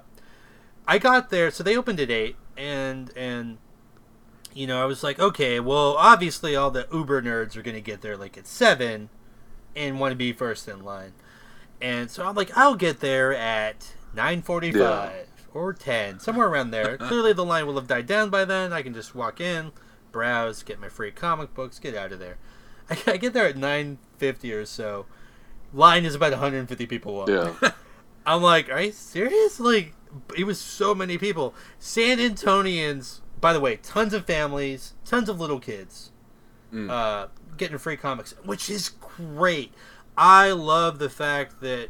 I 0.88 0.98
got 0.98 1.30
there, 1.30 1.50
so 1.52 1.62
they 1.62 1.76
opened 1.76 2.00
at 2.00 2.10
eight, 2.10 2.34
and 2.56 3.10
and 3.16 3.58
you 4.52 4.66
know 4.66 4.82
I 4.82 4.84
was 4.86 5.04
like, 5.04 5.20
okay, 5.20 5.60
well, 5.60 5.94
obviously 5.96 6.56
all 6.56 6.70
the 6.72 6.88
Uber 6.92 7.22
nerds 7.22 7.56
are 7.56 7.62
gonna 7.62 7.80
get 7.80 8.00
there 8.00 8.16
like 8.16 8.36
at 8.36 8.48
seven, 8.48 9.08
and 9.76 10.00
want 10.00 10.10
to 10.12 10.16
be 10.16 10.32
first 10.32 10.66
in 10.66 10.82
line, 10.82 11.12
and 11.80 12.10
so 12.10 12.26
I'm 12.26 12.34
like, 12.34 12.50
I'll 12.56 12.74
get 12.74 12.98
there 12.98 13.32
at 13.32 13.94
nine 14.12 14.42
forty-five. 14.42 15.28
Or 15.54 15.72
10, 15.72 16.20
somewhere 16.20 16.48
around 16.48 16.70
there. 16.70 16.96
Clearly, 16.98 17.32
the 17.32 17.44
line 17.44 17.66
will 17.66 17.74
have 17.74 17.86
died 17.86 18.06
down 18.06 18.30
by 18.30 18.44
then. 18.44 18.72
I 18.72 18.82
can 18.82 18.94
just 18.94 19.14
walk 19.14 19.40
in, 19.40 19.72
browse, 20.10 20.62
get 20.62 20.80
my 20.80 20.88
free 20.88 21.10
comic 21.10 21.52
books, 21.54 21.78
get 21.78 21.94
out 21.94 22.12
of 22.12 22.18
there. 22.18 22.38
I, 22.90 22.96
I 23.06 23.16
get 23.18 23.32
there 23.34 23.46
at 23.46 23.56
9.50 23.56 24.54
or 24.54 24.64
so. 24.64 25.06
Line 25.74 26.04
is 26.04 26.14
about 26.14 26.32
150 26.32 26.86
people 26.86 27.14
long. 27.14 27.28
yeah, 27.28 27.54
I'm 28.26 28.42
like, 28.42 28.70
are 28.70 28.80
you 28.80 28.92
serious? 28.92 29.58
Like, 29.60 29.94
it 30.36 30.44
was 30.44 30.60
so 30.60 30.94
many 30.94 31.18
people. 31.18 31.54
San 31.78 32.18
Antonians, 32.18 33.20
by 33.40 33.52
the 33.52 33.60
way, 33.60 33.76
tons 33.76 34.12
of 34.14 34.26
families, 34.26 34.94
tons 35.04 35.28
of 35.28 35.40
little 35.40 35.60
kids, 35.60 36.10
Mm. 36.72 36.88
uh, 36.90 37.28
getting 37.58 37.76
free 37.76 37.98
comics, 37.98 38.34
which 38.44 38.70
is 38.70 38.88
great. 38.88 39.74
I 40.16 40.52
love 40.52 40.98
the 40.98 41.10
fact 41.10 41.60
that 41.60 41.88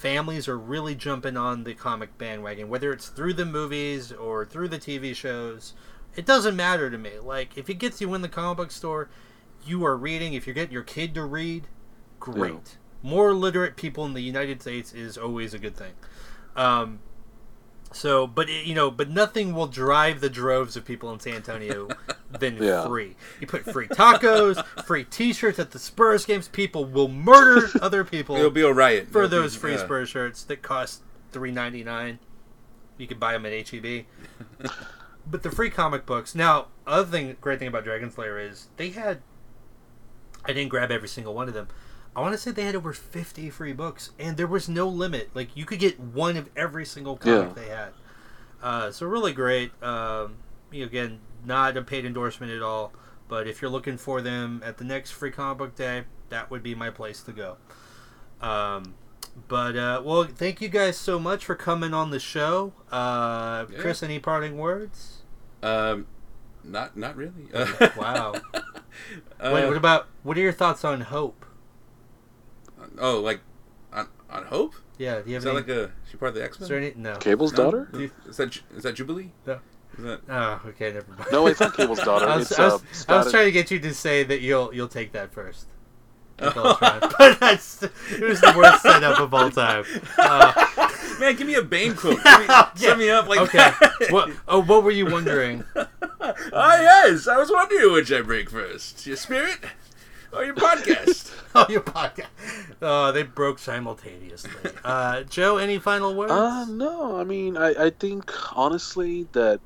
families 0.00 0.48
are 0.48 0.58
really 0.58 0.94
jumping 0.94 1.36
on 1.36 1.64
the 1.64 1.74
comic 1.74 2.16
bandwagon, 2.16 2.70
whether 2.70 2.90
it's 2.90 3.08
through 3.08 3.34
the 3.34 3.44
movies 3.44 4.10
or 4.10 4.46
through 4.46 4.68
the 4.68 4.78
TV 4.78 5.14
shows. 5.14 5.74
It 6.16 6.24
doesn't 6.24 6.56
matter 6.56 6.90
to 6.90 6.96
me. 6.96 7.18
Like, 7.22 7.58
if 7.58 7.68
it 7.68 7.74
gets 7.74 8.00
you 8.00 8.14
in 8.14 8.22
the 8.22 8.28
comic 8.28 8.56
book 8.56 8.70
store, 8.70 9.10
you 9.66 9.84
are 9.84 9.98
reading. 9.98 10.32
If 10.32 10.46
you're 10.46 10.54
getting 10.54 10.72
your 10.72 10.84
kid 10.84 11.14
to 11.16 11.24
read, 11.24 11.68
great. 12.18 12.78
More 13.02 13.34
literate 13.34 13.76
people 13.76 14.06
in 14.06 14.14
the 14.14 14.22
United 14.22 14.62
States 14.62 14.94
is 14.94 15.18
always 15.18 15.52
a 15.52 15.58
good 15.58 15.76
thing. 15.76 15.92
Um, 16.56 17.00
so, 17.92 18.26
but 18.26 18.48
it, 18.48 18.66
you 18.66 18.74
know, 18.74 18.90
but 18.90 19.10
nothing 19.10 19.52
will 19.54 19.66
drive 19.66 20.20
the 20.20 20.30
droves 20.30 20.76
of 20.76 20.84
people 20.84 21.12
in 21.12 21.20
San 21.20 21.34
Antonio 21.34 21.88
than 22.30 22.56
Yeah. 22.62 22.86
free. 22.86 23.16
You 23.40 23.46
put 23.46 23.64
free 23.64 23.88
tacos, 23.88 24.64
free 24.84 25.04
T-shirts 25.04 25.58
at 25.58 25.72
the 25.72 25.78
Spurs 25.78 26.24
games. 26.24 26.48
People 26.48 26.84
will 26.84 27.08
murder 27.08 27.68
other 27.82 28.04
people 28.04 28.36
It'll 28.36 28.50
be 28.50 28.62
a 28.62 28.72
riot 28.72 29.08
for 29.08 29.24
It'll 29.24 29.30
be- 29.30 29.36
those 29.42 29.56
free 29.56 29.72
yeah. 29.72 29.78
Spurs 29.84 30.08
shirts 30.08 30.44
that 30.44 30.62
cost 30.62 31.02
three 31.32 31.50
ninety 31.52 31.82
nine. 31.84 32.18
You 32.98 33.06
can 33.06 33.18
buy 33.18 33.32
them 33.32 33.46
at 33.46 33.68
HEB. 33.70 34.04
but 35.26 35.42
the 35.42 35.50
free 35.50 35.70
comic 35.70 36.04
books. 36.06 36.34
Now, 36.34 36.66
other 36.86 37.10
thing, 37.10 37.36
great 37.40 37.58
thing 37.58 37.68
about 37.68 37.84
Dragon's 37.84 38.16
Lair 38.18 38.38
is 38.38 38.68
they 38.76 38.90
had. 38.90 39.22
I 40.44 40.52
didn't 40.52 40.68
grab 40.70 40.90
every 40.90 41.08
single 41.08 41.34
one 41.34 41.48
of 41.48 41.54
them. 41.54 41.68
I 42.16 42.20
want 42.20 42.32
to 42.34 42.38
say 42.38 42.50
they 42.50 42.64
had 42.64 42.74
over 42.76 42.92
fifty 42.92 43.50
free 43.50 43.72
books, 43.72 44.10
and 44.18 44.36
there 44.36 44.46
was 44.46 44.68
no 44.68 44.88
limit. 44.88 45.30
Like 45.34 45.56
you 45.56 45.64
could 45.64 45.78
get 45.78 45.98
one 46.00 46.36
of 46.36 46.48
every 46.56 46.84
single 46.84 47.16
comic 47.16 47.56
Yeah. 47.56 47.62
they 47.62 47.68
had. 47.68 47.90
Uh, 48.62 48.90
so 48.90 49.06
really 49.06 49.32
great. 49.32 49.70
Um, 49.82 50.36
you 50.72 50.80
know, 50.80 50.86
again, 50.86 51.20
not 51.44 51.76
a 51.76 51.82
paid 51.82 52.04
endorsement 52.04 52.52
at 52.52 52.62
all. 52.62 52.92
But 53.28 53.46
if 53.46 53.62
you're 53.62 53.70
looking 53.70 53.96
for 53.96 54.20
them 54.20 54.60
at 54.64 54.78
the 54.78 54.84
next 54.84 55.12
free 55.12 55.30
comic 55.30 55.58
book 55.58 55.74
day, 55.76 56.02
that 56.30 56.50
would 56.50 56.62
be 56.64 56.74
my 56.74 56.90
place 56.90 57.22
to 57.22 57.32
go. 57.32 57.56
Um, 58.40 58.94
but 59.48 59.76
uh, 59.76 60.02
well, 60.04 60.24
thank 60.24 60.60
you 60.60 60.68
guys 60.68 60.96
so 60.96 61.18
much 61.18 61.44
for 61.44 61.54
coming 61.54 61.94
on 61.94 62.10
the 62.10 62.18
show. 62.18 62.72
Uh, 62.90 63.66
Yeah. 63.70 63.78
Chris, 63.78 64.02
any 64.02 64.18
parting 64.18 64.58
words? 64.58 65.18
Um, 65.62 66.06
not 66.64 66.96
not 66.96 67.16
really. 67.16 67.48
Wow. 67.96 68.34
Uh, 69.40 69.52
Wait, 69.54 69.66
what 69.66 69.76
about 69.76 70.08
what 70.24 70.36
are 70.36 70.40
your 70.40 70.52
thoughts 70.52 70.84
on 70.84 71.00
Hope? 71.02 71.46
Oh, 73.00 73.20
like 73.20 73.40
on, 73.92 74.06
on 74.30 74.44
Hope? 74.46 74.74
Yeah, 74.98 75.20
do 75.22 75.28
you 75.30 75.34
have 75.34 75.40
Is 75.40 75.44
that 75.44 75.54
like 75.54 75.68
a 75.68 75.90
she 76.10 76.16
part 76.16 76.30
of 76.30 76.34
the 76.36 76.44
X 76.44 76.60
is 76.60 76.68
there 76.68 76.80
Men? 76.80 76.92
any? 76.92 77.00
No. 77.02 77.16
Cable's 77.16 77.52
No? 77.52 77.56
daughter? 77.64 77.88
You- 77.94 78.10
Is 78.28 78.36
that 78.36 78.50
Ju- 78.50 78.60
is 78.76 78.82
that 78.84 78.94
Jubilee? 78.94 79.30
No. 79.46 79.58
Is 79.98 80.04
that 80.04 80.20
Oh, 80.28 80.60
okay, 80.68 80.92
never 80.92 81.10
mind. 81.10 81.26
No, 81.32 81.46
it's 81.46 81.58
not 81.60 81.74
Cable's 81.76 82.00
daughter. 82.00 82.26
I 82.26 82.36
was, 82.36 82.50
it's 82.50 82.60
I 82.60 82.64
was, 82.66 82.82
uh, 83.08 83.12
I 83.14 83.16
was 83.18 83.30
trying 83.32 83.46
to 83.46 83.52
get 83.52 83.70
you 83.70 83.80
to 83.80 83.92
say 83.94 84.22
that 84.24 84.40
you'll 84.40 84.72
you'll 84.74 84.88
take 84.88 85.12
that 85.12 85.32
first. 85.32 85.66
Like 86.40 86.54
Oh. 86.56 86.76
But 87.18 87.38
that's 87.40 87.82
it 87.82 87.92
was 88.22 88.40
the 88.40 88.54
worst 88.56 88.82
setup 88.82 89.20
of 89.20 89.34
all 89.34 89.50
time. 89.50 89.84
Uh, 90.16 90.52
Man, 91.20 91.36
give 91.36 91.46
me 91.46 91.54
a 91.56 91.62
Bane 91.62 91.94
quote. 91.94 92.16
Give 92.24 92.38
me, 92.38 92.44
Yeah. 92.48 92.70
Set 92.76 92.98
me 92.98 93.10
up 93.10 93.28
like 93.28 93.40
okay. 93.40 93.58
that. 93.58 94.06
What? 94.08 94.30
Oh, 94.48 94.62
what 94.62 94.82
were 94.82 94.90
you 94.90 95.04
wondering? 95.04 95.64
Ah, 95.76 96.80
yes. 96.80 97.28
I 97.28 97.36
was 97.36 97.50
wondering 97.50 97.92
which 97.92 98.10
I 98.10 98.22
break 98.22 98.48
first. 98.48 99.06
Your 99.06 99.16
spirit 99.18 99.58
or 100.32 100.44
your 100.44 100.54
podcast? 100.54 101.32
Oh, 101.54 101.66
your 101.68 101.80
podcast. 101.82 102.26
Oh, 102.82 103.12
they 103.12 103.24
broke 103.24 103.58
simultaneously. 103.58 104.70
Uh, 104.82 105.22
Joe, 105.24 105.58
any 105.58 105.78
final 105.78 106.14
words? 106.14 106.32
Uh, 106.32 106.64
no, 106.64 107.18
I 107.20 107.24
mean, 107.24 107.58
I, 107.58 107.74
I 107.86 107.90
think 107.90 108.32
honestly 108.56 109.26
that 109.32 109.60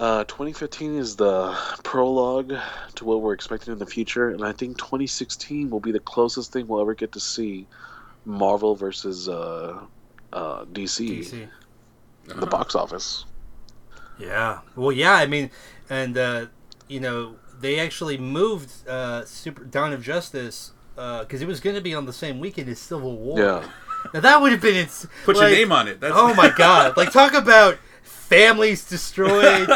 uh, 0.00 0.24
2015 0.24 0.96
is 0.96 1.14
the 1.14 1.56
prologue 1.84 2.54
to 2.96 3.04
what 3.04 3.20
we're 3.20 3.34
expecting 3.34 3.72
in 3.72 3.78
the 3.78 3.86
future, 3.86 4.30
and 4.30 4.42
I 4.44 4.50
think 4.50 4.78
2016 4.78 5.70
will 5.70 5.78
be 5.78 5.92
the 5.92 6.00
closest 6.00 6.52
thing 6.52 6.66
we'll 6.66 6.80
ever 6.80 6.94
get 6.94 7.12
to 7.12 7.20
see 7.20 7.68
Marvel 8.24 8.74
versus 8.74 9.28
uh, 9.28 9.78
uh, 10.32 10.64
DC, 10.64 11.20
DC. 11.20 11.32
in 11.34 11.48
Uh-huh. 12.30 12.40
the 12.40 12.46
box 12.46 12.74
office. 12.74 13.26
Yeah. 14.18 14.58
Well, 14.74 14.90
yeah. 14.90 15.14
I 15.14 15.26
mean, 15.26 15.50
and 15.88 16.18
uh, 16.18 16.46
you 16.88 16.98
know, 16.98 17.36
they 17.60 17.78
actually 17.78 18.18
moved 18.18 18.88
uh, 18.88 19.24
Super 19.24 19.64
Dawn 19.64 19.92
of 19.92 20.02
Justice 20.02 20.72
because 20.94 21.42
it 21.42 21.46
was 21.46 21.60
going 21.60 21.76
to 21.76 21.82
be 21.82 21.94
on 21.94 22.06
the 22.06 22.12
same 22.12 22.40
weekend 22.40 22.68
as 22.68 22.78
Civil 22.78 23.16
War. 23.16 23.38
Yeah. 23.38 23.68
Now 24.14 24.20
that 24.20 24.40
would 24.40 24.52
have 24.52 24.60
been 24.60 24.76
ins- 24.76 25.06
Put 25.24 25.36
like, 25.36 25.48
your 25.48 25.58
name 25.58 25.72
on 25.72 25.88
it. 25.88 26.00
That's 26.00 26.14
Oh 26.16 26.34
my 26.34 26.50
god! 26.50 26.96
Like 26.96 27.12
talk 27.12 27.34
about 27.34 27.78
families 28.02 28.88
destroyed, 28.88 29.68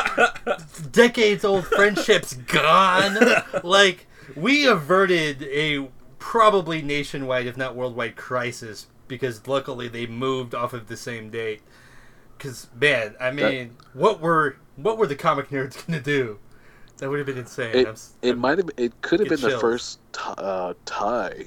decades 0.92 1.44
old 1.44 1.66
friendships 1.66 2.34
gone. 2.34 3.16
Like 3.64 4.06
we 4.36 4.66
averted 4.66 5.42
a 5.44 5.88
probably 6.18 6.82
nationwide, 6.82 7.46
if 7.46 7.56
not 7.56 7.74
worldwide, 7.74 8.16
crisis 8.16 8.86
because 9.08 9.46
luckily 9.46 9.88
they 9.88 10.06
moved 10.06 10.54
off 10.54 10.72
of 10.72 10.86
the 10.86 10.96
same 10.96 11.30
date. 11.30 11.60
Because 12.36 12.68
man, 12.74 13.14
I 13.20 13.30
mean, 13.30 13.76
what 13.92 14.20
were 14.20 14.56
what 14.76 14.98
were 14.98 15.06
the 15.06 15.16
comic 15.16 15.50
nerds 15.50 15.86
gonna 15.86 16.00
do? 16.00 16.38
That 17.02 17.10
would 17.10 17.18
have 17.18 17.26
been 17.26 17.38
insane. 17.38 17.74
It, 17.74 17.88
I'm, 17.88 17.96
it 18.22 18.30
I'm, 18.30 18.38
might 18.38 18.58
have. 18.58 18.70
It 18.76 19.02
could 19.02 19.18
have 19.18 19.28
been 19.28 19.38
chills. 19.38 19.54
the 19.54 19.58
first 19.58 19.98
t- 20.12 20.20
uh, 20.38 20.74
tie, 20.84 21.46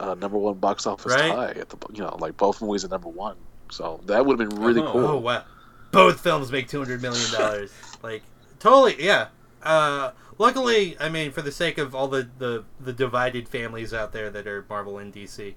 uh, 0.00 0.14
number 0.14 0.36
one 0.36 0.54
box 0.54 0.88
office 0.88 1.12
right? 1.12 1.30
tie 1.30 1.60
at 1.60 1.68
the 1.68 1.76
you 1.92 2.02
know 2.02 2.16
like 2.18 2.36
both 2.36 2.60
movies 2.60 2.82
at 2.82 2.90
number 2.90 3.08
one. 3.08 3.36
So 3.70 4.00
that 4.06 4.26
would 4.26 4.40
have 4.40 4.50
been 4.50 4.60
really 4.60 4.80
oh, 4.80 4.90
cool. 4.90 5.06
Oh 5.06 5.18
wow! 5.18 5.44
Both 5.92 6.18
films 6.18 6.50
make 6.50 6.66
two 6.66 6.78
hundred 6.78 7.00
million 7.00 7.30
dollars. 7.30 7.70
like 8.02 8.24
totally, 8.58 8.96
yeah. 8.98 9.28
Uh, 9.62 10.10
luckily, 10.36 10.96
I 10.98 11.08
mean, 11.08 11.30
for 11.30 11.42
the 11.42 11.52
sake 11.52 11.78
of 11.78 11.94
all 11.94 12.08
the, 12.08 12.28
the, 12.38 12.64
the 12.80 12.92
divided 12.92 13.48
families 13.48 13.94
out 13.94 14.12
there 14.12 14.30
that 14.30 14.48
are 14.48 14.66
Marvel 14.68 14.98
and 14.98 15.14
DC, 15.14 15.54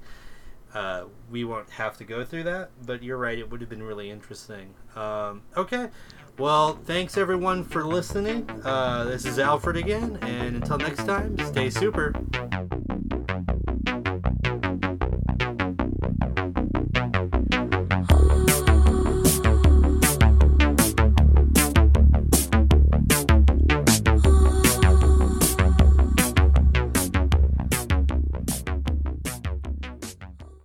uh, 0.76 1.06
we 1.32 1.44
won't 1.44 1.72
have 1.72 1.98
to 1.98 2.04
go 2.04 2.24
through 2.24 2.44
that. 2.44 2.70
But 2.86 3.02
you're 3.02 3.18
right; 3.18 3.40
it 3.40 3.50
would 3.50 3.62
have 3.62 3.72
been 3.72 3.82
really 3.82 4.12
interesting. 4.12 4.76
Um, 4.96 5.42
okay, 5.58 5.90
well, 6.38 6.80
thanks 6.86 7.18
everyone 7.18 7.64
for 7.64 7.86
listening. 7.86 8.50
Uh, 8.64 9.04
this 9.06 9.26
is 9.26 9.38
Alfred 9.38 9.78
again, 9.78 10.18
and 10.22 10.56
until 10.56 10.78
next 10.78 11.06
time, 11.06 11.38
stay 11.40 11.70
super. 11.70 12.14